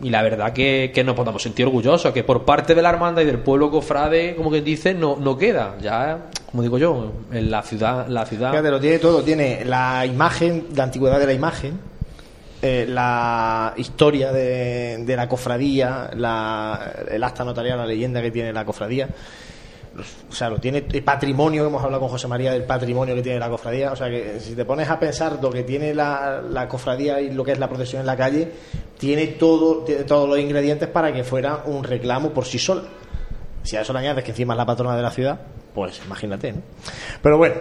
y 0.00 0.10
la 0.10 0.22
verdad 0.22 0.52
que, 0.52 0.92
que 0.94 1.02
nos 1.02 1.16
podamos 1.16 1.42
sentir 1.42 1.66
orgullosos, 1.66 2.12
que 2.12 2.22
por 2.22 2.44
parte 2.44 2.74
de 2.74 2.82
la 2.82 2.90
hermandad 2.90 3.22
y 3.22 3.24
del 3.24 3.40
pueblo 3.40 3.70
cofrade, 3.70 4.36
como 4.36 4.50
que 4.50 4.62
dice, 4.62 4.94
no, 4.94 5.16
no 5.16 5.36
queda. 5.36 5.76
Ya, 5.80 6.30
como 6.50 6.62
digo 6.62 6.78
yo, 6.78 7.12
en 7.32 7.50
la 7.50 7.62
ciudad. 7.62 8.06
La 8.08 8.24
ciudad... 8.24 8.50
Fíjate, 8.50 8.70
lo 8.70 8.80
tiene 8.80 8.98
todo. 8.98 9.22
Tiene 9.22 9.64
la 9.64 10.06
imagen, 10.06 10.68
la 10.74 10.84
antigüedad 10.84 11.18
de 11.18 11.26
la 11.26 11.32
imagen, 11.32 11.80
eh, 12.62 12.86
la 12.88 13.74
historia 13.76 14.32
de, 14.32 15.04
de 15.04 15.16
la 15.16 15.28
cofradía, 15.28 16.10
la, 16.14 16.92
el 17.10 17.24
acta 17.24 17.44
notarial, 17.44 17.78
la 17.78 17.86
leyenda 17.86 18.22
que 18.22 18.30
tiene 18.30 18.52
la 18.52 18.64
cofradía 18.64 19.08
o 20.00 20.32
sea, 20.32 20.48
lo 20.48 20.58
tiene 20.58 20.84
el 20.90 21.02
patrimonio, 21.02 21.66
hemos 21.66 21.82
hablado 21.82 22.00
con 22.00 22.10
José 22.10 22.28
María 22.28 22.52
del 22.52 22.64
patrimonio 22.64 23.14
que 23.14 23.22
tiene 23.22 23.38
la 23.38 23.48
cofradía, 23.48 23.92
o 23.92 23.96
sea 23.96 24.08
que 24.08 24.40
si 24.40 24.54
te 24.54 24.64
pones 24.64 24.88
a 24.88 24.98
pensar 24.98 25.38
lo 25.42 25.50
que 25.50 25.62
tiene 25.62 25.94
la, 25.94 26.42
la 26.42 26.68
cofradía 26.68 27.20
y 27.20 27.32
lo 27.32 27.44
que 27.44 27.52
es 27.52 27.58
la 27.58 27.68
procesión 27.68 28.00
en 28.00 28.06
la 28.06 28.16
calle, 28.16 28.50
tiene 28.98 29.26
todo, 29.28 29.84
tiene 29.84 30.04
todos 30.04 30.28
los 30.28 30.38
ingredientes 30.38 30.88
para 30.88 31.12
que 31.12 31.24
fuera 31.24 31.62
un 31.66 31.84
reclamo 31.84 32.30
por 32.30 32.44
sí 32.44 32.58
sola. 32.58 32.82
Si 33.62 33.76
a 33.76 33.82
eso 33.82 33.92
le 33.92 33.98
añades 33.98 34.24
que 34.24 34.30
encima 34.30 34.54
es 34.54 34.58
la 34.58 34.66
patrona 34.66 34.96
de 34.96 35.02
la 35.02 35.10
ciudad, 35.10 35.38
pues 35.74 36.00
imagínate, 36.04 36.52
¿no? 36.52 36.62
Pero 37.22 37.38
bueno, 37.38 37.56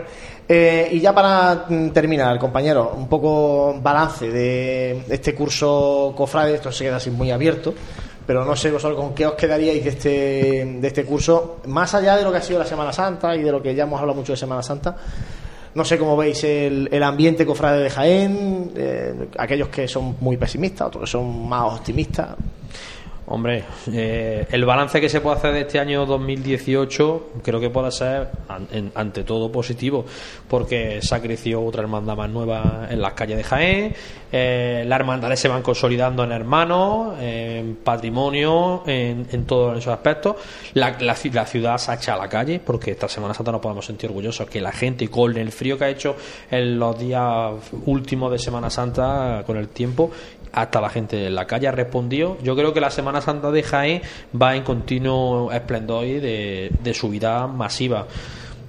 eh, 0.47 0.89
y 0.91 0.99
ya 0.99 1.13
para 1.13 1.65
mm, 1.67 1.89
terminar, 1.89 2.39
compañero, 2.39 2.93
un 2.95 3.07
poco 3.09 3.77
balance 3.81 4.29
de 4.29 5.03
este 5.09 5.35
curso 5.35 6.13
cofrade, 6.15 6.55
esto 6.55 6.71
se 6.71 6.85
queda 6.85 6.97
así 6.97 7.11
muy 7.11 7.31
abierto 7.31 7.73
pero 8.27 8.43
no 8.43 8.57
sé 8.57 8.69
vosotros 8.69 8.99
con 8.99 9.15
qué 9.15 9.25
os 9.25 9.35
quedaríais 9.35 9.81
de 9.81 9.89
este, 9.89 10.79
de 10.81 10.87
este 10.87 11.05
curso, 11.05 11.61
más 11.67 11.93
allá 11.95 12.17
de 12.17 12.23
lo 12.23 12.31
que 12.31 12.39
ha 12.39 12.41
sido 12.41 12.59
la 12.59 12.65
Semana 12.65 12.91
Santa 12.91 13.33
y 13.33 13.41
de 13.41 13.51
lo 13.53 13.63
que 13.63 13.73
ya 13.73 13.83
hemos 13.83 14.01
hablado 14.01 14.19
mucho 14.19 14.33
de 14.33 14.37
Semana 14.37 14.61
Santa. 14.61 14.97
No 15.73 15.85
sé 15.85 15.97
cómo 15.97 16.17
veis 16.17 16.43
el, 16.43 16.89
el 16.91 17.03
ambiente 17.03 17.45
cofrade 17.45 17.83
de 17.83 17.89
Jaén, 17.89 18.71
eh, 18.75 19.29
aquellos 19.37 19.69
que 19.69 19.87
son 19.87 20.17
muy 20.19 20.35
pesimistas, 20.35 20.87
otros 20.87 21.03
que 21.05 21.11
son 21.11 21.47
más 21.47 21.73
optimistas. 21.73 22.35
Hombre, 23.29 23.65
eh, 23.91 24.47
el 24.51 24.63
balance 24.63 25.01
que 25.01 25.09
se 25.09 25.19
puede 25.19 25.35
hacer 25.35 25.51
de 25.51 25.61
este 25.61 25.79
año 25.79 26.05
2018 26.05 27.31
creo 27.43 27.59
que 27.59 27.69
puede 27.69 27.91
ser 27.91 28.29
ante 28.95 29.25
todo 29.25 29.51
positivo, 29.51 30.05
porque 30.47 31.01
se 31.01 31.13
ha 31.13 31.21
crecido 31.21 31.61
otra 31.61 31.81
hermandad 31.81 32.15
más 32.15 32.29
nueva 32.29 32.87
en 32.89 33.01
las 33.01 33.13
calles 33.15 33.35
de 33.35 33.43
Jaén, 33.43 33.95
eh, 34.31 34.83
las 34.87 34.99
hermandades 34.99 35.41
se 35.41 35.49
van 35.49 35.61
consolidando 35.61 36.23
en 36.23 36.31
hermanos, 36.31 37.15
en 37.19 37.75
patrimonio, 37.75 38.83
en, 38.85 39.45
todos 39.45 39.77
esos 39.77 39.93
aspectos. 39.93 40.35
La, 40.73 40.97
la, 40.99 41.15
ciudad 41.15 41.77
se 41.77 41.91
ha 41.91 41.95
echado 41.95 42.21
a 42.21 42.23
la 42.25 42.29
calle, 42.29 42.61
porque 42.63 42.91
esta 42.91 43.07
Semana 43.07 43.33
Santa 43.33 43.51
nos 43.51 43.61
podemos 43.61 43.85
sentir 43.85 44.09
orgullosos 44.09 44.49
que 44.49 44.59
la 44.61 44.71
gente, 44.71 45.09
con 45.09 45.37
el 45.37 45.51
frío 45.51 45.77
que 45.77 45.85
ha 45.85 45.89
hecho 45.89 46.15
en 46.49 46.77
los 46.79 46.97
días 46.97 47.53
últimos 47.85 48.31
de 48.31 48.39
Semana 48.39 48.69
Santa, 48.69 49.43
con 49.45 49.57
el 49.57 49.69
tiempo, 49.69 50.11
hasta 50.51 50.81
la 50.81 50.89
gente 50.89 51.27
en 51.27 51.35
la 51.35 51.45
calle 51.45 51.67
ha 51.67 51.71
respondido. 51.71 52.37
Yo 52.43 52.55
creo 52.55 52.73
que 52.73 52.81
la 52.81 52.91
Semana 52.91 53.21
Santa 53.21 53.51
de 53.51 53.63
Jaén 53.63 54.01
va 54.39 54.55
en 54.55 54.63
continuo 54.63 55.51
esplendor 55.51 56.05
de, 56.05 56.71
de 56.83 56.93
subida 56.93 57.47
masiva. 57.47 58.07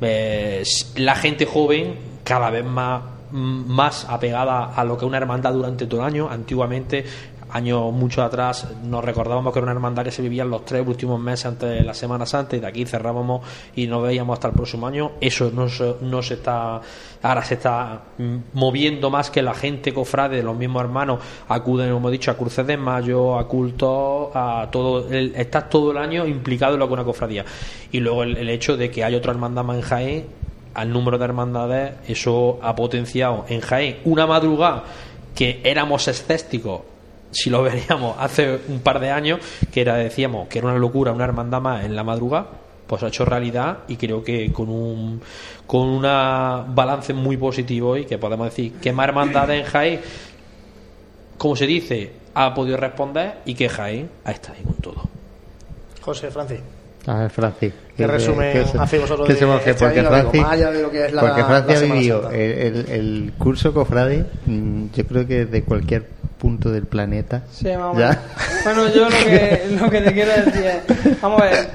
Eh, 0.00 0.62
la 0.96 1.14
gente 1.16 1.46
joven 1.46 1.94
cada 2.24 2.50
vez 2.50 2.64
más 2.64 3.02
más 3.30 4.06
apegada 4.08 4.74
a 4.74 4.84
lo 4.84 4.96
que 4.96 5.04
una 5.04 5.18
hermandad 5.18 5.52
durante 5.52 5.86
todo 5.86 6.00
el 6.00 6.06
año. 6.06 6.28
Antiguamente 6.30 7.04
años 7.50 7.92
mucho 7.92 8.22
atrás 8.22 8.66
nos 8.84 9.04
recordábamos 9.04 9.52
que 9.52 9.58
era 9.58 9.64
una 9.64 9.72
hermandad 9.72 10.04
que 10.04 10.10
se 10.10 10.22
vivía 10.22 10.42
en 10.42 10.50
los 10.50 10.64
tres 10.64 10.86
últimos 10.86 11.20
meses 11.20 11.46
antes 11.46 11.68
de 11.68 11.82
la 11.82 11.94
Semana 11.94 12.26
Santa 12.26 12.56
y 12.56 12.60
de 12.60 12.66
aquí 12.66 12.84
cerrábamos 12.84 13.42
y 13.74 13.86
nos 13.86 14.02
veíamos 14.02 14.34
hasta 14.34 14.48
el 14.48 14.54
próximo 14.54 14.86
año. 14.86 15.12
Eso 15.20 15.50
no 15.52 15.68
se, 15.68 15.96
no 16.00 16.22
se 16.22 16.34
está, 16.34 16.80
ahora 17.22 17.44
se 17.44 17.54
está 17.54 18.02
mm, 18.18 18.36
moviendo 18.54 19.10
más 19.10 19.30
que 19.30 19.42
la 19.42 19.54
gente 19.54 19.92
cofrade 19.92 20.36
de 20.36 20.42
los 20.42 20.56
mismos 20.56 20.82
hermanos 20.82 21.20
acuden, 21.48 21.92
como 21.92 22.08
he 22.08 22.12
dicho, 22.12 22.30
a 22.30 22.36
cruces 22.36 22.66
de 22.66 22.76
mayo, 22.76 23.38
a 23.38 23.46
cultos, 23.48 24.30
a 24.34 24.68
todo, 24.70 25.08
el, 25.08 25.34
todo 25.70 25.92
el 25.92 25.98
año 25.98 26.26
implicado 26.26 26.74
en 26.74 26.80
lo 26.80 26.86
que 26.86 26.94
una 26.94 27.04
cofradía. 27.04 27.44
Y 27.92 28.00
luego 28.00 28.22
el, 28.22 28.48
hecho 28.48 28.76
de 28.76 28.90
que 28.90 29.04
hay 29.04 29.14
otra 29.14 29.32
hermandad 29.32 29.64
más 29.64 29.76
en 29.76 29.82
Jaén, 29.82 30.26
al 30.74 30.92
número 30.92 31.18
de 31.18 31.24
hermandades, 31.24 31.94
eso 32.06 32.58
ha 32.62 32.74
potenciado 32.76 33.44
en 33.48 33.60
Jaén 33.60 33.98
una 34.04 34.26
madrugada 34.26 34.84
que 35.34 35.60
éramos 35.64 36.06
escépticos 36.08 36.82
si 37.30 37.50
lo 37.50 37.62
veríamos 37.64 38.16
hace 38.18 38.60
un 38.68 38.80
par 38.80 39.00
de 39.00 39.10
años, 39.10 39.40
que 39.72 39.80
era, 39.80 39.96
decíamos, 39.96 40.48
que 40.48 40.58
era 40.58 40.68
una 40.68 40.78
locura, 40.78 41.12
una 41.12 41.24
hermandad 41.24 41.60
más 41.60 41.84
en 41.84 41.96
la 41.96 42.04
madrugada, 42.04 42.48
pues 42.86 43.02
ha 43.02 43.08
hecho 43.08 43.24
realidad 43.24 43.80
y 43.86 43.96
creo 43.96 44.24
que 44.24 44.50
con 44.50 44.70
un 44.70 45.20
con 45.66 45.86
una 45.88 46.64
balance 46.66 47.12
muy 47.12 47.36
positivo 47.36 47.96
y 47.98 48.06
que 48.06 48.16
podemos 48.16 48.46
decir 48.48 48.72
que 48.80 48.92
más 48.92 49.08
hermandad 49.08 49.50
en 49.50 49.64
Jaén, 49.64 50.00
como 51.36 51.54
se 51.54 51.66
dice, 51.66 52.12
ha 52.34 52.54
podido 52.54 52.78
responder 52.78 53.40
y 53.44 53.54
que 53.54 53.68
Jaén 53.68 54.08
ha 54.24 54.30
estado 54.30 54.54
ahí 54.56 54.64
con 54.64 54.76
todo. 54.76 55.02
José 56.00 56.30
Francis. 56.30 56.60
A 57.08 57.20
ver, 57.20 57.30
Francis. 57.30 57.72
¿Qué 57.96 58.06
resumen 58.06 58.54
hacemos 58.78 59.08
de, 59.08 59.70
este 59.70 59.84
porque 59.84 60.02
Francis, 60.02 60.42
porque 61.18 61.44
Francis 61.44 61.76
ha 61.76 61.80
vivido 61.80 62.30
el, 62.30 62.86
el, 62.90 63.32
curso 63.38 63.72
Cofrade, 63.72 64.26
mm, 64.44 64.84
yo 64.94 65.06
creo 65.06 65.26
que 65.26 65.46
de 65.46 65.62
cualquier 65.64 66.06
punto 66.38 66.70
del 66.70 66.84
planeta. 66.84 67.42
Sí, 67.50 67.68
vamos 67.68 67.96
Bueno, 68.64 68.88
yo 68.94 69.04
lo 69.04 69.10
que, 69.10 69.62
lo 69.80 69.90
que 69.90 70.00
te 70.02 70.12
quiero 70.12 70.32
decir 70.32 70.64
es, 70.64 71.20
vamos 71.20 71.40
a 71.40 71.44
ver, 71.46 71.70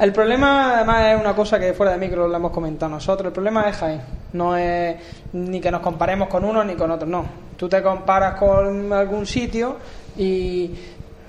el 0.00 0.12
problema 0.12 0.76
además 0.76 1.14
es 1.14 1.20
una 1.20 1.34
cosa 1.34 1.60
que 1.60 1.74
fuera 1.74 1.92
de 1.92 1.98
micro 1.98 2.26
lo 2.26 2.34
hemos 2.34 2.50
comentado 2.50 2.90
nosotros, 2.90 3.26
el 3.26 3.32
problema 3.32 3.68
es 3.68 3.76
Jaén, 3.76 4.00
no 4.32 4.56
es 4.56 4.96
ni 5.34 5.60
que 5.60 5.70
nos 5.70 5.82
comparemos 5.82 6.28
con 6.28 6.42
uno 6.42 6.64
ni 6.64 6.74
con 6.74 6.90
otro, 6.90 7.06
no. 7.06 7.44
Tú 7.56 7.68
te 7.68 7.82
comparas 7.82 8.34
con 8.38 8.92
algún 8.92 9.26
sitio 9.26 9.76
y 10.16 10.74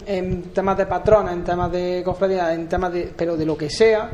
en 0.05 0.43
temas 0.53 0.77
de 0.77 0.85
patrona, 0.85 1.31
en 1.33 1.43
temas 1.43 1.71
de 1.71 2.01
cofradía, 2.03 2.53
en 2.53 2.67
temas 2.67 2.91
de, 2.91 3.13
pero 3.15 3.35
de 3.35 3.45
lo 3.45 3.57
que 3.57 3.69
sea, 3.69 4.09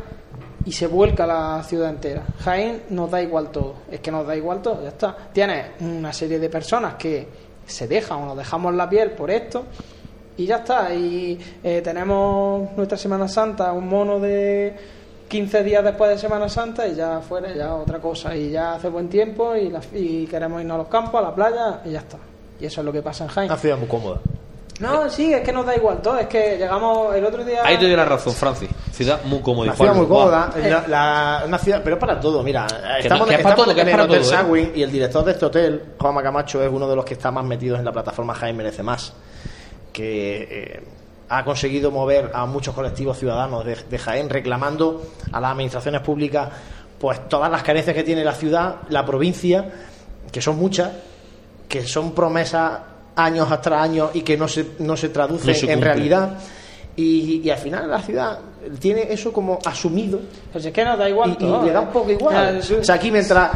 y 0.65 0.71
se 0.71 0.87
vuelca 0.87 1.25
la 1.25 1.63
ciudad 1.63 1.89
entera. 1.89 2.23
Jaén 2.39 2.83
nos 2.89 3.09
da 3.09 3.21
igual 3.21 3.49
todo, 3.49 3.75
es 3.89 3.99
que 3.99 4.11
nos 4.11 4.25
da 4.25 4.35
igual 4.35 4.61
todo, 4.61 4.83
ya 4.83 4.89
está. 4.89 5.15
Tienes 5.33 5.81
una 5.81 6.13
serie 6.13 6.39
de 6.39 6.49
personas 6.49 6.95
que 6.95 7.27
se 7.65 7.87
dejan 7.87 8.19
o 8.19 8.25
nos 8.27 8.37
dejamos 8.37 8.73
la 8.75 8.89
piel 8.89 9.11
por 9.11 9.31
esto 9.31 9.65
y 10.37 10.45
ya 10.45 10.57
está. 10.57 10.93
Y 10.93 11.39
eh, 11.63 11.81
tenemos 11.81 12.71
nuestra 12.75 12.97
Semana 12.97 13.27
Santa, 13.27 13.71
un 13.71 13.87
mono 13.87 14.19
de 14.19 14.75
15 15.27 15.63
días 15.63 15.83
después 15.83 16.11
de 16.11 16.17
Semana 16.17 16.49
Santa 16.49 16.87
y 16.87 16.95
ya 16.95 17.21
fuera 17.21 17.53
ya 17.53 17.75
otra 17.75 17.99
cosa. 17.99 18.35
Y 18.35 18.51
ya 18.51 18.75
hace 18.75 18.89
buen 18.89 19.09
tiempo 19.09 19.55
y, 19.55 19.73
y 19.93 20.27
queremos 20.27 20.61
irnos 20.61 20.75
a 20.75 20.77
los 20.79 20.87
campos, 20.87 21.19
a 21.19 21.23
la 21.23 21.35
playa 21.35 21.81
y 21.85 21.91
ya 21.91 21.99
está. 21.99 22.17
Y 22.59 22.65
eso 22.65 22.81
es 22.81 22.85
lo 22.85 22.91
que 22.91 23.01
pasa 23.01 23.23
en 23.23 23.29
Jaén. 23.31 23.49
Una 23.49 23.57
ciudad 23.57 23.77
muy 23.77 23.87
cómoda. 23.87 24.19
No, 24.81 25.09
sí, 25.09 25.31
es 25.31 25.41
que 25.41 25.53
nos 25.53 25.65
da 25.65 25.75
igual 25.75 26.01
todo. 26.01 26.17
Es 26.17 26.27
que 26.27 26.57
llegamos 26.57 27.15
el 27.15 27.23
otro 27.23 27.45
día. 27.45 27.61
Ahí 27.63 27.77
te 27.77 27.85
doy 27.85 27.95
la 27.95 28.05
razón, 28.05 28.33
Francis. 28.33 28.69
Ciudad 28.91 29.23
muy 29.23 29.39
cómoda. 29.39 29.67
Una 29.67 29.75
ciudad 29.75 29.95
muy 29.95 30.07
cómoda. 30.07 30.53
La, 30.87 31.43
una 31.45 31.57
ciudad, 31.59 31.81
pero 31.83 31.99
para 31.99 32.19
todo. 32.19 32.41
Mira, 32.43 32.65
estamos, 32.99 33.27
que 33.27 33.35
estamos 33.35 33.55
todo, 33.55 33.71
en 33.71 33.87
el 33.87 33.99
Hotel 33.99 34.23
¿eh? 34.55 34.71
y 34.75 34.81
el 34.81 34.91
director 34.91 35.23
de 35.23 35.31
este 35.33 35.45
hotel, 35.45 35.93
Juan 35.99 36.15
Macamacho, 36.15 36.63
es 36.63 36.71
uno 36.71 36.89
de 36.89 36.95
los 36.95 37.05
que 37.05 37.13
está 37.13 37.31
más 37.31 37.45
metidos 37.45 37.79
en 37.79 37.85
la 37.85 37.91
plataforma 37.91 38.33
Jaime 38.33 38.57
Merece 38.57 38.83
Más. 38.83 39.13
Que. 39.93 40.47
Eh, 40.49 40.83
ha 41.33 41.45
conseguido 41.45 41.91
mover 41.91 42.29
a 42.33 42.45
muchos 42.45 42.75
colectivos 42.75 43.17
ciudadanos 43.17 43.63
de, 43.63 43.77
de, 43.89 43.97
Jaén 43.97 44.29
reclamando 44.29 45.01
a 45.31 45.39
las 45.39 45.51
administraciones 45.53 46.01
públicas 46.01 46.49
pues 46.99 47.27
todas 47.29 47.49
las 47.49 47.63
carencias 47.63 47.95
que 47.95 48.03
tiene 48.03 48.23
la 48.23 48.33
ciudad, 48.33 48.81
la 48.89 49.05
provincia, 49.05 49.71
que 50.31 50.41
son 50.41 50.57
muchas, 50.57 50.91
que 51.67 51.87
son 51.87 52.11
promesas 52.11 52.79
años 53.15 53.47
tras 53.61 53.83
años 53.83 54.11
y 54.13 54.21
que 54.21 54.37
no 54.37 54.47
se, 54.47 54.65
no 54.79 54.95
se 54.95 55.09
traduce 55.09 55.71
en 55.71 55.81
realidad. 55.81 56.37
Y, 56.95 57.49
al 57.49 57.57
final 57.57 57.89
la 57.89 58.01
ciudad 58.01 58.39
tiene 58.79 59.11
eso 59.11 59.31
como 59.31 59.59
asumido. 59.65 60.19
Pues 60.51 60.65
es 60.65 60.73
que 60.73 60.83
no 60.83 60.97
da 60.97 61.09
igual. 61.09 61.37
Y, 61.39 61.45
le 61.45 61.71
da 61.71 61.81
un 61.81 61.89
poco 61.89 62.11
igual. 62.11 62.59
o 62.59 62.83
sea, 62.83 62.95
aquí 62.95 63.11
mientras 63.11 63.51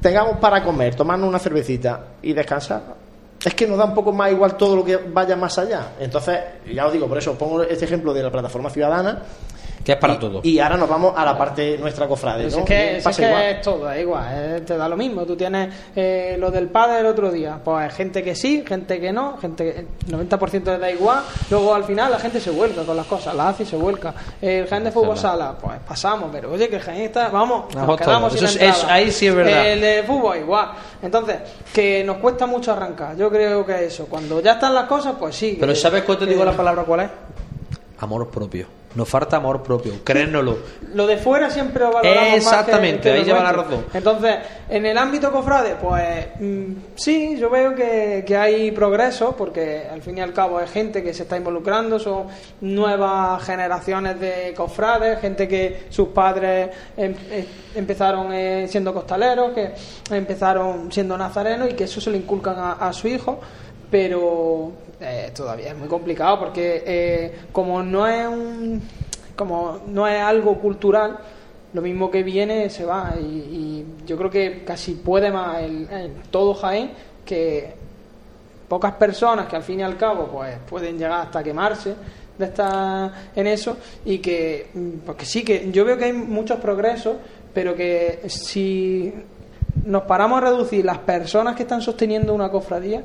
tengamos 0.00 0.36
para 0.38 0.62
comer, 0.62 0.94
tomarnos 0.94 1.28
una 1.28 1.38
cervecita 1.38 2.00
y 2.22 2.32
descansar, 2.34 2.82
es 3.44 3.54
que 3.54 3.66
nos 3.66 3.78
da 3.78 3.84
un 3.84 3.94
poco 3.94 4.12
más 4.12 4.30
igual 4.30 4.56
todo 4.56 4.76
lo 4.76 4.84
que 4.84 4.96
vaya 4.96 5.36
más 5.36 5.58
allá. 5.58 5.92
Entonces, 5.98 6.38
ya 6.72 6.86
os 6.86 6.92
digo, 6.92 7.08
por 7.08 7.18
eso 7.18 7.36
pongo 7.36 7.62
este 7.62 7.84
ejemplo 7.86 8.12
de 8.12 8.22
la 8.22 8.30
plataforma 8.30 8.70
ciudadana 8.70 9.22
que 9.84 9.92
es 9.92 9.98
para 9.98 10.18
todo. 10.18 10.40
Y 10.42 10.58
ahora 10.58 10.78
nos 10.78 10.88
vamos 10.88 11.12
a 11.14 11.24
la 11.24 11.36
parte 11.36 11.76
nuestra 11.76 12.08
cofrade. 12.08 12.44
¿no? 12.44 12.58
Es 12.58 12.64
que, 12.64 12.96
es, 12.96 13.16
que 13.16 13.50
es 13.50 13.60
todo, 13.60 13.90
es 13.92 14.00
igual, 14.00 14.62
te 14.64 14.76
da 14.76 14.88
lo 14.88 14.96
mismo. 14.96 15.26
Tú 15.26 15.36
tienes 15.36 15.72
eh, 15.94 16.36
lo 16.38 16.50
del 16.50 16.68
padre 16.68 16.96
del 16.96 17.06
otro 17.06 17.30
día, 17.30 17.60
pues 17.62 17.92
gente 17.94 18.22
que 18.22 18.34
sí, 18.34 18.64
gente 18.66 18.98
que 18.98 19.12
no, 19.12 19.36
gente 19.36 19.86
que 20.06 20.14
90% 20.16 20.64
le 20.64 20.78
da 20.78 20.90
igual. 20.90 21.22
Luego 21.50 21.74
al 21.74 21.84
final 21.84 22.10
la 22.10 22.18
gente 22.18 22.40
se 22.40 22.50
vuelca 22.50 22.82
con 22.82 22.96
las 22.96 23.06
cosas, 23.06 23.34
la 23.34 23.50
hace 23.50 23.64
y 23.64 23.66
se 23.66 23.76
vuelca. 23.76 24.14
El 24.40 24.66
gen 24.66 24.84
de 24.84 24.90
fútbol 24.90 25.18
sala, 25.18 25.54
pues 25.60 25.78
pasamos, 25.86 26.30
pero 26.32 26.50
oye, 26.50 26.68
que 26.68 26.76
el 26.76 26.82
gen 26.82 26.96
está, 27.02 27.28
vamos, 27.28 27.74
nos 27.74 27.96
quedamos 27.98 28.32
sin 28.32 28.44
es, 28.44 28.84
ahí 28.84 29.10
sí 29.10 29.26
es 29.26 29.34
verdad. 29.34 29.70
El 29.70 29.80
de 29.82 30.02
fútbol 30.06 30.38
igual. 30.38 30.70
Entonces, 31.02 31.36
que 31.72 32.02
nos 32.04 32.16
cuesta 32.18 32.46
mucho 32.46 32.72
arrancar. 32.72 33.16
Yo 33.16 33.30
creo 33.30 33.66
que 33.66 33.84
eso, 33.84 34.06
cuando 34.06 34.40
ya 34.40 34.52
están 34.52 34.74
las 34.74 34.86
cosas, 34.86 35.14
pues 35.18 35.36
sí. 35.36 35.58
Pero 35.60 35.74
¿sabes 35.74 36.02
cuánto 36.04 36.24
te 36.24 36.30
digo 36.30 36.44
la 36.44 36.56
palabra 36.56 36.84
cuál 36.84 37.00
es? 37.00 37.10
Amor 37.98 38.30
propio. 38.30 38.83
Nos 38.94 39.08
falta 39.08 39.38
amor 39.38 39.60
propio, 39.60 39.92
créennoslo. 40.04 40.58
Lo 40.94 41.06
de 41.06 41.16
fuera 41.16 41.50
siempre 41.50 41.84
lo 41.84 41.92
valoramos 41.92 42.34
Exactamente, 42.34 43.10
ahí 43.10 43.24
lleva 43.24 43.42
la 43.42 43.52
razón. 43.52 43.86
Entonces, 43.92 44.36
en 44.68 44.86
el 44.86 44.96
ámbito 44.96 45.32
cofrade, 45.32 45.74
pues 45.74 46.26
mm, 46.38 46.72
sí, 46.94 47.36
yo 47.36 47.50
veo 47.50 47.74
que, 47.74 48.24
hay 48.36 48.70
progreso, 48.70 49.34
porque 49.36 49.88
al 49.90 50.00
fin 50.00 50.18
y 50.18 50.20
al 50.20 50.32
cabo 50.32 50.58
hay 50.58 50.68
gente 50.68 51.02
que 51.02 51.12
se 51.12 51.24
está 51.24 51.36
involucrando, 51.36 51.98
son 51.98 52.28
nuevas 52.60 53.42
generaciones 53.42 54.20
de 54.20 54.54
cofrades, 54.56 55.20
gente 55.20 55.48
que 55.48 55.86
sus 55.90 56.08
padres 56.08 56.70
em, 56.96 57.14
eh, 57.30 57.46
empezaron 57.74 58.32
eh, 58.32 58.68
siendo 58.68 58.94
costaleros, 58.94 59.52
que 59.54 59.72
empezaron 60.10 60.92
siendo 60.92 61.18
nazarenos 61.18 61.70
y 61.70 61.72
que 61.72 61.84
eso 61.84 62.00
se 62.00 62.10
le 62.10 62.18
inculcan 62.18 62.76
a 62.78 62.92
su 62.92 63.08
hijo, 63.08 63.40
pero 63.90 64.83
eh, 65.04 65.30
todavía 65.34 65.68
es 65.68 65.76
muy 65.76 65.88
complicado 65.88 66.38
porque 66.38 66.82
eh, 66.86 67.38
como 67.52 67.82
no 67.82 68.06
es 68.06 68.26
un 68.26 68.82
como 69.36 69.80
no 69.86 70.06
es 70.08 70.20
algo 70.20 70.58
cultural 70.58 71.18
lo 71.74 71.82
mismo 71.82 72.10
que 72.10 72.22
viene 72.22 72.70
se 72.70 72.84
va. 72.84 73.14
Y, 73.20 73.84
yo 74.06 74.16
creo 74.16 74.30
que 74.30 74.64
casi 74.64 74.94
puede 74.94 75.30
más 75.30 75.62
el, 75.62 75.88
todo 76.30 76.54
Jaén 76.54 76.90
que 77.24 77.74
pocas 78.68 78.92
personas 78.94 79.46
que 79.46 79.56
al 79.56 79.62
fin 79.62 79.80
y 79.80 79.82
al 79.82 79.96
cabo 79.96 80.28
pues 80.28 80.56
pueden 80.68 80.98
llegar 80.98 81.22
hasta 81.22 81.42
quemarse 81.42 81.94
de 82.36 82.44
estar 82.44 83.12
en 83.34 83.46
eso 83.46 83.78
y 84.04 84.18
que 84.18 84.68
porque 85.06 85.24
sí 85.24 85.42
que 85.42 85.70
yo 85.70 85.84
veo 85.84 85.96
que 85.96 86.04
hay 86.04 86.12
muchos 86.12 86.58
progresos 86.60 87.16
pero 87.54 87.74
que 87.74 88.20
si 88.26 89.12
nos 89.84 90.02
paramos 90.02 90.38
a 90.38 90.46
reducir 90.46 90.84
las 90.84 90.98
personas 90.98 91.56
que 91.56 91.62
están 91.62 91.80
sosteniendo 91.80 92.34
una 92.34 92.50
cofradía 92.50 93.02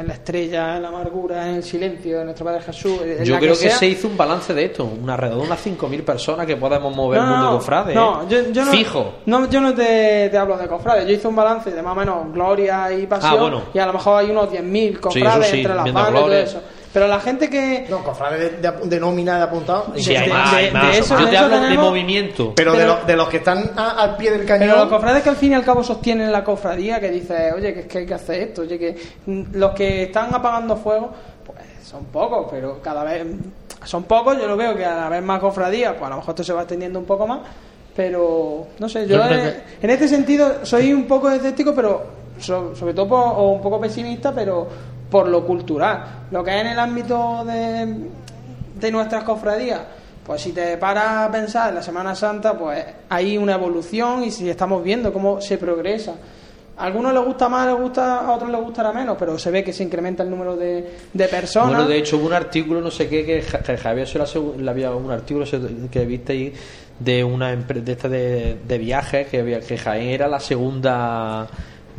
en 0.00 0.08
la 0.08 0.14
estrella, 0.14 0.76
en 0.76 0.82
la 0.82 0.88
amargura, 0.88 1.46
en 1.48 1.56
el 1.56 1.62
silencio, 1.62 2.20
en 2.20 2.24
nuestro 2.24 2.46
Padre 2.46 2.62
Jesús. 2.62 2.98
yo 3.22 3.38
creo 3.38 3.58
que, 3.58 3.70
se 3.70 3.86
hizo 3.86 4.08
un 4.08 4.16
balance 4.16 4.54
de 4.54 4.64
esto, 4.64 4.84
una 4.84 5.16
de 5.16 5.36
unas 5.36 5.64
5.000 5.64 6.02
personas 6.02 6.46
que 6.46 6.56
podemos 6.56 6.94
mover 6.94 7.20
el 7.20 7.26
mundo 7.26 7.50
cofrade. 7.52 7.94
No, 7.94 8.22
¿eh? 8.22 8.48
yo, 8.50 8.64
no, 8.64 8.70
Fijo. 8.70 9.14
No, 9.26 9.48
yo 9.50 9.60
no 9.60 9.74
te, 9.74 10.36
hablo 10.36 10.56
de 10.56 10.66
cofrades, 10.66 11.06
yo 11.06 11.12
hice 11.12 11.28
un 11.28 11.36
balance 11.36 11.70
de 11.70 11.82
más 11.82 11.92
o 11.92 12.00
menos 12.00 12.32
gloria 12.32 12.90
y 12.92 13.06
pasión. 13.06 13.54
Ah, 13.54 13.70
y 13.74 13.78
a 13.78 13.86
lo 13.86 13.92
mejor 13.92 14.18
hay 14.18 14.30
unos 14.30 14.50
10.000 14.50 15.00
cofrades 15.00 15.52
entre 15.52 15.74
las 15.74 15.92
bandas 15.92 16.10
y 16.10 16.14
todo 16.14 16.34
eso. 16.34 16.62
Pero 16.92 17.06
la 17.06 17.20
gente 17.20 17.48
que. 17.48 17.86
No, 17.88 18.02
cofrades 18.02 18.60
de, 18.60 18.70
de, 18.70 19.00
nómina 19.00 19.36
de 19.36 19.42
apuntado. 19.44 19.92
Sí, 19.96 20.14
hay 20.16 20.28
más, 20.28 20.52
hay 20.52 20.70
más. 20.72 20.96
Eso, 20.96 21.18
Yo 21.18 21.28
te 21.28 21.36
hablo 21.36 21.60
de 21.60 21.76
movimiento. 21.76 22.52
Pero, 22.56 22.72
de, 22.72 22.86
de, 23.06 23.16
los 23.16 23.28
que 23.28 23.36
están 23.36 23.70
al 23.76 24.16
pie 24.16 24.32
del 24.32 24.44
cañón. 24.44 24.68
Pero 24.68 24.80
los 24.80 24.88
cofrades 24.88 25.22
que 25.22 25.28
al 25.28 25.36
fin 25.36 25.52
y 25.52 25.54
al 25.54 25.64
cabo 25.64 25.84
sostienen 25.84 26.32
la 26.32 26.42
cofradía, 26.42 26.98
que 26.98 27.10
dice, 27.10 27.52
oye, 27.52 27.72
que 27.72 27.80
es 27.80 27.86
que 27.86 27.98
hay 27.98 28.06
que 28.06 28.14
hacer 28.14 28.42
esto. 28.42 28.62
Oye, 28.62 28.78
que 28.78 28.96
los 29.52 29.70
que 29.72 30.04
están 30.04 30.34
apagando 30.34 30.76
fuego, 30.76 31.12
pues 31.46 31.58
son 31.84 32.06
pocos, 32.06 32.48
pero 32.50 32.80
cada 32.82 33.04
vez. 33.04 33.24
Son 33.84 34.02
pocos, 34.02 34.36
yo 34.36 34.46
lo 34.46 34.56
veo 34.56 34.76
que 34.76 34.84
a 34.84 34.94
la 34.94 35.08
vez 35.08 35.22
más 35.22 35.40
cofradías, 35.40 35.92
pues 35.92 36.04
a 36.04 36.10
lo 36.10 36.16
mejor 36.16 36.32
esto 36.32 36.44
se 36.44 36.52
va 36.52 36.62
extendiendo 36.62 36.98
un 36.98 37.06
poco 37.06 37.26
más. 37.26 37.40
Pero, 37.94 38.66
no 38.78 38.88
sé, 38.88 39.06
yo, 39.06 39.24
en, 39.24 39.62
en, 39.80 39.90
este 39.90 40.06
sentido 40.06 40.64
soy 40.64 40.92
un 40.92 41.06
poco 41.06 41.30
escéptico, 41.30 41.74
pero 41.74 42.20
sobre 42.38 42.94
todo 42.94 43.14
o 43.14 43.52
un 43.52 43.60
poco 43.60 43.80
pesimista, 43.80 44.32
pero 44.32 44.68
por 45.10 45.28
lo 45.28 45.44
cultural. 45.44 46.26
Lo 46.30 46.44
que 46.44 46.54
es 46.54 46.60
en 46.60 46.66
el 46.68 46.78
ámbito 46.78 47.44
de, 47.44 48.10
de 48.80 48.92
nuestras 48.92 49.24
cofradías, 49.24 49.80
pues 50.24 50.42
si 50.42 50.52
te 50.52 50.76
paras 50.76 51.28
a 51.28 51.32
pensar 51.32 51.70
en 51.70 51.76
la 51.76 51.82
Semana 51.82 52.14
Santa, 52.14 52.56
pues 52.56 52.84
hay 53.08 53.36
una 53.36 53.54
evolución 53.54 54.22
y 54.24 54.30
si 54.30 54.48
estamos 54.48 54.82
viendo 54.82 55.12
cómo 55.12 55.40
se 55.40 55.58
progresa. 55.58 56.14
A 56.76 56.84
algunos 56.84 57.12
les 57.12 57.22
gusta 57.22 57.48
más, 57.48 57.66
les 57.66 57.76
gusta, 57.78 58.20
a 58.20 58.32
otros 58.32 58.50
les 58.50 58.60
gustará 58.60 58.92
menos, 58.92 59.16
pero 59.18 59.38
se 59.38 59.50
ve 59.50 59.62
que 59.62 59.72
se 59.72 59.82
incrementa 59.82 60.22
el 60.22 60.30
número 60.30 60.56
de, 60.56 60.98
de 61.12 61.28
personas. 61.28 61.70
Bueno, 61.70 61.86
de 61.86 61.98
hecho 61.98 62.16
hubo 62.16 62.26
un 62.26 62.32
artículo, 62.32 62.80
no 62.80 62.90
sé 62.90 63.06
qué, 63.06 63.24
que 63.24 63.42
Javier 63.76 64.08
le 64.58 64.70
había 64.70 64.90
un 64.92 65.10
artículo 65.10 65.44
que 65.90 66.06
viste 66.06 66.32
ahí 66.32 66.54
de 66.98 67.24
una 67.24 67.52
empresa 67.52 68.08
de, 68.08 68.58
de, 68.66 68.78
viajes 68.78 69.26
que, 69.26 69.60
que 69.66 69.78
Jaén 69.78 70.08
era 70.08 70.28
la 70.28 70.40
segunda 70.40 71.48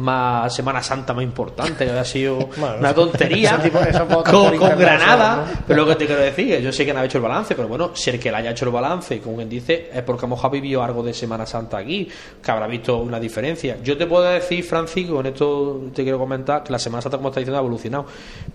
más 0.02 0.53
Semana 0.53 0.82
Santa 0.82 1.14
más 1.14 1.23
importante, 1.23 1.86
que 1.86 1.91
había 1.91 2.03
sido 2.03 2.38
una 2.80 2.94
tontería 2.94 3.57
con, 4.26 4.57
Granada. 4.78 5.45
Pero 5.68 5.86
lo 5.86 5.88
que 5.90 5.95
te 5.95 6.06
quiero 6.06 6.22
decir, 6.22 6.60
yo 6.60 6.72
sé 6.72 6.86
que 6.86 6.94
no 6.94 6.99
ha 6.99 7.06
hecho 7.06 7.18
el 7.18 7.23
balance, 7.23 7.56
pero 7.56 7.68
bueno, 7.68 7.91
si 7.94 8.10
el 8.10 8.19
que 8.19 8.32
le 8.32 8.38
haya 8.38 8.52
hecho 8.52 8.65
el 8.65 8.72
balance, 8.72 9.19
como 9.19 9.38
quien 9.38 9.49
dice, 9.49 9.90
es 9.94 10.02
porque 10.03 10.26
ha 10.26 10.49
vivido 10.49 10.84
algo 10.84 11.03
de 11.03 11.14
Semana 11.14 11.45
Santa 11.45 11.78
aquí, 11.78 12.07
que 12.44 12.52
habrá 12.52 12.68
visto 12.68 12.98
una 12.98 13.19
diferencia. 13.19 13.78
Yo 13.84 13.98
te 13.98 14.07
puedo 14.07 14.23
decir, 14.23 14.64
Francisco, 14.64 15.19
en 15.19 15.28
esto 15.28 15.82
te 15.94 16.03
quiero 16.03 16.18
comentar, 16.18 16.64
que 16.64 16.72
la 16.72 16.80
Semana 16.80 17.02
Santa, 17.02 17.18
como 17.18 17.30
está 17.30 17.40
diciendo, 17.40 17.57
ha 17.57 17.61
evolucionado. 17.61 18.06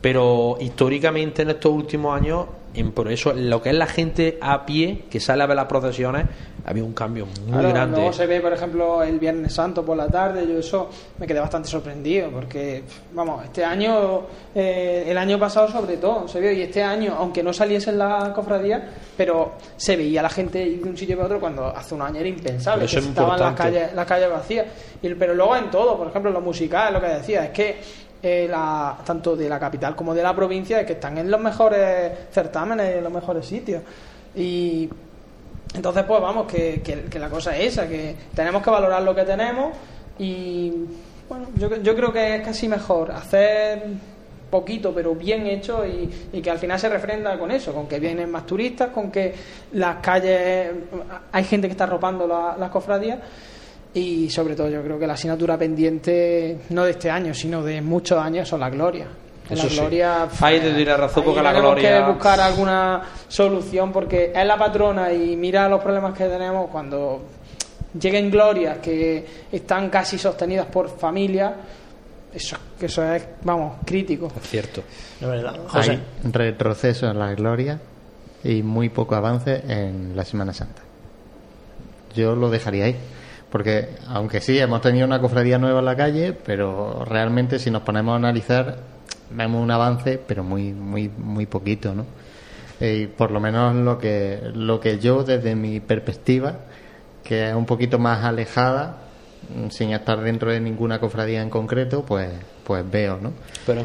Pero 0.00 0.58
históricamente 0.60 1.42
en 1.42 1.50
estos 1.50 1.72
últimos 1.72 2.16
años, 2.16 2.46
por 2.84 3.10
eso, 3.10 3.32
lo 3.32 3.62
que 3.62 3.70
es 3.70 3.74
la 3.74 3.86
gente 3.86 4.38
a 4.40 4.66
pie 4.66 5.04
que 5.10 5.18
sale 5.18 5.42
a 5.42 5.46
ver 5.46 5.56
las 5.56 5.66
procesiones, 5.66 6.26
había 6.64 6.84
un 6.84 6.92
cambio 6.92 7.26
muy 7.46 7.62
grande. 7.62 7.96
Luego 7.96 8.12
se 8.12 8.26
ve, 8.26 8.40
por 8.40 8.52
ejemplo, 8.52 9.02
el 9.02 9.18
Viernes 9.18 9.54
Santo 9.54 9.84
por 9.84 9.96
la 9.96 10.08
tarde, 10.08 10.46
yo 10.46 10.58
eso 10.58 10.90
me 11.18 11.26
quedé 11.26 11.35
bastante 11.40 11.68
sorprendido, 11.68 12.30
porque, 12.30 12.82
vamos, 13.12 13.44
este 13.44 13.64
año, 13.64 14.22
eh, 14.54 15.04
el 15.06 15.18
año 15.18 15.38
pasado 15.38 15.68
sobre 15.68 15.96
todo, 15.96 16.28
se 16.28 16.40
vio, 16.40 16.52
y 16.52 16.62
este 16.62 16.82
año, 16.82 17.14
aunque 17.18 17.42
no 17.42 17.52
saliese 17.52 17.90
en 17.90 17.98
la 17.98 18.32
cofradía, 18.34 18.88
pero 19.16 19.52
se 19.76 19.96
veía 19.96 20.22
la 20.22 20.30
gente 20.30 20.58
de 20.58 20.82
un 20.82 20.96
sitio 20.96 21.16
para 21.16 21.26
otro 21.26 21.40
cuando 21.40 21.66
hace 21.66 21.94
un 21.94 22.02
año 22.02 22.20
era 22.20 22.28
impensable, 22.28 22.86
que 22.86 22.98
estaban 22.98 23.38
las 23.38 23.54
calles, 23.54 23.92
las 23.94 24.06
calles 24.06 24.30
vacías. 24.30 24.66
Y, 25.02 25.14
pero 25.14 25.34
luego 25.34 25.56
en 25.56 25.70
todo, 25.70 25.96
por 25.96 26.08
ejemplo, 26.08 26.30
lo 26.30 26.40
musical, 26.40 26.94
lo 26.94 27.00
que 27.00 27.08
decía, 27.08 27.44
es 27.44 27.50
que 27.50 27.76
eh, 28.22 28.46
la, 28.48 28.98
tanto 29.04 29.36
de 29.36 29.48
la 29.48 29.60
capital 29.60 29.94
como 29.94 30.14
de 30.14 30.22
la 30.22 30.34
provincia, 30.34 30.80
es 30.80 30.86
que 30.86 30.94
están 30.94 31.18
en 31.18 31.30
los 31.30 31.40
mejores 31.40 32.12
certámenes, 32.32 32.96
en 32.96 33.04
los 33.04 33.12
mejores 33.12 33.46
sitios. 33.46 33.82
Y 34.34 34.88
entonces, 35.74 36.04
pues 36.04 36.20
vamos, 36.20 36.46
que, 36.46 36.82
que, 36.82 37.18
la 37.18 37.28
cosa 37.28 37.56
es 37.56 37.72
esa, 37.72 37.86
que 37.86 38.14
tenemos 38.34 38.62
que 38.62 38.70
valorar 38.70 39.02
lo 39.02 39.14
que 39.14 39.24
tenemos 39.24 39.72
y, 40.18 40.72
bueno, 41.28 41.48
yo, 41.56 41.76
yo 41.76 41.96
creo 41.96 42.12
que 42.12 42.36
es 42.36 42.42
casi 42.42 42.68
mejor 42.68 43.10
hacer 43.10 43.82
poquito 44.50 44.92
pero 44.94 45.14
bien 45.14 45.46
hecho 45.46 45.84
y, 45.84 46.40
que 46.40 46.50
al 46.50 46.58
final 46.58 46.78
se 46.78 46.88
refrenda 46.88 47.38
con 47.38 47.50
eso, 47.50 47.72
con 47.72 47.86
que 47.86 47.98
vienen 47.98 48.30
más 48.30 48.46
turistas, 48.46 48.90
con 48.90 49.10
que 49.10 49.34
las 49.72 49.96
calles 49.96 50.70
hay 51.32 51.44
gente 51.44 51.66
que 51.66 51.72
está 51.72 51.84
arropando 51.84 52.26
las 52.26 52.70
cofradías 52.70 53.18
y 53.94 54.28
sobre 54.30 54.54
todo 54.54 54.68
yo 54.68 54.82
creo 54.82 54.98
que 54.98 55.06
la 55.06 55.14
asignatura 55.14 55.56
pendiente 55.58 56.58
no 56.70 56.84
de 56.84 56.92
este 56.92 57.10
año 57.10 57.34
sino 57.34 57.62
de 57.62 57.80
muchos 57.80 58.18
años 58.18 58.48
son 58.48 58.60
la 58.60 58.70
gloria. 58.70 59.06
La 59.48 59.64
gloria 59.64 60.28
hay 60.40 60.58
de 60.58 60.74
dirá 60.74 60.96
razón 60.96 61.22
porque 61.22 61.40
la 61.40 61.52
gloria 61.52 62.00
que 62.00 62.10
buscar 62.10 62.40
alguna 62.40 63.02
solución 63.28 63.92
porque 63.92 64.32
es 64.34 64.44
la 64.44 64.58
patrona 64.58 65.12
y 65.12 65.36
mira 65.36 65.68
los 65.68 65.80
problemas 65.80 66.18
que 66.18 66.24
tenemos 66.24 66.68
cuando 66.68 67.22
lleguen 68.00 68.30
glorias 68.30 68.78
que 68.78 69.26
están 69.50 69.90
casi 69.90 70.18
sostenidas 70.18 70.66
por 70.66 70.88
familias 70.88 71.52
eso, 72.36 72.58
eso 72.78 73.14
es, 73.14 73.26
vamos, 73.44 73.78
crítico. 73.86 74.30
Es 74.36 74.46
cierto. 74.46 74.82
Hay 75.72 76.02
retroceso 76.22 77.10
en 77.10 77.18
la 77.18 77.34
gloria 77.34 77.80
y 78.44 78.62
muy 78.62 78.90
poco 78.90 79.14
avance 79.14 79.62
en 79.66 80.14
la 80.14 80.22
Semana 80.22 80.52
Santa. 80.52 80.82
Yo 82.14 82.36
lo 82.36 82.50
dejaría 82.50 82.84
ahí. 82.84 82.96
Porque, 83.50 83.88
aunque 84.08 84.42
sí, 84.42 84.58
hemos 84.58 84.82
tenido 84.82 85.06
una 85.06 85.18
cofradía 85.18 85.58
nueva 85.58 85.78
en 85.78 85.86
la 85.86 85.96
calle, 85.96 86.34
pero 86.34 87.06
realmente 87.06 87.58
si 87.58 87.70
nos 87.70 87.80
ponemos 87.80 88.12
a 88.12 88.16
analizar, 88.16 88.80
vemos 89.30 89.62
un 89.62 89.70
avance, 89.70 90.18
pero 90.18 90.44
muy, 90.44 90.72
muy, 90.74 91.08
muy 91.08 91.46
poquito, 91.46 91.94
¿no? 91.94 92.04
Eh, 92.80 93.04
y 93.04 93.06
por 93.06 93.30
lo 93.30 93.40
menos 93.40 93.74
lo 93.76 93.98
que, 93.98 94.40
lo 94.52 94.78
que 94.78 94.98
yo, 94.98 95.22
desde 95.22 95.54
mi 95.54 95.80
perspectiva, 95.80 96.56
que 97.26 97.48
es 97.48 97.54
un 97.54 97.66
poquito 97.66 97.98
más 97.98 98.24
alejada, 98.24 98.98
sin 99.70 99.90
estar 99.90 100.20
dentro 100.20 100.50
de 100.50 100.60
ninguna 100.60 100.98
cofradía 100.98 101.42
en 101.42 101.50
concreto, 101.50 102.04
pues 102.04 102.30
pues 102.66 102.84
veo, 102.90 103.16
¿no? 103.22 103.32
Pero 103.64 103.80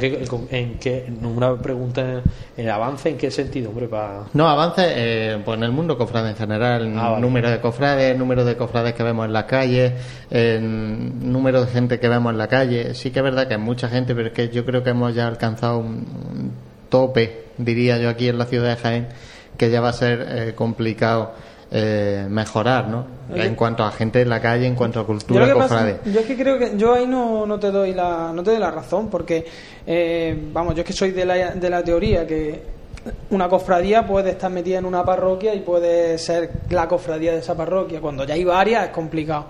en 0.49 0.79
qué, 0.79 1.05
en 1.05 1.23
una 1.23 1.55
pregunta, 1.55 2.23
¿el 2.57 2.67
avance 2.67 3.09
en 3.09 3.17
qué 3.17 3.29
sentido, 3.29 3.69
hombre? 3.69 3.87
Para... 3.87 4.23
No, 4.33 4.49
avance, 4.49 4.81
eh, 4.83 5.39
pues 5.45 5.55
en 5.55 5.63
el 5.63 5.71
mundo 5.71 5.99
cofrade 5.99 6.31
en 6.31 6.35
general, 6.35 6.91
ah, 6.97 7.17
número 7.21 7.51
de 7.51 7.61
cofrades, 7.61 8.17
número 8.17 8.43
de 8.43 8.57
cofrades 8.57 8.95
que 8.95 9.03
vemos 9.03 9.27
en 9.27 9.33
las 9.33 9.43
calles, 9.43 9.93
número 10.31 11.63
de 11.63 11.71
gente 11.71 11.99
que 11.99 12.09
vemos 12.09 12.31
en 12.31 12.39
la 12.39 12.47
calle. 12.47 12.95
Sí 12.95 13.11
que 13.11 13.19
es 13.19 13.23
verdad 13.23 13.47
que 13.47 13.53
hay 13.53 13.59
mucha 13.59 13.87
gente, 13.87 14.15
pero 14.15 14.29
es 14.29 14.33
que 14.33 14.49
yo 14.49 14.65
creo 14.65 14.83
que 14.83 14.89
hemos 14.89 15.13
ya 15.13 15.27
alcanzado 15.27 15.77
un, 15.77 16.51
tope, 16.89 17.45
diría 17.57 17.99
yo 17.99 18.09
aquí 18.09 18.27
en 18.29 18.39
la 18.39 18.45
ciudad 18.45 18.75
de 18.75 18.81
Jaén, 18.81 19.07
que 19.57 19.69
ya 19.69 19.79
va 19.79 19.89
a 19.89 19.93
ser 19.93 20.27
eh, 20.27 20.53
complicado 20.55 21.33
eh, 21.73 22.27
mejorar, 22.29 22.89
¿no? 22.89 23.05
En 23.33 23.55
cuanto 23.55 23.83
a 23.83 23.91
gente 23.91 24.21
en 24.21 24.29
la 24.29 24.41
calle, 24.41 24.67
en 24.67 24.75
cuanto 24.75 24.99
a 24.99 25.05
cultura 25.05 25.47
yo 25.47 25.57
yo 26.05 26.19
es 26.19 26.25
que 26.25 26.35
creo 26.35 26.59
que 26.59 26.77
yo 26.77 26.93
ahí 26.93 27.07
no, 27.07 27.45
no 27.45 27.59
te 27.59 27.71
doy 27.71 27.93
la 27.93 28.33
no 28.33 28.43
te 28.43 28.51
doy 28.51 28.59
la 28.59 28.71
razón 28.71 29.09
porque 29.09 29.45
eh, 29.87 30.49
vamos, 30.51 30.75
yo 30.75 30.81
es 30.81 30.87
que 30.87 30.91
soy 30.91 31.11
de 31.11 31.25
la, 31.25 31.51
de 31.51 31.69
la 31.69 31.81
teoría 31.81 32.27
que 32.27 32.61
una 33.29 33.47
cofradía 33.47 34.05
puede 34.05 34.31
estar 34.31 34.51
metida 34.51 34.79
en 34.79 34.85
una 34.85 35.05
parroquia 35.05 35.55
y 35.55 35.61
puede 35.61 36.17
ser 36.17 36.51
la 36.69 36.87
cofradía 36.87 37.31
de 37.31 37.39
esa 37.39 37.55
parroquia. 37.55 38.01
Cuando 38.01 38.25
ya 38.25 38.33
hay 38.33 38.43
varias 38.43 38.85
es 38.85 38.91
complicado. 38.91 39.45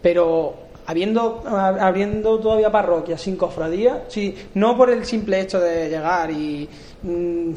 Pero 0.00 0.54
habiendo, 0.86 1.42
abriendo 1.46 2.38
todavía 2.38 2.70
parroquias 2.70 3.20
sin 3.20 3.36
cofradía, 3.36 4.04
sí, 4.08 4.34
no 4.54 4.76
por 4.76 4.90
el 4.90 5.04
simple 5.04 5.40
hecho 5.40 5.58
de 5.58 5.88
llegar 5.88 6.30
y 6.30 6.68
mm, 7.02 7.52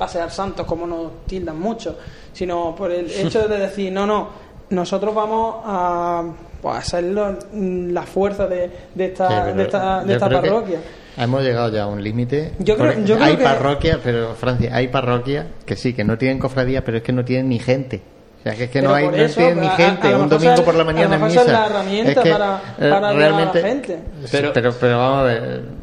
pasear 0.00 0.30
santos 0.30 0.66
como 0.66 0.86
nos 0.86 1.26
tildan 1.26 1.60
mucho, 1.60 1.98
sino 2.32 2.74
por 2.74 2.90
el 2.90 3.10
hecho 3.10 3.46
de 3.46 3.58
decir, 3.58 3.92
no, 3.92 4.06
no, 4.06 4.28
nosotros 4.70 5.14
vamos 5.14 5.56
a, 5.62 6.24
pues, 6.62 6.86
ser 6.86 7.04
la 7.04 8.02
fuerza 8.04 8.46
de, 8.46 8.70
de 8.94 9.04
esta, 9.04 9.52
de 9.52 9.62
esta, 9.62 10.02
de 10.02 10.14
esta 10.14 10.30
parroquia. 10.30 10.78
Hemos 11.18 11.42
llegado 11.42 11.68
ya 11.68 11.82
a 11.82 11.86
un 11.86 12.02
límite. 12.02 12.52
Yo 12.60 12.78
creo, 12.78 13.22
hay 13.22 13.36
parroquias, 13.36 13.98
pero 14.02 14.34
Francia, 14.36 14.74
hay 14.74 14.88
parroquias 14.88 15.44
que 15.66 15.76
sí, 15.76 15.92
que 15.92 16.02
no 16.02 16.16
tienen 16.16 16.38
cofradía, 16.38 16.82
pero 16.82 16.96
es 16.96 17.02
que 17.02 17.12
no 17.12 17.22
tienen 17.22 17.50
ni 17.50 17.58
gente. 17.58 18.00
O 18.38 18.42
sea, 18.42 18.54
que 18.54 18.64
es 18.64 18.70
que 18.70 18.80
no 18.80 18.94
hay 18.94 19.04
no 19.04 19.12
tienen 19.12 19.60
ni 19.60 19.68
gente. 19.68 20.14
un 20.14 20.30
domingo 20.30 20.64
por 20.64 20.76
la 20.76 20.84
mañana 20.84 21.16
en 21.16 21.24
misa. 21.24 21.42
Es 21.42 21.46
la 21.46 21.66
herramienta 21.66 22.22
para, 22.22 22.62
para 22.78 23.12
realmente, 23.12 23.60
la 23.60 23.68
gente. 23.68 23.98
Pero, 24.30 24.50
pero, 24.54 24.72
pero 24.80 24.96
vamos 24.96 25.18
a 25.18 25.22
ver 25.24 25.79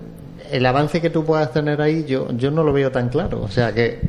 el 0.51 0.65
avance 0.65 1.01
que 1.01 1.09
tú 1.09 1.25
puedas 1.25 1.51
tener 1.51 1.81
ahí 1.81 2.05
yo 2.05 2.27
yo 2.31 2.51
no 2.51 2.63
lo 2.63 2.73
veo 2.73 2.91
tan 2.91 3.09
claro. 3.09 3.41
O 3.41 3.47
sea 3.49 3.73
que, 3.73 3.99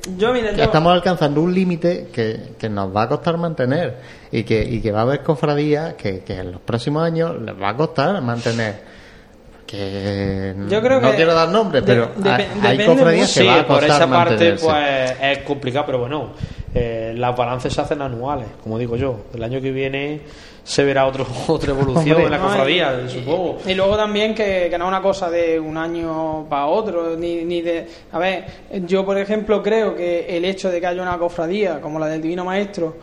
estamos 0.57 0.93
alcanzando 0.93 1.41
un 1.41 1.55
límite 1.55 2.09
que, 2.13 2.55
que, 2.59 2.69
nos 2.69 2.95
va 2.95 3.03
a 3.03 3.09
costar 3.09 3.37
mantener 3.37 3.97
y 4.31 4.43
que, 4.45 4.63
y 4.63 4.81
que 4.81 4.93
va 4.93 5.01
a 5.01 5.03
haber 5.03 5.23
cofradías 5.23 5.95
que, 5.95 6.21
que 6.21 6.35
en 6.35 6.53
los 6.53 6.61
próximos 6.61 7.03
años 7.05 7.41
les 7.41 7.61
va 7.61 7.71
a 7.71 7.77
costar 7.77 8.21
mantener. 8.23 8.99
Que 9.67 10.55
yo 10.69 10.81
creo 10.81 10.99
no 10.99 11.11
quiero 11.11 11.35
dar 11.35 11.51
nombres 11.51 11.83
pero 11.85 12.11
hay, 12.63 12.87
cofradías 12.87 13.35
que 13.35 13.45
va 13.45 13.61
a 13.61 13.67
costar 13.67 13.67
por 13.67 13.85
esa 13.85 14.07
parte 14.09 14.53
pues 14.55 15.15
es 15.21 15.39
complicado 15.41 15.85
pero 15.85 15.99
bueno 15.99 16.33
eh, 16.75 17.15
las 17.17 17.37
balances 17.37 17.73
se 17.73 17.81
hacen 17.81 18.03
anuales 18.03 18.47
como 18.63 18.79
digo 18.79 18.97
yo 18.97 19.21
el 19.35 19.43
año 19.43 19.61
que 19.61 19.71
viene 19.71 20.21
se 20.69 20.85
verá 20.85 21.07
otro, 21.07 21.27
otra 21.49 21.71
evolución 21.73 22.21
en 22.21 22.31
la 22.31 22.39
cofradía, 22.39 23.09
supongo. 23.09 23.59
Y, 23.67 23.73
luego 23.73 23.97
también 23.97 24.35
que, 24.35 24.69
que, 24.71 24.77
no 24.77 24.85
es 24.85 24.89
una 24.89 25.01
cosa 25.01 25.31
de 25.31 25.59
un 25.59 25.79
año 25.79 26.45
para 26.47 26.67
otro, 26.67 27.17
ni, 27.17 27.43
ni 27.47 27.63
de... 27.63 27.87
A 28.13 28.19
ver, 28.19 28.45
yo 28.87 29.03
por 29.03 29.17
ejemplo 29.17 29.63
creo 29.63 29.97
que 29.97 30.27
el 30.29 30.45
hecho 30.45 30.71
de 30.71 30.79
que 30.79 30.87
haya 30.87 31.01
una 31.01 31.17
cofradía 31.17 31.81
como 31.81 31.99
la 31.99 32.07
del 32.07 32.21
Divino 32.21 32.45
Maestro 32.45 32.97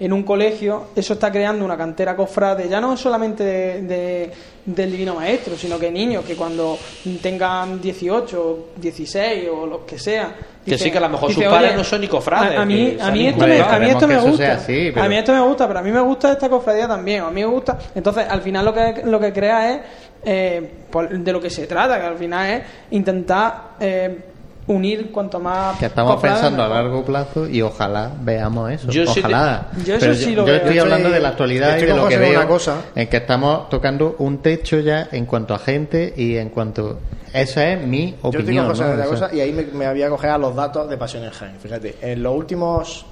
en 0.00 0.12
un 0.12 0.24
colegio, 0.24 0.86
eso 0.96 1.12
está 1.12 1.30
creando 1.30 1.64
una 1.64 1.76
cantera 1.76 2.16
cofrade, 2.16 2.68
ya 2.68 2.80
no 2.80 2.96
solamente 2.96 3.44
de, 3.44 4.32
del 4.66 4.90
Divino 4.90 5.14
Maestro, 5.14 5.56
sino 5.56 5.78
que 5.78 5.92
niños 5.92 6.24
que 6.24 6.34
cuando 6.34 6.76
tengan 7.22 7.80
18, 7.80 8.70
16 8.78 9.48
o 9.48 9.64
los 9.64 9.80
que 9.82 10.00
sea, 10.00 10.34
que 10.64 10.78
sí, 10.78 10.90
que 10.90 10.98
a 10.98 11.00
lo 11.00 11.08
mejor 11.08 11.32
sus 11.32 11.44
padres 11.44 11.76
no 11.76 11.84
son 11.84 12.00
ni 12.00 12.08
cofrades. 12.08 12.58
A, 12.58 12.64
mí, 12.64 12.96
a 13.00 13.10
mí 13.10 13.26
esto 13.26 13.46
me, 13.46 13.60
a 13.60 13.78
mí 13.78 13.90
esto 13.90 14.06
me 14.06 14.18
gusta. 14.18 14.54
A 14.54 15.08
mí 15.08 15.16
esto 15.16 15.32
me 15.32 15.40
gusta, 15.40 15.66
pero 15.66 15.80
a 15.80 15.82
mí 15.82 15.90
me 15.90 16.00
gusta 16.00 16.32
esta 16.32 16.48
cofradía 16.48 16.86
también. 16.86 17.22
A 17.22 17.30
mí 17.30 17.40
me 17.40 17.46
gusta. 17.46 17.78
Entonces, 17.94 18.26
al 18.28 18.42
final 18.42 18.64
lo 18.64 18.72
que, 18.72 19.02
lo 19.04 19.18
que 19.18 19.32
crea 19.32 19.72
es 19.72 19.80
eh, 20.24 20.70
de 21.10 21.32
lo 21.32 21.40
que 21.40 21.50
se 21.50 21.66
trata, 21.66 21.98
que 21.98 22.06
al 22.06 22.16
final 22.16 22.50
es 22.50 22.62
intentar 22.90 23.70
eh, 23.80 24.31
unir 24.66 25.10
cuanto 25.10 25.40
más. 25.40 25.78
Que 25.78 25.86
estamos 25.86 26.20
pensando 26.20 26.62
a 26.62 26.68
largo 26.68 27.04
plazo 27.04 27.48
y 27.48 27.62
ojalá 27.62 28.12
veamos 28.20 28.70
eso. 28.70 28.90
Yo 28.90 29.04
ojalá. 29.10 29.68
yo, 29.84 29.96
estoy 29.96 30.78
hablando 30.78 31.10
de 31.10 31.20
la 31.20 31.30
actualidad 31.30 31.78
y 31.78 31.82
de 31.82 31.94
lo 31.94 32.08
que 32.08 32.18
veo. 32.18 32.38
Una 32.38 32.48
cosa. 32.48 32.76
En 32.94 33.08
que 33.08 33.18
estamos 33.18 33.68
tocando 33.68 34.16
un 34.18 34.38
techo 34.38 34.80
ya 34.80 35.08
en 35.12 35.26
cuanto 35.26 35.54
a 35.54 35.58
gente 35.58 36.12
y 36.16 36.36
en 36.36 36.50
cuanto 36.50 36.98
esa 37.32 37.72
es 37.72 37.86
mi 37.86 38.14
opinión. 38.22 38.68
Yo 38.68 38.84
tengo 38.84 39.08
cosa, 39.08 39.34
y 39.34 39.40
ahí 39.40 39.52
me, 39.52 39.62
me, 39.64 39.86
había 39.86 40.08
coger 40.08 40.30
a 40.30 40.38
los 40.38 40.54
datos 40.54 40.88
de 40.88 40.98
Pasión 40.98 41.24
en 41.24 41.30
Jaén. 41.30 41.56
Fíjate, 41.58 41.96
en 42.02 42.22
los 42.22 42.36
últimos 42.36 43.06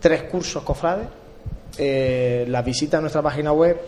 tres 0.00 0.24
cursos 0.24 0.62
cofrades, 0.62 1.06
eh, 1.78 2.44
las 2.48 2.64
visitas 2.64 2.98
a 2.98 3.00
nuestra 3.00 3.22
página 3.22 3.52
web 3.52 3.80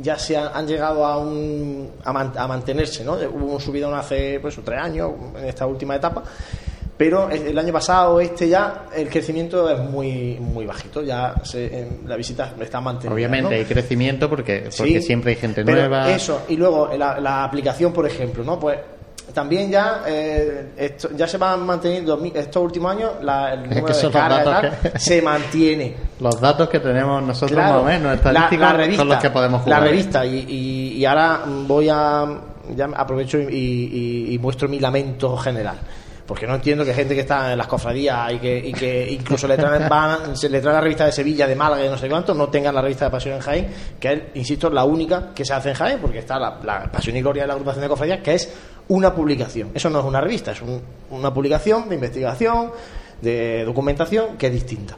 ya 0.00 0.18
se 0.18 0.36
han, 0.36 0.66
llegado 0.66 1.04
a, 1.04 1.18
un, 1.18 1.90
a, 2.04 2.46
mantenerse, 2.46 3.04
¿no? 3.04 3.14
Hubo 3.14 3.54
un 3.54 3.60
subidón 3.60 3.94
hace 3.94 4.38
pues, 4.40 4.58
tres 4.64 4.78
años 4.80 5.12
en 5.38 5.44
esta 5.44 5.66
última 5.66 5.96
etapa 5.96 6.22
pero 6.98 7.30
el, 7.30 7.56
año 7.56 7.72
pasado, 7.72 8.20
este 8.20 8.48
ya, 8.48 8.86
el 8.94 9.08
crecimiento 9.08 9.70
es 9.70 9.78
muy 9.78 10.36
muy 10.40 10.66
bajito. 10.66 11.00
Ya 11.00 11.32
se, 11.44 11.86
la 12.04 12.16
visita 12.16 12.52
está 12.60 12.80
mantenida. 12.80 13.14
Obviamente 13.14 13.54
hay 13.54 13.64
crecimiento 13.64 14.28
porque, 14.28 14.68
porque 14.76 15.00
siempre 15.00 15.30
hay 15.30 15.36
gente 15.36 15.62
nueva. 15.62 16.10
Eso, 16.10 16.42
y 16.48 16.56
luego 16.56 16.90
la, 16.96 17.44
aplicación, 17.44 17.92
por 17.92 18.04
ejemplo, 18.04 18.42
¿no? 18.42 18.58
Pues 18.58 18.80
también 19.32 19.70
ya 19.70 20.02
eh, 20.06 20.72
esto, 20.76 21.10
ya 21.14 21.26
se 21.26 21.38
van 21.38 21.64
manteniendo 21.64 22.20
estos 22.34 22.62
últimos 22.62 22.92
años 22.92 23.12
la, 23.22 23.54
el 23.54 23.62
número 23.62 23.86
de 23.86 24.10
cargas 24.10 24.74
se 24.96 25.22
mantiene. 25.22 25.94
Los 26.20 26.40
datos 26.40 26.68
que 26.68 26.80
tenemos 26.80 27.22
nosotros 27.22 27.58
más 27.58 27.72
o 27.72 27.84
menos 27.84 28.14
estadísticas 28.14 28.76
la, 28.76 28.96
son 28.96 29.08
los 29.08 29.18
que 29.18 29.30
podemos 29.30 29.62
jugar. 29.62 29.80
la 29.80 29.86
revista 29.86 30.26
y, 30.26 30.94
y, 30.96 31.04
ahora 31.04 31.42
voy 31.46 31.88
a 31.88 32.26
ya 32.74 32.86
aprovecho 32.96 33.38
y, 33.38 34.28
y 34.30 34.38
muestro 34.38 34.68
mi 34.68 34.78
lamento 34.78 35.36
general 35.36 35.78
porque 36.28 36.46
no 36.46 36.56
entiendo 36.56 36.84
que 36.84 36.92
gente 36.92 37.14
que 37.14 37.22
está 37.22 37.52
en 37.52 37.58
las 37.58 37.66
cofradías 37.66 38.34
y 38.34 38.38
que, 38.38 38.58
y 38.58 38.72
que 38.74 39.10
incluso 39.10 39.48
le 39.48 39.56
traen, 39.56 39.88
van, 39.88 40.36
se 40.36 40.50
le 40.50 40.60
trae 40.60 40.74
la 40.74 40.80
revista 40.82 41.06
de 41.06 41.12
Sevilla, 41.12 41.46
de 41.46 41.56
Málaga 41.56 41.86
y 41.86 41.88
no 41.88 41.96
sé 41.96 42.06
cuánto, 42.06 42.34
no 42.34 42.48
tengan 42.48 42.74
la 42.74 42.82
revista 42.82 43.06
de 43.06 43.10
Pasión 43.10 43.36
en 43.36 43.40
Jaén, 43.40 43.68
que 43.98 44.12
es, 44.12 44.22
insisto, 44.34 44.68
la 44.68 44.84
única 44.84 45.30
que 45.34 45.42
se 45.42 45.54
hace 45.54 45.70
en 45.70 45.74
Jaén, 45.74 45.98
porque 45.98 46.18
está 46.18 46.38
la, 46.38 46.60
Pasión 46.92 47.16
y 47.16 47.22
Gloria 47.22 47.44
de 47.44 47.46
la 47.46 47.54
agrupación 47.54 47.82
de 47.82 47.88
cofradías, 47.88 48.20
que 48.20 48.34
es 48.34 48.52
una 48.88 49.14
publicación. 49.14 49.70
Eso 49.74 49.90
no 49.90 50.00
es 50.00 50.04
una 50.04 50.20
revista, 50.20 50.52
es 50.52 50.62
una 51.10 51.32
publicación 51.32 51.88
de 51.88 51.94
investigación, 51.94 52.70
de 53.20 53.64
documentación, 53.64 54.36
que 54.36 54.46
es 54.46 54.52
distinta. 54.52 54.96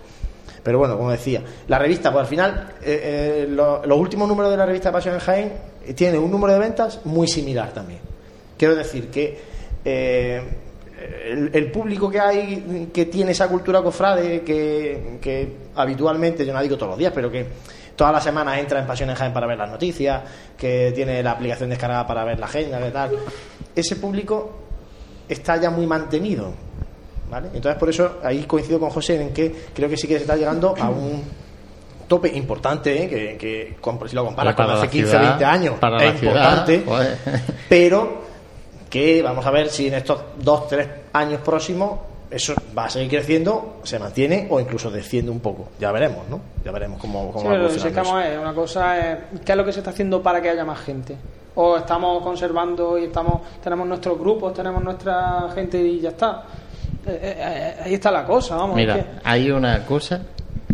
Pero 0.62 0.78
bueno, 0.78 0.96
como 0.96 1.10
decía, 1.10 1.42
la 1.68 1.78
revista, 1.78 2.12
pues 2.12 2.22
al 2.22 2.28
final, 2.28 2.74
eh, 2.82 3.46
eh, 3.46 3.48
los 3.48 3.98
últimos 3.98 4.28
números 4.28 4.50
de 4.50 4.56
la 4.58 4.66
revista 4.66 4.92
Pasión 4.92 5.14
en 5.14 5.20
Jaén 5.20 5.52
tiene 5.94 6.18
un 6.18 6.30
número 6.30 6.52
de 6.52 6.58
ventas 6.58 7.00
muy 7.04 7.26
similar 7.26 7.72
también. 7.72 8.00
Quiero 8.58 8.74
decir 8.74 9.08
que 9.08 9.38
eh, 9.84 10.42
el, 11.52 11.70
público 11.70 12.10
que 12.10 12.20
hay 12.20 12.90
que 12.92 13.06
tiene 13.06 13.32
esa 13.32 13.48
cultura 13.48 13.80
cofrade 13.82 14.42
que, 14.42 15.56
habitualmente, 15.74 16.44
yo 16.44 16.52
no 16.52 16.60
digo 16.60 16.76
todos 16.76 16.90
los 16.90 16.98
días, 16.98 17.12
pero 17.14 17.30
que 17.30 17.46
todas 18.00 18.14
las 18.14 18.24
semanas 18.24 18.56
entra 18.56 18.80
en 18.80 18.86
Pasión 18.86 19.10
en 19.10 19.14
Jaén 19.14 19.30
para 19.30 19.46
ver 19.46 19.58
las 19.58 19.68
noticias, 19.68 20.22
que 20.56 20.90
tiene 20.94 21.22
la 21.22 21.32
aplicación 21.32 21.68
descargada 21.68 22.06
para 22.06 22.24
ver 22.24 22.38
la 22.38 22.46
agenda, 22.46 22.80
y 22.88 22.90
tal, 22.90 23.10
ese 23.76 23.96
público 23.96 24.52
está 25.28 25.58
ya 25.58 25.68
muy 25.68 25.86
mantenido. 25.86 26.50
¿vale? 27.30 27.48
Entonces, 27.52 27.78
por 27.78 27.90
eso 27.90 28.20
ahí 28.24 28.44
coincido 28.44 28.80
con 28.80 28.88
José 28.88 29.20
en 29.20 29.34
que 29.34 29.54
creo 29.74 29.86
que 29.90 29.98
sí 29.98 30.08
que 30.08 30.14
se 30.14 30.22
está 30.22 30.34
llegando 30.34 30.74
a 30.80 30.88
un 30.88 31.22
tope 32.08 32.34
importante, 32.34 33.04
¿eh? 33.04 33.06
que, 33.06 33.36
que 33.36 33.76
si 34.08 34.16
lo 34.16 34.24
comparas 34.24 34.54
con 34.54 34.70
hace 34.70 34.88
15 34.88 35.16
o 35.16 35.20
20 35.20 35.44
años, 35.44 35.74
es 36.00 36.22
importante, 36.22 36.84
pero 37.68 38.22
que 38.88 39.20
vamos 39.20 39.44
a 39.44 39.50
ver 39.50 39.68
si 39.68 39.88
en 39.88 39.94
estos 39.94 40.22
dos, 40.38 40.68
tres 40.68 40.88
años 41.12 41.42
próximos 41.42 42.00
eso 42.30 42.54
va 42.76 42.84
a 42.84 42.90
seguir 42.90 43.08
creciendo, 43.10 43.80
se 43.82 43.98
mantiene 43.98 44.46
o 44.50 44.60
incluso 44.60 44.90
desciende 44.90 45.30
un 45.30 45.40
poco. 45.40 45.68
Ya 45.78 45.90
veremos, 45.92 46.28
¿no? 46.28 46.40
Ya 46.64 46.70
veremos 46.70 47.00
cómo, 47.00 47.32
cómo 47.32 47.50
va 47.50 47.56
a 47.56 48.40
Una 48.40 48.54
cosa 48.54 48.98
es 48.98 49.18
qué 49.44 49.52
es 49.52 49.58
lo 49.58 49.64
que 49.64 49.72
se 49.72 49.80
está 49.80 49.90
haciendo 49.90 50.22
para 50.22 50.40
que 50.40 50.50
haya 50.50 50.64
más 50.64 50.80
gente. 50.80 51.16
O 51.54 51.76
estamos 51.76 52.22
conservando 52.22 52.96
y 52.98 53.04
estamos 53.04 53.40
tenemos 53.62 53.86
nuestros 53.86 54.18
grupos, 54.18 54.54
tenemos 54.54 54.82
nuestra 54.82 55.48
gente 55.54 55.78
y 55.78 56.00
ya 56.00 56.10
está. 56.10 56.44
Eh, 57.06 57.18
eh, 57.22 57.36
eh, 57.38 57.74
ahí 57.84 57.94
está 57.94 58.10
la 58.10 58.24
cosa, 58.24 58.56
vamos. 58.56 58.76
Mira, 58.76 59.20
hay 59.24 59.50
una 59.50 59.84
cosa 59.84 60.22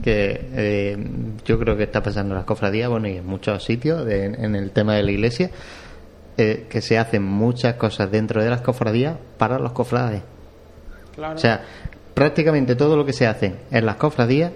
que 0.03 0.97
yo 1.45 1.59
creo 1.59 1.77
que 1.77 1.85
está 1.85 2.03
pasando 2.03 2.35
en 2.35 2.39
las 2.39 2.47
cofradías, 2.47 2.89
bueno, 2.89 3.09
y 3.09 3.17
en 3.17 3.27
muchos 3.27 3.65
sitios 3.65 4.07
en 4.09 4.55
el 4.55 4.71
tema 4.71 4.95
de 4.95 5.03
la 5.03 5.11
iglesia 5.11 5.51
eh, 6.39 6.67
que 6.69 6.83
se 6.83 6.99
hacen 6.99 7.23
muchas 7.23 7.77
cosas 7.77 8.11
dentro 8.11 8.45
de 8.45 8.51
las 8.51 8.61
cofradías 8.61 9.17
para 9.39 9.59
los 9.59 9.73
cofrades. 9.73 10.21
O 11.19 11.39
sea, 11.39 11.61
prácticamente 12.15 12.75
todo 12.75 12.97
lo 12.97 13.05
que 13.05 13.13
se 13.13 13.27
hace 13.27 13.55
en 13.71 13.87
las 13.87 13.97
cofradías, 13.97 14.53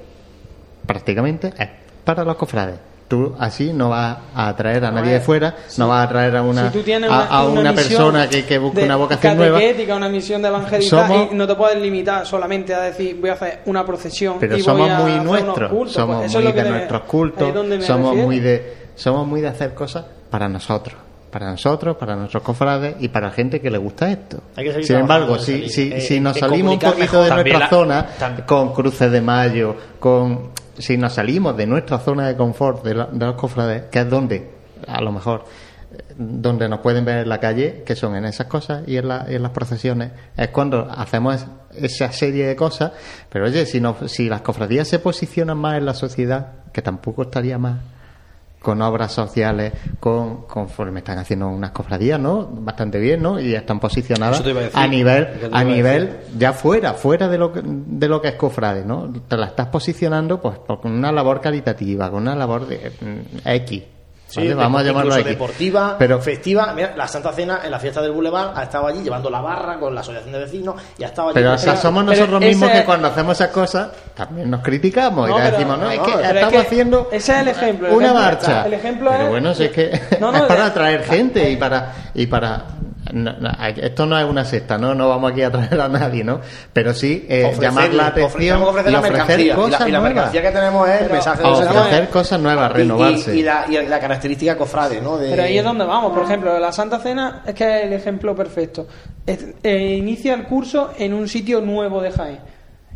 prácticamente 0.87 1.53
es 1.59 1.69
para 2.05 2.24
los 2.24 2.37
cofrades. 2.37 2.77
tú 3.07 3.35
así 3.39 3.73
no 3.73 3.91
vas 3.91 4.19
a 4.35 4.49
atraer 4.49 4.85
a 4.85 4.91
nadie 4.91 5.15
de 5.15 5.20
fuera, 5.20 5.57
no 5.78 5.89
vas 5.89 6.01
a 6.01 6.03
atraer 6.05 6.37
a 6.37 6.43
una, 6.43 6.73
a, 7.28 7.45
una, 7.49 7.74
persona 7.74 8.28
que, 8.28 8.45
que 8.45 8.57
busque 8.59 8.85
una 8.85 8.97
vocación 8.97 9.37
nueva. 9.37 9.59
una 9.97 10.09
misión 10.09 10.41
de 10.43 10.49
evangelizar 10.49 11.28
y 11.32 11.35
no 11.35 11.47
te 11.47 11.55
puedes 11.55 11.81
limitar 11.81 12.24
solamente 12.24 12.73
a 12.73 12.82
decir 12.82 13.19
voy 13.20 13.31
a 13.31 13.35
hacer 13.35 13.61
una 13.66 13.85
procesión. 13.85 14.37
Pero 14.39 14.59
somos 14.61 14.89
muy 15.03 15.19
nuestros, 15.20 15.93
somos 15.93 16.32
muy 16.32 16.53
de 16.53 16.70
nuestros 16.70 17.03
cultos, 17.03 17.55
somos 17.85 18.16
muy 18.16 18.41
de 18.41 18.81
somos 18.95 19.27
muy 19.27 19.41
de 19.41 19.49
hacer 19.49 19.74
cosas 19.74 20.05
para 20.31 20.49
nosotros 20.49 21.10
para 21.31 21.51
nosotros, 21.51 21.97
para 21.97 22.16
nuestros 22.16 22.43
cofrades 22.43 22.97
y 23.01 23.09
para 23.09 23.28
la 23.28 23.32
gente 23.32 23.61
que 23.61 23.70
le 23.70 23.78
gusta 23.78 24.11
esto. 24.11 24.43
Sin 24.82 24.97
embargo, 24.97 25.39
si, 25.39 25.69
si, 25.69 25.93
eh, 25.93 26.01
si 26.01 26.20
nos 26.20 26.36
salimos 26.36 26.74
un 26.74 26.81
poquito 26.81 27.23
de 27.23 27.31
nuestra 27.31 27.69
zona, 27.69 28.07
con 28.47 28.73
cruces 28.73 29.11
de 29.11 29.20
mayo, 29.20 29.77
con 29.98 30.51
si 30.78 30.97
nos 30.97 31.12
salimos 31.12 31.57
de 31.57 31.66
nuestra 31.66 31.98
zona 31.98 32.27
de 32.27 32.36
confort 32.36 32.85
de, 32.85 32.94
los 32.94 33.35
cofrades, 33.36 33.85
que 33.90 34.01
es 34.01 34.11
donde, 34.11 34.51
a 34.86 35.01
lo 35.01 35.12
mejor, 35.12 35.44
donde 36.16 36.69
nos 36.69 36.81
pueden 36.81 37.05
ver 37.05 37.19
en 37.19 37.28
la 37.28 37.39
calle, 37.39 37.82
que 37.85 37.94
son 37.94 38.16
en 38.16 38.24
esas 38.24 38.47
cosas 38.47 38.82
y 38.86 38.97
en, 38.97 39.11
en 39.11 39.43
las 39.43 39.52
procesiones, 39.52 40.12
es 40.36 40.48
cuando 40.48 40.90
hacemos 40.90 41.44
esa 41.74 42.11
serie 42.12 42.47
de 42.47 42.57
cosas. 42.57 42.93
Pero 43.31 43.47
oye, 43.47 43.66
si, 43.66 43.81
no, 43.81 43.97
si 44.07 44.28
las 44.28 44.40
cofradías 44.40 44.89
se 44.89 44.98
posicionan 44.98 45.59
más 45.59 45.78
en 45.78 45.86
la 45.86 45.94
sociedad, 45.94 46.52
que 46.73 46.82
tampoco 46.82 47.23
estaría 47.23 47.59
más 47.59 47.78
con 48.61 48.82
obras 48.82 49.12
sociales, 49.12 49.73
con 49.99 50.43
conforme 50.47 51.01
están 51.01 51.19
haciendo 51.19 51.49
unas 51.49 51.70
cofradías, 51.70 52.20
¿no? 52.20 52.47
Bastante 52.47 52.99
bien, 52.99 53.23
¿no? 53.23 53.41
Y 53.41 53.55
están 53.55 53.81
posicionadas 53.81 54.43
a, 54.74 54.87
nivel 54.87 55.28
a 55.53 55.65
nivel 55.65 56.19
ya 56.39 56.53
fuera, 56.53 56.95
fuera 56.95 57.28
de 57.28 57.39
lo 57.39 57.53
que, 57.53 57.62
de 57.65 58.09
lo 58.09 58.20
que 58.20 58.28
es 58.28 58.35
cofrade, 58.35 58.85
¿no? 58.85 59.12
Te 59.27 59.37
la 59.37 59.47
estás 59.47 59.69
posicionando 59.69 60.41
pues 60.41 60.59
con 60.59 60.93
una 60.93 61.11
labor 61.11 61.41
caritativa, 61.41 62.11
con 62.11 62.23
una 62.23 62.35
labor 62.35 62.66
de 62.66 62.93
mm, 63.01 63.49
X 63.49 63.82
Sí, 64.31 64.52
vamos 64.52 64.81
a 64.81 64.85
llamarlo 64.85 65.15
deportiva, 65.16 65.97
pero 65.98 66.20
festiva. 66.20 66.73
Mira, 66.73 66.94
la 66.97 67.09
Santa 67.09 67.32
Cena 67.32 67.61
en 67.65 67.70
la 67.70 67.81
fiesta 67.81 68.01
del 68.01 68.12
Boulevard 68.12 68.57
ha 68.57 68.62
estado 68.62 68.86
allí 68.86 69.02
llevando 69.02 69.28
la 69.28 69.40
barra 69.40 69.78
con 69.78 69.93
la 69.94 70.02
asociación 70.02 70.32
de 70.32 70.39
vecinos 70.39 70.77
y 70.97 71.02
ha 71.02 71.09
estado 71.09 71.28
allí. 71.31 71.35
Pero, 71.35 71.59
somos 71.59 72.05
nosotros 72.05 72.40
mismos 72.40 72.70
que 72.70 72.85
cuando 72.85 73.09
hacemos 73.09 73.36
esas 73.36 73.51
cosas 73.51 73.90
también 74.15 74.48
nos 74.48 74.61
criticamos 74.62 75.31
y 75.31 75.40
decimos, 75.40 75.78
no, 75.78 75.90
es 75.90 76.01
que 76.01 76.12
estamos 76.23 76.61
haciendo 76.61 77.09
ese 77.11 77.32
es 77.32 77.39
el 77.40 77.48
ejemplo, 77.48 77.94
una 77.94 78.15
marcha. 78.15 78.66
El 78.66 78.74
ejemplo 78.74 79.11
pero 79.11 79.28
bueno, 79.28 79.55
si 79.55 79.65
es 79.65 79.73
que 79.73 79.90
es 80.11 80.19
para 80.19 80.66
atraer 80.66 81.05
gente 81.05 81.51
y 81.51 81.57
para 81.57 81.93
y 82.15 82.27
para 82.27 82.65
esto 83.77 84.07
no 84.07 84.19
es 84.19 84.24
una 84.24 84.45
cesta, 84.45 84.78
¿no? 84.78 84.95
No 84.95 85.09
vamos 85.09 85.32
aquí 85.32 85.43
a 85.43 85.51
traer 85.51 85.81
a 85.81 85.89
nadie, 85.89 86.24
¿no? 86.24 86.41
Pero 86.73 86.95
sí 86.95 87.27
eh, 87.28 87.53
llamar 87.61 87.93
la 87.93 88.09
atención 88.09 88.61
y 88.61 88.62
ofrecer 88.62 89.55
cosas 89.55 89.89
y 89.89 89.91
la, 89.91 90.01
mercancía 90.01 90.43
que 90.43 90.51
tenemos 90.51 90.89
es 90.89 91.03
el 91.03 91.11
mensaje 91.11 91.43
de 91.43 91.49
ofrecer 91.49 92.09
cosas 92.09 92.41
nuevas, 92.41 92.73
renovarse. 92.73 93.37
Y, 93.37 93.43
la, 93.43 93.65
y, 93.69 93.87
la, 93.87 94.01
característica 94.01 94.57
cofrade, 94.57 95.01
¿no? 95.01 95.19
Pero 95.19 95.43
ahí 95.43 95.59
es 95.59 95.65
donde 95.65 95.85
vamos. 95.85 96.12
Por 96.12 96.24
ejemplo, 96.24 96.59
la 96.59 96.73
Santa 96.73 96.99
Cena 96.99 97.43
es 97.47 97.55
que 97.55 97.65
es 97.65 97.85
el 97.87 97.93
ejemplo 97.93 98.35
perfecto. 98.35 98.87
Eh, 99.27 99.97
inicia 99.99 100.35
el 100.35 100.45
curso 100.45 100.93
en 100.99 101.15
un 101.15 101.28
sitio 101.28 101.61
nuevo 101.61 102.01
de 102.01 102.11
Jaén. 102.11 102.39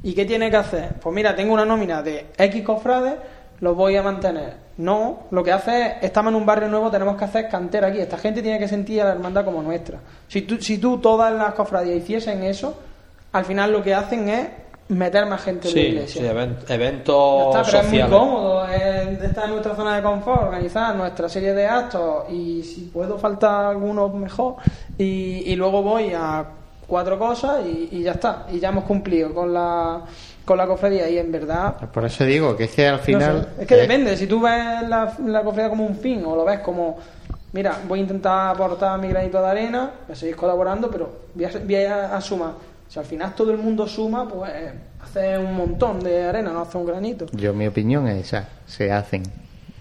¿Y 0.02 0.14
qué 0.14 0.24
tiene 0.24 0.50
que 0.50 0.56
hacer? 0.56 0.94
Pues 1.00 1.14
mira, 1.14 1.34
tengo 1.34 1.54
una 1.54 1.64
nómina 1.64 2.02
de 2.02 2.26
X 2.36 2.62
cofrades, 2.62 3.14
los 3.60 3.74
voy 3.74 3.96
a 3.96 4.02
mantener 4.02 4.63
no, 4.76 5.24
lo 5.30 5.44
que 5.44 5.52
hace 5.52 5.86
es, 5.86 5.92
estamos 6.02 6.32
en 6.32 6.36
un 6.36 6.46
barrio 6.46 6.68
nuevo, 6.68 6.90
tenemos 6.90 7.16
que 7.16 7.24
hacer 7.24 7.48
cantera 7.48 7.88
aquí. 7.88 7.98
Esta 7.98 8.18
gente 8.18 8.42
tiene 8.42 8.58
que 8.58 8.68
sentir 8.68 9.00
a 9.02 9.04
la 9.04 9.12
hermandad 9.12 9.44
como 9.44 9.62
nuestra. 9.62 9.98
Si 10.28 10.42
tú, 10.42 10.60
si 10.60 10.78
tú 10.78 10.98
todas 10.98 11.32
las 11.32 11.54
cofradías 11.54 11.96
hiciesen 11.96 12.42
eso, 12.42 12.76
al 13.32 13.44
final 13.44 13.72
lo 13.72 13.82
que 13.82 13.94
hacen 13.94 14.28
es 14.28 14.48
meter 14.88 15.26
más 15.26 15.42
gente 15.42 15.68
en 15.68 15.74
la 15.74 15.80
iglesia. 15.80 16.20
Sí, 16.20 16.26
eventos 16.68 17.66
pero 17.66 17.78
es 17.80 17.90
muy 17.90 18.02
cómodo 18.02 18.66
estar 18.66 19.44
en 19.44 19.50
nuestra 19.50 19.74
zona 19.74 19.96
de 19.96 20.02
confort, 20.02 20.42
organizar 20.42 20.94
nuestra 20.94 21.28
serie 21.28 21.54
de 21.54 21.66
actos 21.66 22.30
y 22.30 22.62
si 22.62 22.82
puedo 22.92 23.16
faltar 23.16 23.66
algunos 23.66 24.12
mejor 24.14 24.56
y, 24.98 25.42
y 25.50 25.56
luego 25.56 25.82
voy 25.82 26.12
a 26.14 26.44
cuatro 26.86 27.18
cosas 27.18 27.64
y, 27.64 27.88
y 27.92 28.02
ya 28.02 28.12
está. 28.12 28.46
Y 28.52 28.58
ya 28.58 28.68
hemos 28.68 28.84
cumplido 28.84 29.32
con 29.32 29.54
la 29.54 30.02
con 30.44 30.58
la 30.58 30.66
cofradía 30.66 31.08
y 31.08 31.18
en 31.18 31.32
verdad 31.32 31.76
por 31.90 32.04
eso 32.04 32.24
digo 32.24 32.56
que 32.56 32.64
es 32.64 32.70
que 32.72 32.86
al 32.86 32.98
final 33.00 33.48
es 33.58 33.66
que 33.66 33.76
depende 33.76 34.16
si 34.16 34.26
tú 34.26 34.40
ves 34.40 34.88
la, 34.88 35.16
la, 35.26 35.42
cofradía 35.42 35.70
como 35.70 35.86
un 35.86 35.96
fin 35.96 36.22
o 36.24 36.36
lo 36.36 36.44
ves 36.44 36.60
como 36.60 36.98
mira 37.52 37.80
voy 37.88 38.00
a 38.00 38.02
intentar 38.02 38.54
aportar 38.54 38.98
mi 39.00 39.08
granito 39.08 39.40
de 39.40 39.48
arena 39.48 39.90
me 40.06 40.14
seguís 40.14 40.36
colaborando 40.36 40.90
pero 40.90 41.24
voy 41.34 41.44
a, 41.44 42.20
sumar. 42.20 42.52
Si 42.88 42.98
al 42.98 43.06
final 43.06 43.34
todo 43.34 43.50
el 43.52 43.58
mundo 43.58 43.86
suma 43.86 44.28
pues 44.28 44.52
hace 45.02 45.38
un 45.38 45.54
montón 45.54 46.00
de 46.00 46.24
arena 46.24 46.52
no 46.52 46.60
hace 46.60 46.76
un 46.76 46.86
granito. 46.86 47.26
Yo 47.32 47.54
mi 47.54 47.66
opinión 47.66 48.06
es 48.08 48.26
esa 48.26 48.48
se 48.66 48.92
hacen 48.92 49.22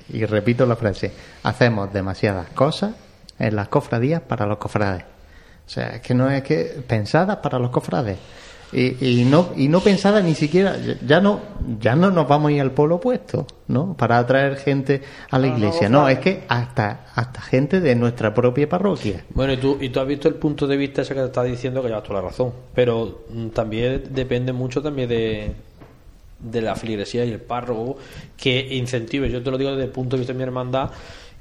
y 0.10 0.26
repito 0.26 0.65
la 0.65 0.76
frase 0.76 1.11
hacemos 1.44 1.91
demasiadas 1.91 2.49
cosas 2.49 2.94
en 3.40 3.56
las 3.56 3.68
cofradías 3.68 4.22
para 4.22 4.45
los 4.45 4.57
cofrades. 4.57 5.03
O 5.65 5.69
sea 5.69 5.95
es 5.95 6.02
que 6.02 6.14
no 6.14 6.30
es 6.30 6.44
que 6.44 6.84
pensadas 6.88 7.38
para 7.38 7.60
los 7.60 7.72
cofrades 7.72 8.18
y, 8.73 9.25
no 9.25 9.49
y 9.55 9.67
no 9.67 9.81
pensada 9.81 10.21
ni 10.21 10.33
siquiera 10.35 10.75
ya 11.05 11.21
no 11.21 11.39
ya 11.79 11.95
no 11.95 12.09
nos 12.09 12.27
vamos 12.27 12.49
a 12.49 12.51
ir 12.53 12.61
al 12.61 12.71
polo 12.71 12.95
opuesto 12.95 13.45
no 13.67 13.95
para 13.95 14.17
atraer 14.17 14.55
gente 14.57 15.01
a 15.29 15.39
la 15.39 15.47
iglesia. 15.47 15.89
no, 15.89 16.09
es 16.09 16.19
que 16.19 16.43
hasta 16.47 17.05
hasta 17.13 17.41
gente 17.41 17.79
de 17.79 17.95
nuestra 17.95 18.33
propia 18.33 18.67
parroquia. 18.67 19.23
Bueno 19.29 19.53
y 19.53 19.57
tú 19.57 19.77
y 19.79 19.89
tú 19.89 19.99
has 19.99 20.07
visto 20.07 20.27
el 20.27 20.35
punto 20.35 20.67
de 20.67 20.77
vista 20.77 21.03
ese 21.03 21.13
que 21.13 21.21
te 21.21 21.27
está 21.27 21.43
diciendo 21.43 21.81
que 21.81 21.89
llevas 21.89 22.03
toda 22.03 22.21
la 22.21 22.29
razón. 22.29 22.51
Pero 22.73 23.23
mm, 23.29 23.47
también 23.49 24.03
depende 24.09 24.53
mucho 24.53 24.81
también 24.81 25.09
de 25.09 25.53
de 26.39 26.61
la 26.61 26.75
feligresía 26.75 27.23
y 27.25 27.31
el 27.31 27.39
párroco 27.39 27.97
que 28.35 28.75
incentive. 28.75 29.29
Yo 29.29 29.41
te 29.41 29.49
lo 29.49 29.57
digo 29.57 29.71
desde 29.71 29.85
el 29.85 29.91
punto 29.91 30.15
de 30.15 30.21
vista 30.21 30.33
de 30.33 30.37
mi 30.37 30.43
hermandad 30.43 30.91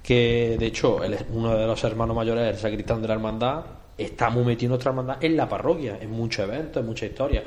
que 0.02 0.56
de 0.58 0.66
hecho 0.66 1.00
uno 1.32 1.56
de 1.56 1.66
los 1.66 1.82
hermanos 1.84 2.14
mayores 2.16 2.44
es 2.44 2.56
el 2.56 2.60
sacristán 2.60 3.02
de 3.02 3.08
la 3.08 3.14
hermandad 3.14 3.62
estamos 3.96 4.44
metiendo 4.44 4.74
nuestra 4.74 4.90
hermandad 4.90 5.22
en 5.22 5.36
la 5.36 5.48
parroquia, 5.48 5.98
en 6.00 6.10
muchos 6.10 6.44
eventos, 6.46 6.80
en 6.80 6.86
muchas 6.86 7.10
historias. 7.10 7.44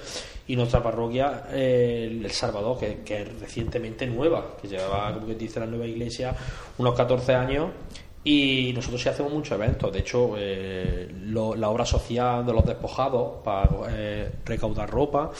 Y 0.47 0.55
nuestra 0.55 0.81
parroquia, 0.81 1.45
eh, 1.51 2.19
El 2.23 2.31
Salvador, 2.31 2.79
que, 2.79 2.99
que, 3.03 3.21
es 3.21 3.39
recientemente 3.39 4.05
nueva, 4.05 4.55
que 4.61 4.67
llevaba, 4.67 5.13
como 5.13 5.27
que 5.27 5.35
dice 5.35 5.59
la 5.59 5.65
nueva 5.65 5.85
iglesia, 5.85 6.35
unos 6.77 6.95
14 6.95 7.33
años. 7.33 7.69
Y 8.25 8.73
nosotros 8.73 9.01
sí 9.01 9.07
hacemos 9.07 9.31
muchos 9.31 9.53
eventos. 9.53 9.93
De 9.93 9.99
hecho, 9.99 10.33
eh, 10.37 11.07
la 11.31 11.69
obra 11.69 11.85
social 11.85 12.45
de 12.45 12.51
los 12.51 12.65
despojados 12.65 13.43
para 13.43 13.69
eh, 13.89 14.31
recaudar 14.43 14.89
ropa 14.89 15.31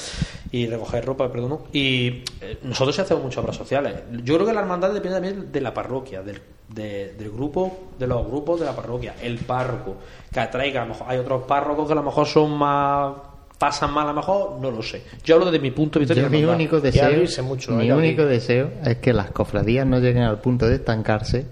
y 0.52 0.68
recoger 0.68 1.03
ropa, 1.03 1.30
perdón. 1.30 1.60
Y 1.74 2.24
nosotros 2.64 2.95
sí 2.95 3.02
hacemos 3.02 3.24
muchas 3.24 3.40
obras 3.40 3.57
sociales. 3.57 3.95
Yo 4.24 4.36
creo 4.36 4.45
que 4.45 4.53
la 4.53 4.62
hermandad 4.62 4.94
depende 4.94 5.16
también 5.16 5.52
de 5.52 5.62
la 5.62 5.74
parroquia, 5.74 6.22
del 6.22 6.40
del 6.70 7.32
grupo, 7.32 7.91
de 7.98 8.07
los 8.07 8.26
grupos 8.26 8.60
de 8.60 8.66
la 8.66 8.76
parroquia, 8.76 9.16
el 9.22 9.38
párroco, 9.40 9.98
que 10.32 10.40
atraiga, 10.40 10.82
a 10.82 10.86
lo 10.86 10.94
mejor 10.94 11.07
hay 11.10 11.18
otros 11.20 11.44
párrocos 11.44 11.86
que 11.86 11.94
a 11.94 11.95
lo 11.95 12.03
mejor 12.03 12.26
son 12.26 12.57
más 12.57 13.14
pasan 13.57 13.94
mal 13.94 14.06
a 14.06 14.10
lo 14.10 14.16
mejor, 14.16 14.60
no 14.60 14.70
lo 14.70 14.82
sé. 14.82 15.03
Yo 15.24 15.36
hablo 15.36 15.49
de 15.49 15.60
mi 15.60 15.72
punto 15.72 15.98
de 15.99 16.06
vista. 16.06 16.30
mi 16.30 16.44
único 16.44 16.82
deseo, 16.82 17.44
mucho, 17.44 17.72
mi 17.72 17.90
único 17.90 18.26
deseo 18.26 18.70
es 18.84 18.98
que 18.98 19.14
las 19.14 19.32
cofradías 19.32 19.86
no 19.88 19.99
lleguen 19.99 20.24
al 20.24 20.40
punto 20.41 20.68
de 20.68 20.76
estancarse 20.76 21.45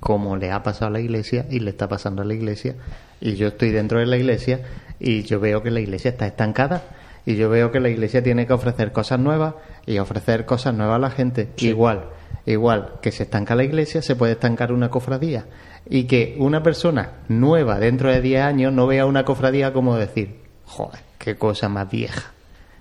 como 0.00 0.36
le 0.36 0.50
ha 0.50 0.62
pasado 0.62 0.86
a 0.86 0.90
la 0.90 1.00
iglesia 1.00 1.46
y 1.50 1.60
le 1.60 1.70
está 1.70 1.88
pasando 1.88 2.22
a 2.22 2.24
la 2.24 2.34
iglesia. 2.34 2.76
Y 3.20 3.34
yo 3.34 3.48
estoy 3.48 3.70
dentro 3.70 3.98
de 3.98 4.06
la 4.06 4.16
iglesia 4.16 4.60
y 5.00 5.22
yo 5.22 5.40
veo 5.40 5.62
que 5.62 5.70
la 5.70 5.80
iglesia 5.80 6.10
está 6.10 6.26
estancada. 6.26 6.82
Y 7.26 7.36
yo 7.36 7.50
veo 7.50 7.70
que 7.70 7.80
la 7.80 7.90
iglesia 7.90 8.22
tiene 8.22 8.46
que 8.46 8.52
ofrecer 8.52 8.92
cosas 8.92 9.20
nuevas 9.20 9.54
y 9.86 9.98
ofrecer 9.98 10.46
cosas 10.46 10.74
nuevas 10.74 10.96
a 10.96 11.00
la 11.00 11.10
gente. 11.10 11.48
Igual 11.58 12.08
Igual 12.48 12.94
que 13.02 13.12
se 13.12 13.24
estanca 13.24 13.54
la 13.54 13.62
iglesia, 13.62 14.00
se 14.00 14.16
puede 14.16 14.32
estancar 14.32 14.72
una 14.72 14.88
cofradía. 14.88 15.44
Y 15.86 16.04
que 16.04 16.34
una 16.38 16.62
persona 16.62 17.18
nueva 17.28 17.78
dentro 17.78 18.10
de 18.10 18.22
10 18.22 18.42
años 18.42 18.72
no 18.72 18.86
vea 18.86 19.04
una 19.04 19.26
cofradía 19.26 19.74
como 19.74 19.96
decir, 19.96 20.40
joder, 20.64 21.00
qué 21.18 21.36
cosa 21.36 21.68
más 21.68 21.90
vieja, 21.90 22.32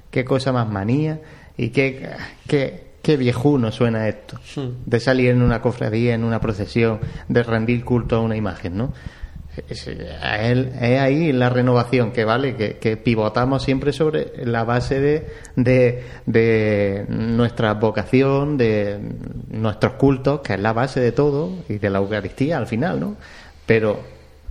qué 0.09 0.23
cosa 0.23 0.53
más 0.53 0.69
manía 0.69 1.19
y 1.57 1.71
qué, 1.71 2.11
qué, 2.47 2.86
qué 3.07 3.15
viejuno 3.15 3.71
suena 3.71 4.09
esto. 4.09 4.37
De 4.85 4.99
salir 4.99 5.29
en 5.29 5.41
una 5.41 5.61
cofradía, 5.61 6.13
en 6.13 6.25
una 6.25 6.41
procesión, 6.41 6.99
de 7.29 7.41
rendir 7.41 7.85
culto 7.85 8.17
a 8.17 8.19
una 8.19 8.35
imagen, 8.35 8.75
¿no? 8.75 8.91
es, 9.69 9.87
es 9.87 10.99
ahí 10.99 11.31
la 11.31 11.49
renovación 11.49 12.11
que 12.11 12.25
vale, 12.25 12.57
que, 12.57 12.97
pivotamos 12.97 13.63
siempre 13.63 13.93
sobre 13.93 14.45
la 14.45 14.65
base 14.65 14.99
de, 14.99 15.27
de, 15.55 16.03
de, 16.25 17.05
nuestra 17.07 17.75
vocación, 17.75 18.57
de 18.57 18.99
nuestros 19.51 19.93
cultos, 19.93 20.41
que 20.41 20.55
es 20.55 20.59
la 20.59 20.73
base 20.73 20.99
de 20.99 21.13
todo, 21.13 21.63
y 21.69 21.77
de 21.77 21.89
la 21.89 21.99
Eucaristía 21.99 22.57
al 22.57 22.67
final, 22.67 22.99
¿no? 22.99 23.15
Pero, 23.65 24.01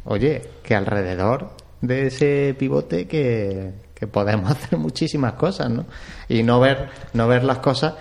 oye, 0.07 0.41
que 0.63 0.75
alrededor 0.75 1.51
de 1.83 2.07
ese 2.07 2.57
pivote 2.59 3.07
que, 3.07 3.73
que 3.95 4.07
podemos 4.07 4.51
hacer 4.53 4.79
muchísimas 4.79 5.35
cosas, 5.35 5.69
¿no? 5.69 5.85
Y 6.27 6.43
no 6.43 6.59
ver, 6.59 6.89
no 7.13 7.29
ver 7.29 7.45
las 7.45 7.59
cosas 7.59 7.97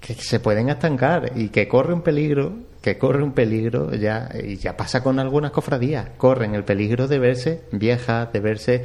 que 0.00 0.14
se 0.14 0.40
pueden 0.40 0.68
estancar 0.68 1.32
y 1.34 1.48
que 1.48 1.68
corre 1.68 1.92
un 1.92 2.02
peligro, 2.02 2.52
que 2.80 2.98
corre 2.98 3.22
un 3.22 3.32
peligro 3.32 3.94
ya, 3.94 4.28
y 4.42 4.56
ya 4.56 4.76
pasa 4.76 5.02
con 5.02 5.18
algunas 5.18 5.50
cofradías, 5.50 6.10
corren 6.16 6.54
el 6.54 6.64
peligro 6.64 7.06
de 7.08 7.18
verse 7.18 7.62
viejas, 7.72 8.32
de 8.32 8.40
verse 8.40 8.84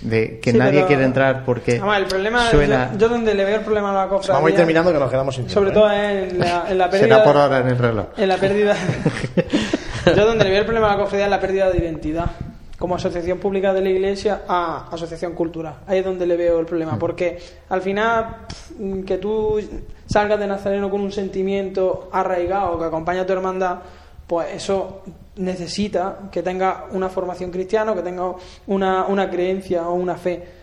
de 0.00 0.38
que 0.38 0.52
nadie 0.52 0.84
quiere 0.86 1.04
entrar 1.04 1.44
porque 1.44 1.76
el 1.76 2.06
problema 2.06 2.48
suena... 2.50 2.92
yo, 2.96 3.08
donde 3.08 3.34
le 3.34 3.44
veo 3.44 3.56
el 3.56 3.64
problema 3.64 3.90
a 3.90 4.04
la 4.04 4.08
cofradía 4.08 4.34
vamos 4.34 4.46
a 4.46 4.50
ir 4.50 4.56
terminando 4.56 4.92
que 4.92 4.98
nos 4.98 5.10
quedamos 5.10 5.34
sin 5.34 5.46
tiempo 5.46 5.60
sobre 5.60 5.72
todo 5.72 5.90
¿eh? 5.90 6.28
en 6.28 6.38
la, 6.38 6.66
en 6.68 6.78
la 6.78 6.84
pérdida 6.90 7.16
será 7.16 7.24
por 7.24 7.36
ahora 7.36 7.58
en 7.58 7.66
el 7.66 7.78
reloj. 7.78 8.06
en 8.16 8.28
la 8.28 8.36
pérdida 8.36 8.76
yo 10.06 10.24
donde 10.26 10.44
le 10.44 10.50
veo 10.50 10.60
el 10.60 10.66
problema 10.66 10.92
a 10.92 10.96
la 10.96 11.02
cofradía 11.02 11.24
es 11.24 11.30
la 11.30 11.40
pérdida 11.40 11.70
de 11.70 11.78
identidad 11.78 12.26
como 12.78 12.94
asociación 12.94 13.38
pública 13.38 13.74
de 13.74 13.80
la 13.80 13.90
iglesia 13.90 14.42
a 14.48 14.88
asociación 14.90 15.34
cultural 15.34 15.76
ahí 15.86 15.98
es 15.98 16.04
donde 16.04 16.26
le 16.26 16.36
veo 16.36 16.60
el 16.60 16.66
problema 16.66 16.92
mm. 16.92 16.98
porque 16.98 17.38
al 17.68 17.82
final 17.82 18.46
que 19.06 19.18
tú 19.18 19.60
salgas 20.06 20.38
de 20.38 20.46
Nazareno 20.46 20.90
con 20.90 21.00
un 21.00 21.12
sentimiento 21.12 22.08
arraigado 22.12 22.78
que 22.78 22.84
acompaña 22.84 23.22
a 23.22 23.26
tu 23.26 23.32
hermandad 23.32 23.78
pues 24.28 24.54
eso 24.54 25.02
necesita 25.36 26.28
que 26.30 26.42
tenga 26.42 26.84
una 26.90 27.08
formación 27.08 27.50
cristiana, 27.50 27.94
que 27.94 28.02
tenga 28.02 28.34
una, 28.66 29.06
una 29.06 29.30
creencia 29.30 29.88
o 29.88 29.94
una 29.94 30.16
fe. 30.16 30.57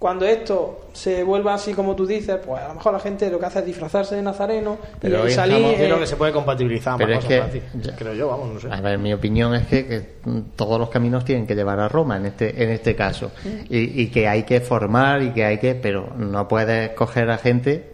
Cuando 0.00 0.24
esto 0.24 0.88
se 0.94 1.22
vuelva 1.22 1.52
así 1.52 1.74
como 1.74 1.94
tú 1.94 2.06
dices, 2.06 2.38
pues 2.42 2.62
a 2.62 2.68
lo 2.68 2.74
mejor 2.76 2.94
la 2.94 3.00
gente 3.00 3.30
lo 3.30 3.38
que 3.38 3.44
hace 3.44 3.58
es 3.58 3.66
disfrazarse 3.66 4.16
de 4.16 4.22
nazareno 4.22 4.78
pero 4.98 5.28
y 5.28 5.30
salir. 5.30 5.58
Yo 5.58 5.74
creo 5.74 6.00
que 6.00 6.06
se 6.06 6.16
puede 6.16 6.32
compatibilizar 6.32 6.96
pero 6.96 7.12
es 7.12 7.24
que, 7.26 7.62
creo 7.98 8.14
yo, 8.14 8.28
vamos, 8.28 8.54
no 8.54 8.60
sé. 8.60 8.68
A 8.72 8.80
ver, 8.80 8.98
mi 8.98 9.12
opinión 9.12 9.54
es 9.54 9.66
que, 9.66 10.16
todos 10.56 10.80
los 10.80 10.88
caminos 10.88 11.22
tienen 11.26 11.46
que 11.46 11.54
llevar 11.54 11.78
a 11.80 11.88
Roma 11.88 12.16
en 12.16 12.24
este 12.24 12.62
en 12.62 12.70
este 12.70 12.96
caso 12.96 13.30
y, 13.68 14.00
y 14.00 14.06
que 14.08 14.26
hay 14.26 14.44
que 14.44 14.62
formar 14.62 15.20
y 15.22 15.32
que 15.32 15.44
hay 15.44 15.58
que, 15.58 15.74
pero 15.74 16.14
no 16.16 16.48
puedes 16.48 16.92
coger 16.92 17.30
a 17.30 17.36
gente 17.36 17.90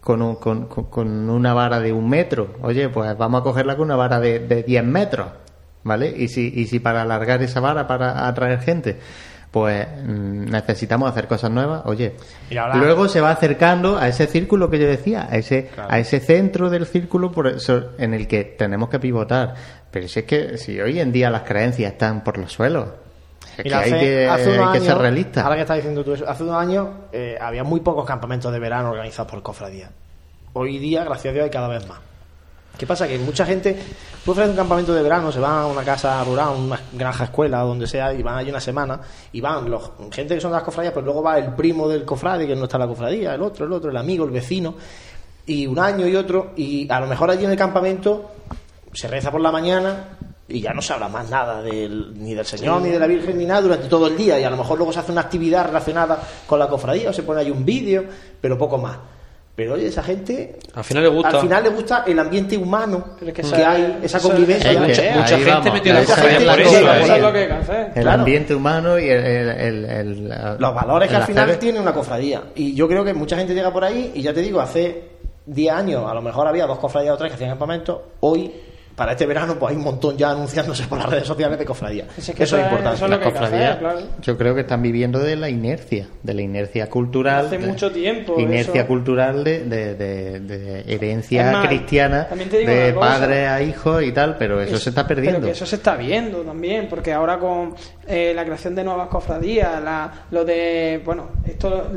con, 0.00 0.34
con, 0.34 0.66
con, 0.66 1.30
una 1.30 1.54
vara 1.54 1.78
de 1.78 1.92
un 1.92 2.08
metro. 2.08 2.48
Oye, 2.62 2.88
pues 2.88 3.16
vamos 3.16 3.40
a 3.40 3.44
cogerla 3.44 3.76
con 3.76 3.86
una 3.86 3.96
vara 3.96 4.18
de, 4.18 4.40
de 4.40 4.64
10 4.64 4.84
metros, 4.84 5.28
¿vale? 5.84 6.12
Y 6.16 6.26
si, 6.28 6.52
y 6.54 6.66
si 6.66 6.78
para 6.80 7.02
alargar 7.02 7.42
esa 7.42 7.60
vara 7.60 7.86
para 7.86 8.26
atraer 8.26 8.60
gente, 8.60 8.98
pues 9.54 9.86
mm, 9.86 10.50
necesitamos 10.50 11.08
hacer 11.08 11.28
cosas 11.28 11.48
nuevas, 11.48 11.82
oye. 11.84 12.16
Luego 12.50 13.06
se 13.06 13.20
va 13.20 13.30
acercando 13.30 13.96
a 13.96 14.08
ese 14.08 14.26
círculo 14.26 14.68
que 14.68 14.80
yo 14.80 14.88
decía, 14.88 15.28
a 15.30 15.36
ese, 15.36 15.70
a 15.76 16.00
ese 16.00 16.18
centro 16.18 16.70
del 16.70 16.86
círculo 16.86 17.30
por 17.30 17.46
eso, 17.46 17.90
en 17.98 18.14
el 18.14 18.26
que 18.26 18.42
tenemos 18.42 18.88
que 18.88 18.98
pivotar. 18.98 19.54
Pero 19.92 20.08
si 20.08 20.18
es 20.18 20.26
que 20.26 20.58
si 20.58 20.80
hoy 20.80 20.98
en 20.98 21.12
día 21.12 21.30
las 21.30 21.42
creencias 21.42 21.92
están 21.92 22.24
por 22.24 22.36
los 22.36 22.50
suelos, 22.50 22.88
es 23.56 23.62
que 23.62 23.72
hay, 23.72 23.92
que, 23.92 24.28
hay 24.28 24.72
que, 24.72 24.80
ser 24.80 24.98
realista. 24.98 25.44
Ahora 25.44 25.54
que 25.54 25.62
estás 25.62 25.76
diciendo 25.76 26.02
tú 26.02 26.14
eso, 26.14 26.28
hace 26.28 26.42
unos 26.42 26.56
años 26.56 26.88
eh, 27.12 27.38
había 27.40 27.62
muy 27.62 27.78
pocos 27.78 28.04
campamentos 28.04 28.52
de 28.52 28.58
verano 28.58 28.90
organizados 28.90 29.30
por 29.30 29.40
cofradías. 29.40 29.90
Hoy 30.52 30.78
día, 30.78 31.04
gracias 31.04 31.30
a 31.30 31.32
Dios, 31.32 31.44
hay 31.44 31.50
cada 31.50 31.68
vez 31.68 31.86
más. 31.86 32.00
¿Qué 32.76 32.86
pasa? 32.86 33.06
Que 33.06 33.18
mucha 33.18 33.46
gente, 33.46 33.78
tú 34.24 34.32
ofreces 34.32 34.50
un 34.50 34.56
campamento 34.56 34.92
de 34.92 35.02
verano, 35.02 35.30
se 35.30 35.38
van 35.38 35.52
a 35.52 35.66
una 35.66 35.84
casa 35.84 36.24
rural, 36.24 36.56
una 36.56 36.80
granja 36.92 37.24
escuela, 37.24 37.60
donde 37.60 37.86
sea, 37.86 38.12
y 38.12 38.22
van 38.22 38.38
allí 38.38 38.50
una 38.50 38.60
semana, 38.60 39.00
y 39.32 39.40
van 39.40 39.70
los 39.70 39.92
gente 40.10 40.34
que 40.34 40.40
son 40.40 40.50
de 40.50 40.56
las 40.56 40.64
cofradías, 40.64 40.92
pues 40.92 41.04
luego 41.04 41.22
va 41.22 41.38
el 41.38 41.54
primo 41.54 41.88
del 41.88 42.04
cofrade, 42.04 42.46
que 42.46 42.56
no 42.56 42.64
está 42.64 42.76
en 42.76 42.80
la 42.82 42.88
cofradía, 42.88 43.34
el 43.34 43.42
otro, 43.42 43.66
el 43.66 43.72
otro, 43.72 43.90
el 43.90 43.96
amigo, 43.96 44.24
el 44.24 44.32
vecino, 44.32 44.74
y 45.46 45.66
un 45.66 45.78
año 45.78 46.06
y 46.08 46.16
otro, 46.16 46.52
y 46.56 46.90
a 46.90 46.98
lo 47.00 47.06
mejor 47.06 47.30
allí 47.30 47.44
en 47.44 47.52
el 47.52 47.56
campamento 47.56 48.32
se 48.92 49.06
reza 49.06 49.30
por 49.30 49.40
la 49.40 49.52
mañana, 49.52 50.18
y 50.46 50.60
ya 50.60 50.74
no 50.74 50.82
se 50.82 50.92
habla 50.92 51.08
más 51.08 51.30
nada 51.30 51.62
ni 51.62 52.34
del 52.34 52.44
Señor, 52.44 52.82
ni 52.82 52.90
de 52.90 52.98
la 52.98 53.06
Virgen, 53.06 53.38
ni 53.38 53.46
nada 53.46 53.62
durante 53.62 53.88
todo 53.88 54.08
el 54.08 54.16
día. 54.16 54.38
Y 54.38 54.44
a 54.44 54.50
lo 54.50 54.58
mejor 54.58 54.76
luego 54.76 54.92
se 54.92 54.98
hace 54.98 55.10
una 55.10 55.22
actividad 55.22 55.66
relacionada 55.66 56.20
con 56.46 56.58
la 56.58 56.68
cofradía 56.68 57.10
o 57.10 57.12
se 57.14 57.22
pone 57.22 57.40
ahí 57.40 57.50
un 57.50 57.64
vídeo, 57.64 58.04
pero 58.40 58.58
poco 58.58 58.76
más. 58.76 58.98
Pero 59.56 59.74
oye, 59.74 59.86
esa 59.86 60.02
gente 60.02 60.56
al 60.74 60.82
final 60.82 61.04
le 61.04 61.08
gusta, 61.10 61.28
al 61.28 61.40
final 61.40 61.62
le 61.62 61.68
gusta 61.68 62.04
el 62.06 62.18
ambiente 62.18 62.56
humano 62.56 63.16
que, 63.20 63.64
hay, 63.64 64.00
esa 64.02 64.18
convivencia. 64.18 64.72
mucha, 64.80 65.38
gente 65.38 65.70
metió 65.70 65.94
la 65.94 66.04
cofradía 66.04 66.50
por 66.50 66.60
eso. 66.60 67.90
El 67.94 68.08
ambiente 68.08 68.54
humano 68.54 68.98
y 68.98 69.08
el, 69.08 70.28
los 70.58 70.74
valores 70.74 71.08
que 71.08 71.16
al 71.16 71.22
final 71.22 71.58
tiene 71.58 71.78
una 71.78 71.92
cofradía. 71.92 72.42
Y 72.56 72.74
yo 72.74 72.88
creo 72.88 73.04
que 73.04 73.14
mucha 73.14 73.36
gente 73.36 73.54
llega 73.54 73.72
por 73.72 73.84
ahí 73.84 74.10
y 74.14 74.22
ya 74.22 74.34
te 74.34 74.40
digo, 74.40 74.60
hace 74.60 75.10
10 75.46 75.72
años 75.72 76.04
a 76.10 76.14
lo 76.14 76.22
mejor 76.22 76.48
había 76.48 76.66
dos 76.66 76.78
cofradías 76.78 77.14
o 77.14 77.16
tres 77.16 77.30
que 77.30 77.36
hacían 77.36 77.50
campamentos. 77.50 78.00
Hoy 78.20 78.52
para 78.96 79.12
este 79.12 79.26
verano 79.26 79.56
pues 79.58 79.72
hay 79.72 79.76
un 79.76 79.84
montón 79.84 80.16
ya 80.16 80.30
anunciándose 80.30 80.84
por 80.84 80.98
las 80.98 81.08
redes 81.08 81.26
sociales 81.26 81.58
de 81.58 81.64
cofradía. 81.64 82.06
eso, 82.16 82.32
es 82.32 82.52
importante. 82.52 83.08
las 83.08 83.18
cofradías, 83.18 83.78
yo 84.22 84.38
creo 84.38 84.54
que 84.54 84.60
están 84.62 84.82
viviendo 84.82 85.18
de 85.18 85.36
la 85.36 85.48
inercia, 85.48 86.08
de 86.22 86.34
la 86.34 86.42
inercia 86.42 86.88
cultural. 86.88 87.46
Hace 87.46 87.58
mucho 87.58 87.90
tiempo. 87.90 88.38
Inercia 88.38 88.86
cultural 88.86 89.42
de, 89.42 89.64
de, 89.64 90.84
herencia 90.86 91.62
cristiana, 91.66 92.28
de 92.30 92.94
padre 92.98 93.48
a 93.48 93.62
hijo 93.62 94.00
y 94.00 94.12
tal, 94.12 94.36
pero 94.38 94.60
eso, 94.60 94.78
se 94.78 94.90
está 94.90 95.06
perdiendo. 95.06 95.40
Pero 95.40 95.46
que 95.48 95.52
eso 95.52 95.66
se 95.66 95.76
está 95.76 95.96
viendo 95.96 96.42
también, 96.42 96.88
porque 96.88 97.12
ahora 97.12 97.38
con 97.38 97.74
eh, 98.06 98.32
la 98.34 98.44
creación 98.44 98.74
de 98.74 98.84
nuevas 98.84 99.08
cofradías, 99.08 99.82
la, 99.82 100.26
lo 100.30 100.44
de, 100.44 101.02
bueno, 101.04 101.28
esto 101.46 101.90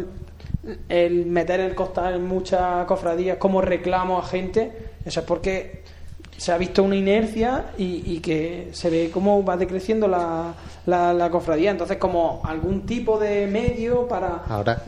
el 0.89 1.25
meter 1.25 1.59
el 1.61 1.75
costal 1.75 2.15
en 2.15 2.25
muchas 2.25 2.85
cofradías 2.85 3.37
como 3.37 3.61
reclamo 3.61 4.19
a 4.19 4.25
gente, 4.25 4.71
eso 5.05 5.21
es 5.21 5.25
porque 5.25 5.83
se 6.37 6.51
ha 6.51 6.57
visto 6.57 6.83
una 6.83 6.95
inercia 6.95 7.71
y, 7.77 8.19
que 8.19 8.69
se 8.71 8.89
ve 8.89 9.09
cómo 9.11 9.43
va 9.43 9.57
decreciendo 9.57 10.07
la, 10.07 10.53
la, 10.85 11.29
cofradía. 11.29 11.71
Entonces, 11.71 11.97
como 11.97 12.41
algún 12.45 12.85
tipo 12.85 13.19
de 13.19 13.47
medio 13.47 14.07
para, 14.07 14.43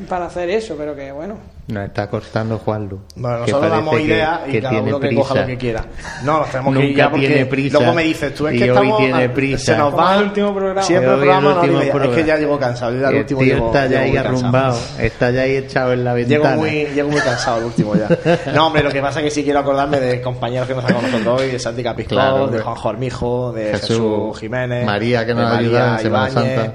para 0.07 0.25
hacer 0.25 0.49
eso, 0.49 0.75
pero 0.77 0.95
que 0.95 1.11
bueno. 1.11 1.58
Nos 1.69 1.85
está 1.85 2.09
costando 2.09 2.57
Juan 2.57 2.89
Lu. 2.89 2.99
Bueno, 3.15 3.39
nosotros 3.39 3.69
damos 3.69 3.99
ideas 3.99 4.39
y 4.47 4.59
cada 4.59 4.81
uno 4.81 4.99
que 4.99 5.13
coja 5.13 5.35
lo 5.35 5.45
que 5.45 5.57
quiera. 5.57 5.85
No, 6.23 6.39
nos 6.39 6.49
tenemos 6.49 6.73
Nunca 6.73 6.83
que 6.83 6.89
ir 6.89 6.97
ya 6.97 7.11
tiene 7.11 7.45
prisa. 7.45 7.77
Luego 7.77 7.93
me 7.93 8.03
dices, 8.03 8.33
tú 8.33 8.47
es 8.47 8.59
que 8.59 8.67
estamos. 8.67 8.97
Tiene 8.97 9.29
prisa. 9.29 9.65
Se 9.73 9.77
nos 9.77 9.95
va 9.95 10.15
el 10.15 10.23
último 10.23 10.55
programa. 10.55 10.81
Siempre 10.81 11.11
el 11.11 11.17
programa, 11.17 11.53
no, 11.53 11.61
programa. 11.61 12.05
Es 12.05 12.09
que 12.15 12.25
ya 12.25 12.37
llego 12.37 12.57
cansado. 12.57 13.09
el 13.09 13.15
último 13.17 13.41
está 13.43 13.85
ya 13.85 13.99
ahí 13.99 14.17
arrumbado. 14.17 14.79
Está 14.97 15.29
ya 15.29 15.41
ahí 15.41 15.57
echado 15.57 15.93
en 15.93 16.03
la 16.03 16.13
ventana. 16.15 16.43
Llego 16.43 16.55
muy, 16.59 16.85
llego 16.95 17.09
muy 17.11 17.21
cansado 17.21 17.59
el 17.59 17.65
último 17.65 17.93
ya. 17.95 18.09
No, 18.51 18.65
hombre, 18.65 18.81
lo 18.81 18.91
que 18.91 19.01
pasa 19.01 19.19
es 19.19 19.25
que 19.25 19.31
sí 19.31 19.43
quiero 19.43 19.59
acordarme 19.59 19.99
de 19.99 20.21
compañeros 20.21 20.67
que 20.67 20.73
nos 20.73 20.83
han 20.85 20.93
con 20.95 21.03
nosotros 21.03 21.41
hoy, 21.41 21.51
de 21.51 21.59
Santi 21.59 21.83
Capiscó, 21.83 22.47
de 22.47 22.61
Juan 22.61 22.75
Jormijo, 22.75 23.51
de 23.53 23.71
Jesús, 23.77 24.39
Jiménez. 24.39 24.87
María, 24.87 25.23
que 25.23 25.35
nos 25.35 25.51
ayuda 25.53 25.97
en 25.97 25.99
Semana 25.99 26.29
Santa 26.31 26.73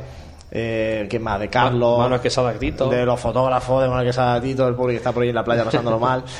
eh, 0.57 1.07
¿Quién 1.11 1.21
más? 1.21 1.41
De 1.41 1.49
Carlos. 1.49 1.99
Manuel 1.99 2.21
Quesada 2.21 2.53
Tito. 2.53 2.89
De 2.89 3.05
los 3.05 3.19
fotógrafos 3.19 3.83
de 3.83 3.89
Manuel 3.89 4.07
Quesada 4.07 4.41
Tito, 4.41 4.69
el 4.69 4.77
público 4.77 4.93
que 4.93 4.97
está 4.99 5.11
por 5.11 5.25
ahí 5.25 5.31
en 5.31 5.35
la 5.35 5.43
playa 5.43 5.65
pasándolo 5.65 5.99
mal. 5.99 6.25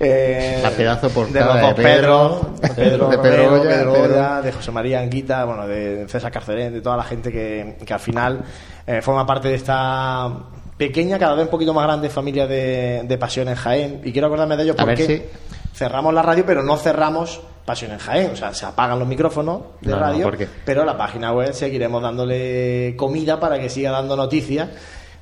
Eh, 0.00 0.60
la 0.62 0.70
pedazo 0.70 1.10
por 1.10 1.28
de 1.28 1.40
los 1.40 1.60
dos 1.60 1.74
Pedro, 1.74 2.54
Pedro, 2.76 3.08
de 3.08 3.18
Pedro, 3.18 3.62
Pedro, 3.62 4.42
de 4.42 4.52
José 4.52 4.70
María 4.70 5.00
Anguita, 5.00 5.44
bueno, 5.44 5.66
de 5.66 6.06
César 6.06 6.30
Carcelén, 6.30 6.72
de 6.72 6.80
toda 6.80 6.96
la 6.96 7.02
gente 7.02 7.32
que, 7.32 7.76
que 7.84 7.94
al 7.94 7.98
final 7.98 8.44
eh, 8.86 9.02
forma 9.02 9.26
parte 9.26 9.48
de 9.48 9.56
esta 9.56 10.32
pequeña, 10.76 11.18
cada 11.18 11.34
vez 11.34 11.46
un 11.46 11.50
poquito 11.50 11.74
más 11.74 11.84
grande 11.84 12.10
familia 12.10 12.46
de, 12.46 13.02
de 13.08 13.18
Pasión 13.18 13.48
en 13.48 13.56
Jaén. 13.56 14.00
Y 14.04 14.12
quiero 14.12 14.28
acordarme 14.28 14.56
de 14.56 14.62
ellos 14.62 14.76
porque 14.78 15.30
cerramos 15.74 16.14
la 16.14 16.22
radio, 16.22 16.44
pero 16.46 16.62
no 16.62 16.76
cerramos 16.76 17.40
Pasión 17.68 17.92
en 17.92 17.98
Jaén. 17.98 18.30
O 18.32 18.36
sea, 18.36 18.54
se 18.54 18.64
apagan 18.64 18.98
los 18.98 19.06
micrófonos 19.06 19.60
de 19.82 19.94
radio, 19.94 20.32
pero 20.64 20.86
la 20.86 20.96
página 20.96 21.34
web 21.34 21.52
seguiremos 21.52 22.02
dándole 22.02 22.94
comida 22.96 23.38
para 23.38 23.60
que 23.60 23.68
siga 23.68 23.90
dando 23.90 24.16
noticias 24.16 24.70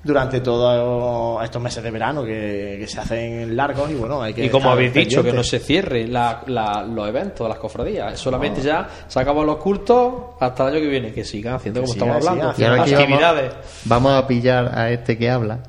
durante 0.04 0.40
todos 0.40 1.42
estos 1.42 1.60
meses 1.60 1.82
de 1.82 1.90
verano 1.90 2.24
que, 2.24 2.84
se 2.86 3.00
hacen 3.00 3.56
largos 3.56 3.90
y 3.90 3.94
bueno 3.94 4.22
hay 4.22 4.32
que 4.32 4.44
y 4.44 4.48
como 4.48 4.70
habéis 4.70 4.94
dicho 4.94 5.24
que 5.24 5.32
no 5.32 5.42
se 5.42 5.58
cierre 5.58 6.06
los 6.06 7.08
eventos 7.08 7.48
las 7.48 7.58
cofradías 7.58 8.16
solamente 8.16 8.60
ya 8.60 8.88
se 9.08 9.18
acaban 9.18 9.44
los 9.44 9.56
cultos 9.56 10.14
hasta 10.38 10.68
el 10.68 10.74
año 10.74 10.82
que 10.82 10.88
viene 10.88 11.12
que 11.12 11.24
sigan 11.24 11.56
haciendo 11.56 11.80
como 11.80 11.92
estamos 11.94 12.16
hablando. 12.16 12.54
y 12.56 12.62
ahora 12.62 12.82
actividades. 12.82 13.52
vamos, 13.86 14.12
a 14.12 14.24
pillar 14.28 14.78
a 14.78 14.92
este 14.92 15.18
que 15.18 15.28
habla 15.28 15.64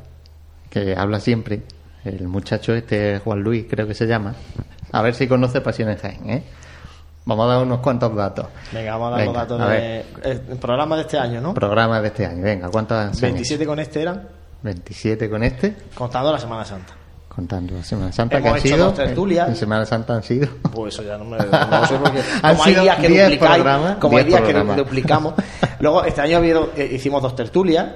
que 0.69 0.93
habla 0.95 1.19
siempre 1.19 1.63
el 2.05 2.27
muchacho 2.27 2.75
este 2.75 3.17
Juan 3.17 3.39
Luis 3.39 3.65
creo 3.67 3.87
que 3.87 3.95
se 3.95 4.05
llama. 4.05 4.35
A 4.91 5.01
ver 5.01 5.15
si 5.15 5.27
conoce 5.27 5.59
Pasión 5.61 5.89
en 5.89 5.97
Jaén 5.97 6.29
¿eh? 6.29 6.43
Vamos 7.27 7.45
a 7.45 7.55
dar 7.55 7.63
unos 7.63 7.79
cuantos 7.79 8.15
datos. 8.15 8.45
Venga, 8.71 8.93
vamos 8.93 9.07
a 9.07 9.17
dar 9.17 9.25
los 9.25 9.35
datos 9.35 9.69
del 9.69 10.57
programa 10.59 10.95
de 10.95 11.01
este 11.01 11.19
año, 11.19 11.41
¿no? 11.41 11.53
Programa 11.53 11.99
de 11.99 12.07
este 12.07 12.25
año, 12.25 12.41
venga, 12.41 12.69
¿cuántas? 12.69 13.19
27 13.19 13.65
con 13.65 13.79
este 13.79 14.01
eran. 14.01 14.29
27 14.63 15.29
con 15.29 15.43
este. 15.43 15.75
Contando 15.93 16.31
la 16.31 16.39
Semana 16.39 16.63
Santa. 16.63 16.93
Contando 17.27 17.75
la 17.75 17.83
Semana 17.83 18.13
Santa 18.13 18.41
que 18.41 18.47
han 18.47 18.61
sido. 18.61 18.77
Dos 18.77 18.93
tertulias. 18.95 19.49
En 19.49 19.55
Semana 19.57 19.85
Santa 19.85 20.15
han 20.15 20.23
sido. 20.23 20.47
Pues 20.71 20.93
eso 20.93 21.03
ya 21.03 21.17
no 21.17 21.25
me. 21.25 21.37
No 21.37 21.85
sé 21.85 21.97
porque. 21.97 22.21
como 22.41 22.63
hay 22.63 22.75
días 22.75 22.97
que 22.97 23.09
duplicáis. 23.09 23.63
Como 23.99 24.17
hay 24.17 24.23
días 24.23 24.41
que 24.41 24.53
duplicamos. 24.53 25.33
Luego, 25.81 26.05
este 26.05 26.21
año 26.21 26.41
eh, 26.77 26.89
hicimos 26.93 27.21
dos 27.21 27.35
tertulias. 27.35 27.87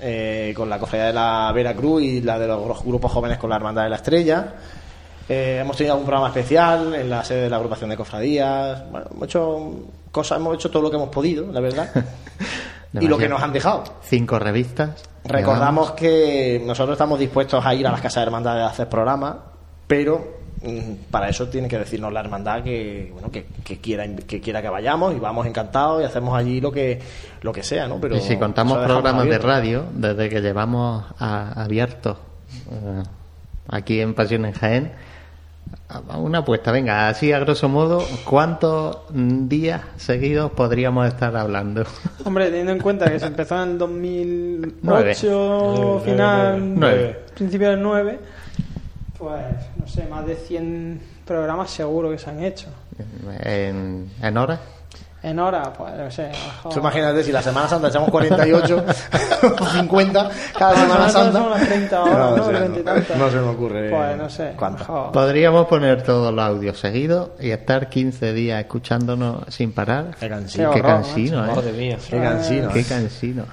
Eh, 0.00 0.52
con 0.56 0.70
la 0.70 0.78
cofradía 0.78 1.06
de 1.06 1.12
la 1.12 1.50
Veracruz 1.52 2.02
y 2.02 2.20
la 2.20 2.38
de 2.38 2.46
los 2.46 2.84
grupos 2.84 3.10
jóvenes 3.10 3.38
con 3.38 3.50
la 3.50 3.56
Hermandad 3.56 3.82
de 3.82 3.90
la 3.90 3.96
Estrella. 3.96 4.54
Eh, 5.28 5.58
hemos 5.60 5.76
tenido 5.76 5.94
algún 5.94 6.06
programa 6.06 6.28
especial 6.28 6.94
en 6.94 7.08
la 7.08 7.24
sede 7.24 7.42
de 7.42 7.50
la 7.50 7.56
agrupación 7.56 7.90
de 7.90 7.96
cofradías. 7.96 8.90
Bueno, 8.90 9.06
hemos 9.10 9.24
hecho 9.24 9.72
cosas, 10.10 10.38
hemos 10.38 10.54
hecho 10.54 10.70
todo 10.70 10.82
lo 10.82 10.90
que 10.90 10.96
hemos 10.96 11.08
podido, 11.08 11.50
la 11.50 11.60
verdad. 11.60 11.90
y 13.00 13.08
lo 13.08 13.18
que 13.18 13.28
nos 13.28 13.42
han 13.42 13.52
dejado. 13.52 13.84
Cinco 14.02 14.38
revistas. 14.38 15.02
Recordamos 15.24 15.92
que 15.92 16.62
nosotros 16.64 16.94
estamos 16.94 17.18
dispuestos 17.18 17.64
a 17.64 17.74
ir 17.74 17.86
a 17.86 17.90
las 17.90 18.00
casas 18.00 18.16
de 18.16 18.26
hermandad 18.26 18.60
a 18.60 18.66
hacer 18.66 18.88
programas, 18.88 19.36
pero 19.86 20.38
mm, 20.62 21.10
para 21.10 21.30
eso 21.30 21.48
tiene 21.48 21.66
que 21.66 21.78
decirnos 21.78 22.12
la 22.12 22.20
hermandad 22.20 22.62
que 22.62 23.08
bueno 23.10 23.30
que, 23.30 23.46
quiera 23.78 24.06
que 24.06 24.40
quiera 24.40 24.60
que 24.60 24.68
vayamos 24.68 25.14
y 25.14 25.18
vamos 25.18 25.46
encantados 25.46 26.02
y 26.02 26.04
hacemos 26.04 26.36
allí 26.36 26.60
lo 26.60 26.70
que 26.70 27.00
lo 27.40 27.52
que 27.52 27.62
sea 27.62 27.88
no 27.88 27.98
pero 28.00 28.16
y 28.16 28.20
si 28.20 28.36
contamos 28.36 28.78
programas 28.78 29.26
de 29.26 29.38
radio 29.38 29.84
desde 29.94 30.28
que 30.28 30.40
llevamos 30.40 31.04
abiertos 31.18 32.18
eh, 32.70 33.02
aquí 33.68 34.00
en 34.00 34.14
Pasión 34.14 34.44
en 34.44 34.52
Jaén 34.52 34.92
una 36.18 36.38
apuesta, 36.38 36.72
venga, 36.72 37.08
así 37.08 37.32
a 37.32 37.38
grosso 37.40 37.68
modo, 37.68 38.02
¿cuántos 38.24 38.98
días 39.10 39.82
seguidos 39.96 40.52
podríamos 40.52 41.06
estar 41.06 41.36
hablando? 41.36 41.84
Hombre, 42.24 42.46
teniendo 42.46 42.72
en 42.72 42.80
cuenta 42.80 43.10
que 43.10 43.18
se 43.18 43.26
empezó 43.26 43.62
en 43.62 43.70
el 43.70 43.78
2008, 43.78 46.02
final, 46.04 46.78
9. 46.78 47.20
principio 47.34 47.70
del 47.70 47.82
9, 47.82 48.18
pues 49.18 49.44
no 49.78 49.86
sé, 49.86 50.06
más 50.06 50.26
de 50.26 50.36
100 50.36 51.00
programas 51.24 51.70
seguro 51.70 52.10
que 52.10 52.18
se 52.18 52.30
han 52.30 52.42
hecho. 52.42 52.68
¿En, 53.40 54.10
en 54.22 54.36
horas? 54.36 54.60
En 55.24 55.38
hora, 55.38 55.72
pues 55.72 55.94
no 55.94 56.10
sé. 56.10 56.30
Imagínate 56.76 57.24
si 57.24 57.32
la 57.32 57.40
Semana 57.40 57.66
Santa 57.66 57.88
echamos 57.88 58.10
48 58.10 58.84
o 59.58 59.66
50 59.66 60.30
cada 60.58 60.76
Semana 60.76 61.08
Santa. 61.08 61.38
Son 61.38 61.50
las 61.50 61.66
30 61.66 62.02
horas, 62.02 62.16
no, 62.18 62.52
no, 62.52 63.16
no, 63.16 63.30
se 63.30 63.36
me 63.38 63.48
ocurre. 63.48 63.88
Pues 63.88 64.16
no 64.18 64.28
sé. 64.28 64.52
Podríamos 65.14 65.66
poner 65.66 66.02
todos 66.02 66.30
los 66.30 66.44
audios 66.44 66.78
seguidos 66.78 67.30
y 67.40 67.52
estar 67.52 67.88
15 67.88 68.34
días 68.34 68.60
escuchándonos 68.60 69.44
sin 69.48 69.72
parar. 69.72 70.14
Qué 70.20 70.28
cansino. 70.28 70.70
Qué, 70.70 70.82
cansino, 70.82 71.46
¿eh? 71.46 71.72
Mía. 71.72 71.96
Qué 72.06 72.20
cansino. 72.20 72.68
Qué 72.68 72.84
cansino. 72.84 73.44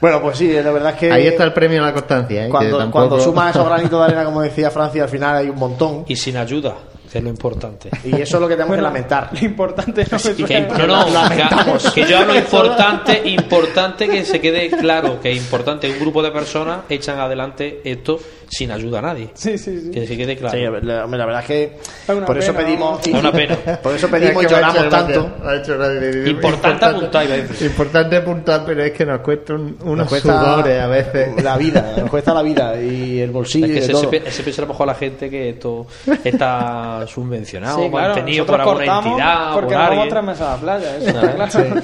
Bueno, 0.00 0.22
pues 0.22 0.38
sí, 0.38 0.50
la 0.50 0.70
verdad 0.70 0.92
es 0.92 0.98
que. 0.98 1.12
Ahí 1.12 1.26
está 1.26 1.44
el 1.44 1.52
premio 1.52 1.82
a 1.82 1.88
la 1.88 1.92
constancia, 1.92 2.46
¿eh? 2.46 2.48
Cuando, 2.48 2.90
cuando 2.90 3.20
sumas 3.20 3.50
esos 3.50 3.66
granitos 3.66 3.98
de 3.98 4.04
arena, 4.06 4.24
como 4.24 4.40
decía 4.40 4.70
Francia, 4.70 5.02
al 5.02 5.10
final 5.10 5.36
hay 5.36 5.50
un 5.50 5.58
montón. 5.58 6.04
Y 6.08 6.16
sin 6.16 6.38
ayuda 6.38 6.74
que 7.16 7.18
es 7.18 7.24
lo 7.24 7.30
importante. 7.30 7.90
Y 8.04 8.20
eso 8.20 8.36
es 8.36 8.40
lo 8.40 8.48
que 8.48 8.56
tenemos 8.56 8.76
que 8.76 8.82
lamentar. 8.82 9.30
Lo 9.32 9.46
importante 9.46 10.06
no 10.10 10.16
es 10.16 10.28
que, 10.28 10.60
no, 10.60 10.86
no, 10.86 11.08
lamentamos. 11.08 11.90
Que, 11.92 12.06
yo 12.06 12.18
hablo 12.18 12.36
importante, 12.36 13.22
importante 13.24 14.08
que 14.08 14.24
se 14.24 14.40
quede 14.40 14.68
claro 14.68 15.18
que 15.20 15.32
es 15.32 15.38
importante 15.38 15.90
un 15.90 15.98
grupo 15.98 16.22
de 16.22 16.30
personas 16.30 16.80
echan 16.88 17.18
adelante 17.18 17.80
esto 17.84 18.20
sin 18.48 18.70
ayuda 18.70 18.98
a 19.00 19.02
nadie. 19.02 19.30
Sí, 19.34 19.58
sí, 19.58 19.80
sí. 19.80 19.90
Que 19.90 20.06
se 20.06 20.16
quede 20.16 20.36
claro. 20.36 20.56
Sí, 20.56 20.86
la, 20.86 21.06
verdad 21.06 21.40
es 21.40 21.46
que 21.46 21.76
por 22.26 22.38
eso 22.38 22.54
pedimos. 22.54 23.06
una 23.06 23.32
pena. 23.32 23.56
Por 23.82 23.94
eso 23.94 24.08
pedimos 24.08 24.44
y 24.44 24.48
lloramos 24.48 24.88
tanto. 24.88 25.30
Importante 26.26 26.84
apuntar, 26.84 27.26
Importante 27.60 28.16
apuntar, 28.16 28.62
pero 28.64 28.82
es 28.82 28.92
que 28.92 29.04
nos 29.04 29.20
cuesta 29.20 29.54
un, 29.54 29.76
unos 29.84 30.08
sudores 30.10 30.80
a 30.80 30.86
veces. 30.86 31.42
La 31.42 31.56
vida, 31.56 31.94
nos 31.98 32.10
cuesta 32.10 32.34
la 32.34 32.42
vida 32.42 32.80
y 32.80 33.20
el 33.20 33.30
bolsillo. 33.30 33.66
Es 33.66 33.86
que 33.86 33.94
se, 33.94 33.94
se, 33.94 34.42
piensa 34.42 34.62
a 34.62 34.64
lo 34.64 34.72
mejor 34.72 34.86
la 34.86 34.94
gente 34.94 35.28
que 35.30 35.50
esto 35.50 35.86
está 36.24 37.04
subvencionado, 37.06 37.82
sí, 37.82 37.88
mantenido 37.88 38.46
por 38.46 38.60
alguna 38.60 38.98
entidad. 38.98 39.54
Porque 39.54 39.74
por 39.74 39.82
vamos 39.82 40.08
tres 40.08 40.24
meses 40.24 40.42
a 40.42 40.50
la 40.50 40.56
playa. 40.56 40.96
Eso 40.96 41.20
claro. 41.20 41.82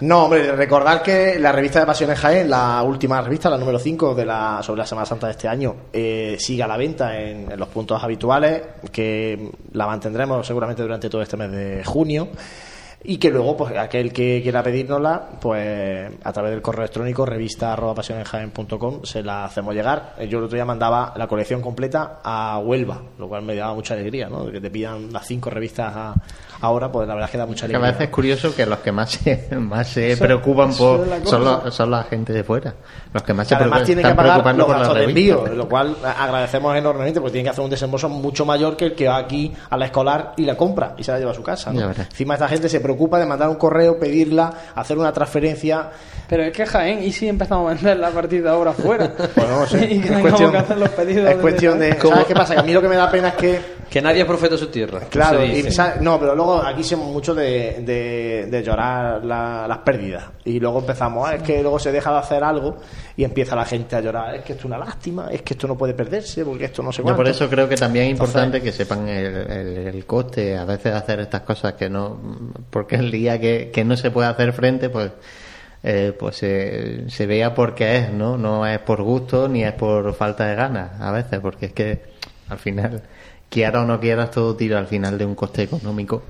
No, 0.00 0.24
hombre, 0.24 0.52
recordar 0.52 1.02
que 1.02 1.38
la 1.38 1.52
revista 1.52 1.80
de 1.80 1.86
Pasiones 1.86 2.18
Jaén, 2.18 2.50
la 2.50 2.82
última 2.82 3.20
revista, 3.20 3.48
la 3.48 3.58
número 3.58 3.78
5 3.78 4.14
de 4.14 4.26
la, 4.26 4.62
sobre 4.62 4.78
la 4.78 4.86
Semana 4.86 5.06
Santa 5.06 5.26
de 5.26 5.32
este 5.32 5.48
año, 5.48 5.74
eh, 5.92 6.36
sigue 6.38 6.62
a 6.62 6.66
la 6.66 6.76
venta 6.76 7.20
en, 7.20 7.50
en 7.52 7.58
los 7.58 7.68
puntos 7.68 8.02
habituales, 8.02 8.62
que 8.92 9.50
la 9.72 9.86
mantendremos 9.86 10.46
seguramente 10.46 10.82
durante 10.82 11.08
todo 11.08 11.22
este 11.22 11.36
mes 11.36 11.50
de 11.50 11.84
junio 11.84 12.28
y 13.06 13.18
que 13.18 13.30
luego 13.30 13.54
pues 13.54 13.76
aquel 13.76 14.12
que 14.12 14.40
quiera 14.42 14.62
pedírnosla 14.62 15.28
pues 15.40 16.10
a 16.22 16.32
través 16.32 16.52
del 16.52 16.62
correo 16.62 16.84
electrónico 16.84 17.26
revista 17.26 17.76
se 19.02 19.22
la 19.22 19.44
hacemos 19.44 19.74
llegar. 19.74 20.14
Yo 20.28 20.38
el 20.38 20.44
otro 20.44 20.56
día 20.56 20.64
mandaba 20.64 21.12
la 21.16 21.26
colección 21.26 21.60
completa 21.60 22.20
a 22.24 22.58
Huelva 22.58 23.02
lo 23.18 23.28
cual 23.28 23.42
me 23.42 23.54
daba 23.54 23.74
mucha 23.74 23.92
alegría 23.92 24.28
¿no? 24.30 24.50
que 24.50 24.60
te 24.60 24.70
pidan 24.70 25.12
las 25.12 25.26
cinco 25.26 25.50
revistas 25.50 26.14
ahora 26.62 26.90
pues 26.90 27.06
la 27.06 27.14
verdad 27.14 27.28
es 27.28 27.32
que 27.32 27.38
da 27.38 27.46
mucha 27.46 27.66
alegría 27.66 27.88
a 27.88 27.90
veces 27.90 28.06
es 28.06 28.10
curioso 28.10 28.54
que 28.54 28.64
los 28.64 28.78
que 28.78 28.90
más 28.90 29.10
se, 29.10 29.48
más 29.60 29.86
se 29.86 30.16
preocupan 30.16 30.72
por 30.74 31.06
son, 31.24 31.72
son, 31.72 31.90
la 31.90 32.04
gente 32.04 32.32
de 32.32 32.42
fuera. 32.42 32.74
Los 33.12 33.22
que 33.22 33.34
más 33.34 33.46
se 33.46 33.54
además 33.54 33.84
tienen 33.84 34.06
que 34.06 34.14
pagar 34.14 34.56
los 34.56 34.66
gastos 34.66 34.94
de 34.94 35.04
envío 35.04 35.46
lo 35.46 35.68
cual 35.68 35.94
agradecemos 36.02 36.74
enormemente 36.74 37.20
porque 37.20 37.32
tienen 37.32 37.44
que 37.44 37.50
hacer 37.50 37.64
un 37.64 37.70
desembolso 37.70 38.08
mucho 38.08 38.46
mayor 38.46 38.76
que 38.76 38.86
el 38.86 38.94
que 38.94 39.08
va 39.08 39.18
aquí 39.18 39.52
a 39.68 39.76
la 39.76 39.86
escolar 39.86 40.32
y 40.38 40.44
la 40.44 40.56
compra 40.56 40.94
y 40.96 41.04
se 41.04 41.12
la 41.12 41.18
lleva 41.18 41.32
a 41.32 41.34
su 41.34 41.42
casa 41.42 41.70
¿no? 41.70 41.90
encima 41.90 42.34
esta 42.34 42.48
gente 42.48 42.68
se 42.68 42.80
preocupa 42.80 42.93
preocupa 42.94 43.18
de 43.18 43.26
mandar 43.26 43.48
un 43.48 43.56
correo, 43.56 43.98
pedirla, 43.98 44.52
hacer 44.74 44.96
una 44.96 45.12
transferencia. 45.12 45.90
Pero 46.28 46.44
es 46.44 46.52
que 46.52 46.64
Jaén, 46.64 47.02
¿y 47.02 47.12
si 47.12 47.28
empezamos 47.28 47.70
a 47.70 47.74
vender 47.74 47.98
la 47.98 48.10
partida 48.10 48.52
ahora 48.52 48.72
fuera? 48.72 49.12
Pues 49.12 49.48
no 49.48 49.66
sé. 49.66 49.84
y 49.90 50.00
que 50.00 50.14
es 50.14 50.20
cuestión, 50.20 50.52
que 50.52 50.58
hacer 50.58 50.78
los 50.78 50.88
pedidos. 50.90 51.30
Es 51.30 51.36
cuestión 51.36 51.78
de. 51.78 52.00
¿Sabes 52.00 52.24
qué 52.26 52.34
pasa? 52.34 52.54
Que 52.54 52.60
a 52.60 52.62
mí 52.62 52.72
lo 52.72 52.80
que 52.80 52.88
me 52.88 52.96
da 52.96 53.10
pena 53.10 53.28
es 53.28 53.34
que. 53.34 53.73
Que 53.90 54.02
nadie 54.02 54.20
es 54.20 54.26
profeta 54.26 54.54
de 54.54 54.58
su 54.58 54.68
tierra. 54.68 55.00
Claro, 55.10 55.40
no, 56.00 56.18
pero 56.18 56.34
luego 56.34 56.62
aquí 56.62 56.82
somos 56.82 57.12
mucho 57.12 57.34
de, 57.34 58.46
de, 58.50 58.62
llorar 58.62 59.24
las 59.24 59.78
pérdidas. 59.78 60.24
Y 60.44 60.60
luego 60.60 60.80
empezamos, 60.80 61.28
ah, 61.28 61.36
es 61.36 61.42
que 61.42 61.62
luego 61.62 61.78
se 61.78 61.92
deja 61.92 62.12
de 62.12 62.18
hacer 62.18 62.44
algo 62.44 62.76
y 63.16 63.24
empieza 63.24 63.56
la 63.56 63.64
gente 63.64 63.96
a 63.96 64.00
llorar. 64.00 64.34
Es 64.34 64.42
que 64.42 64.52
esto 64.52 64.62
es 64.62 64.64
una 64.66 64.78
lástima, 64.78 65.28
es 65.30 65.42
que 65.42 65.54
esto 65.54 65.66
no 65.66 65.76
puede 65.76 65.94
perderse, 65.94 66.44
porque 66.44 66.66
esto 66.66 66.82
no 66.82 66.92
se 66.92 67.02
Yo 67.02 67.16
por 67.16 67.28
eso 67.28 67.48
creo 67.48 67.68
que 67.68 67.76
también 67.76 68.06
es 68.06 68.10
importante 68.12 68.60
que 68.60 68.72
sepan 68.72 69.08
el, 69.08 69.36
el, 69.86 70.06
coste 70.06 70.56
a 70.56 70.64
veces 70.64 70.92
de 70.92 70.98
hacer 70.98 71.20
estas 71.20 71.42
cosas 71.42 71.74
que 71.74 71.88
no 71.88 72.18
porque 72.70 72.96
el 72.96 73.10
día 73.10 73.40
que, 73.40 73.70
que 73.72 73.84
no 73.84 73.96
se 73.96 74.10
puede 74.10 74.28
hacer 74.28 74.52
frente, 74.52 74.88
pues 74.88 75.12
eh, 75.82 76.16
pues 76.18 76.36
se 76.36 77.26
vea 77.26 77.54
por 77.54 77.74
qué 77.74 77.98
es, 77.98 78.10
¿no? 78.10 78.38
No 78.38 78.66
es 78.66 78.78
por 78.78 79.02
gusto 79.02 79.48
ni 79.48 79.64
es 79.64 79.72
por 79.72 80.14
falta 80.14 80.46
de 80.46 80.54
ganas, 80.54 80.98
a 80.98 81.12
veces, 81.12 81.40
porque 81.40 81.66
es 81.66 81.72
que 81.72 82.02
al 82.48 82.58
final, 82.58 83.02
quiera 83.54 83.82
o 83.82 83.84
no 83.84 84.00
quieras, 84.00 84.32
todo 84.32 84.56
tira 84.56 84.80
al 84.80 84.88
final 84.88 85.16
de 85.16 85.24
un 85.24 85.36
coste 85.36 85.62
económico 85.62 86.22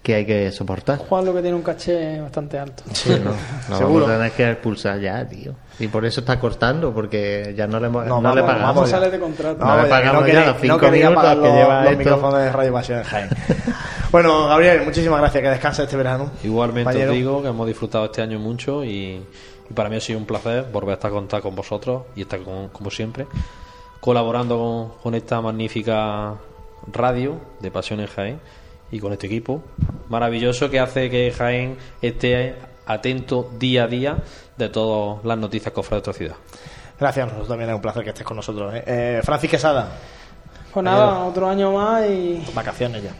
que 0.00 0.14
hay 0.14 0.24
que 0.24 0.52
soportar. 0.52 0.98
Juan 0.98 1.24
lo 1.24 1.34
que 1.34 1.42
tiene 1.42 1.56
un 1.56 1.62
caché 1.62 2.20
bastante 2.20 2.56
alto. 2.56 2.84
Sí, 2.92 3.10
no, 3.22 3.32
no 3.68 3.76
Seguro. 3.76 4.06
Vamos 4.08 4.26
a 4.26 4.30
que 4.30 4.50
expulsar 4.52 5.00
ya, 5.00 5.26
tío. 5.28 5.54
Y 5.80 5.88
por 5.88 6.06
eso 6.06 6.20
está 6.20 6.38
cortando, 6.38 6.94
porque 6.94 7.52
ya 7.56 7.66
no 7.66 7.80
le, 7.80 7.90
no, 7.90 8.20
no 8.20 8.34
le 8.34 8.42
pagamos. 8.42 8.76
Vamos 8.76 8.92
a 8.92 8.96
salir 8.96 9.10
de 9.10 9.18
contrato. 9.18 9.64
No, 9.64 9.82
le 9.82 9.88
pagamos 9.88 10.26
ya 10.28 10.46
los 10.46 10.60
cinco 10.60 10.88
minutos 10.88 11.36
que 11.42 11.50
lleva 11.50 11.84
los 11.84 11.96
micrófonos 11.96 12.38
de 12.38 12.52
Radio 12.52 12.72
Pasión 12.72 12.98
en 12.98 13.04
Jaén. 13.04 13.28
bueno, 14.12 14.46
Gabriel, 14.46 14.84
muchísimas 14.84 15.18
gracias, 15.18 15.42
que 15.42 15.50
descanses 15.50 15.84
este 15.84 15.96
verano. 15.96 16.30
Igualmente 16.44 17.08
os 17.08 17.12
digo 17.12 17.42
que 17.42 17.48
hemos 17.48 17.66
disfrutado 17.66 18.04
este 18.04 18.22
año 18.22 18.38
mucho 18.38 18.84
y, 18.84 19.20
para 19.74 19.88
mí 19.88 19.96
ha 19.96 20.00
sido 20.00 20.20
un 20.20 20.26
placer 20.26 20.66
volver 20.72 20.90
a 20.90 20.94
estar 20.94 21.10
contar 21.10 21.42
con 21.42 21.56
vosotros 21.56 22.04
y 22.14 22.22
estar 22.22 22.40
con, 22.40 22.68
como 22.68 22.88
siempre 22.90 23.26
colaborando 24.00 24.56
con, 24.56 25.02
con 25.02 25.14
esta 25.16 25.40
magnífica 25.40 26.36
radio 26.86 27.40
de 27.60 27.70
Pasión 27.70 28.00
en 28.00 28.06
Jaén 28.06 28.40
y 28.90 29.00
con 29.00 29.12
este 29.12 29.26
equipo 29.26 29.62
maravilloso 30.08 30.70
que 30.70 30.80
hace 30.80 31.10
que 31.10 31.32
Jaén 31.36 31.76
esté 32.00 32.56
atento 32.86 33.50
día 33.58 33.84
a 33.84 33.86
día 33.86 34.18
de 34.56 34.68
todas 34.68 35.24
las 35.24 35.38
noticias 35.38 35.72
que 35.72 35.80
ofrece 35.80 35.94
nuestra 35.96 36.12
ciudad. 36.12 36.36
Gracias, 36.98 37.26
nosotros 37.26 37.48
también 37.48 37.70
es 37.70 37.76
un 37.76 37.82
placer 37.82 38.02
que 38.02 38.10
estés 38.10 38.26
con 38.26 38.36
nosotros. 38.36 38.74
¿eh? 38.74 38.82
eh 38.86 39.20
Francis 39.22 39.50
Quesada. 39.50 39.88
Pues 40.72 40.84
nada, 40.84 41.24
otro 41.24 41.48
año 41.48 41.72
más 41.72 42.04
y. 42.08 42.42
Vacaciones 42.54 43.02
ya. 43.02 43.12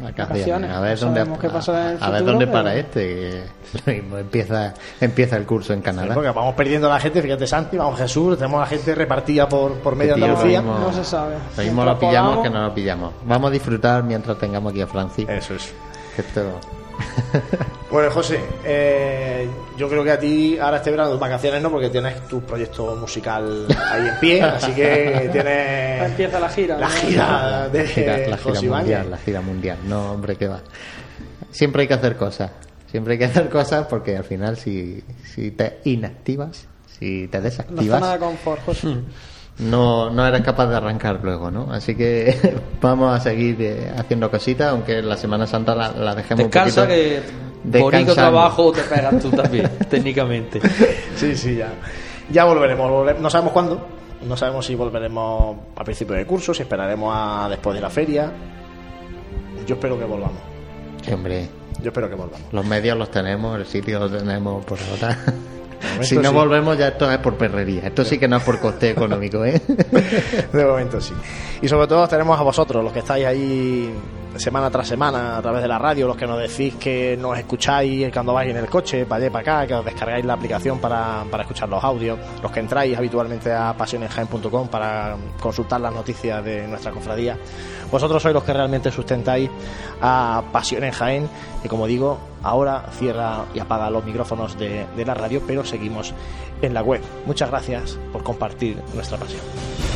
Vacaciones. 0.00 0.70
A 0.70 0.80
ver 0.80 0.98
dónde, 0.98 1.20
a, 1.20 2.10
ver 2.10 2.24
dónde 2.24 2.46
para 2.46 2.74
este. 2.74 3.44
empieza, 3.86 4.74
empieza 5.00 5.36
el 5.36 5.46
curso 5.46 5.72
en 5.72 5.80
Canadá. 5.80 6.14
porque 6.14 6.30
vamos 6.30 6.54
perdiendo 6.54 6.88
a 6.88 6.94
la 6.94 7.00
gente, 7.00 7.22
fíjate 7.22 7.46
Santi, 7.46 7.76
vamos 7.76 7.98
Jesús, 7.98 8.36
tenemos 8.36 8.58
a 8.58 8.60
la 8.60 8.66
gente 8.66 8.94
repartida 8.94 9.48
por, 9.48 9.74
por 9.78 9.96
medio 9.96 10.16
de 10.16 10.24
Andalucía. 10.24 10.60
no 10.60 10.92
se 10.92 11.04
sabe. 11.04 11.36
Lo 11.56 11.62
mismo 11.62 11.84
lo 11.84 11.98
pillamos 11.98 12.42
que 12.42 12.50
no 12.50 12.62
lo 12.62 12.74
pillamos. 12.74 13.12
Vamos 13.24 13.48
a 13.48 13.52
disfrutar 13.52 14.02
mientras 14.02 14.38
tengamos 14.38 14.72
aquí 14.72 14.82
a 14.82 14.86
Francis. 14.86 15.28
Eso 15.28 15.54
es. 15.54 15.72
Esto... 16.16 16.60
bueno, 17.90 18.10
José, 18.10 18.40
eh, 18.64 19.48
yo 19.76 19.88
creo 19.88 20.02
que 20.02 20.10
a 20.10 20.18
ti 20.18 20.58
ahora 20.58 20.78
este 20.78 20.90
verano 20.90 21.16
vacaciones 21.18 21.62
no, 21.62 21.70
porque 21.70 21.88
tienes 21.88 22.26
tu 22.26 22.40
proyecto 22.40 22.96
musical 22.96 23.66
ahí 23.90 24.08
en 24.08 24.20
pie, 24.20 24.42
así 24.42 24.72
que 24.72 25.28
tienes. 25.32 26.02
Empieza 26.10 26.40
la 26.40 26.48
gira. 26.48 26.78
La 26.78 26.90
gira 26.90 27.68
de 27.68 28.28
la 28.28 28.36
gira, 28.36 28.60
mundial, 28.60 29.10
la 29.10 29.18
gira 29.18 29.40
mundial. 29.40 29.78
No, 29.86 30.12
hombre, 30.12 30.36
que 30.36 30.48
va. 30.48 30.62
Siempre 31.50 31.82
hay 31.82 31.88
que 31.88 31.94
hacer 31.94 32.16
cosas. 32.16 32.50
Siempre 32.90 33.14
hay 33.14 33.18
que 33.18 33.24
hacer 33.26 33.48
cosas 33.48 33.86
porque 33.86 34.16
al 34.16 34.24
final, 34.24 34.56
si, 34.56 35.02
si 35.34 35.52
te 35.52 35.78
inactivas, 35.84 36.66
si 36.98 37.28
te 37.28 37.40
desactivas. 37.40 38.00
No 38.00 38.10
de 38.10 38.18
confort, 38.18 38.64
José. 38.64 38.88
No, 39.58 40.10
no 40.10 40.26
eres 40.26 40.42
capaz 40.42 40.66
de 40.66 40.76
arrancar 40.76 41.20
luego, 41.22 41.50
¿no? 41.50 41.72
Así 41.72 41.94
que 41.94 42.58
vamos 42.80 43.16
a 43.16 43.20
seguir 43.20 43.56
eh, 43.60 43.92
haciendo 43.96 44.30
cositas, 44.30 44.72
aunque 44.72 45.00
la 45.02 45.16
Semana 45.16 45.46
Santa 45.46 45.74
la, 45.74 45.92
la 45.92 46.14
dejemos 46.14 46.44
Descansa 46.44 46.82
un 46.82 46.88
poquito 46.88 47.02
que 47.72 47.80
bonito 47.80 48.14
trabajo 48.14 48.72
te 48.72 48.82
pegas 48.82 49.18
tú 49.20 49.30
también, 49.30 49.70
técnicamente. 49.90 50.60
Sí, 51.16 51.34
sí, 51.36 51.56
ya. 51.56 51.72
Ya 52.30 52.44
volveremos, 52.44 53.18
no 53.20 53.30
sabemos 53.30 53.52
cuándo, 53.52 53.86
no 54.26 54.36
sabemos 54.36 54.66
si 54.66 54.74
volveremos 54.74 55.56
a 55.74 55.84
principio 55.84 56.16
de 56.16 56.26
curso, 56.26 56.52
si 56.52 56.62
esperaremos 56.62 57.12
a 57.16 57.48
después 57.48 57.74
de 57.74 57.80
la 57.80 57.90
feria. 57.90 58.32
Yo 59.66 59.76
espero 59.76 59.98
que 59.98 60.04
volvamos. 60.04 60.38
Sí, 61.02 61.12
hombre. 61.12 61.48
Yo 61.80 61.88
espero 61.88 62.08
que 62.08 62.14
volvamos. 62.14 62.52
Los 62.52 62.64
medios 62.64 62.96
los 62.96 63.10
tenemos, 63.10 63.58
el 63.58 63.66
sitio 63.66 63.98
lo 64.00 64.10
tenemos 64.10 64.64
por 64.64 64.78
ahora. 64.90 65.18
si 66.00 66.16
no 66.16 66.32
volvemos 66.32 66.76
ya 66.78 66.88
esto 66.88 67.10
es 67.10 67.18
por 67.18 67.36
perrería. 67.36 67.82
Esto 67.86 68.04
sí 68.04 68.18
que 68.18 68.28
no 68.28 68.36
es 68.36 68.42
por 68.42 68.60
coste 68.60 68.90
económico, 68.90 69.44
¿eh? 69.44 69.60
De 70.52 70.64
momento 70.64 71.00
sí. 71.00 71.14
Y 71.62 71.68
sobre 71.68 71.86
todo 71.86 72.06
tenemos 72.08 72.38
a 72.38 72.42
vosotros, 72.42 72.82
los 72.82 72.92
que 72.92 73.00
estáis 73.00 73.26
ahí 73.26 73.92
semana 74.38 74.70
tras 74.70 74.88
semana 74.88 75.38
a 75.38 75.42
través 75.42 75.62
de 75.62 75.68
la 75.68 75.78
radio, 75.78 76.06
los 76.06 76.16
que 76.16 76.26
nos 76.26 76.38
decís 76.38 76.74
que 76.76 77.16
nos 77.16 77.38
escucháis 77.38 78.12
cuando 78.12 78.32
vais 78.32 78.50
en 78.50 78.56
el 78.56 78.66
coche, 78.66 79.06
para 79.06 79.22
allá 79.22 79.32
para 79.32 79.58
acá, 79.58 79.66
que 79.66 79.74
os 79.74 79.84
descargáis 79.84 80.24
la 80.24 80.34
aplicación 80.34 80.78
para, 80.78 81.24
para 81.30 81.42
escuchar 81.42 81.68
los 81.68 81.82
audios, 81.82 82.18
los 82.42 82.50
que 82.50 82.60
entráis 82.60 82.96
habitualmente 82.96 83.52
a 83.52 83.74
pasionesjaen.com 83.76 84.68
para 84.68 85.16
consultar 85.40 85.80
las 85.80 85.92
noticias 85.92 86.44
de 86.44 86.66
nuestra 86.68 86.92
cofradía. 86.92 87.36
Vosotros 87.90 88.22
sois 88.22 88.34
los 88.34 88.44
que 88.44 88.52
realmente 88.52 88.90
sustentáis 88.90 89.48
a 90.00 90.42
Pasiones 90.52 90.96
Jaén, 90.96 91.28
y 91.62 91.68
como 91.68 91.86
digo, 91.86 92.18
ahora 92.42 92.86
cierra 92.92 93.44
y 93.54 93.60
apaga 93.60 93.90
los 93.90 94.04
micrófonos 94.04 94.58
de 94.58 95.04
la 95.04 95.14
radio, 95.14 95.42
pero 95.46 95.64
seguimos 95.64 96.12
en 96.62 96.74
la 96.74 96.82
web. 96.82 97.02
Muchas 97.26 97.50
gracias 97.50 97.98
por 98.12 98.22
compartir 98.22 98.82
nuestra 98.94 99.18
pasión. 99.18 99.95